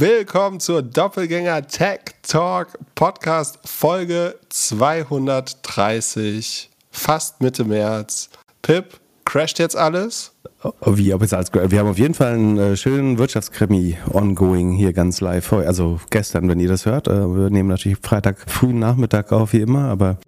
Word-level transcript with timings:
willkommen 0.00 0.60
zur 0.60 0.82
Doppelgänger 0.82 1.66
Tech 1.66 2.00
Talk 2.22 2.68
Podcast 2.94 3.58
Folge 3.64 4.36
230, 4.48 6.70
fast 6.92 7.40
Mitte 7.40 7.64
März. 7.64 8.30
Pip, 8.62 9.00
crasht 9.24 9.58
jetzt 9.58 9.76
alles? 9.76 10.30
Oh, 10.62 10.96
wie, 10.96 11.12
ob 11.12 11.22
jetzt 11.22 11.34
alles, 11.34 11.52
wir 11.52 11.80
haben 11.80 11.88
auf 11.88 11.98
jeden 11.98 12.14
Fall 12.14 12.34
einen 12.34 12.56
äh, 12.58 12.76
schönen 12.76 13.18
Wirtschaftskrimi 13.18 13.98
ongoing 14.12 14.70
hier 14.70 14.92
ganz 14.92 15.20
live. 15.20 15.52
Also 15.52 15.98
gestern, 16.10 16.48
wenn 16.48 16.60
ihr 16.60 16.68
das 16.68 16.86
hört. 16.86 17.08
Äh, 17.08 17.34
wir 17.34 17.50
nehmen 17.50 17.68
natürlich 17.68 17.98
Freitag 18.00 18.48
frühen 18.48 18.78
Nachmittag 18.78 19.32
auf, 19.32 19.52
wie 19.52 19.62
immer, 19.62 19.86
aber 19.86 20.18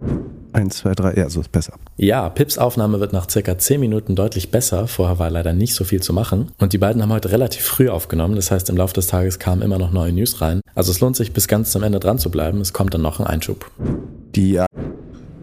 eins, 0.52 0.78
zwei, 0.78 0.94
drei, 0.94 1.14
ja, 1.14 1.28
so 1.28 1.40
ist 1.40 1.52
besser. 1.52 1.74
Ja, 1.96 2.28
Pips 2.28 2.58
Aufnahme 2.58 3.00
wird 3.00 3.12
nach 3.12 3.28
circa 3.28 3.58
zehn 3.58 3.80
Minuten 3.80 4.16
deutlich 4.16 4.50
besser. 4.50 4.86
Vorher 4.86 5.18
war 5.18 5.30
leider 5.30 5.52
nicht 5.52 5.74
so 5.74 5.84
viel 5.84 6.02
zu 6.02 6.12
machen. 6.12 6.52
Und 6.58 6.72
die 6.72 6.78
beiden 6.78 7.02
haben 7.02 7.12
heute 7.12 7.32
relativ 7.32 7.64
früh 7.64 7.88
aufgenommen. 7.88 8.36
Das 8.36 8.50
heißt, 8.50 8.68
im 8.70 8.76
Laufe 8.76 8.94
des 8.94 9.06
Tages 9.06 9.38
kamen 9.38 9.62
immer 9.62 9.78
noch 9.78 9.92
neue 9.92 10.12
News 10.12 10.40
rein. 10.40 10.60
Also 10.74 10.92
es 10.92 11.00
lohnt 11.00 11.16
sich, 11.16 11.32
bis 11.32 11.48
ganz 11.48 11.70
zum 11.72 11.82
Ende 11.82 12.00
dran 12.00 12.18
zu 12.18 12.30
bleiben. 12.30 12.60
Es 12.60 12.72
kommt 12.72 12.94
dann 12.94 13.02
noch 13.02 13.20
ein 13.20 13.26
Einschub. 13.26 13.70
Die 14.34 14.60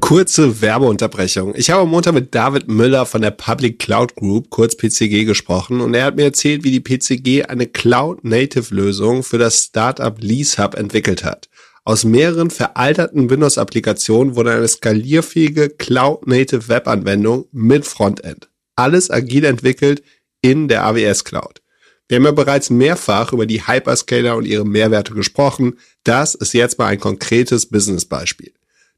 Kurze 0.07 0.61
Werbeunterbrechung. 0.61 1.53
Ich 1.57 1.69
habe 1.69 1.81
am 1.81 1.89
Montag 1.89 2.13
mit 2.13 2.33
David 2.33 2.69
Müller 2.69 3.05
von 3.05 3.21
der 3.21 3.31
Public 3.31 3.77
Cloud 3.77 4.15
Group, 4.15 4.49
kurz 4.49 4.77
PCG, 4.77 5.25
gesprochen 5.25 5.81
und 5.81 5.93
er 5.93 6.05
hat 6.05 6.15
mir 6.15 6.23
erzählt, 6.23 6.63
wie 6.63 6.71
die 6.71 6.79
PCG 6.79 7.49
eine 7.49 7.67
Cloud-Native-Lösung 7.67 9.23
für 9.23 9.37
das 9.37 9.63
Startup 9.63 10.15
LeaseHub 10.17 10.75
entwickelt 10.75 11.25
hat. 11.25 11.49
Aus 11.87 12.03
mehreren 12.03 12.49
veralterten 12.49 13.29
Windows-Applikationen 13.29 14.35
wurde 14.35 14.51
eine 14.51 14.67
skalierfähige 14.67 15.69
Cloud-Native 15.69 16.67
Web-Anwendung 16.67 17.45
mit 17.53 17.85
Frontend. 17.85 18.49
Alles 18.75 19.09
agil 19.09 19.45
entwickelt 19.45 20.03
in 20.41 20.67
der 20.67 20.83
AWS 20.83 21.23
Cloud. 21.23 21.61
Wir 22.09 22.17
haben 22.17 22.25
ja 22.25 22.31
bereits 22.31 22.69
mehrfach 22.69 23.31
über 23.31 23.45
die 23.45 23.65
Hyperscaler 23.65 24.35
und 24.35 24.43
ihre 24.43 24.65
Mehrwerte 24.65 25.13
gesprochen. 25.13 25.79
Das 26.03 26.35
ist 26.35 26.53
jetzt 26.53 26.77
mal 26.77 26.87
ein 26.87 26.99
konkretes 26.99 27.67
Business-Beispiel. 27.67 28.51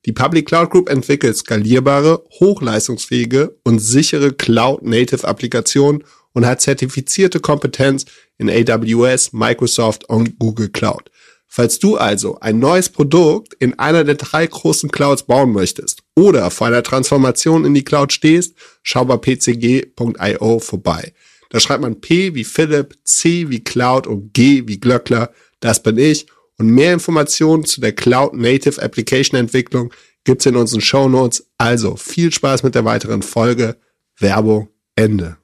Die 0.07 0.11
Public 0.11 0.47
Cloud 0.47 0.71
Group 0.71 0.89
entwickelt 0.89 1.37
skalierbare, 1.37 2.23
hochleistungsfähige 2.39 3.55
und 3.63 3.77
sichere 3.77 4.33
Cloud-Native-Applikationen 4.33 6.03
und 6.33 6.47
hat 6.47 6.61
zertifizierte 6.61 7.39
Kompetenz 7.39 8.05
in 8.39 8.49
AWS, 8.49 9.31
Microsoft 9.31 10.09
und 10.09 10.39
Google 10.39 10.69
Cloud. 10.69 11.11
Falls 11.52 11.80
du 11.80 11.97
also 11.97 12.39
ein 12.39 12.59
neues 12.59 12.89
Produkt 12.89 13.55
in 13.55 13.78
einer 13.80 14.03
der 14.03 14.16
drei 14.16 14.45
großen 14.45 14.92
Clouds 14.92 15.23
bauen 15.23 15.52
möchtest 15.52 16.03
oder 16.16 16.52
vor 16.52 16.67
einer 16.67 16.83
Transformation 16.83 17.66
in 17.66 17.73
die 17.73 17.83
Cloud 17.83 18.14
stehst, 18.14 18.53
schau 18.83 19.03
bei 19.03 19.17
pcg.io 19.17 20.59
vorbei. 20.59 21.14
Da 21.50 21.59
schreibt 21.59 21.81
man 21.81 22.00
P 22.00 22.36
wie 22.36 22.44
Philipp, 22.44 22.95
C 23.03 23.50
wie 23.50 23.64
Cloud 23.64 24.05
und 24.05 24.31
G 24.33 24.64
wie 24.67 24.80
Glöckler. 24.80 25.31
Das 25.59 25.81
bin 25.81 25.97
ich 25.97 26.27
und 26.59 26.70
mehr 26.70 26.94
Informationen 26.94 27.66
zu 27.66 27.81
der 27.81 27.94
Cloud 27.94 28.36
Native 28.36 28.80
Application 28.80 29.39
Entwicklung 29.39 29.92
gibt's 30.25 30.45
in 30.45 30.55
unseren 30.55 30.81
Show 30.81 31.09
Notes. 31.09 31.47
Also 31.58 31.95
viel 31.95 32.31
Spaß 32.31 32.61
mit 32.61 32.75
der 32.75 32.86
weiteren 32.86 33.23
Folge. 33.23 33.77
Werbung 34.20 34.70
Ende. 34.95 35.38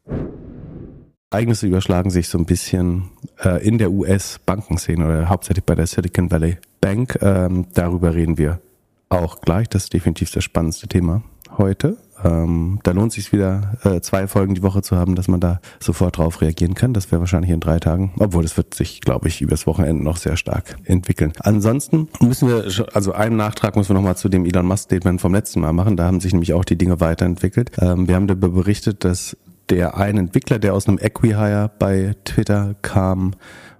Ereignisse 1.35 1.67
überschlagen 1.67 2.11
sich 2.11 2.29
so 2.29 2.37
ein 2.37 2.45
bisschen 2.45 3.09
äh, 3.43 3.61
in 3.67 3.77
der 3.77 3.91
US-Bankenszene 3.91 5.05
oder 5.05 5.27
hauptsächlich 5.27 5.65
bei 5.65 5.75
der 5.75 5.85
Silicon 5.85 6.31
Valley 6.31 6.59
Bank. 6.79 7.19
Ähm, 7.21 7.67
darüber 7.73 8.15
reden 8.15 8.37
wir 8.37 8.61
auch 9.09 9.41
gleich. 9.41 9.67
Das 9.67 9.83
ist 9.83 9.93
definitiv 9.93 10.31
das 10.31 10.45
spannendste 10.45 10.87
Thema 10.87 11.23
heute. 11.57 11.97
Ähm, 12.23 12.79
da 12.83 12.91
lohnt 12.91 13.11
sich 13.11 13.33
wieder, 13.33 13.77
äh, 13.83 13.99
zwei 13.99 14.27
Folgen 14.27 14.55
die 14.55 14.63
Woche 14.63 14.81
zu 14.81 14.95
haben, 14.95 15.15
dass 15.15 15.27
man 15.27 15.41
da 15.41 15.59
sofort 15.81 16.17
drauf 16.17 16.39
reagieren 16.39 16.73
kann. 16.73 16.93
Das 16.93 17.11
wäre 17.11 17.19
wahrscheinlich 17.19 17.51
in 17.51 17.59
drei 17.59 17.79
Tagen, 17.79 18.13
obwohl 18.17 18.43
das 18.43 18.55
wird 18.55 18.73
sich, 18.73 19.01
glaube 19.01 19.27
ich, 19.27 19.41
übers 19.41 19.67
Wochenende 19.67 20.01
noch 20.01 20.15
sehr 20.15 20.37
stark 20.37 20.77
entwickeln. 20.85 21.33
Ansonsten 21.39 22.07
müssen 22.21 22.47
wir, 22.47 22.65
also 22.93 23.11
einen 23.11 23.35
Nachtrag 23.35 23.75
müssen 23.75 23.89
wir 23.89 23.95
nochmal 23.95 24.15
zu 24.15 24.29
dem 24.29 24.45
Elon 24.45 24.65
Musk 24.65 24.85
Statement 24.85 25.19
vom 25.19 25.33
letzten 25.33 25.59
Mal 25.59 25.73
machen. 25.73 25.97
Da 25.97 26.05
haben 26.05 26.21
sich 26.21 26.31
nämlich 26.31 26.53
auch 26.53 26.63
die 26.63 26.77
Dinge 26.77 27.01
weiterentwickelt. 27.01 27.71
Ähm, 27.81 28.07
wir 28.07 28.15
haben 28.15 28.27
darüber 28.27 28.47
berichtet, 28.47 29.03
dass 29.03 29.35
der 29.69 29.97
ein 29.97 30.17
Entwickler, 30.17 30.59
der 30.59 30.73
aus 30.73 30.87
einem 30.87 30.99
Equihire 30.99 31.71
bei 31.79 32.15
Twitter 32.23 32.75
kam, 32.81 33.33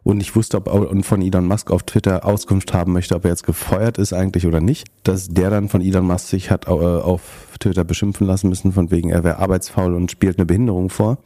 und 0.06 0.22
ich 0.22 0.35
wusste, 0.35 0.57
ob 0.57 0.72
und 0.72 1.03
von 1.03 1.23
Elon 1.23 1.47
Musk 1.47 1.72
auf 1.72 1.81
Twitter 1.81 2.25
Auskunft 2.25 2.75
haben 2.75 2.94
möchte, 2.94 3.16
ob 3.16 3.25
er 3.25 3.31
jetzt 3.31 3.44
gefeuert 3.44 3.97
ist 3.97 4.13
eigentlich 4.13 4.46
oder 4.46 4.62
nicht, 4.62 4.85
dass 5.01 5.29
der 5.29 5.50
dann 5.50 5.68
von 5.68 5.81
Elon 5.81 6.06
Musk 6.06 6.28
sich 6.28 6.51
hat 6.51 6.68
äh, 6.68 6.69
auf 6.69 7.57
Twitter 7.59 7.84
beschimpfen 7.84 8.28
lassen 8.28 8.50
müssen, 8.50 8.72
von 8.72 8.91
wegen 8.91 9.09
er 9.09 9.23
wäre 9.23 9.40
arbeitsfaul 9.40 9.96
und 9.96 10.12
spielt 10.12 10.38
eine 10.38 10.46
Behinderung 10.46 10.91
vor 10.91 11.18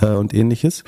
äh, 0.00 0.06
und 0.06 0.32
ähnliches. 0.32 0.84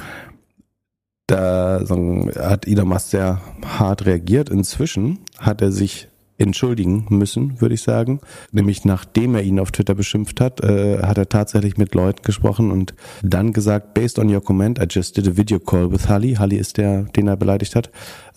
Da 1.26 1.84
so, 1.84 2.30
hat 2.38 2.66
Elon 2.66 2.88
Musk 2.88 3.10
sehr 3.10 3.42
hart 3.66 4.06
reagiert. 4.06 4.48
Inzwischen 4.48 5.18
hat 5.38 5.60
er 5.60 5.72
sich 5.72 6.08
entschuldigen 6.38 7.06
müssen, 7.10 7.60
würde 7.60 7.74
ich 7.74 7.82
sagen. 7.82 8.20
Nämlich 8.52 8.84
nachdem 8.84 9.34
er 9.34 9.42
ihn 9.42 9.60
auf 9.60 9.70
Twitter 9.70 9.94
beschimpft 9.94 10.40
hat, 10.40 10.62
äh, 10.62 10.98
hat 11.02 11.18
er 11.18 11.28
tatsächlich 11.28 11.76
mit 11.76 11.94
Leuten 11.94 12.22
gesprochen 12.22 12.70
und 12.70 12.94
dann 13.22 13.52
gesagt, 13.52 13.94
based 13.94 14.18
on 14.18 14.32
your 14.32 14.42
comment, 14.42 14.78
I 14.78 14.86
just 14.88 15.16
did 15.16 15.26
a 15.28 15.36
video 15.36 15.58
call 15.58 15.90
with 15.90 16.08
Hali. 16.08 16.34
Hali 16.34 16.56
ist 16.56 16.76
der, 16.76 17.02
den 17.02 17.28
er 17.28 17.36
beleidigt 17.36 17.74
hat 17.74 17.90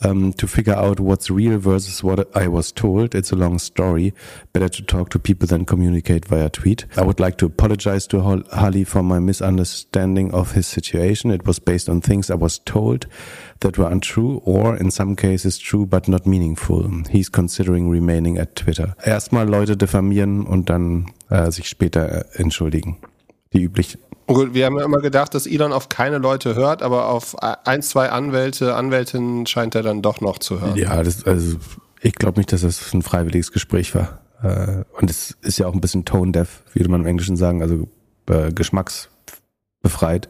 um, 0.04 0.34
to 0.34 0.48
figure 0.48 0.78
out 0.78 1.00
what's 1.00 1.30
real 1.30 1.60
versus 1.60 2.04
what 2.04 2.28
I 2.36 2.48
was 2.48 2.72
told. 2.72 3.16
It's 3.16 3.32
a 3.32 3.36
long 3.36 3.60
story. 3.60 4.14
Better 4.54 4.70
to 4.70 4.84
talk 4.84 5.10
to 5.12 5.20
people 5.20 5.48
than 5.48 5.66
communicate 5.66 6.26
via 6.26 6.50
tweet. 6.50 6.86
I 6.98 7.02
would 7.02 7.20
like 7.20 7.38
to 7.40 7.46
apologize 7.46 8.08
to 8.08 8.44
Hali 8.52 8.84
for 8.84 9.04
my 9.04 9.20
misunderstanding 9.20 10.34
of 10.34 10.54
his 10.54 10.68
situation. 10.68 11.32
It 11.32 11.46
was 11.46 11.60
based 11.60 11.90
on 11.90 12.02
things 12.02 12.30
I 12.30 12.36
was 12.36 12.60
told 12.60 13.08
that 13.60 13.78
were 13.78 13.90
untrue 13.90 14.42
or 14.46 14.78
in 14.78 14.90
some 14.92 15.16
cases 15.16 15.58
true 15.58 15.86
but 15.86 16.08
not 16.08 16.26
meaningful. 16.26 16.90
He's 17.10 17.30
considering 17.30 17.89
remaining 17.90 18.40
at 18.40 18.56
Twitter. 18.56 18.96
Erstmal 19.04 19.48
Leute 19.48 19.78
diffamieren 19.78 20.46
und 20.46 20.70
dann 20.70 21.12
äh, 21.30 21.52
sich 21.52 21.68
später 21.68 22.26
äh, 22.36 22.42
entschuldigen. 22.42 22.98
Die 23.54 23.62
üblichen 23.64 24.00
Gut, 24.30 24.54
wir 24.54 24.68
haben 24.68 24.78
ja 24.78 24.86
immer 24.86 25.00
gedacht, 25.00 25.34
dass 25.34 25.48
Elon 25.48 25.74
auf 25.74 25.90
keine 25.90 26.20
Leute 26.20 26.54
hört, 26.54 26.84
aber 26.84 27.10
auf 27.10 27.36
ein, 27.42 27.82
zwei 27.82 28.12
Anwälte, 28.12 28.76
Anwältinnen 28.76 29.48
scheint 29.48 29.74
er 29.74 29.82
dann 29.82 30.04
doch 30.04 30.22
noch 30.22 30.38
zu 30.38 30.62
hören. 30.62 30.76
Ja, 30.76 31.02
das, 31.02 31.26
also 31.26 31.58
ich 32.00 32.14
glaube 32.14 32.40
nicht, 32.40 32.54
dass 32.54 32.62
das 32.62 32.94
ein 32.94 33.02
freiwilliges 33.02 33.52
Gespräch 33.52 33.96
war. 33.96 34.22
Äh, 34.44 34.84
und 35.00 35.10
es 35.10 35.36
ist 35.42 35.58
ja 35.58 35.66
auch 35.66 35.74
ein 35.74 35.82
bisschen 35.82 36.06
tone-deaf, 36.06 36.62
würde 36.74 36.92
man 36.92 37.02
im 37.02 37.08
Englischen 37.08 37.38
sagen, 37.38 37.64
also 37.64 37.88
äh, 38.30 38.52
geschmacksbefreit 38.52 40.30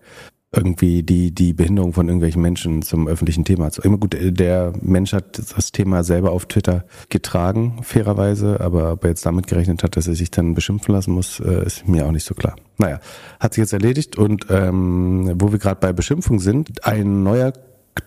irgendwie 0.52 1.04
die, 1.04 1.32
die 1.32 1.54
Behinderung 1.54 1.94
von 1.94 2.08
irgendwelchen 2.08 2.42
Menschen 2.42 2.82
zum 2.82 3.08
öffentlichen 3.08 3.46
Thema 3.46 3.70
zu. 3.70 3.82
Immer 3.84 3.98
gut, 3.98 4.18
der 4.20 4.74
Mensch 4.82 5.14
hat 5.14 5.38
das 5.38 5.72
Thema 5.72 6.04
selber 6.04 6.32
auf 6.32 6.48
Twitter 6.48 6.86
getragen, 7.10 7.80
fairerweise, 7.84 8.60
aber 8.60 8.94
ob 8.94 9.04
er 9.04 9.12
jetzt 9.12 9.26
damit 9.26 9.46
gerechnet 9.46 9.84
hat, 9.84 9.96
dass 9.96 10.08
er 10.08 10.16
sich 10.16 10.32
dann 10.32 10.56
beschimpfen 10.56 10.94
lassen 10.94 11.14
muss, 11.14 11.40
äh, 11.40 11.66
ist 11.66 11.88
mir 11.88 12.08
auch 12.08 12.12
nicht 12.12 12.26
so 12.26 12.34
klar. 12.34 12.56
Naja, 12.78 13.00
hat 13.40 13.54
sich 13.54 13.62
jetzt 13.62 13.74
erledigt 13.74 14.18
und 14.18 14.48
ähm, 14.50 15.36
wo 15.36 15.52
wir 15.52 15.60
gerade 15.60 15.80
bei 15.80 15.94
Beschimpfung 15.94 16.40
sind, 16.40 16.84
ein 16.84 17.22
neuer 17.22 17.54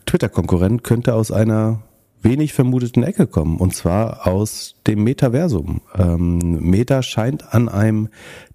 Twitter-Konkurrent 0.06 0.82
könnte 0.82 1.14
aus 1.14 1.30
einer 1.30 1.82
wenig 2.22 2.52
vermuteten 2.52 3.02
Ecke 3.02 3.26
kommen, 3.26 3.58
und 3.58 3.74
zwar 3.74 4.26
aus 4.26 4.74
dem 4.86 5.04
Metaversum. 5.04 5.82
Ähm, 5.96 6.38
Meta 6.60 7.02
scheint 7.02 7.52
an 7.54 7.68
einem 7.68 8.08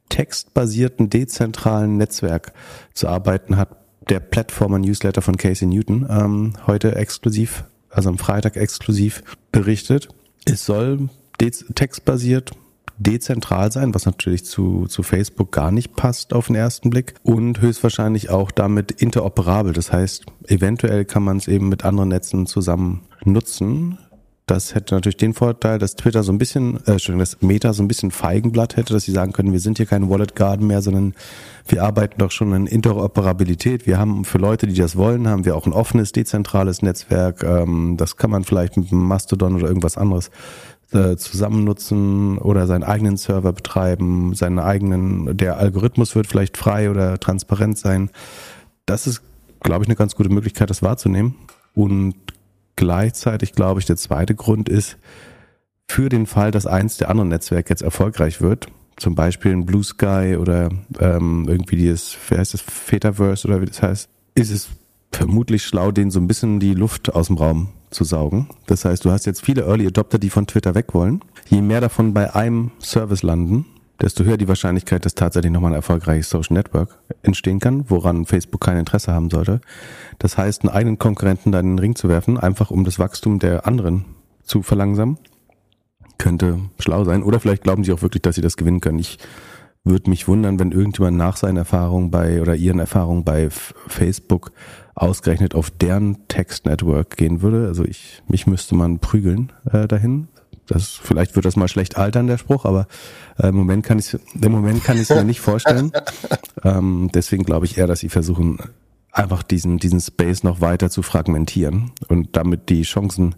textbasierten, 0.09 1.09
dezentralen 1.09 1.97
Netzwerk 1.97 2.53
zu 2.93 3.07
arbeiten, 3.07 3.57
hat 3.57 3.69
der 4.09 4.19
Plattformer-Newsletter 4.19 5.21
von 5.21 5.37
Casey 5.37 5.67
Newton 5.67 6.07
ähm, 6.09 6.53
heute 6.65 6.95
exklusiv, 6.95 7.65
also 7.89 8.09
am 8.09 8.17
Freitag 8.17 8.55
exklusiv 8.55 9.23
berichtet. 9.51 10.09
Es 10.45 10.65
soll 10.65 11.09
textbasiert 11.37 12.51
dezentral 12.97 13.71
sein, 13.71 13.93
was 13.93 14.05
natürlich 14.05 14.45
zu, 14.45 14.85
zu 14.87 15.03
Facebook 15.03 15.51
gar 15.51 15.71
nicht 15.71 15.95
passt 15.95 16.33
auf 16.33 16.47
den 16.47 16.55
ersten 16.55 16.89
Blick 16.89 17.13
und 17.23 17.61
höchstwahrscheinlich 17.61 18.29
auch 18.29 18.51
damit 18.51 18.91
interoperabel. 18.91 19.73
Das 19.73 19.91
heißt, 19.91 20.25
eventuell 20.47 21.05
kann 21.05 21.23
man 21.23 21.37
es 21.37 21.47
eben 21.47 21.69
mit 21.69 21.85
anderen 21.85 22.09
Netzen 22.09 22.47
zusammen 22.47 23.03
nutzen. 23.23 23.99
Das 24.47 24.73
hätte 24.75 24.95
natürlich 24.95 25.17
den 25.17 25.33
Vorteil, 25.33 25.77
dass 25.77 25.97
Twitter 25.97 26.23
so 26.23 26.31
ein 26.31 26.37
bisschen, 26.37 26.77
äh, 26.87 26.91
Entschuldigung, 26.91 27.19
dass 27.19 27.41
Meta 27.41 27.73
so 27.73 27.83
ein 27.83 27.89
bisschen 27.89 28.11
Feigenblatt 28.11 28.77
hätte, 28.77 28.93
dass 28.93 29.03
sie 29.03 29.11
sagen 29.11 29.33
können, 29.33 29.51
wir 29.51 29.59
sind 29.59 29.75
hier 29.75 29.85
kein 29.85 30.09
Wallet 30.09 30.37
Garden 30.37 30.67
mehr, 30.67 30.81
sondern 30.81 31.15
wir 31.67 31.83
arbeiten 31.83 32.17
doch 32.17 32.31
schon 32.31 32.53
in 32.53 32.65
Interoperabilität. 32.65 33.85
Wir 33.85 33.99
haben 33.99 34.23
für 34.23 34.37
Leute, 34.37 34.65
die 34.65 34.73
das 34.73 34.95
wollen, 34.95 35.27
haben 35.27 35.43
wir 35.43 35.53
auch 35.57 35.65
ein 35.65 35.73
offenes, 35.73 36.13
dezentrales 36.13 36.81
Netzwerk. 36.81 37.43
Ähm, 37.43 37.97
das 37.97 38.15
kann 38.15 38.31
man 38.31 38.45
vielleicht 38.45 38.77
mit 38.77 38.89
einem 38.89 39.03
Mastodon 39.03 39.57
oder 39.57 39.67
irgendwas 39.67 39.97
anderes 39.97 40.31
äh, 40.93 41.17
zusammen 41.17 41.65
nutzen 41.65 42.37
oder 42.37 42.67
seinen 42.67 42.83
eigenen 42.83 43.17
Server 43.17 43.51
betreiben, 43.51 44.33
seinen 44.33 44.59
eigenen, 44.59 45.35
der 45.35 45.57
Algorithmus 45.57 46.15
wird 46.15 46.27
vielleicht 46.27 46.55
frei 46.55 46.89
oder 46.89 47.19
transparent 47.19 47.77
sein. 47.77 48.11
Das 48.85 49.07
ist, 49.07 49.21
glaube 49.59 49.83
ich, 49.83 49.89
eine 49.89 49.97
ganz 49.97 50.15
gute 50.15 50.29
Möglichkeit, 50.29 50.69
das 50.69 50.81
wahrzunehmen. 50.81 51.35
Und 51.73 52.15
gleichzeitig 52.77 53.51
glaube 53.51 53.81
ich, 53.81 53.85
der 53.85 53.97
zweite 53.97 54.33
Grund 54.33 54.69
ist, 54.69 54.97
für 55.89 56.09
den 56.09 56.25
Fall, 56.25 56.51
dass 56.51 56.65
eins 56.65 56.97
der 56.97 57.09
anderen 57.09 57.29
Netzwerke 57.29 57.69
jetzt 57.69 57.81
erfolgreich 57.81 58.41
wird, 58.41 58.67
zum 58.97 59.15
Beispiel 59.15 59.51
ein 59.51 59.65
Blue 59.65 59.83
Sky 59.83 60.37
oder 60.39 60.69
ähm, 60.99 61.45
irgendwie 61.47 61.75
dieses, 61.75 62.17
wie 62.29 62.37
heißt 62.37 62.53
das, 62.53 62.61
Fetaverse 62.61 63.47
oder 63.47 63.61
wie 63.61 63.65
das 63.65 63.81
heißt, 63.81 64.09
ist 64.35 64.51
es 64.51 64.69
vermutlich 65.11 65.63
schlau, 65.63 65.91
denen 65.91 66.11
so 66.11 66.19
ein 66.19 66.27
bisschen 66.27 66.59
die 66.59 66.73
Luft 66.73 67.13
aus 67.13 67.27
dem 67.27 67.37
Raum 67.37 67.69
zu 67.89 68.03
saugen. 68.03 68.49
Das 68.65 68.85
heißt, 68.85 69.05
du 69.05 69.11
hast 69.11 69.25
jetzt 69.25 69.43
viele 69.43 69.63
Early 69.63 69.87
Adopter, 69.87 70.19
die 70.19 70.29
von 70.29 70.47
Twitter 70.47 70.75
weg 70.75 70.93
wollen. 70.93 71.21
Je 71.47 71.61
mehr 71.61 71.81
davon 71.81 72.13
bei 72.13 72.35
einem 72.35 72.71
Service 72.79 73.23
landen, 73.23 73.65
desto 74.01 74.23
höher 74.23 74.37
die 74.37 74.47
Wahrscheinlichkeit, 74.47 75.05
dass 75.05 75.15
tatsächlich 75.15 75.51
nochmal 75.51 75.71
ein 75.71 75.75
erfolgreiches 75.75 76.29
Social 76.29 76.53
Network 76.53 76.99
entstehen 77.23 77.59
kann, 77.59 77.89
woran 77.89 78.25
Facebook 78.25 78.61
kein 78.61 78.77
Interesse 78.77 79.13
haben 79.13 79.29
sollte. 79.29 79.61
Das 80.19 80.37
heißt, 80.37 80.63
einen 80.63 80.73
eigenen 80.73 80.99
Konkurrenten 80.99 81.51
da 81.51 81.59
in 81.59 81.67
den 81.67 81.79
Ring 81.79 81.95
zu 81.95 82.09
werfen, 82.09 82.37
einfach 82.37 82.71
um 82.71 82.83
das 82.83 82.99
Wachstum 82.99 83.39
der 83.39 83.65
anderen 83.65 84.05
zu 84.43 84.61
verlangsamen, 84.61 85.17
könnte 86.17 86.59
schlau 86.79 87.03
sein. 87.03 87.23
Oder 87.23 87.39
vielleicht 87.39 87.63
glauben 87.63 87.83
sie 87.83 87.91
auch 87.91 88.01
wirklich, 88.01 88.21
dass 88.21 88.35
sie 88.35 88.41
das 88.41 88.57
gewinnen 88.57 88.81
können. 88.81 88.99
Ich 88.99 89.17
würde 89.83 90.09
mich 90.09 90.27
wundern, 90.27 90.59
wenn 90.59 90.71
irgendjemand 90.71 91.17
nach 91.17 91.37
seinen 91.37 91.57
Erfahrungen 91.57 92.11
bei 92.11 92.41
oder 92.41 92.55
ihren 92.55 92.79
Erfahrungen 92.79 93.23
bei 93.23 93.49
Facebook 93.49 94.51
ausgerechnet 94.95 95.55
auf 95.55 95.69
deren 95.69 96.27
Text-Network 96.27 97.17
gehen 97.17 97.41
würde. 97.41 97.67
Also 97.67 97.85
ich, 97.85 98.21
mich 98.27 98.47
müsste 98.47 98.75
man 98.75 98.99
prügeln 98.99 99.51
äh, 99.71 99.87
dahin. 99.87 100.27
Das, 100.67 100.99
vielleicht 101.01 101.35
wird 101.35 101.45
das 101.45 101.55
mal 101.55 101.67
schlecht 101.67 101.97
altern, 101.97 102.27
der 102.27 102.37
Spruch, 102.37 102.65
aber 102.65 102.87
äh, 103.37 103.47
im 103.47 103.55
Moment 103.55 103.85
kann 103.85 103.99
ich 103.99 104.17
im 104.39 104.51
Moment 104.51 104.83
kann 104.83 104.97
ich 104.97 105.03
es 105.03 105.09
mir 105.09 105.23
nicht 105.23 105.41
vorstellen. 105.41 105.91
Ähm, 106.63 107.11
deswegen 107.13 107.43
glaube 107.43 107.67
ich 107.67 107.77
eher, 107.77 107.85
dass 107.85 107.99
sie 107.99 108.09
versuchen, 108.09 108.57
einfach 109.11 109.43
diesen, 109.43 109.77
diesen 109.77 110.01
Space 110.01 110.43
noch 110.43 110.59
weiter 110.59 110.89
zu 110.89 111.01
fragmentieren 111.01 111.91
und 112.07 112.35
damit 112.35 112.69
die 112.69 112.81
Chancen 112.81 113.35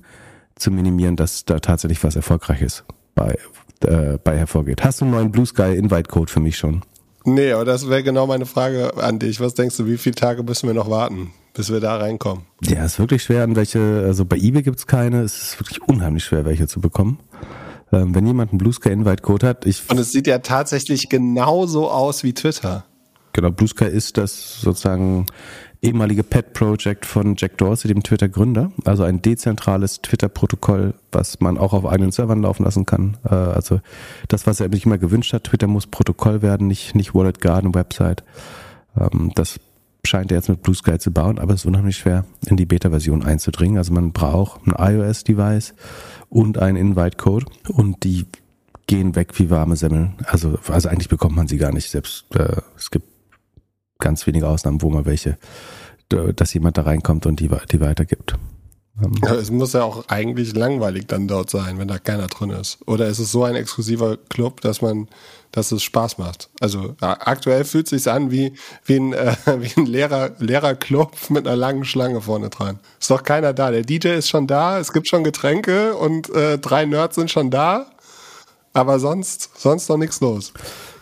zu 0.56 0.72
minimieren, 0.72 1.16
dass 1.16 1.46
da 1.46 1.60
tatsächlich 1.60 2.04
was 2.04 2.16
Erfolgreiches 2.16 2.84
bei, 3.16 3.38
äh, 3.86 4.18
bei 4.24 4.38
hervorgeht. 4.38 4.84
Hast 4.84 5.02
du 5.02 5.06
einen 5.06 5.14
neuen 5.14 5.32
Blue 5.32 5.46
Sky 5.46 5.76
Invite 5.76 6.10
Code 6.10 6.32
für 6.32 6.40
mich 6.40 6.58
schon? 6.58 6.82
Nee, 7.26 7.52
aber 7.52 7.66
das 7.66 7.90
wäre 7.90 8.04
genau 8.04 8.28
meine 8.28 8.46
Frage 8.46 8.96
an 8.98 9.20
dich. 9.20 9.40
Was 9.40 9.54
denkst 9.54 9.78
du, 9.78 9.86
wie 9.86 9.98
viele 9.98 10.16
Tage 10.16 10.44
müssen 10.44 10.68
wir 10.68 10.74
noch 10.74 10.90
warten, 10.90 11.32
bis 11.60 11.70
wir 11.70 11.82
da 11.82 11.98
reinkommen? 11.98 12.46
Ja, 12.64 12.86
ist 12.86 13.00
wirklich 13.00 13.22
schwer, 13.22 13.44
an 13.44 13.58
welche, 13.58 14.06
also 14.06 14.24
bei 14.24 14.38
eBay 14.38 14.62
gibt's 14.62 14.88
keine, 14.88 15.24
es 15.24 15.42
ist 15.42 15.60
wirklich 15.60 15.82
unheimlich 15.82 16.24
schwer, 16.24 16.46
welche 16.46 16.68
zu 16.68 16.80
bekommen. 16.80 17.20
Ähm, 17.92 18.16
wenn 18.16 18.26
jemand 18.26 18.52
einen 18.52 18.60
Blue 18.60 18.72
Sky 18.72 18.92
Invite 18.92 19.22
Code 19.22 19.46
hat, 19.46 19.66
ich. 19.66 19.84
Und 19.90 20.00
es 20.00 20.14
sieht 20.14 20.26
ja 20.26 20.40
tatsächlich 20.40 21.10
genauso 21.10 21.92
aus 21.92 22.24
wie 22.24 22.34
Twitter. 22.34 22.86
Genau, 23.34 23.52
Blue 23.52 23.68
Sky 23.68 23.88
ist 23.88 24.18
das 24.18 24.62
sozusagen 24.62 25.26
ehemalige 25.82 26.24
Pet 26.24 26.54
Project 26.54 27.06
von 27.06 27.36
Jack 27.38 27.58
Dorsey, 27.58 27.90
dem 27.90 28.04
Twitter-Gründer. 28.04 28.72
Also 28.86 29.04
ein 29.04 29.22
dezentrales 29.22 30.02
Twitter-Protokoll, 30.02 30.94
was 31.12 31.42
man 31.42 31.58
auch 31.58 31.74
auf 31.74 31.86
eigenen 31.86 32.14
Servern 32.14 32.42
laufen 32.42 32.64
lassen 32.64 32.86
kann. 32.86 33.18
Äh, 33.26 33.36
also 33.36 33.82
das, 34.30 34.48
was 34.48 34.62
er 34.62 34.72
sich 34.72 34.86
immer 34.86 34.98
gewünscht 34.98 35.34
hat, 35.34 35.44
Twitter 35.44 35.68
muss 35.68 35.88
Protokoll 35.88 36.42
werden, 36.42 36.68
nicht, 36.68 36.96
nicht 36.96 37.14
Wallet 37.14 37.42
Garden 37.42 37.76
Website. 37.76 38.24
Ähm, 38.98 39.34
das 39.36 39.60
scheint 40.06 40.32
er 40.32 40.38
jetzt 40.38 40.50
mit 40.50 40.62
Blue 40.62 40.76
Sky 40.76 40.98
zu 40.98 41.12
bauen, 41.12 41.40
aber 41.40 41.54
es 41.54 41.62
ist 41.62 41.66
unheimlich 41.66 41.98
schwer, 41.98 42.26
in 42.46 42.58
die 42.58 42.66
Beta-Version 42.66 43.24
einzudringen. 43.24 43.78
Also 43.78 43.94
man 43.94 44.12
braucht 44.12 44.62
ein 44.66 44.74
iOS-Device 44.78 45.74
und 46.30 46.58
einen 46.58 46.78
Invite-Code 46.78 47.46
und 47.70 48.04
die 48.04 48.26
gehen 48.88 49.16
weg 49.16 49.38
wie 49.40 49.50
warme 49.50 49.76
Semmeln. 49.76 50.16
Also, 50.26 50.58
also 50.68 50.90
eigentlich 50.90 51.10
bekommt 51.10 51.36
man 51.36 51.48
sie 51.48 51.58
gar 51.58 51.72
nicht. 51.72 51.90
Selbst 51.90 52.26
äh, 52.36 52.62
es 52.76 52.90
gibt 52.90 53.08
ganz 54.00 54.26
wenige 54.26 54.48
Ausnahmen, 54.48 54.82
wo 54.82 54.90
man 54.90 55.06
welche, 55.06 55.38
dass 56.08 56.54
jemand 56.54 56.78
da 56.78 56.84
reinkommt 56.84 57.26
und 57.26 57.40
die, 57.40 57.50
die 57.72 57.80
weitergibt. 57.82 58.36
Ähm, 59.02 59.14
ja, 59.24 59.36
es 59.36 59.52
muss 59.52 59.74
ja 59.74 59.84
auch 59.84 60.08
eigentlich 60.08 60.56
langweilig 60.56 61.08
dann 61.08 61.28
dort 61.28 61.50
sein, 61.50 61.80
wenn 61.80 61.88
da 61.88 61.98
keiner 62.00 62.28
drin 62.28 62.50
ist. 62.52 62.80
Oder 62.86 63.08
ist 63.08 63.20
es 63.20 63.32
so 63.32 63.44
ein 63.44 63.56
exklusiver 63.56 64.18
Club, 64.30 64.62
dass 64.62 64.82
man, 64.82 65.08
dass 65.52 65.72
es 65.72 65.84
Spaß 65.84 66.18
macht? 66.18 66.50
Also 66.60 66.96
aktuell 67.00 67.66
fühlt 67.66 67.92
es 67.92 68.04
sich 68.04 68.12
an 68.12 68.32
wie, 68.32 68.54
wie 68.86 68.98
ein, 68.98 69.14
äh, 69.14 69.36
wie 69.60 69.80
ein 69.80 69.86
leerer, 69.86 70.32
leerer 70.40 70.76
Club 70.76 71.16
mit 71.30 71.48
einer 71.48 71.56
langen 71.56 71.86
Schlange 71.86 72.22
vorne 72.22 72.50
dran. 72.50 72.80
Ist 73.00 73.12
doch 73.12 73.24
keiner 73.24 73.54
da. 73.54 73.72
Der 73.72 73.84
DJ 73.84 74.10
ist 74.10 74.30
schon 74.30 74.48
da, 74.48 74.80
es 74.80 74.94
gibt 74.94 75.08
schon 75.08 75.24
Getränke 75.24 75.96
und 75.96 76.30
äh, 76.30 76.58
drei 76.58 76.86
Nerds 76.86 77.16
sind 77.16 77.32
schon 77.32 77.52
da. 77.52 77.88
Aber 78.74 79.00
sonst, 79.00 79.50
sonst 79.58 79.90
noch 79.90 79.98
nichts 79.98 80.22
los. 80.22 80.54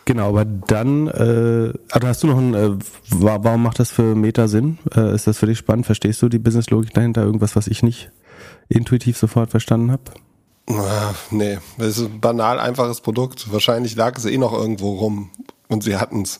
Genau, 0.08 0.30
aber 0.30 0.46
dann, 0.46 1.08
äh, 1.08 1.74
also 1.92 2.08
hast 2.08 2.24
du 2.24 2.28
noch 2.28 2.38
ein, 2.38 2.54
äh, 2.54 2.70
warum 3.10 3.62
macht 3.62 3.78
das 3.78 3.92
für 3.92 4.16
Meta 4.16 4.48
Sinn? 4.48 4.78
Äh, 4.96 5.14
ist 5.14 5.28
das 5.28 5.38
für 5.38 5.48
dich 5.48 5.58
spannend? 5.58 5.86
Verstehst 5.86 6.22
du 6.22 6.30
die 6.30 6.40
Businesslogik 6.40 6.94
dahinter? 6.94 7.24
Irgendwas, 7.24 7.58
was 7.58 7.68
ich 7.68 7.84
nicht 7.84 8.10
intuitiv 8.70 9.18
sofort 9.18 9.52
verstanden 9.52 9.92
habe? 9.92 10.04
Ah, 10.70 11.14
nee, 11.30 11.58
das 11.78 11.98
ist 11.98 12.06
ein 12.06 12.22
banal 12.22 12.58
einfaches 12.58 13.02
Produkt. 13.02 13.52
Wahrscheinlich 13.52 13.98
lag 13.98 14.18
es 14.18 14.24
eh 14.24 14.38
noch 14.38 14.54
irgendwo 14.54 14.94
rum 14.94 15.30
und 15.68 15.84
sie 15.84 15.98
hatten 15.98 16.22
es 16.22 16.40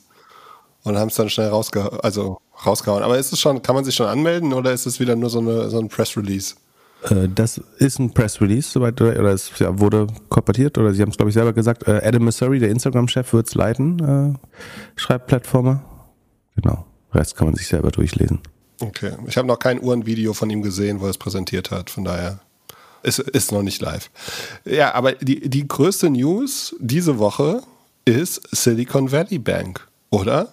und 0.84 0.98
haben 0.98 1.10
es 1.10 1.16
dann 1.16 1.30
schnell 1.30 1.50
rausge 1.50 2.02
also 2.06 2.38
rausgehauen. 2.66 3.04
Aber 3.04 3.18
ist 3.18 3.34
es 3.34 3.40
schon, 3.42 3.62
kann 3.64 3.76
man 3.76 3.84
sich 3.84 3.96
schon 3.96 4.08
anmelden 4.08 4.54
oder 4.54 4.72
ist 4.72 4.86
es 4.86 5.02
wieder 5.02 5.18
nur 5.18 5.30
so, 5.30 5.40
eine, 5.40 5.70
so 5.70 5.78
ein 5.78 5.90
Press 5.90 6.16
Release? 6.16 6.56
Äh, 7.04 7.30
das 7.34 7.62
ist 7.78 8.00
ein 8.00 8.14
Press 8.14 8.42
Release, 8.42 8.70
soweit 8.70 9.00
oder 9.02 9.32
es 9.32 9.52
wurde 9.60 10.08
korportiert 10.30 10.78
oder 10.78 10.94
Sie 10.94 11.02
haben 11.02 11.10
es 11.10 11.18
glaube 11.18 11.30
ich 11.30 11.36
selber 11.36 11.54
gesagt. 11.54 11.88
Äh, 11.88 12.02
Adam 12.04 12.26
Missouri, 12.26 12.60
der 12.60 12.70
Instagram-Chef, 12.70 13.34
wird 13.34 13.48
es 13.48 13.56
leiten, 13.56 14.36
äh, 14.36 15.00
schreibt 15.00 15.28
Plattformer. 15.28 15.84
Genau. 16.56 16.86
Rest 17.14 17.36
kann 17.36 17.48
man 17.48 17.56
sich 17.56 17.68
selber 17.68 17.92
durchlesen. 17.92 18.40
Okay. 18.82 19.14
Ich 19.28 19.38
habe 19.38 19.48
noch 19.48 19.60
kein 19.60 19.82
Uhrenvideo 19.82 20.34
von 20.34 20.50
ihm 20.50 20.62
gesehen, 20.62 21.00
wo 21.00 21.06
er 21.06 21.12
es 21.12 21.18
präsentiert 21.18 21.72
hat. 21.72 21.90
Von 21.90 22.04
daher 22.04 22.40
ist, 23.04 23.20
ist 23.20 23.52
noch 23.52 23.64
nicht 23.64 23.82
live. 23.82 24.10
Ja, 24.66 24.94
aber 24.94 25.14
die, 25.14 25.50
die 25.50 25.68
größte 25.68 26.10
News 26.10 26.76
diese 26.80 27.18
Woche 27.18 27.62
ist 28.06 28.42
Silicon 28.56 29.12
Valley 29.12 29.40
Bank, 29.40 29.88
oder? 30.10 30.52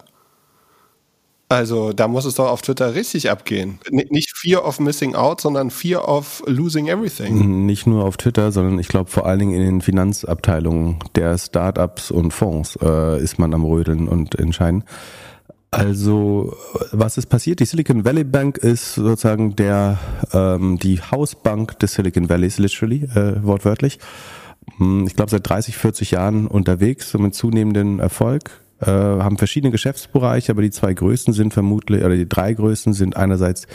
Also 1.49 1.93
da 1.93 2.09
muss 2.09 2.25
es 2.25 2.35
doch 2.35 2.49
auf 2.49 2.63
Twitter 2.63 2.95
richtig 2.95 3.31
abgehen. 3.31 3.79
nicht 3.91 4.37
Fear 4.37 4.67
of 4.67 4.81
Missing 4.81 5.15
Out, 5.15 5.41
sondern 5.41 5.71
Fear 5.71 6.09
of 6.09 6.43
Losing 6.47 6.89
Everything. 6.89 7.67
Nicht 7.67 7.87
nur 7.87 8.05
auf 8.05 8.17
Twitter, 8.17 8.51
sondern 8.51 8.79
ich 8.79 8.89
glaube 8.89 9.11
vor 9.11 9.27
allen 9.27 9.39
Dingen 9.39 9.55
in 9.55 9.63
den 9.63 9.81
Finanzabteilungen 9.81 10.99
der 11.15 11.37
Startups 11.39 12.11
und 12.11 12.33
Fonds 12.33 12.79
äh, 12.83 13.23
ist 13.23 13.39
man 13.39 13.53
am 13.53 13.65
Rödeln 13.65 14.09
und 14.09 14.37
entscheiden. 14.37 14.85
Also 15.71 16.57
was 16.93 17.19
ist 17.19 17.27
passiert? 17.27 17.61
Die 17.61 17.65
Silicon 17.65 18.05
Valley 18.05 18.25
Bank 18.25 18.59
ist 18.59 18.95
sozusagen 18.95 19.57
der 19.57 19.99
ähm, 20.33 20.79
die 20.79 21.01
Hausbank 21.01 21.79
des 21.81 21.95
Silicon 21.95 22.29
Valleys, 22.29 22.59
literally, 22.59 23.05
äh, 23.15 23.43
wortwörtlich. 23.45 23.99
Hm, 24.79 25.07
ich 25.07 25.15
glaube 25.15 25.31
seit 25.31 25.49
30, 25.49 25.77
40 25.77 26.13
Jahren 26.13 26.47
unterwegs 26.47 27.15
und 27.15 27.23
mit 27.23 27.35
zunehmendem 27.35 28.01
Erfolg 28.01 28.64
äh, 28.81 28.87
haben 28.87 29.39
verschiedene 29.39 29.71
Geschäftsbereiche, 29.71 30.53
aber 30.53 30.63
die 30.63 30.71
zwei 30.71 30.95
größten 30.95 31.33
sind 31.33 31.55
vermutlich, 31.55 32.05
oder 32.05 32.17
die 32.17 32.29
drei 32.29 32.53
größten 32.53 32.93
sind 32.93 33.17
einerseits 33.17 33.67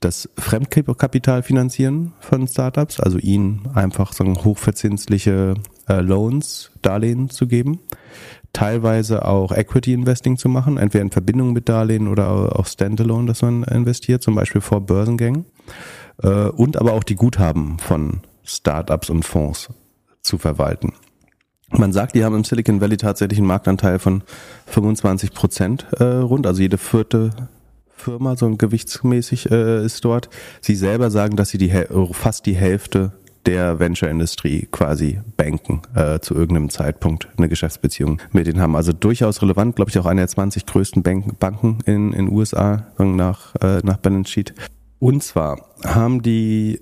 das 0.00 0.28
Fremdkapital 0.38 1.42
finanzieren 1.42 2.12
von 2.20 2.46
Startups, 2.46 3.00
also 3.00 3.18
ihnen 3.18 3.68
einfach 3.74 4.12
so 4.12 4.24
hochverzinsliche 4.24 5.54
äh, 5.88 6.00
Loans, 6.00 6.70
Darlehen 6.82 7.30
zu 7.30 7.48
geben, 7.48 7.80
teilweise 8.52 9.24
auch 9.24 9.50
Equity 9.50 9.92
Investing 9.92 10.36
zu 10.36 10.48
machen, 10.48 10.78
entweder 10.78 11.02
in 11.02 11.10
Verbindung 11.10 11.52
mit 11.52 11.68
Darlehen 11.68 12.06
oder 12.06 12.58
auch 12.58 12.66
Standalone, 12.66 13.26
dass 13.26 13.42
man 13.42 13.64
investiert, 13.64 14.22
zum 14.22 14.36
Beispiel 14.36 14.60
vor 14.60 14.80
Börsengängen, 14.80 15.46
äh, 16.22 16.48
und 16.48 16.76
aber 16.76 16.92
auch 16.92 17.02
die 17.02 17.16
Guthaben 17.16 17.78
von 17.78 18.20
Startups 18.44 19.10
und 19.10 19.24
Fonds 19.24 19.68
zu 20.22 20.38
verwalten. 20.38 20.92
Man 21.70 21.92
sagt, 21.92 22.14
die 22.14 22.24
haben 22.24 22.34
im 22.34 22.44
Silicon 22.44 22.80
Valley 22.80 22.96
tatsächlich 22.96 23.38
einen 23.38 23.46
Marktanteil 23.46 23.98
von 23.98 24.22
25 24.66 25.32
Prozent 25.32 25.86
äh, 25.98 26.04
rund, 26.04 26.46
also 26.46 26.62
jede 26.62 26.78
vierte 26.78 27.30
Firma, 27.94 28.36
so 28.36 28.48
gewichtsmäßig 28.50 29.50
äh, 29.50 29.84
ist 29.84 30.04
dort. 30.04 30.30
Sie 30.60 30.76
selber 30.76 31.10
sagen, 31.10 31.36
dass 31.36 31.50
sie 31.50 31.58
die 31.58 31.72
fast 32.12 32.46
die 32.46 32.54
Hälfte 32.54 33.12
der 33.44 33.78
Venture-Industrie 33.78 34.68
quasi 34.70 35.20
banken, 35.36 35.82
äh, 35.94 36.20
zu 36.20 36.34
irgendeinem 36.34 36.70
Zeitpunkt 36.70 37.28
eine 37.36 37.48
Geschäftsbeziehung 37.48 38.20
mit 38.32 38.46
denen 38.46 38.60
haben. 38.60 38.76
Also 38.76 38.92
durchaus 38.92 39.42
relevant, 39.42 39.76
glaube 39.76 39.90
ich, 39.90 39.98
auch 39.98 40.06
eine 40.06 40.20
der 40.22 40.28
20 40.28 40.66
größten 40.66 41.02
Banken 41.02 41.78
in 41.86 42.12
den 42.12 42.30
USA 42.30 42.86
nach, 42.98 43.54
äh, 43.56 43.80
nach 43.82 43.96
Balance 43.98 44.30
Sheet. 44.30 44.54
Und 44.98 45.22
zwar 45.22 45.60
haben 45.84 46.22
die 46.22 46.80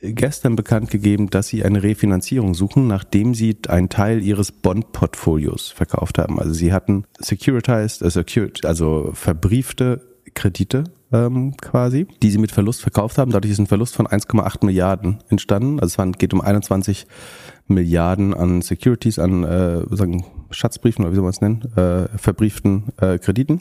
gestern 0.00 0.56
bekannt 0.56 0.90
gegeben, 0.90 1.30
dass 1.30 1.48
sie 1.48 1.64
eine 1.64 1.82
Refinanzierung 1.82 2.54
suchen, 2.54 2.86
nachdem 2.86 3.34
sie 3.34 3.56
einen 3.68 3.88
Teil 3.88 4.22
ihres 4.22 4.52
Bond-Portfolios 4.52 5.70
verkauft 5.70 6.18
haben. 6.18 6.38
Also 6.38 6.52
sie 6.52 6.72
hatten 6.72 7.04
securitized, 7.18 8.02
äh, 8.02 8.66
also 8.66 9.10
verbriefte 9.14 10.02
Kredite 10.34 10.84
ähm, 11.12 11.56
quasi, 11.56 12.06
die 12.22 12.30
sie 12.30 12.38
mit 12.38 12.52
Verlust 12.52 12.82
verkauft 12.82 13.18
haben. 13.18 13.32
Dadurch 13.32 13.52
ist 13.52 13.58
ein 13.58 13.66
Verlust 13.66 13.94
von 13.96 14.06
1,8 14.06 14.64
Milliarden 14.64 15.18
entstanden. 15.28 15.80
Also 15.80 16.02
es 16.02 16.18
geht 16.18 16.34
um 16.34 16.40
21 16.40 17.06
Milliarden 17.68 18.34
an 18.34 18.62
Securities, 18.62 19.18
an 19.18 19.44
äh, 19.44 19.82
sagen 19.90 20.24
Schatzbriefen 20.50 21.04
oder 21.04 21.12
wie 21.12 21.16
soll 21.16 21.24
man 21.24 21.30
es 21.30 21.40
nennen, 21.40 21.62
äh, 21.76 22.18
verbrieften 22.18 22.84
äh, 23.00 23.18
Krediten 23.18 23.60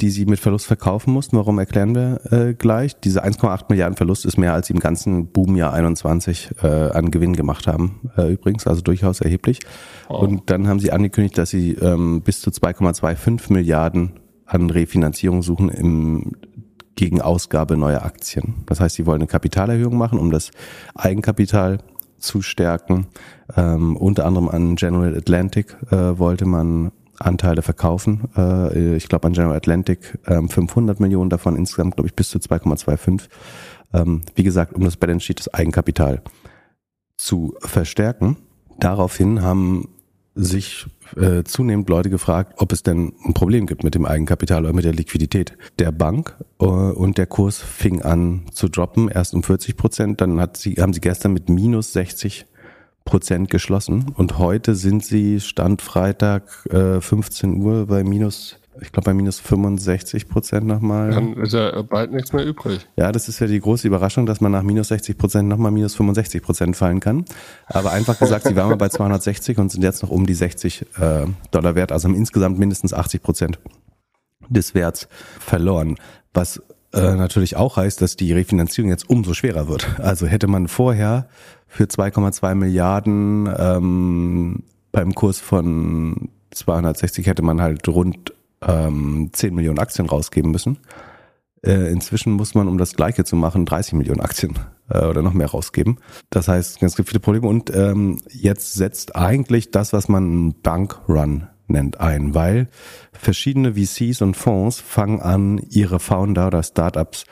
die 0.00 0.10
sie 0.10 0.26
mit 0.26 0.38
Verlust 0.38 0.66
verkaufen 0.66 1.12
mussten. 1.12 1.36
Warum 1.36 1.58
erklären 1.58 1.94
wir 1.94 2.20
äh, 2.30 2.54
gleich? 2.54 2.98
Diese 3.00 3.24
1,8 3.24 3.64
Milliarden 3.68 3.96
Verlust 3.96 4.24
ist 4.26 4.38
mehr, 4.38 4.54
als 4.54 4.68
sie 4.68 4.74
im 4.74 4.80
ganzen 4.80 5.26
Boomjahr 5.26 5.72
21 5.72 6.50
äh, 6.62 6.66
an 6.66 7.10
Gewinn 7.10 7.34
gemacht 7.34 7.66
haben, 7.66 8.10
äh, 8.16 8.32
übrigens, 8.32 8.66
also 8.66 8.80
durchaus 8.80 9.20
erheblich. 9.20 9.60
Oh. 10.08 10.18
Und 10.18 10.50
dann 10.50 10.68
haben 10.68 10.78
sie 10.78 10.92
angekündigt, 10.92 11.36
dass 11.36 11.50
sie 11.50 11.72
ähm, 11.72 12.22
bis 12.22 12.40
zu 12.40 12.50
2,25 12.50 13.52
Milliarden 13.52 14.12
an 14.46 14.70
Refinanzierung 14.70 15.42
suchen 15.42 15.68
im 15.68 16.32
gegen 16.94 17.20
Ausgabe 17.20 17.76
neuer 17.76 18.02
Aktien. 18.02 18.64
Das 18.66 18.80
heißt, 18.80 18.96
sie 18.96 19.06
wollen 19.06 19.20
eine 19.20 19.28
Kapitalerhöhung 19.28 19.96
machen, 19.96 20.18
um 20.18 20.32
das 20.32 20.50
Eigenkapital 20.96 21.78
zu 22.18 22.42
stärken. 22.42 23.06
Ähm, 23.56 23.96
unter 23.96 24.26
anderem 24.26 24.48
an 24.48 24.74
General 24.74 25.16
Atlantic 25.16 25.76
äh, 25.92 26.18
wollte 26.18 26.44
man 26.44 26.90
Anteile 27.18 27.62
verkaufen. 27.62 28.28
Äh, 28.36 28.96
ich 28.96 29.08
glaube 29.08 29.26
an 29.26 29.32
General 29.32 29.56
Atlantic 29.56 30.18
äh, 30.26 30.40
500 30.46 31.00
Millionen 31.00 31.30
davon, 31.30 31.56
insgesamt 31.56 31.96
glaube 31.96 32.08
ich 32.08 32.14
bis 32.14 32.30
zu 32.30 32.38
2,25. 32.38 33.28
Ähm, 33.92 34.22
wie 34.34 34.42
gesagt, 34.42 34.74
um 34.74 34.84
das 34.84 34.96
Balance 34.96 35.24
Sheet, 35.24 35.40
das 35.40 35.52
Eigenkapital 35.52 36.22
zu 37.16 37.54
verstärken. 37.60 38.36
Daraufhin 38.78 39.42
haben 39.42 39.88
sich 40.34 40.86
äh, 41.16 41.42
zunehmend 41.42 41.88
Leute 41.88 42.10
gefragt, 42.10 42.54
ob 42.58 42.72
es 42.72 42.84
denn 42.84 43.12
ein 43.24 43.34
Problem 43.34 43.66
gibt 43.66 43.82
mit 43.82 43.96
dem 43.96 44.06
Eigenkapital 44.06 44.64
oder 44.64 44.72
mit 44.72 44.84
der 44.84 44.92
Liquidität 44.92 45.58
der 45.80 45.90
Bank. 45.90 46.36
Äh, 46.60 46.64
und 46.64 47.18
der 47.18 47.26
Kurs 47.26 47.58
fing 47.58 48.02
an 48.02 48.42
zu 48.52 48.68
droppen, 48.68 49.08
erst 49.08 49.34
um 49.34 49.42
40 49.42 49.76
Prozent. 49.76 50.20
Dann 50.20 50.40
hat 50.40 50.56
sie, 50.56 50.74
haben 50.74 50.92
sie 50.92 51.00
gestern 51.00 51.32
mit 51.32 51.48
minus 51.48 51.92
60 51.92 52.46
Prozent 53.08 53.48
geschlossen. 53.48 54.12
Und 54.16 54.38
heute 54.38 54.74
sind 54.74 55.02
sie 55.02 55.40
Stand 55.40 55.80
Freitag 55.80 56.44
äh, 56.70 57.00
15 57.00 57.62
Uhr 57.62 57.86
bei 57.86 58.04
minus 58.04 58.58
ich 58.80 58.92
glaube 58.92 59.06
bei 59.06 59.14
minus 59.14 59.40
65 59.40 60.28
Prozent 60.28 60.66
nochmal. 60.66 61.10
Dann 61.10 61.32
ist 61.38 61.52
ja 61.52 61.82
bald 61.82 62.12
nichts 62.12 62.32
mehr 62.32 62.44
übrig. 62.44 62.86
Ja, 62.96 63.10
das 63.10 63.28
ist 63.28 63.40
ja 63.40 63.48
die 63.48 63.58
große 63.58 63.88
Überraschung, 63.88 64.24
dass 64.24 64.40
man 64.40 64.52
nach 64.52 64.62
minus 64.62 64.88
60 64.88 65.18
Prozent 65.18 65.48
nochmal 65.48 65.72
minus 65.72 65.96
65 65.96 66.42
Prozent 66.42 66.76
fallen 66.76 67.00
kann. 67.00 67.24
Aber 67.66 67.90
einfach 67.90 68.18
gesagt, 68.18 68.46
sie 68.46 68.54
waren 68.54 68.68
mal 68.68 68.76
bei 68.76 68.88
260 68.88 69.58
und 69.58 69.72
sind 69.72 69.82
jetzt 69.82 70.02
noch 70.02 70.10
um 70.10 70.26
die 70.26 70.34
60 70.34 70.82
äh, 71.00 71.26
Dollar 71.50 71.74
wert, 71.74 71.90
also 71.90 72.08
haben 72.08 72.14
insgesamt 72.14 72.58
mindestens 72.58 72.94
80 72.94 73.20
Prozent 73.22 73.58
des 74.48 74.74
Werts 74.74 75.08
verloren. 75.40 75.96
Was 76.34 76.62
äh, 76.98 77.16
natürlich 77.16 77.56
auch 77.56 77.76
heißt, 77.76 78.00
dass 78.02 78.16
die 78.16 78.32
Refinanzierung 78.32 78.90
jetzt 78.90 79.08
umso 79.08 79.34
schwerer 79.34 79.68
wird. 79.68 79.98
Also 80.00 80.26
hätte 80.26 80.46
man 80.46 80.68
vorher 80.68 81.28
für 81.66 81.84
2,2 81.84 82.54
Milliarden 82.54 83.48
ähm, 83.58 84.62
beim 84.92 85.14
Kurs 85.14 85.38
von 85.38 86.30
260 86.50 87.26
hätte 87.26 87.42
man 87.42 87.60
halt 87.60 87.86
rund 87.88 88.32
ähm, 88.62 89.30
10 89.32 89.54
Millionen 89.54 89.78
Aktien 89.78 90.08
rausgeben 90.08 90.50
müssen. 90.50 90.78
Äh, 91.62 91.92
inzwischen 91.92 92.32
muss 92.32 92.54
man, 92.54 92.68
um 92.68 92.78
das 92.78 92.94
Gleiche 92.94 93.24
zu 93.24 93.36
machen, 93.36 93.66
30 93.66 93.94
Millionen 93.94 94.20
Aktien 94.20 94.54
äh, 94.88 95.04
oder 95.04 95.22
noch 95.22 95.34
mehr 95.34 95.48
rausgeben. 95.48 95.98
Das 96.30 96.48
heißt, 96.48 96.82
es 96.82 96.96
gibt 96.96 97.08
viele 97.08 97.20
Probleme 97.20 97.48
und 97.48 97.74
ähm, 97.74 98.20
jetzt 98.30 98.74
setzt 98.74 99.16
eigentlich 99.16 99.70
das, 99.70 99.92
was 99.92 100.08
man 100.08 100.54
Bankrun 100.62 101.48
nennt, 101.68 102.00
ein, 102.00 102.34
weil 102.34 102.68
verschiedene 103.12 103.74
VCs 103.74 104.22
und 104.22 104.34
Fonds 104.34 104.80
fangen 104.80 105.20
an, 105.20 105.60
ihre 105.70 106.00
Founder 106.00 106.48
oder 106.48 106.62
Startups 106.62 107.24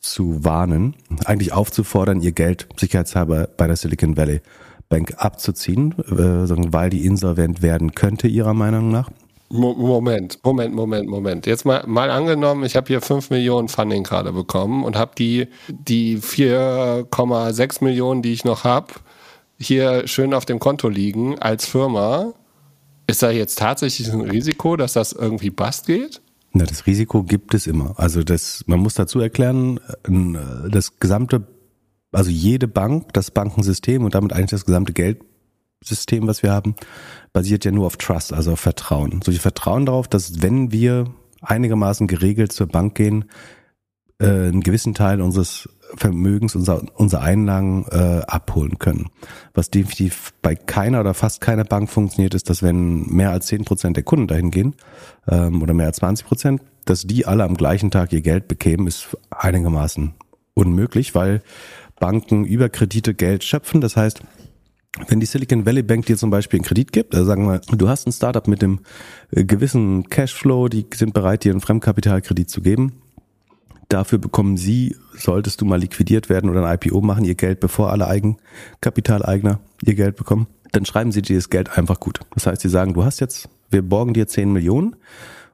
zu 0.00 0.44
warnen, 0.44 0.94
eigentlich 1.24 1.52
aufzufordern, 1.52 2.20
ihr 2.20 2.32
Geld 2.32 2.68
sicherheitshalber 2.76 3.48
bei 3.56 3.66
der 3.66 3.76
Silicon 3.76 4.16
Valley 4.16 4.40
Bank 4.88 5.14
abzuziehen, 5.18 5.94
äh, 5.98 6.72
weil 6.72 6.90
die 6.90 7.04
insolvent 7.04 7.62
werden 7.62 7.94
könnte, 7.94 8.28
ihrer 8.28 8.54
Meinung 8.54 8.90
nach. 8.90 9.10
Moment, 9.50 10.38
Moment, 10.44 10.74
Moment, 10.74 11.08
Moment. 11.08 11.46
Jetzt 11.46 11.64
mal, 11.64 11.82
mal 11.86 12.10
angenommen, 12.10 12.64
ich 12.64 12.76
habe 12.76 12.86
hier 12.88 13.00
5 13.00 13.30
Millionen 13.30 13.68
Funding 13.68 14.02
gerade 14.02 14.32
bekommen 14.32 14.84
und 14.84 14.96
habe 14.96 15.12
die, 15.16 15.48
die 15.68 16.18
4,6 16.18 17.82
Millionen, 17.82 18.20
die 18.20 18.32
ich 18.32 18.44
noch 18.44 18.64
habe, 18.64 18.94
hier 19.58 20.06
schön 20.06 20.34
auf 20.34 20.44
dem 20.44 20.58
Konto 20.58 20.88
liegen 20.88 21.38
als 21.38 21.66
Firma. 21.66 22.34
Ist 23.08 23.22
da 23.22 23.30
jetzt 23.30 23.58
tatsächlich 23.58 24.12
ein 24.12 24.20
Risiko, 24.20 24.76
dass 24.76 24.92
das 24.92 25.12
irgendwie 25.12 25.48
bast 25.48 25.86
geht? 25.86 26.20
Na, 26.52 26.66
das 26.66 26.86
Risiko 26.86 27.22
gibt 27.22 27.54
es 27.54 27.66
immer. 27.66 27.98
Also 27.98 28.22
das, 28.22 28.64
man 28.66 28.80
muss 28.80 28.94
dazu 28.94 29.18
erklären, 29.18 29.80
das 30.70 31.00
gesamte, 31.00 31.46
also 32.12 32.30
jede 32.30 32.68
Bank, 32.68 33.14
das 33.14 33.30
Bankensystem 33.30 34.04
und 34.04 34.14
damit 34.14 34.34
eigentlich 34.34 34.50
das 34.50 34.66
gesamte 34.66 34.92
Geld 34.92 35.22
System, 35.82 36.26
was 36.26 36.42
wir 36.42 36.52
haben, 36.52 36.74
basiert 37.32 37.64
ja 37.64 37.70
nur 37.70 37.86
auf 37.86 37.96
Trust, 37.96 38.32
also 38.32 38.52
auf 38.52 38.60
Vertrauen. 38.60 39.22
So, 39.24 39.32
wir 39.32 39.40
vertrauen 39.40 39.86
darauf, 39.86 40.08
dass 40.08 40.42
wenn 40.42 40.72
wir 40.72 41.06
einigermaßen 41.40 42.08
geregelt 42.08 42.52
zur 42.52 42.66
Bank 42.66 42.94
gehen, 42.94 43.26
äh, 44.18 44.26
einen 44.26 44.62
gewissen 44.62 44.94
Teil 44.94 45.22
unseres 45.22 45.68
Vermögens, 45.96 46.54
unser, 46.54 46.82
unsere 46.94 47.22
Einlagen 47.22 47.86
äh, 47.90 48.20
abholen 48.26 48.78
können. 48.78 49.08
Was 49.54 49.70
definitiv 49.70 50.32
bei 50.42 50.54
keiner 50.54 51.00
oder 51.00 51.14
fast 51.14 51.40
keiner 51.40 51.64
Bank 51.64 51.90
funktioniert, 51.90 52.34
ist, 52.34 52.50
dass 52.50 52.62
wenn 52.62 53.06
mehr 53.06 53.30
als 53.30 53.46
zehn 53.46 53.64
Prozent 53.64 53.96
der 53.96 54.04
Kunden 54.04 54.26
dahin 54.26 54.50
gehen 54.50 54.74
ähm, 55.28 55.62
oder 55.62 55.74
mehr 55.74 55.86
als 55.86 55.96
20 55.96 56.26
Prozent, 56.26 56.62
dass 56.84 57.02
die 57.02 57.26
alle 57.26 57.44
am 57.44 57.56
gleichen 57.56 57.90
Tag 57.90 58.12
ihr 58.12 58.22
Geld 58.22 58.48
bekämen, 58.48 58.86
ist 58.86 59.16
einigermaßen 59.30 60.14
unmöglich, 60.54 61.14
weil 61.14 61.42
Banken 61.98 62.44
über 62.44 62.68
Kredite 62.68 63.14
Geld 63.14 63.44
schöpfen. 63.44 63.80
Das 63.80 63.96
heißt, 63.96 64.22
wenn 65.06 65.20
die 65.20 65.26
Silicon 65.26 65.66
Valley 65.66 65.82
Bank 65.82 66.06
dir 66.06 66.16
zum 66.16 66.30
Beispiel 66.30 66.58
einen 66.58 66.66
Kredit 66.66 66.92
gibt, 66.92 67.14
also 67.14 67.26
sagen 67.26 67.46
wir, 67.46 67.60
du 67.60 67.88
hast 67.88 68.06
ein 68.06 68.12
Startup 68.12 68.46
mit 68.48 68.62
dem 68.62 68.80
äh, 69.30 69.44
gewissen 69.44 70.08
Cashflow, 70.08 70.68
die 70.68 70.86
sind 70.94 71.14
bereit, 71.14 71.44
dir 71.44 71.52
einen 71.52 71.60
Fremdkapitalkredit 71.60 72.50
zu 72.50 72.60
geben. 72.60 73.02
Dafür 73.88 74.18
bekommen 74.18 74.56
sie, 74.56 74.96
solltest 75.14 75.60
du 75.60 75.64
mal 75.64 75.80
liquidiert 75.80 76.28
werden 76.28 76.50
oder 76.50 76.66
ein 76.66 76.78
IPO 76.80 77.00
machen, 77.00 77.24
ihr 77.24 77.34
Geld, 77.34 77.60
bevor 77.60 77.90
alle 77.90 78.06
Eigenkapitaleigner 78.06 79.60
ihr 79.82 79.94
Geld 79.94 80.16
bekommen, 80.16 80.46
dann 80.72 80.84
schreiben 80.84 81.12
sie 81.12 81.22
dir 81.22 81.36
das 81.36 81.48
Geld 81.48 81.78
einfach 81.78 81.98
gut. 81.98 82.20
Das 82.34 82.46
heißt, 82.46 82.60
sie 82.60 82.68
sagen, 82.68 82.92
du 82.92 83.04
hast 83.04 83.20
jetzt, 83.20 83.48
wir 83.70 83.82
borgen 83.82 84.12
dir 84.12 84.26
10 84.26 84.52
Millionen 84.52 84.96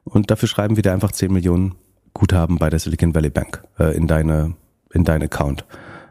und 0.03 0.31
dafür 0.31 0.49
schreiben 0.49 0.75
wir 0.75 0.83
dir 0.83 0.91
einfach 0.91 1.11
10 1.11 1.31
Millionen 1.31 1.75
Guthaben 2.13 2.57
bei 2.57 2.69
der 2.69 2.79
Silicon 2.79 3.15
Valley 3.15 3.29
Bank 3.29 3.63
äh, 3.79 3.95
in 3.95 4.07
deine, 4.07 4.55
in 4.93 5.05
dein 5.05 5.23
Account 5.23 5.65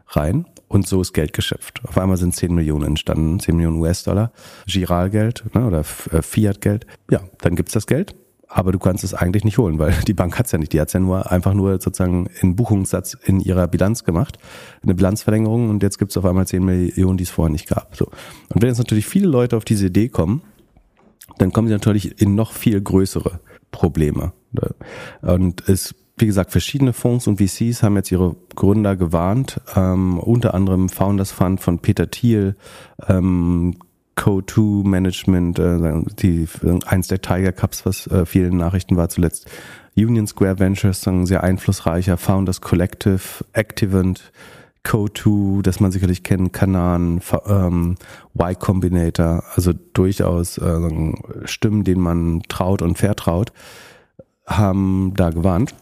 rein 0.09 0.45
und 0.67 0.87
so 0.87 1.01
ist 1.01 1.13
Geld 1.13 1.33
geschöpft. 1.33 1.81
Auf 1.85 1.97
einmal 1.97 2.17
sind 2.17 2.35
10 2.35 2.53
Millionen 2.53 2.85
entstanden, 2.85 3.39
10 3.39 3.55
Millionen 3.55 3.77
US-Dollar, 3.77 4.31
Giralgeld 4.65 5.43
ne, 5.53 5.65
oder 5.65 5.79
äh, 5.79 6.21
Fiat-Geld. 6.21 6.85
Ja, 7.09 7.21
dann 7.41 7.55
gibt's 7.55 7.73
das 7.73 7.87
Geld, 7.87 8.15
aber 8.55 8.71
du 8.71 8.79
kannst 8.79 9.03
es 9.03 9.13
eigentlich 9.13 9.43
nicht 9.43 9.57
holen, 9.57 9.79
weil 9.79 9.93
die 10.07 10.13
Bank 10.13 10.39
hat's 10.39 10.53
ja 10.53 10.57
nicht. 10.57 10.71
Die 10.71 10.79
hat's 10.79 10.93
ja 10.93 11.01
nur 11.01 11.29
einfach 11.29 11.53
nur 11.53 11.73
sozusagen 11.73 12.29
in 12.39 12.55
Buchungssatz 12.55 13.17
in 13.25 13.41
ihrer 13.41 13.67
Bilanz 13.67 14.05
gemacht, 14.05 14.37
eine 14.81 14.95
Bilanzverlängerung 14.95 15.69
und 15.69 15.83
jetzt 15.83 15.99
gibt's 15.99 16.15
auf 16.15 16.23
einmal 16.23 16.47
10 16.47 16.63
Millionen, 16.63 17.17
die 17.17 17.25
es 17.25 17.29
vorher 17.29 17.51
nicht 17.51 17.67
gab. 17.67 17.97
So. 17.97 18.05
Und 18.05 18.61
wenn 18.61 18.69
jetzt 18.69 18.77
natürlich 18.77 19.07
viele 19.07 19.27
Leute 19.27 19.57
auf 19.57 19.65
diese 19.65 19.87
Idee 19.87 20.07
kommen, 20.07 20.41
dann 21.37 21.51
kommen 21.51 21.67
sie 21.67 21.73
natürlich 21.73 22.21
in 22.21 22.35
noch 22.35 22.53
viel 22.53 22.79
größere 22.79 23.41
Probleme. 23.71 24.31
Und 25.21 25.67
es 25.67 25.93
wie 26.17 26.27
gesagt, 26.27 26.51
verschiedene 26.51 26.93
Fonds 26.93 27.27
und 27.27 27.41
VCs 27.41 27.83
haben 27.83 27.97
jetzt 27.97 28.09
ihre 28.09 28.37
Gründer 28.55 28.95
gewarnt, 28.95 29.59
ähm, 29.75 30.17
unter 30.17 30.53
anderem 30.53 30.87
Founders 30.87 31.33
Fund 31.33 31.59
von 31.59 31.79
Peter 31.79 32.09
Thiel, 32.09 32.55
ähm, 33.09 33.75
Co2 34.17 34.85
Management, 34.87 35.59
äh, 35.59 36.01
die, 36.19 36.47
eins 36.85 37.07
der 37.07 37.21
Tiger 37.21 37.51
Cups, 37.51 37.85
was 37.85 38.07
äh, 38.07 38.25
vielen 38.25 38.57
Nachrichten 38.57 38.97
war 38.97 39.09
zuletzt. 39.09 39.49
Union 39.97 40.27
Square 40.27 40.59
Ventures, 40.59 41.07
ein 41.07 41.25
sehr 41.25 41.43
einflussreicher 41.43 42.17
Founders 42.17 42.61
Collective, 42.61 43.21
Activant, 43.53 44.31
Co2, 44.85 45.61
das 45.61 45.79
man 45.79 45.91
sicherlich 45.91 46.23
kennt, 46.23 46.53
Kanan, 46.53 47.21
ähm, 47.47 47.95
Y 48.35 48.59
Combinator, 48.59 49.43
also 49.55 49.73
durchaus 49.93 50.57
äh, 50.57 51.13
Stimmen, 51.45 51.83
denen 51.83 52.01
man 52.01 52.43
traut 52.47 52.81
und 52.81 52.97
vertraut, 52.97 53.51
haben 54.45 55.13
da 55.15 55.31
gewarnt. 55.31 55.73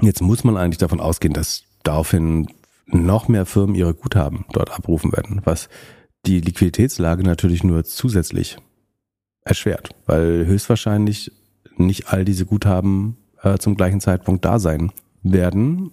Jetzt 0.00 0.20
muss 0.20 0.44
man 0.44 0.56
eigentlich 0.56 0.78
davon 0.78 1.00
ausgehen, 1.00 1.32
dass 1.32 1.64
daraufhin 1.82 2.48
noch 2.86 3.28
mehr 3.28 3.46
Firmen 3.46 3.74
ihre 3.74 3.94
Guthaben 3.94 4.44
dort 4.52 4.72
abrufen 4.72 5.12
werden, 5.12 5.40
was 5.44 5.68
die 6.26 6.40
Liquiditätslage 6.40 7.22
natürlich 7.22 7.64
nur 7.64 7.84
zusätzlich 7.84 8.56
erschwert, 9.42 9.90
weil 10.06 10.46
höchstwahrscheinlich 10.46 11.32
nicht 11.76 12.08
all 12.08 12.24
diese 12.24 12.44
Guthaben 12.44 13.16
äh, 13.42 13.58
zum 13.58 13.76
gleichen 13.76 14.00
Zeitpunkt 14.00 14.44
da 14.44 14.58
sein 14.58 14.92
werden. 15.22 15.92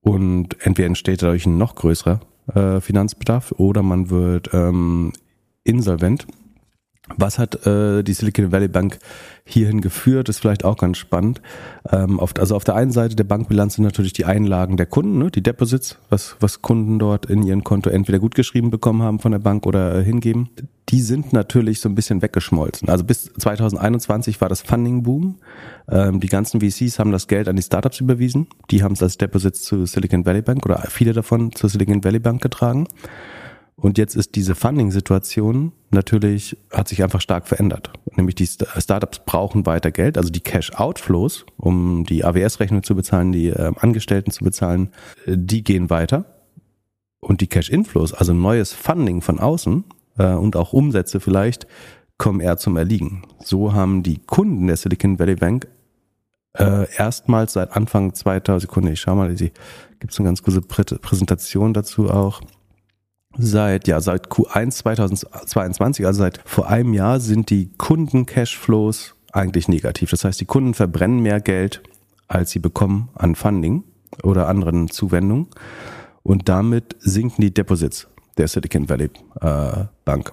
Und 0.00 0.64
entweder 0.64 0.86
entsteht 0.86 1.22
dadurch 1.22 1.46
ein 1.46 1.56
noch 1.56 1.74
größerer 1.74 2.20
äh, 2.54 2.80
Finanzbedarf 2.80 3.52
oder 3.52 3.82
man 3.82 4.10
wird 4.10 4.50
ähm, 4.52 5.12
insolvent 5.64 6.26
was 7.16 7.38
hat 7.38 7.66
äh, 7.66 8.02
die 8.02 8.14
Silicon 8.14 8.50
Valley 8.50 8.68
Bank 8.68 8.98
hierhin 9.44 9.82
geführt? 9.82 10.30
Ist 10.30 10.40
vielleicht 10.40 10.64
auch 10.64 10.78
ganz 10.78 10.96
spannend. 10.96 11.42
Ähm, 11.92 12.18
auf, 12.18 12.32
also 12.38 12.56
auf 12.56 12.64
der 12.64 12.76
einen 12.76 12.92
Seite 12.92 13.14
der 13.14 13.24
Bankbilanz 13.24 13.74
sind 13.74 13.84
natürlich 13.84 14.14
die 14.14 14.24
Einlagen 14.24 14.78
der 14.78 14.86
Kunden, 14.86 15.18
ne, 15.18 15.30
die 15.30 15.42
Deposits, 15.42 15.98
was, 16.08 16.36
was 16.40 16.62
Kunden 16.62 16.98
dort 16.98 17.26
in 17.26 17.42
ihren 17.42 17.62
Konto 17.62 17.90
entweder 17.90 18.18
gut 18.18 18.34
geschrieben 18.34 18.70
bekommen 18.70 19.02
haben 19.02 19.18
von 19.18 19.32
der 19.32 19.38
Bank 19.38 19.66
oder 19.66 19.98
äh, 19.98 20.02
hingeben. 20.02 20.48
Die 20.88 21.02
sind 21.02 21.34
natürlich 21.34 21.80
so 21.80 21.90
ein 21.90 21.94
bisschen 21.94 22.22
weggeschmolzen. 22.22 22.88
Also 22.88 23.04
bis 23.04 23.24
2021 23.34 24.40
war 24.40 24.48
das 24.48 24.62
Funding-Boom. 24.62 25.36
Ähm, 25.90 26.20
die 26.20 26.28
ganzen 26.28 26.60
VCs 26.62 26.98
haben 26.98 27.12
das 27.12 27.26
Geld 27.26 27.48
an 27.48 27.56
die 27.56 27.62
Startups 27.62 28.00
überwiesen. 28.00 28.46
Die 28.70 28.82
haben 28.82 28.92
es 28.92 29.02
als 29.02 29.18
Deposits 29.18 29.62
zu 29.62 29.84
Silicon 29.84 30.24
Valley 30.24 30.40
Bank 30.40 30.64
oder 30.64 30.78
viele 30.88 31.12
davon 31.12 31.52
zur 31.52 31.68
Silicon 31.68 32.02
Valley 32.02 32.18
Bank 32.18 32.40
getragen. 32.40 32.86
Und 33.76 33.98
jetzt 33.98 34.14
ist 34.14 34.36
diese 34.36 34.54
Funding-Situation 34.54 35.72
natürlich, 35.90 36.56
hat 36.70 36.88
sich 36.88 37.02
einfach 37.02 37.20
stark 37.20 37.48
verändert. 37.48 37.92
Nämlich 38.14 38.36
die 38.36 38.46
Startups 38.46 39.20
brauchen 39.26 39.66
weiter 39.66 39.90
Geld, 39.90 40.16
also 40.16 40.30
die 40.30 40.40
Cash-Outflows, 40.40 41.44
um 41.56 42.04
die 42.04 42.24
AWS-Rechnung 42.24 42.82
zu 42.82 42.94
bezahlen, 42.94 43.32
die 43.32 43.48
äh, 43.48 43.72
Angestellten 43.76 44.30
zu 44.30 44.44
bezahlen, 44.44 44.90
äh, 45.26 45.36
die 45.36 45.64
gehen 45.64 45.90
weiter. 45.90 46.24
Und 47.20 47.40
die 47.40 47.46
Cash-Inflows, 47.46 48.12
also 48.12 48.32
neues 48.32 48.72
Funding 48.72 49.22
von 49.22 49.40
außen 49.40 49.84
äh, 50.18 50.34
und 50.34 50.56
auch 50.56 50.72
Umsätze 50.72 51.20
vielleicht, 51.20 51.66
kommen 52.16 52.40
eher 52.40 52.58
zum 52.58 52.76
Erliegen. 52.76 53.22
So 53.42 53.72
haben 53.72 54.02
die 54.02 54.18
Kunden 54.18 54.68
der 54.68 54.76
Silicon 54.76 55.18
Valley 55.18 55.34
Bank 55.34 55.66
äh, 56.56 56.86
erstmals 56.96 57.54
seit 57.54 57.72
Anfang 57.72 58.14
2000, 58.14 58.62
Sekunde, 58.62 58.92
ich 58.92 59.00
schau 59.00 59.16
mal, 59.16 59.34
gibt 59.34 60.12
es 60.12 60.18
eine 60.20 60.28
ganz 60.28 60.42
gute 60.42 60.60
Präsentation 60.60 61.74
dazu 61.74 62.08
auch 62.08 62.40
Seit, 63.36 63.88
ja, 63.88 64.00
seit 64.00 64.28
Q1 64.28 64.70
2022, 64.70 66.06
also 66.06 66.18
seit 66.20 66.40
vor 66.44 66.68
einem 66.68 66.94
Jahr, 66.94 67.20
sind 67.20 67.50
die 67.50 67.70
Kunden-Cashflows 67.76 69.14
eigentlich 69.32 69.68
negativ. 69.68 70.10
Das 70.10 70.24
heißt, 70.24 70.40
die 70.40 70.44
Kunden 70.44 70.74
verbrennen 70.74 71.20
mehr 71.20 71.40
Geld, 71.40 71.82
als 72.28 72.50
sie 72.50 72.60
bekommen 72.60 73.08
an 73.14 73.34
Funding 73.34 73.82
oder 74.22 74.48
anderen 74.48 74.88
Zuwendungen. 74.88 75.48
Und 76.22 76.48
damit 76.48 76.96
sinken 77.00 77.42
die 77.42 77.52
Deposits 77.52 78.08
der 78.38 78.48
Silicon 78.48 78.88
Valley 78.88 79.10
äh, 79.40 79.84
Bank. 80.04 80.32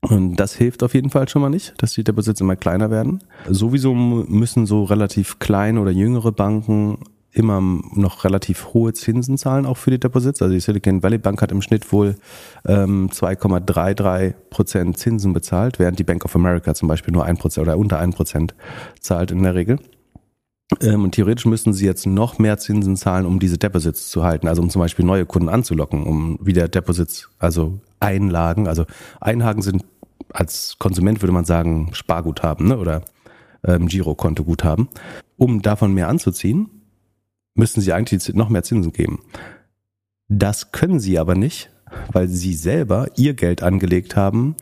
Und 0.00 0.36
das 0.36 0.54
hilft 0.54 0.82
auf 0.82 0.94
jeden 0.94 1.10
Fall 1.10 1.28
schon 1.28 1.42
mal 1.42 1.50
nicht, 1.50 1.74
dass 1.78 1.92
die 1.92 2.04
Deposits 2.04 2.40
immer 2.40 2.56
kleiner 2.56 2.90
werden. 2.90 3.22
Sowieso 3.48 3.94
müssen 3.94 4.64
so 4.64 4.84
relativ 4.84 5.38
kleine 5.38 5.80
oder 5.80 5.90
jüngere 5.90 6.32
Banken 6.32 6.98
immer 7.32 7.60
noch 7.60 8.24
relativ 8.24 8.72
hohe 8.72 8.92
Zinsen 8.92 9.36
zahlen, 9.36 9.66
auch 9.66 9.76
für 9.76 9.90
die 9.90 10.00
Deposits. 10.00 10.40
Also 10.40 10.54
die 10.54 10.60
Silicon 10.60 11.02
Valley 11.02 11.18
Bank 11.18 11.42
hat 11.42 11.52
im 11.52 11.62
Schnitt 11.62 11.90
wohl 11.92 12.16
ähm, 12.66 13.10
2,33 13.10 14.34
Prozent 14.50 14.98
Zinsen 14.98 15.32
bezahlt, 15.32 15.78
während 15.78 15.98
die 15.98 16.04
Bank 16.04 16.24
of 16.24 16.34
America 16.34 16.74
zum 16.74 16.88
Beispiel 16.88 17.12
nur 17.12 17.24
ein 17.24 17.36
Prozent 17.36 17.66
oder 17.66 17.78
unter 17.78 17.98
ein 17.98 18.12
Prozent 18.12 18.54
zahlt 19.00 19.30
in 19.30 19.42
der 19.42 19.54
Regel. 19.54 19.78
Ähm, 20.80 21.04
und 21.04 21.12
theoretisch 21.12 21.46
müssten 21.46 21.72
sie 21.72 21.86
jetzt 21.86 22.06
noch 22.06 22.38
mehr 22.38 22.58
Zinsen 22.58 22.96
zahlen, 22.96 23.26
um 23.26 23.38
diese 23.38 23.58
Deposits 23.58 24.08
zu 24.08 24.24
halten, 24.24 24.48
also 24.48 24.62
um 24.62 24.70
zum 24.70 24.80
Beispiel 24.80 25.04
neue 25.04 25.26
Kunden 25.26 25.48
anzulocken, 25.48 26.04
um 26.04 26.38
wieder 26.42 26.68
Deposits, 26.68 27.28
also 27.38 27.80
Einlagen, 28.00 28.68
also 28.68 28.84
Einlagen 29.20 29.62
sind 29.62 29.84
als 30.32 30.76
Konsument 30.78 31.22
würde 31.22 31.32
man 31.32 31.44
sagen 31.44 31.90
Sparguthaben 31.92 32.68
ne? 32.68 32.78
oder 32.78 33.02
ähm, 33.64 33.86
Girokonto-Guthaben. 33.88 34.88
Um 35.36 35.62
davon 35.62 35.94
mehr 35.94 36.08
anzuziehen, 36.08 36.68
müssten 37.58 37.80
sie 37.80 37.92
eigentlich 37.92 38.34
noch 38.34 38.48
mehr 38.48 38.62
Zinsen 38.62 38.92
geben. 38.92 39.20
Das 40.28 40.72
können 40.72 41.00
sie 41.00 41.18
aber 41.18 41.34
nicht, 41.34 41.70
weil 42.12 42.28
sie 42.28 42.54
selber 42.54 43.08
ihr 43.16 43.34
Geld 43.34 43.62
angelegt 43.62 44.16
haben 44.16 44.56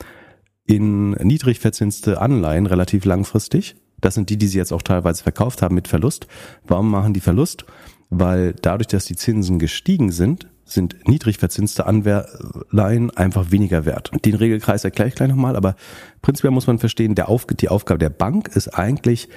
in 0.64 1.12
niedrig 1.12 1.60
verzinste 1.60 2.20
Anleihen 2.20 2.66
relativ 2.66 3.04
langfristig. 3.04 3.76
Das 4.00 4.14
sind 4.14 4.30
die, 4.30 4.36
die 4.36 4.48
sie 4.48 4.58
jetzt 4.58 4.72
auch 4.72 4.82
teilweise 4.82 5.22
verkauft 5.22 5.62
haben 5.62 5.74
mit 5.74 5.88
Verlust. 5.88 6.26
Warum 6.66 6.90
machen 6.90 7.14
die 7.14 7.20
Verlust? 7.20 7.64
Weil 8.10 8.54
dadurch, 8.54 8.88
dass 8.88 9.04
die 9.04 9.16
Zinsen 9.16 9.58
gestiegen 9.58 10.12
sind, 10.12 10.48
sind 10.64 11.08
niedrig 11.08 11.38
verzinste 11.38 11.86
Anleihen 11.86 13.10
einfach 13.16 13.52
weniger 13.52 13.84
wert. 13.84 14.10
Den 14.24 14.34
Regelkreis 14.34 14.84
erkläre 14.84 15.08
ich 15.08 15.14
gleich 15.14 15.28
nochmal, 15.28 15.56
aber 15.56 15.76
prinzipiell 16.22 16.50
muss 16.50 16.66
man 16.66 16.78
verstehen, 16.78 17.14
der 17.14 17.28
Auf 17.28 17.46
die 17.46 17.68
Aufgabe 17.68 17.98
der 17.98 18.10
Bank 18.10 18.48
ist 18.48 18.68
eigentlich, 18.68 19.28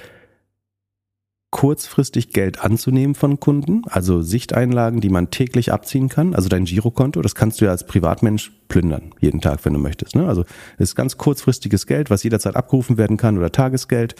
kurzfristig 1.50 2.32
Geld 2.32 2.64
anzunehmen 2.64 3.16
von 3.16 3.40
Kunden, 3.40 3.82
also 3.86 4.22
Sichteinlagen, 4.22 5.00
die 5.00 5.10
man 5.10 5.30
täglich 5.30 5.72
abziehen 5.72 6.08
kann, 6.08 6.32
also 6.34 6.48
dein 6.48 6.64
Girokonto, 6.64 7.20
das 7.22 7.34
kannst 7.34 7.60
du 7.60 7.64
ja 7.64 7.72
als 7.72 7.84
Privatmensch 7.86 8.52
plündern, 8.68 9.10
jeden 9.20 9.40
Tag, 9.40 9.64
wenn 9.64 9.72
du 9.72 9.80
möchtest. 9.80 10.14
Ne? 10.14 10.28
Also 10.28 10.44
das 10.78 10.90
ist 10.90 10.94
ganz 10.94 11.16
kurzfristiges 11.16 11.86
Geld, 11.86 12.08
was 12.08 12.22
jederzeit 12.22 12.54
abgerufen 12.54 12.98
werden 12.98 13.16
kann 13.16 13.36
oder 13.36 13.50
Tagesgeld. 13.50 14.14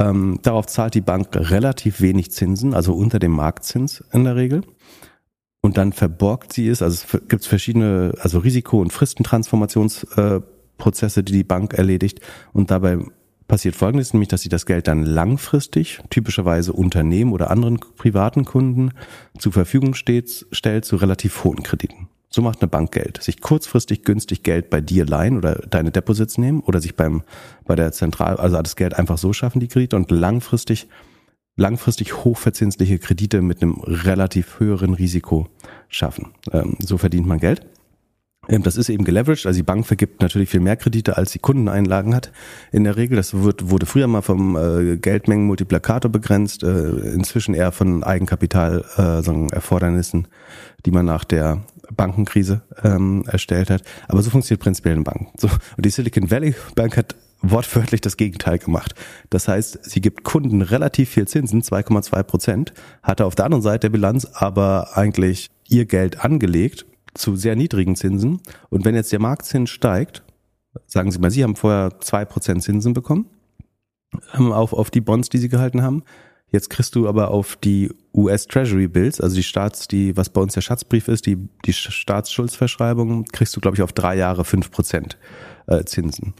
Ähm, 0.00 0.40
darauf 0.42 0.66
zahlt 0.66 0.94
die 0.94 1.00
Bank 1.00 1.28
relativ 1.32 2.00
wenig 2.00 2.32
Zinsen, 2.32 2.74
also 2.74 2.92
unter 2.94 3.20
dem 3.20 3.30
Marktzins 3.32 4.02
in 4.12 4.24
der 4.24 4.34
Regel. 4.34 4.62
Und 5.60 5.76
dann 5.76 5.92
verborgt 5.92 6.52
sie 6.52 6.66
es, 6.68 6.82
also 6.82 7.04
es 7.06 7.20
gibt 7.28 7.46
verschiedene, 7.46 8.14
also 8.18 8.40
Risiko- 8.40 8.82
und 8.82 8.92
Fristentransformationsprozesse, 8.92 11.22
die 11.22 11.32
die 11.32 11.44
Bank 11.44 11.72
erledigt 11.72 12.20
und 12.52 12.72
dabei 12.72 12.98
passiert 13.48 13.76
Folgendes, 13.76 14.12
nämlich 14.12 14.28
dass 14.28 14.42
sie 14.42 14.48
das 14.48 14.66
Geld 14.66 14.88
dann 14.88 15.04
langfristig, 15.04 16.00
typischerweise 16.10 16.72
Unternehmen 16.72 17.32
oder 17.32 17.50
anderen 17.50 17.78
privaten 17.78 18.44
Kunden, 18.44 18.90
zur 19.38 19.52
Verfügung 19.52 19.94
steht, 19.94 20.46
stellt 20.50 20.84
zu 20.84 20.96
relativ 20.96 21.44
hohen 21.44 21.62
Krediten. 21.62 22.08
So 22.34 22.42
macht 22.42 22.62
eine 22.62 22.68
Bank 22.68 22.90
Geld. 22.90 23.22
Sich 23.22 23.40
kurzfristig 23.40 24.02
günstig 24.02 24.42
Geld 24.42 24.68
bei 24.68 24.80
dir 24.80 25.06
leihen 25.06 25.36
oder 25.36 25.54
deine 25.70 25.92
Deposits 25.92 26.36
nehmen 26.36 26.60
oder 26.62 26.80
sich 26.80 26.96
beim, 26.96 27.22
bei 27.64 27.76
der 27.76 27.92
Zentral, 27.92 28.38
also 28.38 28.60
das 28.60 28.74
Geld 28.74 28.94
einfach 28.94 29.18
so 29.18 29.32
schaffen, 29.32 29.60
die 29.60 29.68
Kredite 29.68 29.94
und 29.94 30.10
langfristig, 30.10 30.88
langfristig 31.54 32.24
hochverzinsliche 32.24 32.98
Kredite 32.98 33.40
mit 33.40 33.62
einem 33.62 33.74
relativ 33.82 34.58
höheren 34.58 34.94
Risiko 34.94 35.46
schaffen. 35.88 36.32
Ähm, 36.50 36.76
so 36.80 36.98
verdient 36.98 37.28
man 37.28 37.38
Geld. 37.38 37.64
Ähm, 38.48 38.62
das 38.62 38.76
ist 38.76 38.88
eben 38.88 39.04
geleveraged, 39.04 39.46
also 39.46 39.56
die 39.56 39.62
Bank 39.62 39.86
vergibt 39.86 40.20
natürlich 40.20 40.50
viel 40.50 40.60
mehr 40.60 40.76
Kredite, 40.76 41.16
als 41.16 41.32
sie 41.32 41.38
Kundeneinlagen 41.38 42.14
hat. 42.14 42.32
In 42.72 42.84
der 42.84 42.96
Regel, 42.96 43.16
das 43.16 43.34
wird, 43.34 43.70
wurde 43.70 43.86
früher 43.86 44.06
mal 44.06 44.22
vom 44.22 44.56
äh, 44.56 44.96
Geldmengenmultiplikator 44.96 46.10
begrenzt, 46.10 46.62
äh, 46.62 46.88
inzwischen 47.14 47.54
eher 47.54 47.72
von 47.72 48.04
Eigenkapital, 48.04 48.84
äh, 48.96 49.54
Erfordernissen, 49.54 50.28
die 50.86 50.90
man 50.90 51.06
nach 51.06 51.24
der 51.24 51.62
Bankenkrise 51.94 52.62
ähm, 52.82 53.24
erstellt 53.26 53.70
hat. 53.70 53.82
Aber 54.08 54.22
so 54.22 54.30
funktioniert 54.30 54.62
prinzipiell 54.62 54.94
eine 54.94 55.04
Bank. 55.04 55.28
So, 55.36 55.48
und 55.48 55.84
die 55.84 55.90
Silicon 55.90 56.30
Valley 56.30 56.54
Bank 56.74 56.96
hat 56.96 57.14
wortwörtlich 57.42 58.00
das 58.00 58.16
Gegenteil 58.16 58.58
gemacht. 58.58 58.94
Das 59.30 59.48
heißt, 59.48 59.78
sie 59.82 60.00
gibt 60.00 60.24
Kunden 60.24 60.62
relativ 60.62 61.10
viel 61.10 61.28
Zinsen, 61.28 61.62
2,2 61.62 62.22
Prozent, 62.22 62.72
hatte 63.02 63.26
auf 63.26 63.34
der 63.34 63.44
anderen 63.44 63.62
Seite 63.62 63.80
der 63.80 63.90
Bilanz 63.90 64.24
aber 64.32 64.96
eigentlich 64.96 65.50
ihr 65.68 65.84
Geld 65.84 66.24
angelegt 66.24 66.86
zu 67.14 67.36
sehr 67.36 67.56
niedrigen 67.56 67.96
Zinsen. 67.96 68.40
Und 68.70 68.84
wenn 68.84 68.94
jetzt 68.94 69.12
der 69.12 69.20
Marktzins 69.20 69.70
steigt, 69.70 70.22
sagen 70.86 71.10
Sie 71.10 71.18
mal, 71.18 71.30
Sie 71.30 71.42
haben 71.42 71.56
vorher 71.56 72.00
zwei 72.00 72.24
Prozent 72.24 72.62
Zinsen 72.62 72.92
bekommen 72.92 73.26
ähm, 74.34 74.52
auf, 74.52 74.72
auf 74.72 74.90
die 74.90 75.00
Bonds, 75.00 75.28
die 75.28 75.38
Sie 75.38 75.48
gehalten 75.48 75.82
haben. 75.82 76.02
Jetzt 76.50 76.70
kriegst 76.70 76.94
du 76.94 77.08
aber 77.08 77.32
auf 77.32 77.56
die 77.56 77.92
US 78.14 78.46
Treasury 78.46 78.86
Bills, 78.86 79.20
also 79.20 79.34
die 79.34 79.42
Staats, 79.42 79.88
die, 79.88 80.16
was 80.16 80.28
bei 80.28 80.40
uns 80.40 80.54
der 80.54 80.60
Schatzbrief 80.60 81.08
ist, 81.08 81.26
die, 81.26 81.36
die 81.64 81.72
Staatsschuldsverschreibung, 81.72 83.24
kriegst 83.24 83.56
du, 83.56 83.60
glaube 83.60 83.76
ich, 83.76 83.82
auf 83.82 83.92
drei 83.92 84.14
Jahre 84.16 84.44
fünf 84.44 84.70
Prozent 84.70 85.18
äh, 85.66 85.84
Zinsen. 85.84 86.34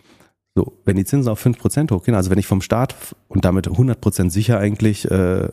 So, 0.54 0.80
wenn 0.84 0.94
die 0.94 1.04
Zinsen 1.04 1.28
auf 1.28 1.40
fünf 1.40 1.58
Prozent 1.58 1.90
hochgehen, 1.90 2.16
also 2.16 2.30
wenn 2.30 2.38
ich 2.38 2.46
vom 2.46 2.60
Staat 2.60 2.94
und 3.26 3.44
damit 3.44 3.66
100 3.66 4.00
Prozent 4.00 4.32
sicher 4.32 4.58
eigentlich 4.58 5.10
äh, 5.10 5.48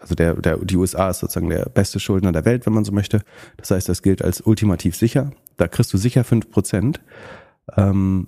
also 0.00 0.14
der, 0.14 0.34
der, 0.34 0.58
die 0.58 0.76
USA 0.76 1.10
ist 1.10 1.20
sozusagen 1.20 1.50
der 1.50 1.68
beste 1.68 2.00
Schuldner 2.00 2.32
der 2.32 2.44
Welt, 2.44 2.66
wenn 2.66 2.72
man 2.72 2.84
so 2.84 2.92
möchte. 2.92 3.22
Das 3.56 3.70
heißt, 3.70 3.88
das 3.88 4.02
gilt 4.02 4.22
als 4.22 4.40
ultimativ 4.40 4.96
sicher. 4.96 5.32
Da 5.56 5.68
kriegst 5.68 5.92
du 5.92 5.98
sicher 5.98 6.24
fünf 6.24 6.50
Prozent. 6.50 7.00
Ähm, 7.76 8.26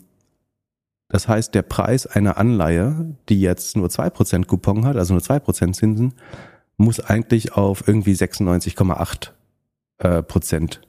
das 1.09 1.27
heißt, 1.27 1.55
der 1.55 1.63
Preis 1.63 2.07
einer 2.07 2.39
Anleihe, 2.39 3.17
die 3.29 3.41
jetzt 3.41 3.77
nur 3.77 3.91
zwei 3.91 4.11
Prozent 4.11 4.47
Coupon 4.47 4.85
hat, 4.85 4.97
also 4.97 5.15
nur 5.15 5.23
zwei 5.23 5.41
Prozent 5.41 5.77
Zinsen, 5.77 6.15
muss 6.77 7.01
eigentlich 7.01 7.53
auf 7.55 7.87
irgendwie 7.87 8.15
96,8 8.15 9.31
äh, 9.99 10.23
Prozent 10.23 10.81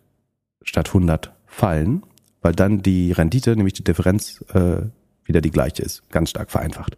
statt 0.64 0.88
100 0.88 1.34
fallen, 1.46 2.04
weil 2.42 2.54
dann 2.54 2.82
die 2.82 3.12
Rendite, 3.12 3.56
nämlich 3.56 3.74
die 3.74 3.84
Differenz, 3.84 4.44
äh, 4.54 4.84
wieder 5.24 5.42
die 5.42 5.52
gleiche 5.52 5.84
ist. 5.84 6.10
Ganz 6.10 6.30
stark 6.30 6.52
vereinfacht. 6.52 6.98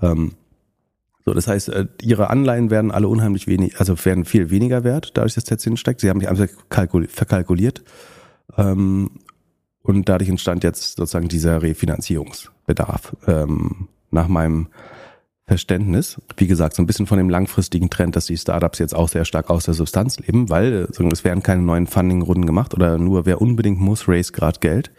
Ähm, 0.00 0.34
so, 1.28 1.34
das 1.34 1.46
heißt, 1.46 1.68
äh, 1.68 1.86
ihre 2.00 2.30
Anleihen 2.30 2.70
werden 2.70 2.90
alle 2.90 3.06
unheimlich 3.06 3.46
wenig, 3.46 3.78
also 3.78 4.02
werden 4.06 4.24
viel 4.24 4.48
weniger 4.48 4.82
wert, 4.82 5.10
dadurch, 5.12 5.34
dass 5.34 5.44
der 5.44 5.58
Zins 5.58 5.78
steigt. 5.78 6.00
Sie 6.00 6.08
haben 6.08 6.20
die 6.20 6.26
einfach 6.26 6.48
verkalkuliert. 6.70 7.84
Ähm, 8.56 9.10
und 9.82 10.08
dadurch 10.08 10.30
entstand 10.30 10.64
jetzt 10.64 10.96
sozusagen 10.96 11.28
dieser 11.28 11.60
Refinanzierungsbedarf. 11.60 13.14
Ähm, 13.26 13.88
nach 14.10 14.26
meinem 14.26 14.68
Verständnis, 15.46 16.18
wie 16.38 16.46
gesagt, 16.46 16.74
so 16.74 16.82
ein 16.82 16.86
bisschen 16.86 17.06
von 17.06 17.18
dem 17.18 17.28
langfristigen 17.28 17.90
Trend, 17.90 18.16
dass 18.16 18.24
die 18.24 18.38
Startups 18.38 18.78
jetzt 18.78 18.96
auch 18.96 19.10
sehr 19.10 19.26
stark 19.26 19.50
aus 19.50 19.66
der 19.66 19.74
Substanz 19.74 20.18
leben, 20.20 20.48
weil 20.48 20.88
äh, 20.90 21.08
es 21.12 21.24
werden 21.24 21.42
keine 21.42 21.60
neuen 21.60 21.86
Funding-Runden 21.86 22.46
gemacht 22.46 22.72
oder 22.72 22.96
nur 22.96 23.26
wer 23.26 23.42
unbedingt 23.42 23.80
muss, 23.80 24.08
raise 24.08 24.32
gerade 24.32 24.60
Geld. 24.60 24.92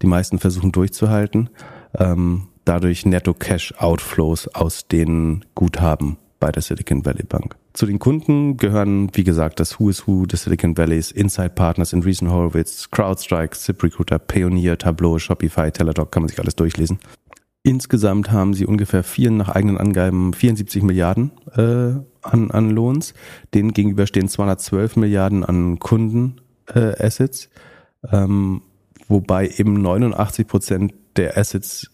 Die 0.00 0.06
meisten 0.06 0.38
versuchen 0.38 0.70
durchzuhalten. 0.70 1.50
Ähm, 1.98 2.46
dadurch 2.64 3.06
Netto-Cash-Outflows 3.06 4.48
aus 4.48 4.88
den 4.88 5.44
Guthaben 5.54 6.18
bei 6.40 6.50
der 6.50 6.62
Silicon 6.62 7.04
Valley 7.04 7.24
Bank. 7.24 7.56
Zu 7.72 7.86
den 7.86 7.98
Kunden 7.98 8.56
gehören, 8.56 9.10
wie 9.14 9.24
gesagt, 9.24 9.60
das 9.60 9.78
Who 9.78 9.88
is 9.88 10.06
Who 10.06 10.26
des 10.26 10.42
Silicon 10.42 10.76
Valleys, 10.76 11.10
Inside 11.10 11.50
Partners, 11.50 11.94
Andreessen 11.94 12.30
Horowitz, 12.30 12.90
CrowdStrike, 12.90 13.56
ZipRecruiter, 13.56 14.18
Payoneer, 14.18 14.76
Tableau, 14.76 15.18
Shopify, 15.18 15.70
Teladoc, 15.70 16.10
kann 16.10 16.24
man 16.24 16.28
sich 16.28 16.40
alles 16.40 16.56
durchlesen. 16.56 16.98
Insgesamt 17.62 18.32
haben 18.32 18.54
sie 18.54 18.66
ungefähr 18.66 19.04
vier, 19.04 19.30
nach 19.30 19.48
eigenen 19.48 19.78
Angaben 19.78 20.34
74 20.34 20.82
Milliarden 20.82 21.30
äh, 21.56 21.94
an, 22.22 22.50
an 22.50 22.70
Lohns. 22.70 23.14
Denen 23.54 23.72
gegenüber 23.72 24.08
stehen 24.08 24.28
212 24.28 24.96
Milliarden 24.96 25.44
an 25.44 25.78
Kunden-Assets. 25.78 27.48
Äh, 28.02 28.16
ähm, 28.16 28.62
wobei 29.06 29.48
eben 29.48 29.74
89 29.74 30.46
Prozent 30.48 30.94
der 31.16 31.38
Assets 31.38 31.91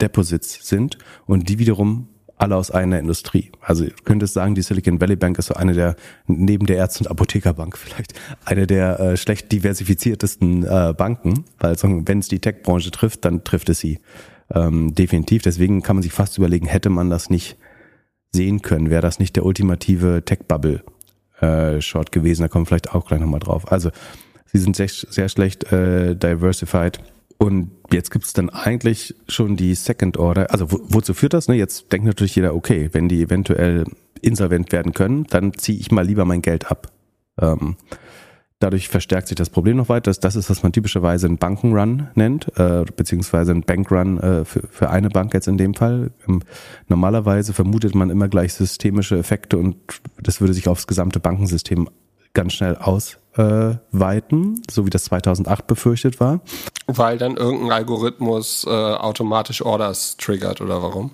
Deposits 0.00 0.66
sind 0.68 0.98
und 1.26 1.48
die 1.48 1.58
wiederum 1.58 2.08
alle 2.38 2.56
aus 2.56 2.70
einer 2.70 2.98
Industrie. 2.98 3.50
Also 3.60 3.84
du 3.84 3.92
könntest 4.04 4.34
sagen, 4.34 4.54
die 4.54 4.62
Silicon 4.62 5.00
Valley 5.00 5.16
Bank 5.16 5.38
ist 5.38 5.46
so 5.46 5.54
eine 5.54 5.74
der, 5.74 5.96
neben 6.26 6.66
der 6.66 6.76
Ärzte- 6.76 7.04
und 7.04 7.10
Apothekerbank 7.10 7.76
vielleicht, 7.76 8.14
eine 8.44 8.66
der 8.66 9.00
äh, 9.00 9.16
schlecht 9.16 9.50
diversifiziertesten 9.52 10.64
äh, 10.64 10.94
Banken, 10.96 11.44
weil 11.58 11.76
wenn 11.82 12.20
es 12.20 12.28
die 12.28 12.38
Tech-Branche 12.38 12.90
trifft, 12.90 13.24
dann 13.24 13.44
trifft 13.44 13.68
es 13.68 13.80
sie 13.80 13.98
ähm, 14.54 14.94
definitiv. 14.94 15.42
Deswegen 15.42 15.82
kann 15.82 15.96
man 15.96 16.02
sich 16.02 16.12
fast 16.12 16.38
überlegen, 16.38 16.66
hätte 16.66 16.90
man 16.90 17.10
das 17.10 17.28
nicht 17.28 17.56
sehen 18.32 18.62
können, 18.62 18.90
wäre 18.90 19.02
das 19.02 19.18
nicht 19.18 19.36
der 19.36 19.44
ultimative 19.44 20.22
Tech-Bubble 20.24 20.84
äh, 21.40 21.80
gewesen. 22.10 22.42
Da 22.42 22.48
kommen 22.48 22.64
wir 22.64 22.68
vielleicht 22.68 22.94
auch 22.94 23.06
gleich 23.06 23.20
nochmal 23.20 23.40
drauf. 23.40 23.70
Also 23.72 23.90
sie 24.46 24.58
sind 24.58 24.76
sehr, 24.76 24.88
sehr 24.88 25.28
schlecht 25.28 25.72
äh, 25.72 26.14
diversified. 26.14 27.00
Und 27.38 27.70
jetzt 27.92 28.10
gibt 28.10 28.24
es 28.24 28.32
dann 28.32 28.50
eigentlich 28.50 29.14
schon 29.28 29.56
die 29.56 29.74
Second 29.74 30.16
Order. 30.16 30.50
Also 30.50 30.72
wo, 30.72 30.80
wozu 30.88 31.14
führt 31.14 31.34
das? 31.34 31.48
Ne? 31.48 31.54
Jetzt 31.54 31.92
denkt 31.92 32.06
natürlich 32.06 32.34
jeder, 32.34 32.54
okay, 32.54 32.90
wenn 32.92 33.08
die 33.08 33.22
eventuell 33.22 33.84
insolvent 34.20 34.72
werden 34.72 34.92
können, 34.92 35.24
dann 35.30 35.54
ziehe 35.54 35.78
ich 35.78 35.92
mal 35.92 36.04
lieber 36.04 36.24
mein 36.24 36.42
Geld 36.42 36.70
ab. 36.70 36.90
Ähm, 37.40 37.76
dadurch 38.58 38.88
verstärkt 38.88 39.28
sich 39.28 39.36
das 39.36 39.50
Problem 39.50 39.76
noch 39.76 39.88
weiter. 39.88 40.10
Das, 40.10 40.18
das 40.18 40.34
ist, 40.34 40.50
was 40.50 40.64
man 40.64 40.72
typischerweise 40.72 41.26
einen 41.26 41.38
Bankenrun 41.38 42.08
nennt, 42.14 42.48
äh, 42.58 42.84
beziehungsweise 42.96 43.52
einen 43.52 43.62
Bankrun 43.62 44.18
äh, 44.18 44.44
für, 44.44 44.66
für 44.68 44.90
eine 44.90 45.08
Bank 45.08 45.32
jetzt 45.34 45.46
in 45.48 45.58
dem 45.58 45.74
Fall. 45.74 46.10
Ähm, 46.28 46.42
normalerweise 46.88 47.52
vermutet 47.52 47.94
man 47.94 48.10
immer 48.10 48.28
gleich 48.28 48.54
systemische 48.54 49.16
Effekte 49.16 49.58
und 49.58 49.76
das 50.20 50.40
würde 50.40 50.54
sich 50.54 50.68
aufs 50.68 50.88
gesamte 50.88 51.20
Bankensystem 51.20 51.88
ganz 52.34 52.54
schnell 52.54 52.76
ausweiten, 52.76 53.27
äh, 53.38 53.76
so 54.70 54.84
wie 54.84 54.90
das 54.90 55.04
2008 55.04 55.66
befürchtet 55.66 56.20
war. 56.20 56.40
Weil 56.86 57.18
dann 57.18 57.36
irgendein 57.36 57.72
Algorithmus 57.72 58.66
äh, 58.66 58.70
automatisch 58.70 59.62
Orders 59.62 60.16
triggert 60.16 60.60
oder 60.60 60.82
warum? 60.82 61.12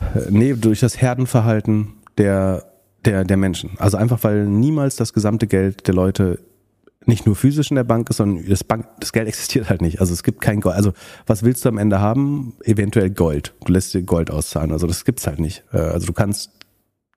Äh, 0.00 0.30
nee, 0.30 0.54
durch 0.54 0.80
das 0.80 1.00
Herdenverhalten 1.00 1.94
der, 2.16 2.64
der, 3.04 3.24
der 3.24 3.36
Menschen. 3.36 3.72
Also 3.78 3.96
einfach, 3.96 4.22
weil 4.22 4.46
niemals 4.46 4.96
das 4.96 5.12
gesamte 5.12 5.46
Geld 5.46 5.86
der 5.86 5.94
Leute 5.94 6.38
nicht 7.06 7.26
nur 7.26 7.36
physisch 7.36 7.70
in 7.70 7.76
der 7.76 7.84
Bank 7.84 8.10
ist, 8.10 8.16
sondern 8.16 8.48
das, 8.48 8.64
Bank, 8.64 8.86
das 9.00 9.12
Geld 9.12 9.28
existiert 9.28 9.68
halt 9.68 9.82
nicht. 9.82 10.00
Also 10.00 10.12
es 10.12 10.22
gibt 10.22 10.40
kein 10.40 10.60
Gold. 10.60 10.76
Also 10.76 10.92
was 11.26 11.42
willst 11.42 11.64
du 11.64 11.68
am 11.68 11.78
Ende 11.78 12.00
haben? 12.00 12.54
Eventuell 12.62 13.10
Gold. 13.10 13.52
Du 13.64 13.72
lässt 13.72 13.94
dir 13.94 14.02
Gold 14.02 14.30
auszahlen. 14.30 14.70
Also 14.70 14.86
das 14.86 15.04
gibt's 15.04 15.26
halt 15.26 15.40
nicht. 15.40 15.64
Äh, 15.72 15.78
also 15.78 16.06
du 16.06 16.12
kannst 16.12 16.50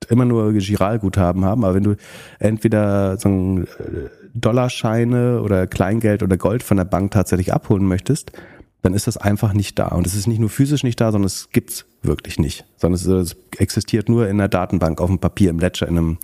immer 0.07 0.25
nur 0.25 0.53
Giralguthaben 0.53 1.43
haben, 1.43 1.65
aber 1.65 1.75
wenn 1.75 1.83
du 1.83 1.95
entweder 2.39 3.17
so 3.17 3.29
ein 3.29 3.63
äh, 3.63 3.67
Dollarscheine 4.33 5.41
oder 5.41 5.67
Kleingeld 5.67 6.23
oder 6.23 6.37
Gold 6.37 6.63
von 6.63 6.77
der 6.77 6.85
Bank 6.85 7.11
tatsächlich 7.11 7.53
abholen 7.53 7.85
möchtest, 7.85 8.31
dann 8.81 8.93
ist 8.93 9.07
das 9.07 9.17
einfach 9.17 9.53
nicht 9.53 9.77
da. 9.77 9.87
Und 9.89 10.07
es 10.07 10.15
ist 10.15 10.27
nicht 10.27 10.39
nur 10.39 10.49
physisch 10.49 10.83
nicht 10.83 11.01
da, 11.01 11.11
sondern 11.11 11.27
es 11.27 11.49
gibt's 11.51 11.85
wirklich 12.01 12.39
nicht. 12.39 12.65
Sondern 12.77 13.21
es, 13.21 13.35
existiert 13.57 14.07
nur 14.07 14.27
in 14.27 14.37
der 14.37 14.47
Datenbank, 14.47 15.01
auf 15.01 15.09
dem 15.09 15.19
Papier, 15.19 15.49
im 15.49 15.59
Ledger, 15.59 15.87
in 15.87 15.97
einem, 15.97 16.17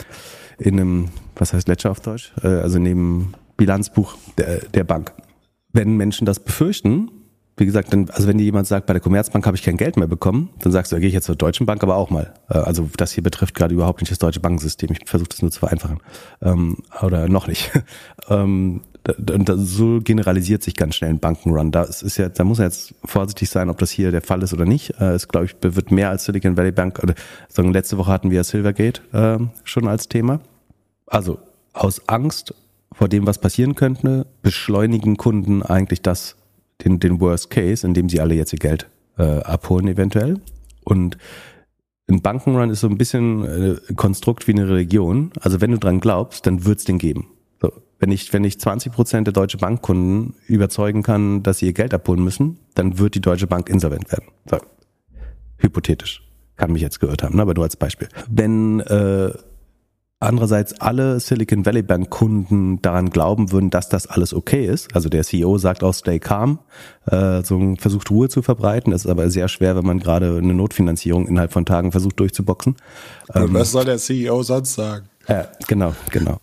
in 0.57 0.79
einem, 0.79 1.09
was 1.35 1.53
heißt 1.53 1.67
Ledger 1.67 1.91
auf 1.91 1.99
Deutsch? 1.99 2.31
Äh, 2.41 2.47
also 2.47 2.79
neben 2.79 3.33
Bilanzbuch 3.57 4.15
der, 4.37 4.59
der 4.73 4.83
Bank. 4.85 5.13
Wenn 5.73 5.97
Menschen 5.97 6.25
das 6.25 6.39
befürchten, 6.39 7.09
wie 7.57 7.65
gesagt, 7.65 7.93
dann, 7.93 8.09
also 8.09 8.27
wenn 8.27 8.37
dir 8.37 8.43
jemand 8.43 8.67
sagt, 8.67 8.85
bei 8.85 8.93
der 8.93 9.01
Commerzbank 9.01 9.45
habe 9.45 9.55
ich 9.55 9.63
kein 9.63 9.77
Geld 9.77 9.95
mehr 9.95 10.07
bekommen, 10.07 10.49
dann 10.59 10.73
sagst 10.73 10.91
du, 10.91 10.97
da 10.97 10.99
gehe 10.99 11.07
ich 11.07 11.13
jetzt 11.13 11.25
zur 11.25 11.35
Deutschen 11.35 11.65
Bank 11.65 11.81
aber 11.83 11.95
auch 11.95 12.09
mal. 12.09 12.33
Äh, 12.49 12.57
also 12.57 12.89
das 12.97 13.13
hier 13.13 13.23
betrifft 13.23 13.55
gerade 13.55 13.73
überhaupt 13.73 14.01
nicht 14.01 14.11
das 14.11 14.19
deutsche 14.19 14.41
Bankensystem. 14.41 14.89
Ich 14.91 15.07
versuche 15.07 15.29
das 15.29 15.41
nur 15.41 15.51
zu 15.51 15.59
vereinfachen. 15.59 15.99
Ähm, 16.41 16.77
oder 17.01 17.29
noch 17.29 17.47
nicht. 17.47 17.71
ähm, 18.29 18.81
so 19.57 19.99
generalisiert 20.01 20.63
sich 20.63 20.75
ganz 20.75 20.95
schnell 20.95 21.11
ein 21.11 21.19
Bankenrun. 21.19 21.71
Da 21.71 21.83
ist 21.83 22.17
ja, 22.17 22.27
da 22.27 22.43
muss 22.43 22.59
er 22.59 22.65
jetzt 22.65 22.95
vorsichtig 23.05 23.49
sein, 23.49 23.69
ob 23.69 23.77
das 23.77 23.91
hier 23.91 24.11
der 24.11 24.21
Fall 24.21 24.41
ist 24.43 24.53
oder 24.53 24.65
nicht. 24.65 24.99
Äh, 24.99 25.13
es 25.13 25.27
glaube 25.27 25.45
ich 25.45 25.55
wird 25.61 25.91
mehr 25.91 26.09
als 26.09 26.25
Silicon 26.25 26.57
Valley 26.57 26.71
Bank. 26.71 26.99
Oder 27.01 27.15
sagen 27.47 27.71
letzte 27.71 27.97
Woche 27.97 28.11
hatten 28.11 28.31
wir 28.31 28.43
Silvergate 28.43 29.01
äh, 29.13 29.39
schon 29.63 29.87
als 29.87 30.09
Thema. 30.09 30.41
Also 31.07 31.39
aus 31.71 32.01
Angst 32.07 32.53
vor 32.91 33.07
dem, 33.07 33.25
was 33.27 33.37
passieren 33.37 33.75
könnte, 33.75 34.25
beschleunigen 34.41 35.17
Kunden 35.17 35.61
eigentlich 35.61 36.01
das 36.01 36.35
den, 36.83 36.99
den 36.99 37.19
Worst 37.19 37.49
Case, 37.49 37.85
in 37.85 37.93
dem 37.93 38.09
sie 38.09 38.19
alle 38.19 38.35
jetzt 38.35 38.53
ihr 38.53 38.59
Geld 38.59 38.89
äh, 39.17 39.23
abholen 39.23 39.87
eventuell. 39.87 40.39
Und 40.83 41.17
ein 42.07 42.21
Bankenrun 42.21 42.69
ist 42.69 42.81
so 42.81 42.87
ein 42.87 42.97
bisschen 42.97 43.43
äh, 43.43 43.93
Konstrukt 43.95 44.47
wie 44.47 44.51
eine 44.51 44.67
Religion. 44.67 45.31
Also 45.41 45.61
wenn 45.61 45.71
du 45.71 45.79
dran 45.79 45.99
glaubst, 45.99 46.45
dann 46.45 46.65
wird's 46.65 46.83
den 46.83 46.99
geben. 46.99 47.27
So, 47.61 47.71
wenn 47.99 48.11
ich 48.11 48.31
wenn 48.31 48.43
ich 48.43 48.59
20 48.59 48.91
Prozent 48.91 49.27
der 49.27 49.33
deutsche 49.33 49.57
Bankkunden 49.57 50.35
überzeugen 50.47 51.01
kann, 51.01 51.41
dass 51.41 51.59
sie 51.59 51.67
ihr 51.67 51.73
Geld 51.73 51.93
abholen 51.93 52.23
müssen, 52.23 52.59
dann 52.75 52.99
wird 52.99 53.15
die 53.15 53.21
Deutsche 53.21 53.47
Bank 53.47 53.69
insolvent 53.69 54.11
werden. 54.11 54.25
So, 54.49 54.57
hypothetisch. 55.57 56.21
Kann 56.57 56.71
mich 56.71 56.81
jetzt 56.81 56.99
gehört 56.99 57.23
haben, 57.23 57.35
ne? 57.35 57.41
aber 57.41 57.53
nur 57.53 57.65
als 57.65 57.75
Beispiel. 57.75 58.07
Wenn 58.29 58.79
äh, 58.81 59.31
andererseits 60.19 60.79
alle 60.81 61.19
Silicon 61.19 61.65
Valley 61.65 61.81
Bank 61.81 62.09
Kunden 62.09 62.81
daran 62.81 63.09
glauben 63.09 63.51
würden, 63.51 63.69
dass 63.69 63.89
das 63.89 64.07
alles 64.07 64.33
okay 64.33 64.65
ist. 64.65 64.95
Also 64.95 65.09
der 65.09 65.23
CEO 65.23 65.57
sagt 65.57 65.83
auch 65.83 65.93
stay 65.93 66.19
calm, 66.19 66.59
äh, 67.05 67.43
so 67.43 67.75
versucht 67.77 68.09
Ruhe 68.11 68.29
zu 68.29 68.41
verbreiten. 68.41 68.91
Das 68.91 69.05
ist 69.05 69.11
aber 69.11 69.29
sehr 69.29 69.47
schwer, 69.47 69.75
wenn 69.75 69.85
man 69.85 69.99
gerade 69.99 70.37
eine 70.37 70.53
Notfinanzierung 70.53 71.27
innerhalb 71.27 71.51
von 71.53 71.65
Tagen 71.65 71.91
versucht 71.91 72.19
durchzuboxen. 72.19 72.75
Ähm, 73.33 73.53
was 73.53 73.71
soll 73.71 73.85
der 73.85 73.97
CEO 73.97 74.43
sonst 74.43 74.75
sagen? 74.75 75.07
Äh, 75.27 75.45
genau, 75.67 75.93
genau. 76.11 76.39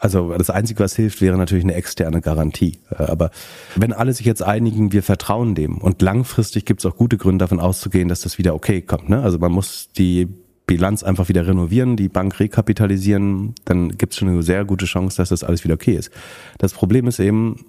Also 0.00 0.32
das 0.32 0.48
Einzige, 0.48 0.84
was 0.84 0.94
hilft, 0.94 1.20
wäre 1.20 1.36
natürlich 1.36 1.64
eine 1.64 1.74
externe 1.74 2.20
Garantie. 2.20 2.78
Äh, 2.90 3.02
aber 3.04 3.30
wenn 3.74 3.92
alle 3.92 4.12
sich 4.12 4.26
jetzt 4.26 4.42
einigen, 4.42 4.92
wir 4.92 5.02
vertrauen 5.02 5.54
dem 5.56 5.78
und 5.78 6.00
langfristig 6.02 6.64
gibt 6.64 6.80
es 6.80 6.86
auch 6.86 6.96
gute 6.96 7.16
Gründe 7.16 7.42
davon 7.42 7.58
auszugehen, 7.58 8.08
dass 8.08 8.20
das 8.20 8.38
wieder 8.38 8.54
okay 8.54 8.80
kommt. 8.80 9.08
Ne? 9.08 9.20
Also 9.20 9.38
man 9.38 9.50
muss 9.50 9.88
die 9.96 10.28
Bilanz 10.68 11.02
einfach 11.02 11.28
wieder 11.28 11.48
renovieren, 11.48 11.96
die 11.96 12.08
Bank 12.08 12.38
rekapitalisieren, 12.38 13.54
dann 13.64 13.96
gibt 13.98 14.12
es 14.12 14.18
schon 14.20 14.28
eine 14.28 14.42
sehr 14.44 14.64
gute 14.64 14.84
Chance, 14.84 15.16
dass 15.16 15.30
das 15.30 15.42
alles 15.42 15.64
wieder 15.64 15.74
okay 15.74 15.94
ist. 15.94 16.12
Das 16.58 16.72
Problem 16.72 17.08
ist 17.08 17.18
eben, 17.18 17.64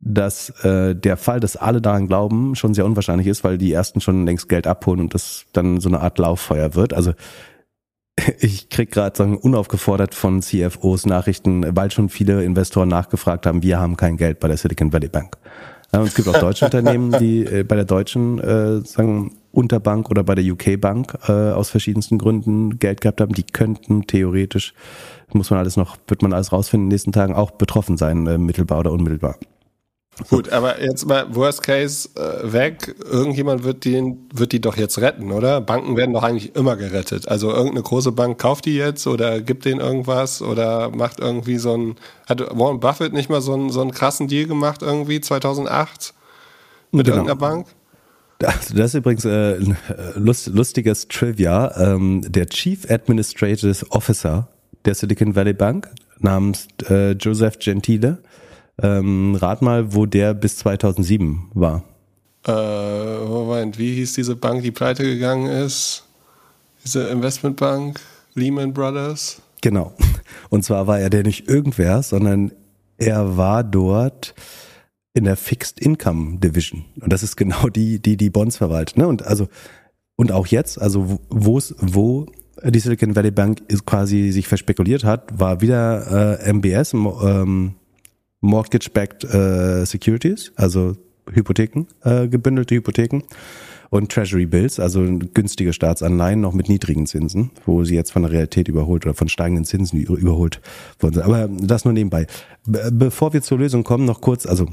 dass 0.00 0.50
äh, 0.64 0.96
der 0.96 1.18
Fall, 1.18 1.40
dass 1.40 1.56
alle 1.56 1.82
daran 1.82 2.06
glauben, 2.08 2.54
schon 2.54 2.74
sehr 2.74 2.86
unwahrscheinlich 2.86 3.26
ist, 3.26 3.44
weil 3.44 3.58
die 3.58 3.72
ersten 3.72 4.00
schon 4.00 4.24
längst 4.24 4.48
Geld 4.48 4.66
abholen 4.66 5.00
und 5.00 5.14
das 5.14 5.44
dann 5.52 5.80
so 5.80 5.88
eine 5.88 6.00
Art 6.00 6.18
Lauffeuer 6.18 6.74
wird. 6.74 6.94
Also 6.94 7.12
ich 8.40 8.68
krieg 8.68 8.90
gerade 8.90 9.16
sagen 9.16 9.36
unaufgefordert 9.36 10.14
von 10.14 10.42
CFOs 10.42 11.06
Nachrichten, 11.06 11.76
weil 11.76 11.90
schon 11.90 12.08
viele 12.08 12.44
Investoren 12.44 12.88
nachgefragt 12.88 13.46
haben, 13.46 13.62
wir 13.62 13.78
haben 13.78 13.96
kein 13.96 14.16
Geld 14.16 14.40
bei 14.40 14.48
der 14.48 14.56
Silicon 14.56 14.92
Valley 14.92 15.08
Bank. 15.08 15.36
Und 15.94 16.04
es 16.04 16.14
gibt 16.14 16.28
auch 16.28 16.38
deutsche 16.38 16.64
Unternehmen, 16.64 17.12
die 17.12 17.44
äh, 17.44 17.64
bei 17.64 17.76
der 17.76 17.84
deutschen 17.84 18.38
äh, 18.38 18.80
sagen 18.80 19.32
Unterbank 19.52 20.10
oder 20.10 20.24
bei 20.24 20.34
der 20.34 20.44
UK 20.44 20.80
Bank 20.80 21.18
äh, 21.28 21.32
aus 21.32 21.68
verschiedensten 21.68 22.16
Gründen 22.16 22.78
Geld 22.78 23.02
gehabt 23.02 23.20
haben, 23.20 23.34
die 23.34 23.42
könnten 23.42 24.06
theoretisch, 24.06 24.72
muss 25.32 25.50
man 25.50 25.58
alles 25.58 25.76
noch, 25.76 25.98
wird 26.08 26.22
man 26.22 26.32
alles 26.32 26.52
rausfinden 26.52 26.86
in 26.86 26.88
den 26.88 26.94
nächsten 26.94 27.12
Tagen, 27.12 27.34
auch 27.34 27.50
betroffen 27.50 27.98
sein, 27.98 28.26
äh, 28.26 28.38
mittelbar 28.38 28.80
oder 28.80 28.92
unmittelbar. 28.92 29.36
Gut, 30.28 30.50
aber 30.50 30.82
jetzt 30.82 31.06
mal 31.06 31.34
Worst 31.34 31.62
Case 31.62 32.08
äh, 32.16 32.52
weg. 32.52 32.94
Irgendjemand 33.10 33.64
wird 33.64 33.84
die, 33.84 34.14
wird 34.34 34.52
die 34.52 34.60
doch 34.60 34.76
jetzt 34.76 34.98
retten, 34.98 35.32
oder? 35.32 35.62
Banken 35.62 35.96
werden 35.96 36.12
doch 36.12 36.22
eigentlich 36.22 36.54
immer 36.54 36.76
gerettet. 36.76 37.28
Also 37.28 37.50
irgendeine 37.50 37.82
große 37.82 38.12
Bank 38.12 38.38
kauft 38.38 38.66
die 38.66 38.76
jetzt 38.76 39.06
oder 39.06 39.40
gibt 39.40 39.64
denen 39.64 39.80
irgendwas 39.80 40.42
oder 40.42 40.90
macht 40.90 41.18
irgendwie 41.18 41.56
so 41.56 41.74
ein. 41.74 41.96
Hat 42.28 42.40
Warren 42.40 42.78
Buffett 42.78 43.14
nicht 43.14 43.30
mal 43.30 43.40
so 43.40 43.54
einen, 43.54 43.70
so 43.70 43.80
einen 43.80 43.90
krassen 43.90 44.28
Deal 44.28 44.46
gemacht 44.46 44.82
irgendwie 44.82 45.20
2008 45.20 46.12
mit 46.90 47.06
genau. 47.06 47.16
irgendeiner 47.16 47.40
Bank? 47.40 47.66
Das, 48.38 48.68
das 48.68 48.86
ist 48.86 48.94
übrigens 48.94 49.24
äh, 49.24 49.54
ein 49.54 49.76
äh, 49.88 50.18
lust, 50.18 50.48
lustiges 50.48 51.08
Trivia. 51.08 51.74
Ähm, 51.76 52.20
der 52.26 52.46
Chief 52.48 52.90
Administrative 52.90 53.86
Officer 53.90 54.48
der 54.84 54.94
Silicon 54.94 55.34
Valley 55.34 55.54
Bank 55.54 55.88
namens 56.18 56.68
äh, 56.90 57.12
Joseph 57.12 57.58
Gentile. 57.58 58.18
Ähm, 58.82 59.36
rat 59.36 59.62
mal, 59.62 59.94
wo 59.94 60.06
der 60.06 60.34
bis 60.34 60.56
2007 60.58 61.50
war. 61.54 61.84
Äh, 62.46 63.24
Moment, 63.24 63.78
wie 63.78 63.94
hieß 63.94 64.14
diese 64.14 64.34
Bank, 64.34 64.62
die 64.62 64.72
pleite 64.72 65.04
gegangen 65.04 65.46
ist? 65.46 66.04
Diese 66.84 67.04
Investmentbank, 67.08 68.00
Lehman 68.34 68.72
Brothers? 68.72 69.40
Genau. 69.60 69.92
Und 70.50 70.64
zwar 70.64 70.86
war 70.88 70.98
er 70.98 71.10
der 71.10 71.22
nicht 71.22 71.48
irgendwer, 71.48 72.02
sondern 72.02 72.50
er 72.98 73.36
war 73.36 73.62
dort 73.62 74.34
in 75.14 75.24
der 75.24 75.36
Fixed 75.36 75.80
Income 75.80 76.38
Division. 76.38 76.84
Und 77.00 77.12
das 77.12 77.22
ist 77.22 77.36
genau 77.36 77.68
die, 77.68 78.00
die 78.00 78.16
die 78.16 78.30
Bonds 78.30 78.56
verwaltet. 78.56 78.96
Ne? 78.96 79.06
Und 79.06 79.24
also 79.24 79.48
und 80.16 80.32
auch 80.32 80.46
jetzt, 80.46 80.80
also 80.80 81.20
wo 81.28 81.60
wo 81.78 82.26
die 82.64 82.78
Silicon 82.78 83.16
Valley 83.16 83.30
Bank 83.30 83.62
ist 83.68 83.86
quasi 83.86 84.30
sich 84.30 84.46
verspekuliert 84.46 85.04
hat, 85.04 85.38
war 85.38 85.60
wieder 85.60 86.40
äh, 86.40 86.52
MBS, 86.52 86.92
ähm, 86.94 87.74
Mortgage-backed 88.42 89.24
äh, 89.24 89.86
Securities, 89.86 90.52
also 90.56 90.96
Hypotheken, 91.32 91.86
äh, 92.02 92.28
gebündelte 92.28 92.74
Hypotheken 92.74 93.22
und 93.90 94.10
Treasury 94.10 94.46
Bills, 94.46 94.80
also 94.80 95.02
günstige 95.34 95.72
Staatsanleihen 95.72 96.40
noch 96.40 96.52
mit 96.52 96.68
niedrigen 96.68 97.06
Zinsen, 97.06 97.50
wo 97.66 97.84
sie 97.84 97.94
jetzt 97.94 98.10
von 98.10 98.22
der 98.22 98.32
Realität 98.32 98.68
überholt 98.68 99.06
oder 99.06 99.14
von 99.14 99.28
steigenden 99.28 99.64
Zinsen 99.64 100.00
überholt 100.00 100.60
worden 100.98 101.14
sind. 101.14 101.24
Aber 101.24 101.48
das 101.48 101.84
nur 101.84 101.94
nebenbei. 101.94 102.26
Be 102.66 102.90
bevor 102.92 103.32
wir 103.32 103.42
zur 103.42 103.58
Lösung 103.58 103.84
kommen, 103.84 104.04
noch 104.04 104.20
kurz, 104.20 104.46
also 104.46 104.66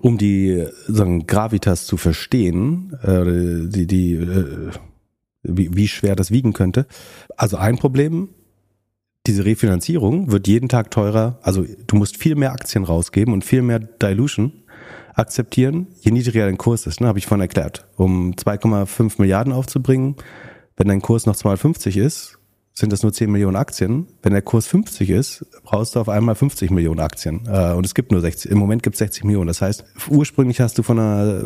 um 0.00 0.18
die 0.18 0.66
sagen, 0.88 1.26
Gravitas 1.26 1.86
zu 1.86 1.96
verstehen, 1.96 2.94
äh, 3.02 3.68
die, 3.68 3.86
die, 3.86 4.14
äh, 4.14 4.70
wie, 5.42 5.76
wie 5.76 5.88
schwer 5.88 6.16
das 6.16 6.30
wiegen 6.30 6.52
könnte. 6.52 6.86
Also 7.36 7.56
ein 7.56 7.76
Problem, 7.76 8.30
diese 9.26 9.44
Refinanzierung 9.44 10.30
wird 10.30 10.46
jeden 10.48 10.68
Tag 10.68 10.90
teurer. 10.90 11.38
Also 11.42 11.64
du 11.86 11.96
musst 11.96 12.16
viel 12.16 12.34
mehr 12.34 12.52
Aktien 12.52 12.84
rausgeben 12.84 13.32
und 13.32 13.44
viel 13.44 13.62
mehr 13.62 13.78
Dilution 13.78 14.52
akzeptieren, 15.14 15.86
je 16.00 16.10
niedriger 16.10 16.46
dein 16.46 16.58
Kurs 16.58 16.86
ist, 16.86 17.00
ne, 17.00 17.06
habe 17.06 17.18
ich 17.18 17.26
vorhin 17.26 17.42
erklärt. 17.42 17.86
Um 17.96 18.32
2,5 18.32 19.14
Milliarden 19.18 19.52
aufzubringen, 19.52 20.16
wenn 20.76 20.88
dein 20.88 21.00
Kurs 21.00 21.26
noch 21.26 21.36
250 21.36 21.96
ist, 21.96 22.38
sind 22.72 22.92
das 22.92 23.04
nur 23.04 23.12
10 23.12 23.30
Millionen 23.30 23.54
Aktien. 23.54 24.08
Wenn 24.22 24.32
der 24.32 24.42
Kurs 24.42 24.66
50 24.66 25.10
ist, 25.10 25.46
brauchst 25.62 25.94
du 25.94 26.00
auf 26.00 26.08
einmal 26.08 26.34
50 26.34 26.72
Millionen 26.72 26.98
Aktien. 26.98 27.46
Äh, 27.46 27.72
und 27.74 27.86
es 27.86 27.94
gibt 27.94 28.10
nur 28.10 28.20
60, 28.20 28.50
im 28.50 28.58
Moment 28.58 28.82
gibt 28.82 28.94
es 28.94 28.98
60 28.98 29.22
Millionen. 29.22 29.46
Das 29.46 29.62
heißt, 29.62 29.84
ursprünglich 30.10 30.60
hast 30.60 30.76
du 30.76 30.82
von 30.82 30.98
einer 30.98 31.44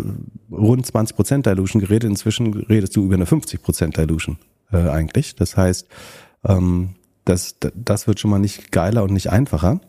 rund 0.51 0.87
20 0.87 1.15
Prozent 1.15 1.47
Dilution 1.47 1.81
geredet, 1.81 2.09
inzwischen 2.09 2.55
redest 2.55 2.97
du 2.97 3.05
über 3.05 3.17
eine 3.17 3.27
50 3.27 3.63
Prozent 3.63 3.99
Dilution 3.99 4.39
äh, 4.73 4.79
eigentlich. 4.79 5.37
Das 5.37 5.59
heißt, 5.59 5.87
ähm, 6.45 6.95
das, 7.29 7.57
das 7.75 8.07
wird 8.07 8.21
schon 8.21 8.31
mal 8.31 8.39
nicht 8.39 8.73
geiler 8.73 9.03
und 9.03 9.13
nicht 9.13 9.31
einfacher. 9.31 9.81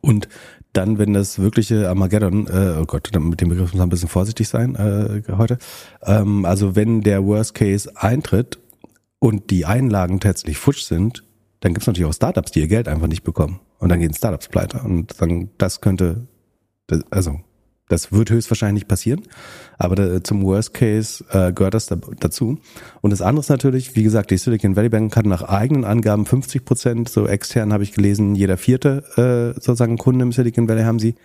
Und 0.00 0.28
dann, 0.72 0.98
wenn 0.98 1.14
das 1.14 1.38
wirkliche 1.38 1.88
Armageddon, 1.88 2.46
äh, 2.46 2.76
oh 2.80 2.84
Gott, 2.84 3.10
mit 3.18 3.40
dem 3.40 3.48
Begriff 3.48 3.72
muss 3.72 3.78
man 3.78 3.88
ein 3.88 3.90
bisschen 3.90 4.08
vorsichtig 4.08 4.48
sein 4.48 4.76
äh, 4.76 5.22
heute. 5.32 5.58
Ähm, 6.02 6.44
also 6.44 6.76
wenn 6.76 7.00
der 7.00 7.24
Worst 7.24 7.54
Case 7.54 7.90
eintritt 7.96 8.58
und 9.18 9.50
die 9.50 9.66
Einlagen 9.66 10.20
tatsächlich 10.20 10.58
futsch 10.58 10.84
sind, 10.84 11.24
dann 11.60 11.74
gibt 11.74 11.82
es 11.82 11.86
natürlich 11.86 12.08
auch 12.08 12.14
Startups, 12.14 12.52
die 12.52 12.60
ihr 12.60 12.68
Geld 12.68 12.88
einfach 12.88 13.08
nicht 13.08 13.24
bekommen. 13.24 13.60
Und 13.78 13.88
dann 13.88 14.00
gehen 14.00 14.14
Startups 14.14 14.48
pleite. 14.48 14.80
Und 14.80 15.20
dann, 15.20 15.50
das 15.58 15.80
könnte, 15.80 16.26
also 17.10 17.40
das 17.90 18.12
wird 18.12 18.30
höchstwahrscheinlich 18.30 18.88
passieren, 18.88 19.22
aber 19.78 19.96
da, 19.96 20.24
zum 20.24 20.42
Worst 20.44 20.72
Case 20.72 21.24
äh, 21.30 21.52
gehört 21.52 21.74
das 21.74 21.86
da, 21.86 21.96
dazu. 21.96 22.58
Und 23.00 23.10
das 23.10 23.20
andere 23.20 23.40
ist 23.40 23.50
natürlich, 23.50 23.96
wie 23.96 24.04
gesagt, 24.04 24.30
die 24.30 24.38
Silicon 24.38 24.76
Valley 24.76 24.88
Bank 24.88 25.14
hat 25.16 25.26
nach 25.26 25.42
eigenen 25.42 25.84
Angaben 25.84 26.24
50 26.24 26.64
Prozent, 26.64 27.08
so 27.08 27.26
extern 27.26 27.72
habe 27.72 27.82
ich 27.82 27.92
gelesen, 27.92 28.34
jeder 28.36 28.56
vierte 28.56 29.02
äh, 29.16 29.60
sozusagen 29.60 29.98
Kunde 29.98 30.22
im 30.22 30.32
Silicon 30.32 30.68
Valley 30.68 30.84
haben 30.84 31.00
sie. 31.00 31.16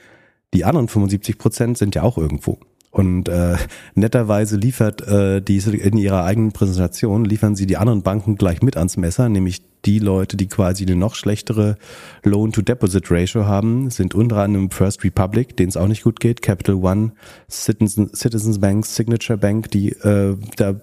Die 0.53 0.65
anderen 0.65 0.87
75 0.87 1.37
Prozent 1.37 1.77
sind 1.77 1.95
ja 1.95 2.03
auch 2.03 2.17
irgendwo. 2.17 2.59
Und 2.95 3.27
äh, 3.27 3.57
netterweise 3.93 4.55
liefert 4.55 5.05
äh, 5.05 5.41
die 5.41 5.57
in 5.57 5.97
ihrer 5.97 6.23
eigenen 6.23 6.53
Präsentation 6.53 7.25
liefern 7.25 7.53
sie 7.53 7.65
die 7.65 7.75
anderen 7.75 8.03
Banken 8.03 8.37
gleich 8.37 8.61
mit 8.61 8.77
ans 8.77 8.95
Messer, 8.95 9.27
nämlich 9.27 9.63
die 9.83 9.99
Leute, 9.99 10.37
die 10.37 10.47
quasi 10.47 10.85
eine 10.85 10.95
noch 10.95 11.13
schlechtere 11.15 11.75
Loan-to-Deposit-Ratio 12.23 13.47
haben, 13.47 13.89
sind 13.89 14.15
unter 14.15 14.37
anderem 14.37 14.71
First 14.71 15.03
Republic, 15.03 15.57
denen 15.57 15.67
es 15.67 15.75
auch 15.75 15.89
nicht 15.89 16.03
gut 16.03 16.21
geht, 16.21 16.41
Capital 16.41 16.75
One, 16.75 17.11
Citizens, 17.51 18.17
Citizens 18.17 18.59
Bank, 18.59 18.85
Signature 18.85 19.37
Bank, 19.37 19.71
die 19.71 19.89
äh, 19.89 20.37
da 20.55 20.75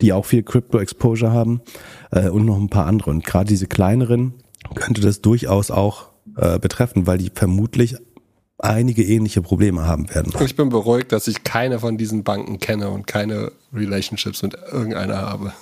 die 0.00 0.12
auch 0.12 0.26
viel 0.26 0.44
Crypto-Exposure 0.44 1.32
haben 1.32 1.62
äh, 2.12 2.28
und 2.28 2.44
noch 2.44 2.58
ein 2.58 2.70
paar 2.70 2.86
andere. 2.86 3.10
Und 3.10 3.24
gerade 3.26 3.48
diese 3.48 3.66
kleineren 3.66 4.34
könnte 4.76 5.00
das 5.00 5.20
durchaus 5.20 5.72
auch 5.72 6.10
äh, 6.36 6.60
betreffen, 6.60 7.08
weil 7.08 7.18
die 7.18 7.32
vermutlich 7.34 7.96
einige 8.60 9.02
ähnliche 9.02 9.42
Probleme 9.42 9.86
haben 9.86 10.12
werden. 10.14 10.32
Ich 10.44 10.56
bin 10.56 10.68
beruhigt, 10.68 11.12
dass 11.12 11.26
ich 11.26 11.44
keine 11.44 11.78
von 11.78 11.96
diesen 11.98 12.24
Banken 12.24 12.58
kenne 12.58 12.90
und 12.90 13.06
keine 13.06 13.52
Relationships 13.72 14.42
mit 14.42 14.56
irgendeiner 14.70 15.16
habe. 15.16 15.52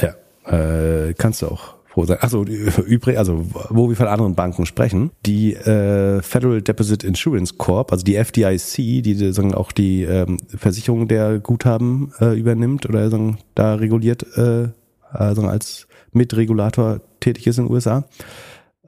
Ja, 0.00 0.14
äh, 0.50 1.14
kannst 1.14 1.42
du 1.42 1.48
auch 1.48 1.74
froh 1.92 2.04
sein. 2.04 2.18
Also 2.20 2.44
übrig, 2.44 3.18
also 3.18 3.44
wo 3.68 3.88
wir 3.88 3.96
von 3.96 4.08
anderen 4.08 4.34
Banken 4.34 4.66
sprechen, 4.66 5.10
die 5.26 5.54
äh, 5.54 6.22
Federal 6.22 6.62
Deposit 6.62 7.04
Insurance 7.04 7.54
Corp, 7.58 7.92
also 7.92 8.04
die 8.04 8.16
FDIC, 8.16 9.02
die 9.02 9.32
sagen 9.32 9.54
auch 9.54 9.72
die 9.72 10.02
ähm, 10.02 10.38
Versicherung 10.48 11.06
der 11.08 11.38
Guthaben 11.38 12.12
äh, 12.20 12.38
übernimmt 12.38 12.86
oder 12.88 13.10
sagen 13.10 13.38
da 13.54 13.74
reguliert, 13.74 14.26
äh, 14.36 14.68
also 15.10 15.42
als 15.42 15.86
Mitregulator 16.12 17.00
tätig 17.20 17.46
ist 17.46 17.58
in 17.58 17.66
den 17.66 17.72
USA, 17.72 18.04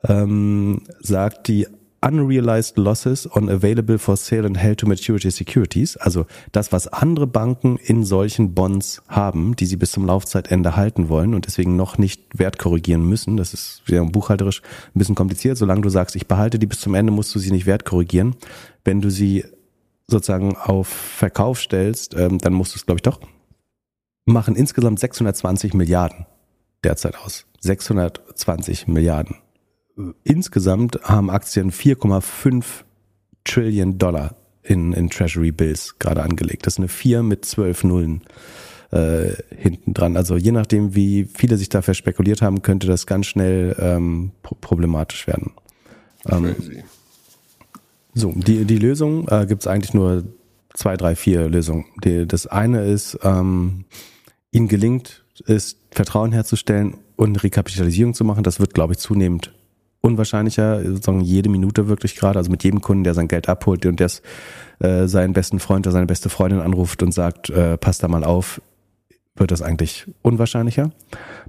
ähm, 0.06 0.82
sagt 1.00 1.48
die 1.48 1.66
unrealized 2.04 2.76
losses 2.76 3.26
on 3.34 3.48
available 3.48 3.98
for 3.98 4.16
sale 4.16 4.44
and 4.44 4.58
held 4.58 4.78
to 4.78 4.86
maturity 4.86 5.30
securities, 5.30 5.96
also 5.96 6.26
das, 6.52 6.70
was 6.70 6.86
andere 6.88 7.26
Banken 7.26 7.76
in 7.78 8.04
solchen 8.04 8.54
Bonds 8.54 9.02
haben, 9.08 9.56
die 9.56 9.66
sie 9.66 9.76
bis 9.76 9.92
zum 9.92 10.06
Laufzeitende 10.06 10.76
halten 10.76 11.08
wollen 11.08 11.34
und 11.34 11.46
deswegen 11.46 11.76
noch 11.76 11.96
nicht 11.98 12.38
wertkorrigieren 12.38 13.08
müssen. 13.08 13.36
Das 13.36 13.54
ist 13.54 13.82
ja 13.86 14.04
buchhalterisch 14.04 14.60
ein 14.94 14.98
bisschen 14.98 15.14
kompliziert. 15.14 15.56
Solange 15.56 15.80
du 15.80 15.88
sagst, 15.88 16.14
ich 16.14 16.26
behalte 16.26 16.58
die 16.58 16.66
bis 16.66 16.80
zum 16.80 16.94
Ende, 16.94 17.12
musst 17.12 17.34
du 17.34 17.38
sie 17.38 17.50
nicht 17.50 17.66
wertkorrigieren. 17.66 18.36
Wenn 18.84 19.00
du 19.00 19.10
sie 19.10 19.44
sozusagen 20.06 20.56
auf 20.56 20.88
Verkauf 20.88 21.58
stellst, 21.58 22.14
ähm, 22.14 22.38
dann 22.38 22.52
musst 22.52 22.74
du 22.74 22.76
es, 22.76 22.86
glaube 22.86 22.98
ich, 22.98 23.02
doch 23.02 23.20
machen 24.26 24.56
insgesamt 24.56 25.00
620 25.00 25.74
Milliarden 25.74 26.26
derzeit 26.82 27.16
aus. 27.16 27.46
620 27.60 28.88
Milliarden 28.88 29.36
insgesamt 30.24 31.00
haben 31.02 31.30
Aktien 31.30 31.70
4,5 31.70 32.64
Trillion 33.44 33.98
Dollar 33.98 34.36
in, 34.62 34.92
in 34.92 35.10
Treasury 35.10 35.52
Bills 35.52 35.98
gerade 35.98 36.22
angelegt. 36.22 36.66
Das 36.66 36.74
ist 36.74 36.78
eine 36.78 36.88
4 36.88 37.22
mit 37.22 37.44
12 37.44 37.84
Nullen 37.84 38.22
äh, 38.90 39.32
hinten 39.54 39.94
dran. 39.94 40.16
Also 40.16 40.36
je 40.36 40.52
nachdem, 40.52 40.94
wie 40.94 41.24
viele 41.24 41.56
sich 41.56 41.68
dafür 41.68 41.94
spekuliert 41.94 42.42
haben, 42.42 42.62
könnte 42.62 42.86
das 42.86 43.06
ganz 43.06 43.26
schnell 43.26 43.76
ähm, 43.78 44.32
problematisch 44.42 45.26
werden. 45.26 45.52
Ähm, 46.28 46.54
so, 48.14 48.32
die, 48.34 48.64
die 48.64 48.78
Lösung 48.78 49.28
äh, 49.28 49.46
gibt 49.46 49.62
es 49.62 49.66
eigentlich 49.66 49.94
nur 49.94 50.24
zwei, 50.72 50.96
drei, 50.96 51.16
vier 51.16 51.48
Lösungen. 51.48 51.84
Die, 52.04 52.26
das 52.26 52.46
eine 52.46 52.84
ist, 52.84 53.18
ähm, 53.22 53.84
ihnen 54.50 54.68
gelingt, 54.68 55.24
ist 55.46 55.78
Vertrauen 55.90 56.32
herzustellen 56.32 56.96
und 57.16 57.42
Rekapitalisierung 57.42 58.14
zu 58.14 58.24
machen. 58.24 58.44
Das 58.44 58.60
wird, 58.60 58.72
glaube 58.72 58.94
ich, 58.94 58.98
zunehmend 58.98 59.52
unwahrscheinlicher, 60.04 60.82
sozusagen 60.84 61.22
jede 61.22 61.48
Minute 61.48 61.88
wirklich 61.88 62.14
gerade, 62.14 62.38
also 62.38 62.50
mit 62.50 62.62
jedem 62.62 62.82
Kunden, 62.82 63.04
der 63.04 63.14
sein 63.14 63.26
Geld 63.26 63.48
abholt 63.48 63.86
und 63.86 63.98
der 63.98 64.10
äh, 64.80 65.08
seinen 65.08 65.32
besten 65.32 65.60
Freund 65.60 65.86
oder 65.86 65.92
seine 65.92 66.06
beste 66.06 66.28
Freundin 66.28 66.60
anruft 66.60 67.02
und 67.02 67.12
sagt, 67.12 67.48
äh, 67.48 67.78
passt 67.78 68.02
da 68.02 68.08
mal 68.08 68.22
auf, 68.22 68.60
wird 69.34 69.50
das 69.50 69.62
eigentlich 69.62 70.06
unwahrscheinlicher. 70.20 70.92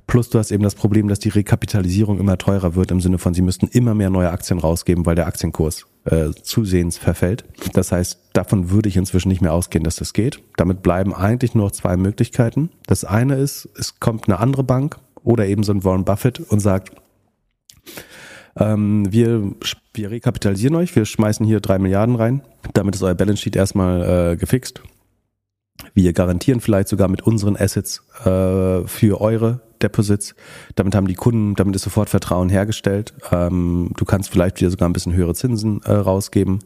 Plus 0.07 0.29
du 0.29 0.39
hast 0.39 0.51
eben 0.51 0.63
das 0.63 0.75
Problem, 0.75 1.09
dass 1.09 1.19
die 1.19 1.29
Rekapitalisierung 1.29 2.17
immer 2.17 2.37
teurer 2.37 2.75
wird 2.75 2.91
im 2.91 3.01
Sinne 3.01 3.17
von, 3.17 3.33
sie 3.33 3.41
müssten 3.41 3.67
immer 3.67 3.93
mehr 3.93 4.09
neue 4.09 4.31
Aktien 4.31 4.59
rausgeben, 4.59 5.05
weil 5.05 5.15
der 5.15 5.27
Aktienkurs 5.27 5.85
äh, 6.05 6.29
zusehends 6.41 6.97
verfällt. 6.97 7.43
Das 7.73 7.91
heißt, 7.91 8.19
davon 8.31 8.69
würde 8.71 8.87
ich 8.87 8.95
inzwischen 8.95 9.29
nicht 9.29 9.41
mehr 9.41 9.53
ausgehen, 9.53 9.83
dass 9.83 9.97
das 9.97 10.13
geht. 10.13 10.41
Damit 10.55 10.81
bleiben 10.81 11.13
eigentlich 11.13 11.55
nur 11.55 11.65
noch 11.65 11.71
zwei 11.71 11.97
Möglichkeiten. 11.97 12.69
Das 12.87 13.03
eine 13.03 13.35
ist, 13.35 13.67
es 13.77 13.99
kommt 13.99 14.29
eine 14.29 14.39
andere 14.39 14.63
Bank 14.63 14.97
oder 15.23 15.45
eben 15.45 15.63
so 15.63 15.73
ein 15.73 15.83
Warren 15.83 16.05
Buffett 16.05 16.39
und 16.39 16.61
sagt, 16.61 16.93
ähm, 18.57 19.11
wir, 19.11 19.51
wir 19.93 20.11
rekapitalisieren 20.11 20.75
euch, 20.75 20.95
wir 20.95 21.05
schmeißen 21.05 21.45
hier 21.45 21.59
drei 21.59 21.79
Milliarden 21.79 22.15
rein. 22.15 22.41
Damit 22.73 22.95
ist 22.95 23.03
euer 23.03 23.15
Balance 23.15 23.41
Sheet 23.41 23.55
erstmal 23.55 24.33
äh, 24.33 24.37
gefixt. 24.37 24.81
Wir 25.93 26.13
garantieren 26.13 26.61
vielleicht 26.61 26.87
sogar 26.87 27.09
mit 27.09 27.21
unseren 27.23 27.57
Assets 27.57 28.03
äh, 28.23 28.87
für 28.87 29.19
eure 29.19 29.61
Deposits. 29.81 30.35
Damit 30.75 30.95
haben 30.95 31.07
die 31.07 31.15
Kunden, 31.15 31.55
damit 31.55 31.75
ist 31.75 31.83
sofort 31.83 32.09
Vertrauen 32.09 32.49
hergestellt. 32.49 33.13
Ähm, 33.31 33.91
du 33.97 34.05
kannst 34.05 34.29
vielleicht 34.29 34.59
wieder 34.59 34.71
sogar 34.71 34.87
ein 34.87 34.93
bisschen 34.93 35.13
höhere 35.13 35.35
Zinsen 35.35 35.81
äh, 35.83 35.91
rausgeben, 35.91 36.59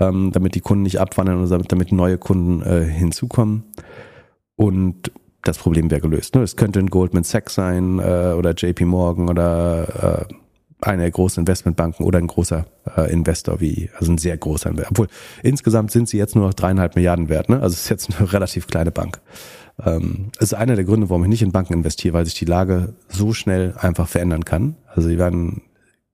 ähm, 0.00 0.32
damit 0.32 0.54
die 0.54 0.60
Kunden 0.60 0.84
nicht 0.84 1.00
abwandern 1.00 1.40
oder 1.40 1.50
damit, 1.50 1.70
damit 1.70 1.92
neue 1.92 2.16
Kunden 2.16 2.62
äh, 2.62 2.84
hinzukommen. 2.84 3.64
Und 4.56 5.12
das 5.42 5.58
Problem 5.58 5.90
wäre 5.90 6.00
gelöst. 6.00 6.34
Ne? 6.34 6.42
Es 6.42 6.56
könnte 6.56 6.80
ein 6.80 6.88
Goldman 6.88 7.24
Sachs 7.24 7.54
sein 7.54 7.98
äh, 7.98 8.34
oder 8.36 8.52
JP 8.52 8.86
Morgan 8.86 9.28
oder 9.28 10.26
äh, 10.28 10.34
eine 10.80 11.10
große 11.10 11.40
Investmentbanken 11.40 12.04
oder 12.04 12.18
ein 12.18 12.26
großer 12.26 12.66
äh, 12.96 13.10
Investor 13.10 13.60
wie, 13.60 13.90
also 13.98 14.12
ein 14.12 14.18
sehr 14.18 14.36
großer 14.36 14.70
Investor. 14.70 14.92
Obwohl 14.92 15.08
insgesamt 15.42 15.90
sind 15.90 16.08
sie 16.08 16.18
jetzt 16.18 16.34
nur 16.34 16.46
noch 16.46 16.54
dreieinhalb 16.54 16.96
Milliarden 16.96 17.28
wert, 17.28 17.48
ne? 17.48 17.60
Also 17.60 17.74
es 17.74 17.84
ist 17.84 17.88
jetzt 17.88 18.18
eine 18.18 18.32
relativ 18.32 18.66
kleine 18.66 18.90
Bank. 18.90 19.20
Ähm, 19.84 20.30
ist 20.38 20.54
einer 20.54 20.74
der 20.74 20.84
Gründe, 20.84 21.10
warum 21.10 21.24
ich 21.24 21.28
nicht 21.28 21.42
in 21.42 21.52
Banken 21.52 21.74
investiere, 21.74 22.14
weil 22.14 22.24
sich 22.24 22.34
die 22.34 22.44
Lage 22.44 22.94
so 23.08 23.32
schnell 23.32 23.74
einfach 23.78 24.08
verändern 24.08 24.44
kann. 24.44 24.76
Also 24.94 25.08
sie 25.08 25.18
waren 25.18 25.62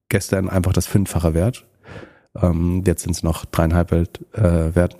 gestern 0.08 0.48
einfach 0.48 0.72
das 0.72 0.86
Fünffache 0.86 1.34
wert. 1.34 1.64
Ähm, 2.40 2.82
jetzt 2.86 3.02
sind 3.02 3.12
es 3.12 3.22
noch 3.22 3.44
dreieinhalb 3.44 3.92
äh, 3.92 4.74
wert. 4.74 4.96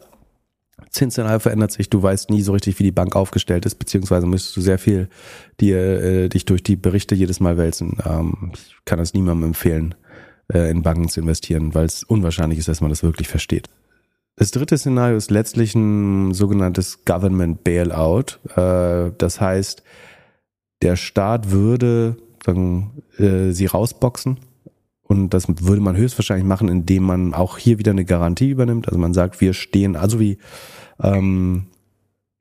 Zinsinhalt 0.93 1.43
verändert 1.43 1.73
sich, 1.73 1.89
du 1.89 2.03
weißt 2.03 2.31
nie 2.31 2.43
so 2.43 2.53
richtig, 2.53 2.79
wie 2.79 2.85
die 2.85 2.93
Bank 2.93 3.17
aufgestellt 3.17 3.65
ist, 3.67 3.77
beziehungsweise 3.77 4.27
müsstest 4.27 4.57
du 4.57 4.61
sehr 4.61 4.79
viel 4.79 5.09
dir, 5.61 5.79
äh, 5.79 6.29
dich 6.29 6.45
durch 6.45 6.63
die 6.63 6.77
Berichte 6.77 7.15
jedes 7.15 7.41
Mal 7.41 7.57
wälzen. 7.57 7.97
Ähm, 8.05 8.53
ich 8.55 8.77
kann 8.85 8.99
das 8.99 9.15
niemandem 9.15 9.49
empfehlen, 9.49 9.95
äh, 10.53 10.71
in 10.71 10.83
Banken 10.83 11.09
zu 11.09 11.21
investieren, 11.21 11.75
weil 11.75 11.87
es 11.87 12.05
unwahrscheinlich 12.05 12.59
ist, 12.59 12.69
dass 12.69 12.81
man 12.81 12.91
das 12.91 13.03
wirklich 13.03 13.29
versteht. 13.29 13.69
Das 14.37 14.51
dritte 14.51 14.77
Szenario 14.77 15.17
ist 15.17 15.31
letztlich 15.31 15.75
ein 15.75 16.33
sogenanntes 16.35 17.05
Government 17.05 17.65
Bailout. 17.65 18.39
Äh, 18.57 19.13
das 19.17 19.41
heißt, 19.41 19.83
der 20.83 20.97
Staat 20.97 21.51
würde 21.51 22.17
sagen, 22.45 23.03
äh, 23.19 23.53
sie 23.53 23.67
rausboxen 23.67 24.39
Und 25.13 25.35
das 25.35 25.47
würde 25.47 25.83
man 25.83 25.95
höchstwahrscheinlich 25.95 26.47
machen, 26.47 26.71
indem 26.71 27.03
man 27.03 27.35
auch 27.35 27.59
hier 27.59 27.79
wieder 27.79 27.91
eine 27.91 28.07
Garantie 28.07 28.49
übernimmt. 28.49 28.89
Also 28.89 28.99
man 28.99 29.13
sagt, 29.13 29.43
wir 29.43 29.53
stehen, 29.53 29.95
also 29.95 30.19
wie 30.19 30.39
ähm, 31.03 31.67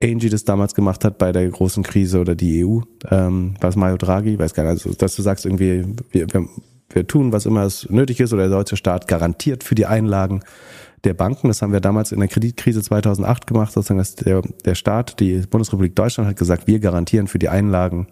Angie 0.02 0.30
das 0.30 0.44
damals 0.44 0.74
gemacht 0.74 1.04
hat 1.04 1.18
bei 1.18 1.32
der 1.32 1.46
großen 1.50 1.82
Krise 1.82 2.18
oder 2.18 2.34
die 2.34 2.64
EU, 2.64 2.80
ähm, 3.10 3.56
war 3.60 3.68
es 3.68 3.76
Mario 3.76 3.98
Draghi, 3.98 4.38
weiß 4.38 4.54
gar 4.54 4.62
nicht, 4.62 4.86
also 4.86 4.94
dass 4.94 5.14
du 5.14 5.20
sagst 5.20 5.44
irgendwie, 5.44 5.84
wir, 6.12 6.32
wir, 6.32 6.48
wir 6.88 7.06
tun, 7.06 7.30
was 7.30 7.44
immer 7.44 7.64
es 7.64 7.90
nötig 7.90 8.20
ist 8.20 8.32
oder 8.32 8.48
der 8.48 8.56
deutsche 8.56 8.78
Staat 8.78 9.06
garantiert 9.06 9.64
für 9.64 9.74
die 9.74 9.84
Einlagen 9.84 10.40
der 11.04 11.12
Banken. 11.12 11.48
Das 11.48 11.60
haben 11.60 11.74
wir 11.74 11.80
damals 11.80 12.10
in 12.10 12.20
der 12.20 12.28
Kreditkrise 12.28 12.80
2008 12.80 13.46
gemacht, 13.46 13.70
sozusagen, 13.70 13.98
dass 13.98 14.14
der, 14.14 14.40
der 14.64 14.74
Staat, 14.74 15.20
die 15.20 15.40
Bundesrepublik 15.40 15.94
Deutschland 15.94 16.30
hat 16.30 16.38
gesagt, 16.38 16.66
wir 16.66 16.78
garantieren 16.78 17.26
für 17.26 17.38
die 17.38 17.50
Einlagen 17.50 18.06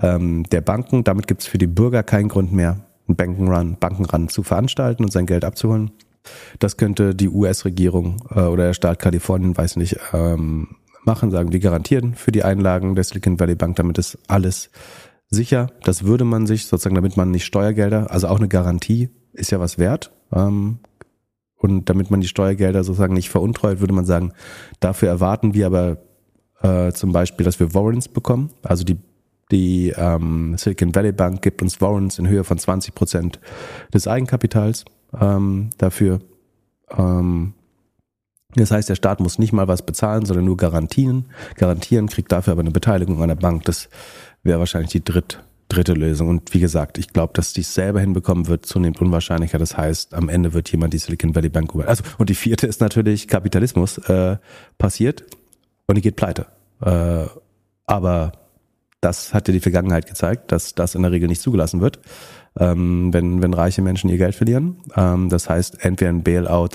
ähm, 0.00 0.44
der 0.44 0.60
Banken. 0.60 1.02
Damit 1.02 1.26
gibt 1.26 1.40
es 1.40 1.48
für 1.48 1.58
die 1.58 1.66
Bürger 1.66 2.04
keinen 2.04 2.28
Grund 2.28 2.52
mehr, 2.52 2.85
einen 3.08 3.16
Bankenrun, 3.16 3.76
Bankenrun 3.78 4.28
zu 4.28 4.42
veranstalten 4.42 5.04
und 5.04 5.12
sein 5.12 5.26
Geld 5.26 5.44
abzuholen. 5.44 5.92
Das 6.58 6.76
könnte 6.76 7.14
die 7.14 7.28
US-Regierung 7.28 8.16
äh, 8.30 8.40
oder 8.40 8.66
der 8.66 8.74
Staat 8.74 8.98
Kalifornien, 8.98 9.56
weiß 9.56 9.76
nicht, 9.76 9.96
ähm, 10.12 10.76
machen, 11.04 11.30
sagen, 11.30 11.52
wir 11.52 11.60
garantieren 11.60 12.14
für 12.14 12.32
die 12.32 12.42
Einlagen 12.42 12.94
der 12.94 13.04
Silicon 13.04 13.38
Valley 13.38 13.54
Bank, 13.54 13.76
damit 13.76 13.96
ist 13.98 14.18
alles 14.26 14.70
sicher. 15.28 15.68
Das 15.84 16.04
würde 16.04 16.24
man 16.24 16.46
sich 16.46 16.66
sozusagen, 16.66 16.96
damit 16.96 17.16
man 17.16 17.30
nicht 17.30 17.44
Steuergelder, 17.44 18.10
also 18.10 18.28
auch 18.28 18.38
eine 18.38 18.48
Garantie 18.48 19.10
ist 19.32 19.50
ja 19.50 19.60
was 19.60 19.78
wert. 19.78 20.12
Ähm, 20.32 20.78
und 21.58 21.88
damit 21.88 22.10
man 22.10 22.20
die 22.20 22.28
Steuergelder 22.28 22.84
sozusagen 22.84 23.14
nicht 23.14 23.30
veruntreut, 23.30 23.80
würde 23.80 23.94
man 23.94 24.04
sagen, 24.04 24.32
dafür 24.80 25.08
erwarten 25.08 25.54
wir 25.54 25.66
aber 25.66 25.98
äh, 26.60 26.92
zum 26.92 27.12
Beispiel, 27.12 27.44
dass 27.44 27.58
wir 27.60 27.74
Warrants 27.74 28.08
bekommen. 28.08 28.50
Also 28.62 28.84
die, 28.84 28.98
die 29.50 29.92
ähm, 29.96 30.56
Silicon 30.58 30.94
Valley 30.94 31.12
Bank 31.12 31.42
gibt 31.42 31.62
uns 31.62 31.80
Warrants 31.80 32.18
in 32.18 32.28
Höhe 32.28 32.44
von 32.44 32.58
20 32.58 32.94
Prozent 32.94 33.40
des 33.94 34.08
Eigenkapitals 34.08 34.84
ähm, 35.18 35.70
dafür. 35.78 36.20
Ähm, 36.96 37.54
das 38.54 38.70
heißt, 38.70 38.88
der 38.88 38.94
Staat 38.94 39.20
muss 39.20 39.38
nicht 39.38 39.52
mal 39.52 39.68
was 39.68 39.82
bezahlen, 39.84 40.24
sondern 40.24 40.46
nur 40.46 40.56
garantieren. 40.56 41.26
Garantieren, 41.56 42.08
kriegt 42.08 42.32
dafür 42.32 42.52
aber 42.52 42.62
eine 42.62 42.70
Beteiligung 42.70 43.22
an 43.22 43.28
der 43.28 43.36
Bank. 43.36 43.64
Das 43.64 43.88
wäre 44.42 44.58
wahrscheinlich 44.58 44.92
die 44.92 45.04
dritt, 45.04 45.44
dritte 45.68 45.92
Lösung. 45.92 46.28
Und 46.28 46.54
wie 46.54 46.60
gesagt, 46.60 46.98
ich 46.98 47.08
glaube, 47.08 47.34
dass 47.34 47.52
die 47.52 47.60
es 47.60 47.74
selber 47.74 48.00
hinbekommen 48.00 48.48
wird, 48.48 48.64
zunehmend 48.64 49.00
unwahrscheinlicher. 49.00 49.58
Das 49.58 49.76
heißt, 49.76 50.14
am 50.14 50.28
Ende 50.28 50.54
wird 50.54 50.70
jemand 50.72 50.94
die 50.94 50.98
Silicon 50.98 51.34
Valley 51.34 51.50
Bank 51.50 51.74
über. 51.74 51.86
Also, 51.86 52.02
und 52.18 52.30
die 52.30 52.34
vierte 52.34 52.66
ist 52.66 52.80
natürlich 52.80 53.28
Kapitalismus 53.28 53.98
äh, 53.98 54.38
passiert 54.78 55.24
und 55.86 55.96
die 55.96 56.02
geht 56.02 56.16
pleite. 56.16 56.46
Äh, 56.80 57.26
aber 57.86 58.32
das 59.06 59.32
hat 59.32 59.46
ja 59.46 59.52
die 59.52 59.60
Vergangenheit 59.60 60.06
gezeigt, 60.06 60.50
dass 60.50 60.74
das 60.74 60.96
in 60.96 61.02
der 61.02 61.12
Regel 61.12 61.28
nicht 61.28 61.40
zugelassen 61.40 61.80
wird, 61.80 62.00
ähm, 62.58 63.12
wenn, 63.12 63.40
wenn 63.40 63.54
reiche 63.54 63.80
Menschen 63.80 64.10
ihr 64.10 64.18
Geld 64.18 64.34
verlieren. 64.34 64.78
Ähm, 64.96 65.28
das 65.28 65.48
heißt, 65.48 65.84
entweder 65.84 66.10
ein 66.10 66.24
Bailout. 66.24 66.70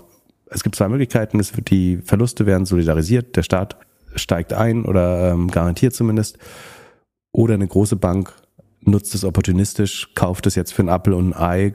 Es 0.50 0.64
gibt 0.64 0.78
zwei 0.78 0.88
Möglichkeiten. 0.88 1.42
Es 1.42 1.52
die 1.52 1.98
Verluste 1.98 2.46
werden 2.46 2.66
solidarisiert. 2.66 3.36
Der 3.36 3.44
Staat 3.44 3.76
steigt 4.16 4.54
ein 4.54 4.86
oder 4.86 5.34
ähm, 5.34 5.50
garantiert 5.52 5.94
zumindest. 5.94 6.38
Oder 7.34 7.56
eine 7.56 7.68
große 7.68 7.98
Bank 7.98 8.34
nutzt 8.80 9.14
es 9.14 9.26
opportunistisch, 9.26 10.12
kauft 10.16 10.48
es 10.48 10.56
jetzt 10.56 10.74
für 10.74 10.84
ein 10.84 10.88
Apple 10.88 11.16
und 11.16 11.34
ein 11.34 11.42
Ei, 11.42 11.74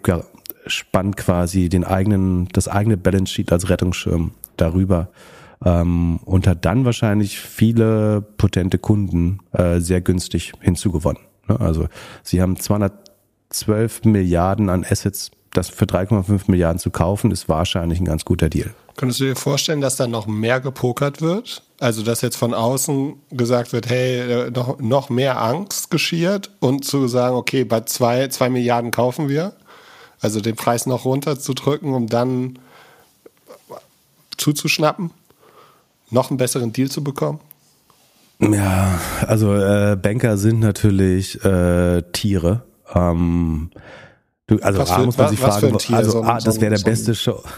spannt 0.67 1.19
quasi 1.19 1.69
den 1.69 1.85
eigenen, 1.85 2.49
das 2.53 2.67
eigene 2.67 2.97
Balance 2.97 3.33
Sheet 3.33 3.53
als 3.53 3.69
Rettungsschirm 3.69 4.33
darüber 4.57 5.11
ähm, 5.65 6.19
und 6.25 6.47
hat 6.47 6.65
dann 6.65 6.85
wahrscheinlich 6.85 7.39
viele 7.39 8.23
potente 8.37 8.79
Kunden 8.79 9.41
äh, 9.53 9.81
sehr 9.81 10.01
günstig 10.01 10.53
hinzugewonnen. 10.61 11.23
Ne? 11.49 11.61
Also 11.61 11.89
sie 12.23 12.43
haben 12.43 12.57
212 12.57 14.05
Milliarden 14.05 14.69
an 14.69 14.85
Assets, 14.85 15.31
das 15.53 15.69
für 15.69 15.87
3,5 15.87 16.43
Milliarden 16.49 16.79
zu 16.79 16.91
kaufen, 16.91 17.31
ist 17.31 17.49
wahrscheinlich 17.49 18.01
ein 18.01 18.05
ganz 18.05 18.25
guter 18.25 18.49
Deal. 18.49 18.75
Könntest 18.97 19.21
du 19.21 19.25
dir 19.25 19.37
vorstellen, 19.37 19.83
dass 19.83 19.97
da 19.97 20.07
noch 20.07 20.27
mehr 20.27 20.61
gepokert 20.61 21.21
wird? 21.21 21.63
Also, 21.79 22.03
dass 22.03 22.23
jetzt 22.23 22.37
von 22.37 22.55
außen 22.55 23.15
gesagt 23.31 23.75
wird, 23.75 23.91
hey, 23.91 24.51
noch, 24.51 24.79
noch 24.81 25.11
mehr 25.11 25.43
Angst 25.43 25.91
geschiert 25.91 26.51
und 26.61 26.87
zu 26.87 27.07
sagen, 27.07 27.37
okay, 27.37 27.65
bei 27.65 27.81
zwei, 27.83 28.29
zwei 28.29 28.49
Milliarden 28.49 28.91
kaufen 28.91 29.29
wir. 29.29 29.53
Also 30.21 30.41
den 30.41 30.57
Preis 30.57 30.87
noch 30.87 31.05
runterzudrücken, 31.05 31.93
um 31.93 32.07
dann 32.07 32.59
zuzuschnappen, 34.39 35.11
noch 36.11 36.31
einen 36.31 36.39
besseren 36.39 36.73
Deal 36.73 36.89
zu 36.89 37.03
bekommen? 37.03 37.41
Ja, 38.39 39.01
also 39.27 39.55
äh, 39.55 39.97
Banker 40.01 40.37
sind 40.37 40.61
natürlich 40.61 41.43
äh, 41.45 42.03
Tiere. 42.13 42.65
Ähm, 42.95 43.71
du, 44.47 44.59
also 44.61 44.79
was 44.81 44.91
A, 44.91 44.99
muss 44.99 45.17
man 45.17 45.29
sich 45.31 45.39
fragen, 45.39 45.77
also 45.95 46.11
so 46.11 46.23
A, 46.23 46.39
das 46.39 46.61
wäre 46.61 46.75
der 46.75 46.83
beste 46.83 47.15
Show. 47.15 47.43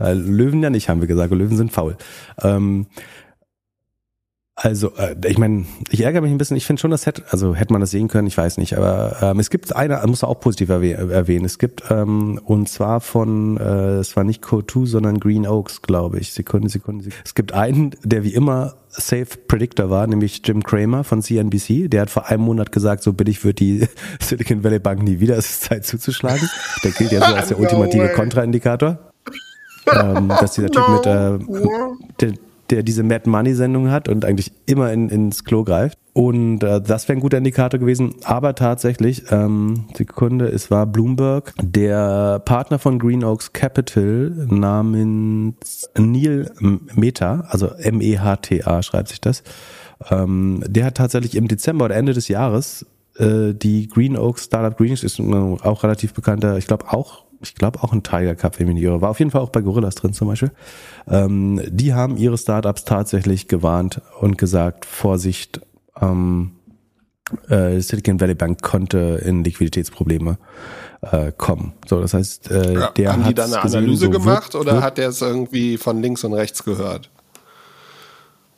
Äh, 0.00 0.14
Löwen 0.14 0.62
ja 0.62 0.70
nicht, 0.70 0.88
haben 0.88 1.02
wir 1.02 1.08
gesagt. 1.08 1.30
Löwen 1.30 1.58
sind 1.58 1.72
faul. 1.72 1.94
Ähm, 2.42 2.86
also, 4.62 4.92
äh, 4.96 5.16
ich 5.26 5.38
meine, 5.38 5.64
ich 5.88 6.02
ärgere 6.02 6.20
mich 6.20 6.30
ein 6.30 6.36
bisschen. 6.36 6.56
Ich 6.58 6.66
finde 6.66 6.80
schon, 6.80 6.90
das 6.90 7.06
hätte, 7.06 7.24
also 7.30 7.54
hätte 7.54 7.72
man 7.72 7.80
das 7.80 7.92
sehen 7.92 8.08
können, 8.08 8.28
ich 8.28 8.36
weiß 8.36 8.58
nicht. 8.58 8.76
Aber 8.76 9.16
ähm, 9.22 9.40
es 9.40 9.48
gibt 9.48 9.74
eine, 9.74 10.02
muss 10.06 10.22
auch 10.22 10.38
positiv 10.38 10.68
erwähnen. 10.68 11.46
Es 11.46 11.58
gibt 11.58 11.84
ähm, 11.90 12.38
und 12.44 12.68
zwar 12.68 13.00
von, 13.00 13.56
äh, 13.56 13.96
es 14.00 14.16
war 14.16 14.24
nicht 14.24 14.42
Code 14.42 14.66
2, 14.70 14.84
sondern 14.84 15.18
Green 15.18 15.46
Oaks, 15.46 15.80
glaube 15.80 16.18
ich. 16.18 16.34
Sekunde, 16.34 16.68
Sekunde, 16.68 17.04
Sekunde. 17.04 17.24
Es 17.24 17.34
gibt 17.34 17.52
einen, 17.54 17.96
der 18.02 18.22
wie 18.22 18.34
immer 18.34 18.74
Safe 18.88 19.28
Predictor 19.48 19.88
war, 19.88 20.06
nämlich 20.06 20.42
Jim 20.44 20.62
Cramer 20.62 21.04
von 21.04 21.22
CNBC. 21.22 21.88
Der 21.88 22.02
hat 22.02 22.10
vor 22.10 22.26
einem 22.26 22.42
Monat 22.42 22.70
gesagt, 22.70 23.02
so 23.02 23.14
billig 23.14 23.42
wird 23.42 23.60
die 23.60 23.88
Silicon 24.20 24.62
Valley 24.62 24.78
Bank 24.78 25.02
nie 25.02 25.20
wieder. 25.20 25.38
Es 25.38 25.48
ist 25.48 25.62
Zeit 25.62 25.86
zuzuschlagen. 25.86 26.50
Der 26.84 26.90
gilt 26.90 27.12
ja 27.12 27.20
so 27.20 27.34
als 27.34 27.48
der 27.48 27.56
no 27.56 27.62
ultimative 27.62 28.10
Kontraindikator. 28.10 28.98
ähm, 29.90 30.28
dass 30.28 30.52
dieser 30.52 30.68
Typ 30.68 30.86
no. 30.86 30.94
mit 30.96 31.06
äh, 31.06 31.38
der, 32.20 32.34
der 32.70 32.82
diese 32.82 33.02
Mad 33.02 33.28
Money 33.28 33.54
Sendung 33.54 33.90
hat 33.90 34.08
und 34.08 34.24
eigentlich 34.24 34.52
immer 34.66 34.92
in, 34.92 35.08
ins 35.08 35.44
Klo 35.44 35.64
greift. 35.64 35.98
Und 36.12 36.62
äh, 36.62 36.80
das 36.80 37.08
wäre 37.08 37.18
ein 37.18 37.22
guter 37.22 37.38
Indikator 37.38 37.78
gewesen. 37.78 38.14
Aber 38.24 38.54
tatsächlich, 38.54 39.24
ähm, 39.30 39.86
Sekunde, 39.96 40.46
es 40.46 40.70
war 40.70 40.86
Bloomberg, 40.86 41.54
der 41.60 42.40
Partner 42.40 42.78
von 42.78 42.98
Green 42.98 43.24
Oaks 43.24 43.52
Capital 43.52 44.32
namens 44.48 45.88
Neil 45.96 46.50
Meta, 46.94 47.44
also 47.48 47.68
M-E-H-T-A 47.68 48.82
schreibt 48.82 49.08
sich 49.08 49.20
das. 49.20 49.42
Ähm, 50.10 50.62
der 50.66 50.86
hat 50.86 50.96
tatsächlich 50.96 51.36
im 51.36 51.48
Dezember 51.48 51.84
oder 51.86 51.96
Ende 51.96 52.14
des 52.14 52.28
Jahres 52.28 52.86
äh, 53.18 53.54
die 53.54 53.88
Green 53.88 54.16
Oaks 54.16 54.44
Startup 54.44 54.76
Green 54.76 54.92
ist 54.92 55.20
auch 55.20 55.82
relativ 55.82 56.14
bekannter, 56.14 56.56
ich 56.58 56.66
glaube 56.66 56.86
auch 56.92 57.24
ich 57.42 57.54
glaube 57.54 57.82
auch 57.82 57.92
ein 57.92 58.02
Tiger 58.02 58.34
Cup, 58.34 58.60
irre. 58.60 59.00
War 59.00 59.10
auf 59.10 59.18
jeden 59.18 59.30
Fall 59.30 59.40
auch 59.40 59.50
bei 59.50 59.60
Gorillas 59.60 59.94
drin 59.94 60.12
zum 60.12 60.28
Beispiel. 60.28 60.50
Ähm, 61.08 61.60
die 61.68 61.94
haben 61.94 62.16
ihre 62.16 62.36
Startups 62.36 62.84
tatsächlich 62.84 63.48
gewarnt 63.48 64.02
und 64.20 64.36
gesagt, 64.38 64.84
Vorsicht, 64.84 65.60
ähm, 66.00 66.52
äh, 67.48 67.80
Silicon 67.80 68.20
Valley 68.20 68.34
Bank 68.34 68.62
konnte 68.62 69.20
in 69.24 69.44
Liquiditätsprobleme 69.44 70.38
äh, 71.02 71.32
kommen. 71.36 71.72
So, 71.86 72.00
das 72.00 72.14
heißt, 72.14 72.50
äh, 72.50 72.74
ja, 72.74 72.90
der 72.90 73.12
haben 73.12 73.24
die 73.24 73.34
dann 73.34 73.52
eine 73.52 73.62
Analyse 73.62 74.06
so 74.06 74.10
gemacht 74.10 74.54
oder 74.54 74.74
wird, 74.74 74.82
hat 74.82 74.98
der 74.98 75.08
es 75.08 75.22
irgendwie 75.22 75.78
von 75.78 76.02
links 76.02 76.24
und 76.24 76.34
rechts 76.34 76.64
gehört? 76.64 77.10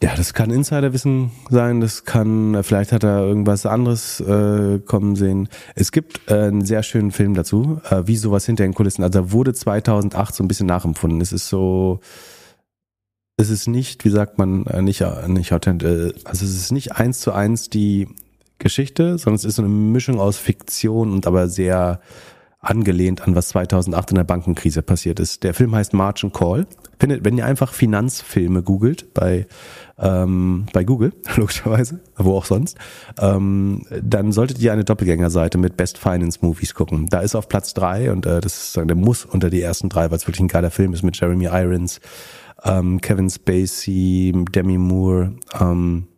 Ja, 0.02 0.16
das 0.16 0.34
kann 0.34 0.50
Insiderwissen 0.50 1.30
sein, 1.48 1.80
das 1.80 2.04
kann, 2.04 2.64
vielleicht 2.64 2.90
hat 2.90 3.04
er 3.04 3.20
irgendwas 3.20 3.66
anderes 3.66 4.18
äh, 4.18 4.80
kommen 4.80 5.14
sehen. 5.14 5.48
Es 5.76 5.92
gibt 5.92 6.28
äh, 6.28 6.34
einen 6.34 6.64
sehr 6.64 6.82
schönen 6.82 7.12
Film 7.12 7.34
dazu, 7.34 7.80
äh, 7.88 8.02
wie 8.06 8.16
sowas 8.16 8.44
hinter 8.44 8.64
den 8.64 8.74
Kulissen. 8.74 9.04
Also 9.04 9.30
wurde 9.30 9.54
2008 9.54 10.34
so 10.34 10.42
ein 10.42 10.48
bisschen 10.48 10.66
nachempfunden. 10.66 11.20
Es 11.20 11.32
ist 11.32 11.48
so, 11.48 12.00
es 13.36 13.48
ist 13.48 13.68
nicht, 13.68 14.04
wie 14.04 14.10
sagt 14.10 14.38
man, 14.38 14.66
äh, 14.66 14.82
nicht, 14.82 15.02
äh, 15.02 15.28
nicht 15.28 15.52
authentisch, 15.52 15.88
äh, 15.88 16.12
also 16.24 16.44
es 16.44 16.56
ist 16.56 16.72
nicht 16.72 16.96
eins 16.96 17.20
zu 17.20 17.30
eins 17.30 17.70
die 17.70 18.08
Geschichte, 18.58 19.18
sondern 19.18 19.36
es 19.36 19.44
ist 19.44 19.54
so 19.54 19.62
eine 19.62 19.70
Mischung 19.70 20.18
aus 20.18 20.36
Fiktion 20.36 21.12
und 21.12 21.28
aber 21.28 21.46
sehr 21.46 22.00
angelehnt 22.62 23.22
an 23.22 23.34
was 23.34 23.48
2008 23.48 24.12
in 24.12 24.16
der 24.16 24.24
Bankenkrise 24.24 24.82
passiert 24.82 25.20
ist. 25.20 25.42
Der 25.42 25.52
Film 25.52 25.74
heißt 25.74 25.92
Margin 25.92 26.32
Call. 26.32 26.66
Findet, 26.98 27.24
wenn 27.24 27.36
ihr 27.36 27.44
einfach 27.44 27.72
Finanzfilme 27.72 28.62
googelt 28.62 29.12
bei 29.12 29.46
ähm, 30.02 30.66
bei 30.72 30.84
Google, 30.84 31.12
logischerweise, 31.36 32.00
wo 32.16 32.36
auch 32.36 32.44
sonst, 32.44 32.76
ähm, 33.20 33.86
dann 34.02 34.32
solltet 34.32 34.58
ihr 34.58 34.72
eine 34.72 34.84
Doppelgängerseite 34.84 35.56
mit 35.58 35.76
Best 35.76 35.96
Finance 35.96 36.40
Movies 36.42 36.74
gucken. 36.74 37.06
Da 37.08 37.20
ist 37.20 37.34
auf 37.34 37.48
Platz 37.48 37.72
drei 37.72 38.10
und 38.10 38.26
äh, 38.26 38.40
das 38.40 38.64
ist, 38.64 38.76
der 38.76 38.96
muss 38.96 39.24
unter 39.24 39.48
die 39.48 39.62
ersten 39.62 39.88
drei, 39.88 40.10
weil 40.10 40.16
es 40.16 40.26
wirklich 40.26 40.40
ein 40.40 40.48
geiler 40.48 40.70
Film 40.70 40.92
ist 40.92 41.02
mit 41.02 41.18
Jeremy 41.18 41.44
Irons, 41.44 42.00
ähm, 42.64 43.00
Kevin 43.00 43.30
Spacey, 43.30 44.32
Demi 44.52 44.78
Moore. 44.78 45.32
Ähm, 45.58 46.08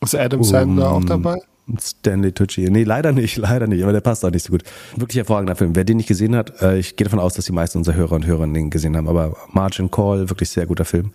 ist 0.00 0.14
Adam 0.14 0.42
Sandler 0.42 0.96
um, 0.96 1.04
auch 1.04 1.06
dabei? 1.06 1.38
Stanley 1.78 2.32
Tucci. 2.32 2.68
Nee, 2.70 2.84
leider 2.84 3.12
nicht, 3.12 3.36
leider 3.38 3.66
nicht, 3.66 3.82
aber 3.82 3.92
der 3.92 4.00
passt 4.00 4.24
auch 4.24 4.30
nicht 4.30 4.44
so 4.44 4.52
gut. 4.52 4.62
Wirklich 4.96 5.16
hervorragender 5.16 5.56
Film. 5.56 5.74
Wer 5.74 5.84
den 5.84 5.98
nicht 5.98 6.08
gesehen 6.08 6.36
hat, 6.36 6.60
äh, 6.60 6.78
ich 6.78 6.96
gehe 6.96 7.04
davon 7.04 7.20
aus, 7.20 7.34
dass 7.34 7.44
die 7.44 7.52
meisten 7.52 7.78
unserer 7.78 7.96
Hörer 7.96 8.12
und 8.12 8.26
Hörerinnen 8.26 8.54
den 8.54 8.70
gesehen 8.70 8.96
haben, 8.96 9.08
aber 9.08 9.36
Margin 9.52 9.90
Call, 9.90 10.28
wirklich 10.28 10.50
sehr 10.50 10.66
guter 10.66 10.84
Film. 10.84 11.12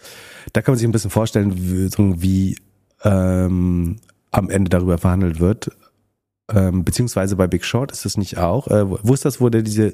Da 0.54 0.62
kann 0.62 0.74
man 0.74 0.80
sich 0.80 0.88
ein 0.88 0.92
bisschen 0.92 1.12
vorstellen, 1.12 1.54
wie, 1.56 1.90
wie 2.22 2.58
ähm, 3.04 3.98
am 4.32 4.50
Ende 4.50 4.70
darüber 4.70 4.98
verhandelt 4.98 5.40
wird. 5.40 5.72
Ähm, 6.50 6.86
beziehungsweise 6.86 7.36
bei 7.36 7.48
Big 7.48 7.66
Short 7.66 7.92
ist 7.92 8.06
es 8.06 8.18
nicht 8.18 8.38
auch. 8.38 8.68
Äh, 8.68 8.90
wo 8.90 9.14
ist 9.14 9.26
das, 9.26 9.42
wo 9.42 9.50
der 9.50 9.64
diese 9.64 9.94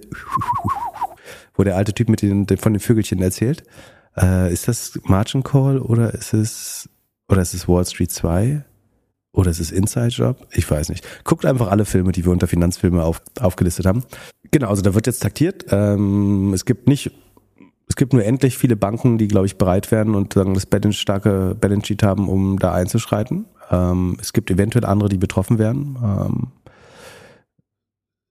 wo 1.55 1.63
der 1.63 1.75
alte 1.75 1.93
Typ 1.93 2.09
mit 2.09 2.21
den, 2.21 2.47
von 2.57 2.73
den 2.73 2.79
Vögelchen 2.79 3.21
erzählt. 3.21 3.63
Äh, 4.17 4.51
ist 4.51 4.67
das 4.67 4.99
Margin 5.03 5.43
Call 5.43 5.79
oder 5.79 6.13
ist 6.13 6.33
es 6.33 6.89
oder 7.29 7.41
ist 7.41 7.53
es 7.53 7.67
Wall 7.67 7.85
Street 7.85 8.11
2? 8.11 8.63
Oder 9.33 9.49
ist 9.49 9.59
es 9.59 9.71
Inside 9.71 10.09
Job? 10.09 10.47
Ich 10.51 10.69
weiß 10.69 10.89
nicht. 10.89 11.05
Guckt 11.23 11.45
einfach 11.45 11.67
alle 11.67 11.85
Filme, 11.85 12.11
die 12.11 12.23
wir 12.23 12.31
unter 12.31 12.47
Finanzfilme 12.47 13.03
auf, 13.03 13.21
aufgelistet 13.39 13.87
haben. 13.87 14.03
Genau, 14.51 14.69
also 14.69 14.83
da 14.83 14.93
wird 14.93 15.07
jetzt 15.07 15.23
taktiert. 15.23 15.65
Ähm, 15.71 16.53
es 16.53 16.65
gibt 16.65 16.87
nicht, 16.87 17.11
es 17.87 17.95
gibt 17.95 18.13
nur 18.13 18.23
endlich 18.23 18.59
viele 18.59 18.75
Banken, 18.75 19.17
die, 19.17 19.27
glaube 19.27 19.47
ich, 19.47 19.57
bereit 19.57 19.91
werden 19.91 20.13
und 20.13 20.33
sagen, 20.33 20.53
das 20.53 20.67
Balance 20.67 20.99
starke 20.99 21.55
Balance 21.59 21.87
Sheet 21.87 22.03
haben, 22.03 22.29
um 22.29 22.59
da 22.59 22.73
einzuschreiten. 22.73 23.45
Ähm, 23.71 24.17
es 24.21 24.33
gibt 24.33 24.51
eventuell 24.51 24.85
andere, 24.85 25.09
die 25.09 25.17
betroffen 25.17 25.57
werden. 25.57 25.97
Ähm, 26.03 26.47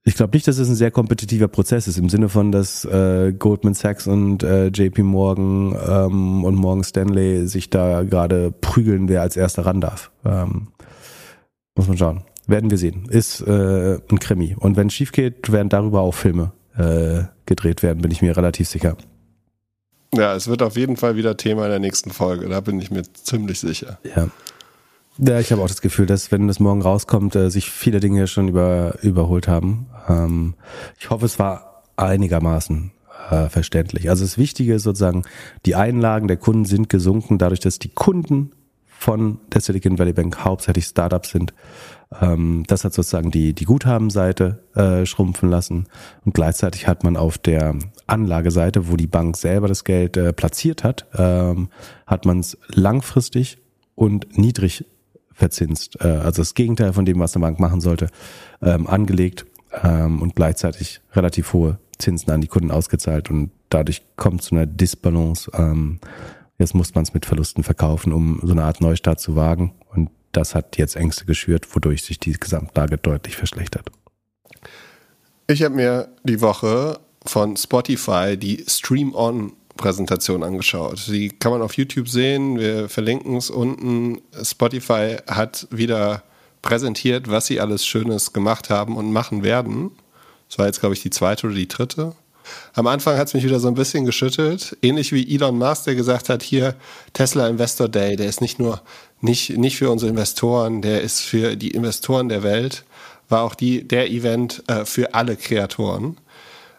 ich 0.05 0.15
glaube 0.15 0.37
nicht, 0.37 0.47
dass 0.47 0.59
es 0.59 0.69
ein 0.69 0.77
sehr 0.77 0.91
kompetitiver 0.93 1.49
Prozess 1.49 1.89
ist, 1.89 1.99
im 1.99 2.09
Sinne 2.09 2.29
von, 2.29 2.53
dass 2.53 2.85
äh, 2.85 3.33
Goldman 3.33 3.75
Sachs 3.75 4.07
und 4.07 4.45
äh, 4.45 4.69
JP 4.69 5.03
Morgan 5.03 5.77
ähm, 5.89 6.45
und 6.45 6.55
Morgan 6.55 6.85
Stanley 6.85 7.49
sich 7.49 7.71
da 7.71 8.03
gerade 8.03 8.53
prügeln, 8.53 9.09
wer 9.09 9.23
als 9.23 9.37
erster 9.37 9.67
ran 9.67 9.81
darf. 9.81 10.11
Ähm, 10.25 10.69
muss 11.75 11.89
man 11.89 11.97
schauen. 11.97 12.25
Werden 12.47 12.71
wir 12.71 12.79
sehen. 12.79 13.07
Ist 13.09 13.41
äh, 13.41 13.99
ein 14.11 14.19
Krimi. 14.19 14.57
Und 14.59 14.77
wenn 14.77 14.89
es 14.89 14.95
schief 14.95 15.13
geht, 15.13 15.53
werden 15.53 15.69
darüber 15.69 16.01
auch 16.01 16.15
Filme 16.15 16.53
äh, 16.77 17.25
gedreht 17.47 17.83
werden, 17.83 18.03
bin 18.03 18.11
ich 18.11 18.23
mir 18.23 18.37
relativ 18.37 18.69
sicher. 18.69 18.97
Ja, 20.15 20.35
es 20.35 20.49
wird 20.49 20.63
auf 20.63 20.77
jeden 20.77 20.97
Fall 20.97 21.17
wieder 21.17 21.37
Thema 21.37 21.65
in 21.65 21.71
der 21.71 21.79
nächsten 21.79 22.11
Folge, 22.11 22.49
da 22.49 22.61
bin 22.61 22.79
ich 22.81 22.91
mir 22.91 23.03
ziemlich 23.15 23.61
sicher. 23.61 23.99
Ja. 24.15 24.29
Ja, 25.19 25.39
ich 25.39 25.53
habe 25.53 25.61
auch 25.61 25.69
das 25.69 25.83
Gefühl, 25.83 26.07
dass 26.07 26.33
wenn 26.33 26.49
das 26.49 26.59
morgen 26.59 26.81
rauskommt, 26.81 27.37
äh, 27.37 27.51
sich 27.51 27.71
viele 27.71 28.01
Dinge 28.01 28.27
schon 28.27 28.49
über, 28.49 28.97
überholt 29.03 29.47
haben. 29.47 29.87
Ähm, 30.09 30.55
ich 30.99 31.11
hoffe, 31.11 31.27
es 31.27 31.39
war 31.39 31.83
einigermaßen 31.97 32.93
äh, 33.31 33.49
verständlich. 33.51 34.09
Also 34.09 34.25
das 34.25 34.39
Wichtige 34.39 34.75
ist 34.75 34.85
sozusagen, 34.85 35.25
die 35.67 35.75
Einlagen 35.75 36.29
der 36.29 36.39
Kunden 36.39 36.65
sind 36.65 36.89
gesunken, 36.89 37.37
dadurch, 37.37 37.61
dass 37.61 37.79
die 37.79 37.91
Kunden 37.91 38.53
von 39.03 39.41
der 39.53 39.61
Silicon 39.61 39.99
Valley 39.99 40.13
Bank 40.13 40.45
hauptsächlich 40.45 40.85
Startups 40.85 41.31
sind. 41.31 41.53
Ähm, 42.21 42.63
das 42.69 42.85
hat 42.85 42.95
sozusagen 42.95 43.33
die, 43.33 43.53
die 43.53 43.65
Guthabenseite 43.65 44.63
äh, 44.77 45.05
schrumpfen 45.07 45.51
lassen. 45.51 45.87
Und 46.25 46.35
gleichzeitig 46.35 46.87
hat 46.87 47.03
man 47.03 47.17
auf 47.17 47.37
der 47.37 47.75
Anlageseite, 48.07 48.89
wo 48.89 48.97
die 48.97 49.09
Bank 49.09 49.37
selber 49.37 49.67
das 49.67 49.83
Geld 49.83 50.17
äh, 50.17 50.33
platziert 50.33 50.85
hat, 50.85 51.07
ähm, 51.19 51.69
hat 52.07 52.27
man 52.27 52.39
es 52.39 52.57
langfristig 52.69 53.59
und 53.97 54.39
niedrig 54.39 54.85
verzinst, 55.33 55.99
äh, 56.01 56.07
also 56.07 56.43
das 56.43 56.55
Gegenteil 56.55 56.93
von 56.93 57.05
dem, 57.05 57.19
was 57.19 57.35
eine 57.35 57.43
Bank 57.43 57.59
machen 57.59 57.81
sollte, 57.81 58.07
ähm, 58.63 58.87
angelegt 58.87 59.47
ähm, 59.83 60.23
und 60.23 60.37
gleichzeitig 60.37 61.01
relativ 61.13 61.53
hohe 61.53 61.79
Zinsen 61.99 62.31
an 62.31 62.41
die 62.41 62.49
Kunden 62.49 62.71
ausgezahlt 62.71 63.31
und 63.31 63.51
dadurch 63.69 64.03
kommt 64.17 64.43
zu 64.43 64.55
einer 64.55 64.67
Disbalance. 64.67 65.51
Jetzt 66.63 66.75
muss 66.77 66.95
man 66.95 67.03
es 67.03 67.13
mit 67.13 67.27
Verlusten 67.27 67.65
verkaufen, 67.65 68.13
um 68.13 68.39
so 68.41 68.53
eine 68.53 68.63
Art 68.63 68.81
Neustart 68.81 69.19
zu 69.19 69.35
wagen 69.35 69.73
und 69.93 70.11
das 70.31 70.55
hat 70.55 70.79
jetzt 70.79 70.95
Ängste 70.95 71.25
geschürt, 71.25 71.75
wodurch 71.75 72.05
sich 72.05 72.21
die 72.21 72.35
Gesamtlage 72.35 72.99
deutlich 72.99 73.35
verschlechtert. 73.35 73.91
Ich 75.49 75.65
habe 75.65 75.75
mir 75.75 76.09
die 76.23 76.41
Woche 76.41 77.01
von 77.27 77.57
Spotify 77.57 78.37
die 78.37 78.65
Stream 78.69 79.13
On 79.13 79.55
Präsentation 79.77 80.45
angeschaut. 80.45 81.05
Die 81.09 81.31
kann 81.31 81.51
man 81.51 81.63
auf 81.63 81.77
YouTube 81.77 82.09
sehen. 82.09 82.61
Wir 82.61 82.89
verlinken 82.89 83.37
es 83.37 83.51
unten. 83.51 84.21
Spotify 84.45 85.17
hat 85.27 85.67
wieder 85.73 86.23
präsentiert, 86.63 87.29
was 87.29 87.47
sie 87.47 87.59
alles 87.59 87.85
Schönes 87.85 88.33
gemacht 88.33 88.71
haben 88.71 88.97
und 88.97 89.13
machen 89.13 89.43
werden. 89.43 89.91
Das 90.49 90.59
war 90.59 90.67
jetzt, 90.67 90.79
glaube 90.79 90.95
ich, 90.95 91.03
die 91.03 91.11
zweite 91.11 91.49
oder 91.49 91.57
die 91.57 91.67
dritte. 91.67 92.15
Am 92.75 92.87
Anfang 92.87 93.17
hat 93.17 93.29
es 93.29 93.35
mich 93.35 93.45
wieder 93.45 93.61
so 93.61 93.69
ein 93.69 93.75
bisschen 93.75 94.05
geschüttelt. 94.05 94.77
Ähnlich 94.83 95.13
wie 95.13 95.35
Elon 95.35 95.59
Musk, 95.59 95.85
der 95.85 95.95
gesagt 95.95 96.29
hat, 96.29 96.43
hier 96.43 96.75
Tesla 97.13 97.49
Investor 97.49 97.89
Day, 97.89 98.17
der 98.17 98.29
ist 98.29 98.41
nicht 98.41 98.59
nur 98.59 98.83
nicht, 99.23 99.57
nicht 99.57 99.77
für 99.77 99.91
unsere 99.91 100.11
Investoren, 100.11 100.83
der 100.83 101.01
ist 101.01 101.21
für 101.21 101.57
die 101.57 101.71
Investoren 101.71 102.29
der 102.29 102.43
Welt, 102.43 102.85
war 103.29 103.43
auch 103.43 103.55
die, 103.55 103.87
der 103.87 104.11
Event 104.11 104.63
äh, 104.69 104.85
für 104.85 105.15
alle 105.15 105.37
Kreatoren. 105.37 106.19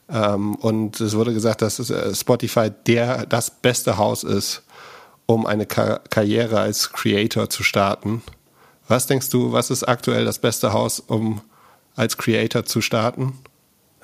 Ähm, 0.10 0.56
und 0.56 1.00
es 1.00 1.16
wurde 1.16 1.34
gesagt, 1.34 1.62
dass 1.62 1.80
äh, 1.90 2.14
Spotify 2.14 2.70
der, 2.86 3.26
das 3.26 3.50
beste 3.50 3.98
Haus 3.98 4.24
ist, 4.24 4.62
um 5.26 5.46
eine 5.46 5.66
Kar 5.66 6.02
Karriere 6.10 6.60
als 6.60 6.92
Creator 6.92 7.50
zu 7.50 7.64
starten. 7.64 8.22
Was 8.88 9.08
denkst 9.08 9.30
du, 9.30 9.54
was 9.54 9.70
ist 9.70 9.84
aktuell 9.84 10.26
das 10.26 10.40
beste 10.40 10.74
Haus, 10.74 11.00
um 11.00 11.42
als 11.96 12.18
Creator 12.18 12.66
zu 12.66 12.82
starten? 12.82 13.40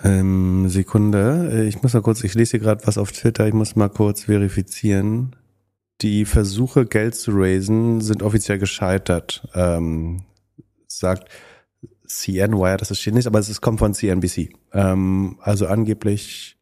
Ähm, 0.04 0.70
Sekunde, 0.70 1.66
ich 1.68 1.82
muss 1.82 1.94
mal 1.94 2.02
kurz, 2.02 2.24
ich 2.24 2.34
lese 2.34 2.52
hier 2.52 2.60
gerade 2.60 2.86
was 2.88 2.98
auf 2.98 3.12
Twitter, 3.12 3.48
ich 3.48 3.54
muss 3.54 3.76
mal 3.76 3.90
kurz 3.90 4.24
verifizieren. 4.24 5.36
Die 6.02 6.26
Versuche, 6.26 6.86
Geld 6.86 7.16
zu 7.16 7.32
raisen, 7.34 8.00
sind 8.00 8.24
offiziell 8.24 8.58
gescheitert. 8.60 9.48
Ähm, 9.54 10.24
sagt 10.88 11.30
CNY, 12.08 12.78
das 12.78 12.98
steht 12.98 13.14
nicht, 13.14 13.28
aber 13.28 13.40
es 13.40 13.62
kommt 13.62 13.80
von 13.80 13.94
CNBC. 13.94 14.50
Ähm, 14.74 15.38
also 15.42 15.68
angeblich, 15.68 16.58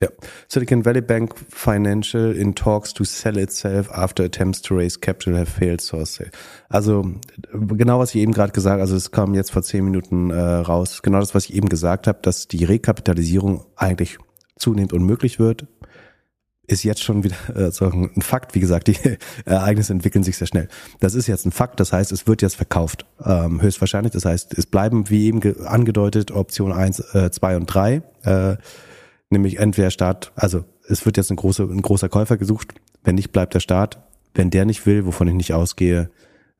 ja. 0.00 0.08
Silicon 0.48 0.84
Valley 0.84 1.02
Bank 1.02 1.34
Financial 1.48 2.32
in 2.32 2.54
talks 2.54 2.92
to 2.94 3.04
sell 3.04 3.36
itself 3.36 3.90
after 3.90 4.24
attempts 4.24 4.62
to 4.62 4.74
raise 4.74 4.98
capital 4.98 5.36
have 5.36 5.50
failed, 5.50 5.80
source 5.80 6.14
say. 6.14 6.30
Also 6.68 7.14
genau, 7.52 7.98
was 7.98 8.14
ich 8.14 8.22
eben 8.22 8.32
gerade 8.32 8.52
gesagt, 8.52 8.80
also 8.80 8.96
es 8.96 9.10
kam 9.10 9.34
jetzt 9.34 9.52
vor 9.52 9.62
zehn 9.62 9.84
Minuten 9.84 10.30
äh, 10.30 10.40
raus, 10.40 11.02
genau 11.02 11.20
das, 11.20 11.34
was 11.34 11.44
ich 11.46 11.54
eben 11.54 11.68
gesagt 11.68 12.06
habe, 12.06 12.18
dass 12.22 12.48
die 12.48 12.64
Rekapitalisierung 12.64 13.66
eigentlich 13.76 14.18
zunehmend 14.56 14.92
unmöglich 14.92 15.38
wird 15.38 15.66
ist 16.70 16.84
jetzt 16.84 17.02
schon 17.02 17.24
wieder 17.24 17.36
äh, 17.54 17.70
so 17.70 17.86
ein 17.86 18.22
Fakt. 18.22 18.54
Wie 18.54 18.60
gesagt, 18.60 18.86
die 18.86 18.96
Ereignisse 19.44 19.92
entwickeln 19.92 20.22
sich 20.22 20.36
sehr 20.36 20.46
schnell. 20.46 20.68
Das 21.00 21.14
ist 21.14 21.26
jetzt 21.26 21.44
ein 21.44 21.52
Fakt, 21.52 21.80
das 21.80 21.92
heißt, 21.92 22.12
es 22.12 22.26
wird 22.26 22.42
jetzt 22.42 22.56
verkauft, 22.56 23.06
ähm, 23.24 23.60
höchstwahrscheinlich. 23.60 24.12
Das 24.12 24.24
heißt, 24.24 24.56
es 24.56 24.66
bleiben, 24.66 25.10
wie 25.10 25.26
eben 25.26 25.66
angedeutet, 25.66 26.30
Option 26.30 26.72
1, 26.72 27.00
äh, 27.14 27.30
2 27.30 27.56
und 27.56 27.66
3, 27.66 28.02
äh, 28.22 28.56
nämlich 29.30 29.58
entweder 29.58 29.90
Staat, 29.90 30.32
also 30.34 30.64
es 30.86 31.06
wird 31.06 31.16
jetzt 31.16 31.30
ein, 31.30 31.36
große, 31.36 31.62
ein 31.62 31.82
großer 31.82 32.08
Käufer 32.08 32.36
gesucht, 32.36 32.74
wenn 33.02 33.14
nicht, 33.14 33.32
bleibt 33.32 33.54
der 33.54 33.60
Staat. 33.60 34.02
Wenn 34.34 34.50
der 34.50 34.64
nicht 34.64 34.86
will, 34.86 35.06
wovon 35.06 35.26
ich 35.28 35.34
nicht 35.34 35.54
ausgehe, 35.54 36.10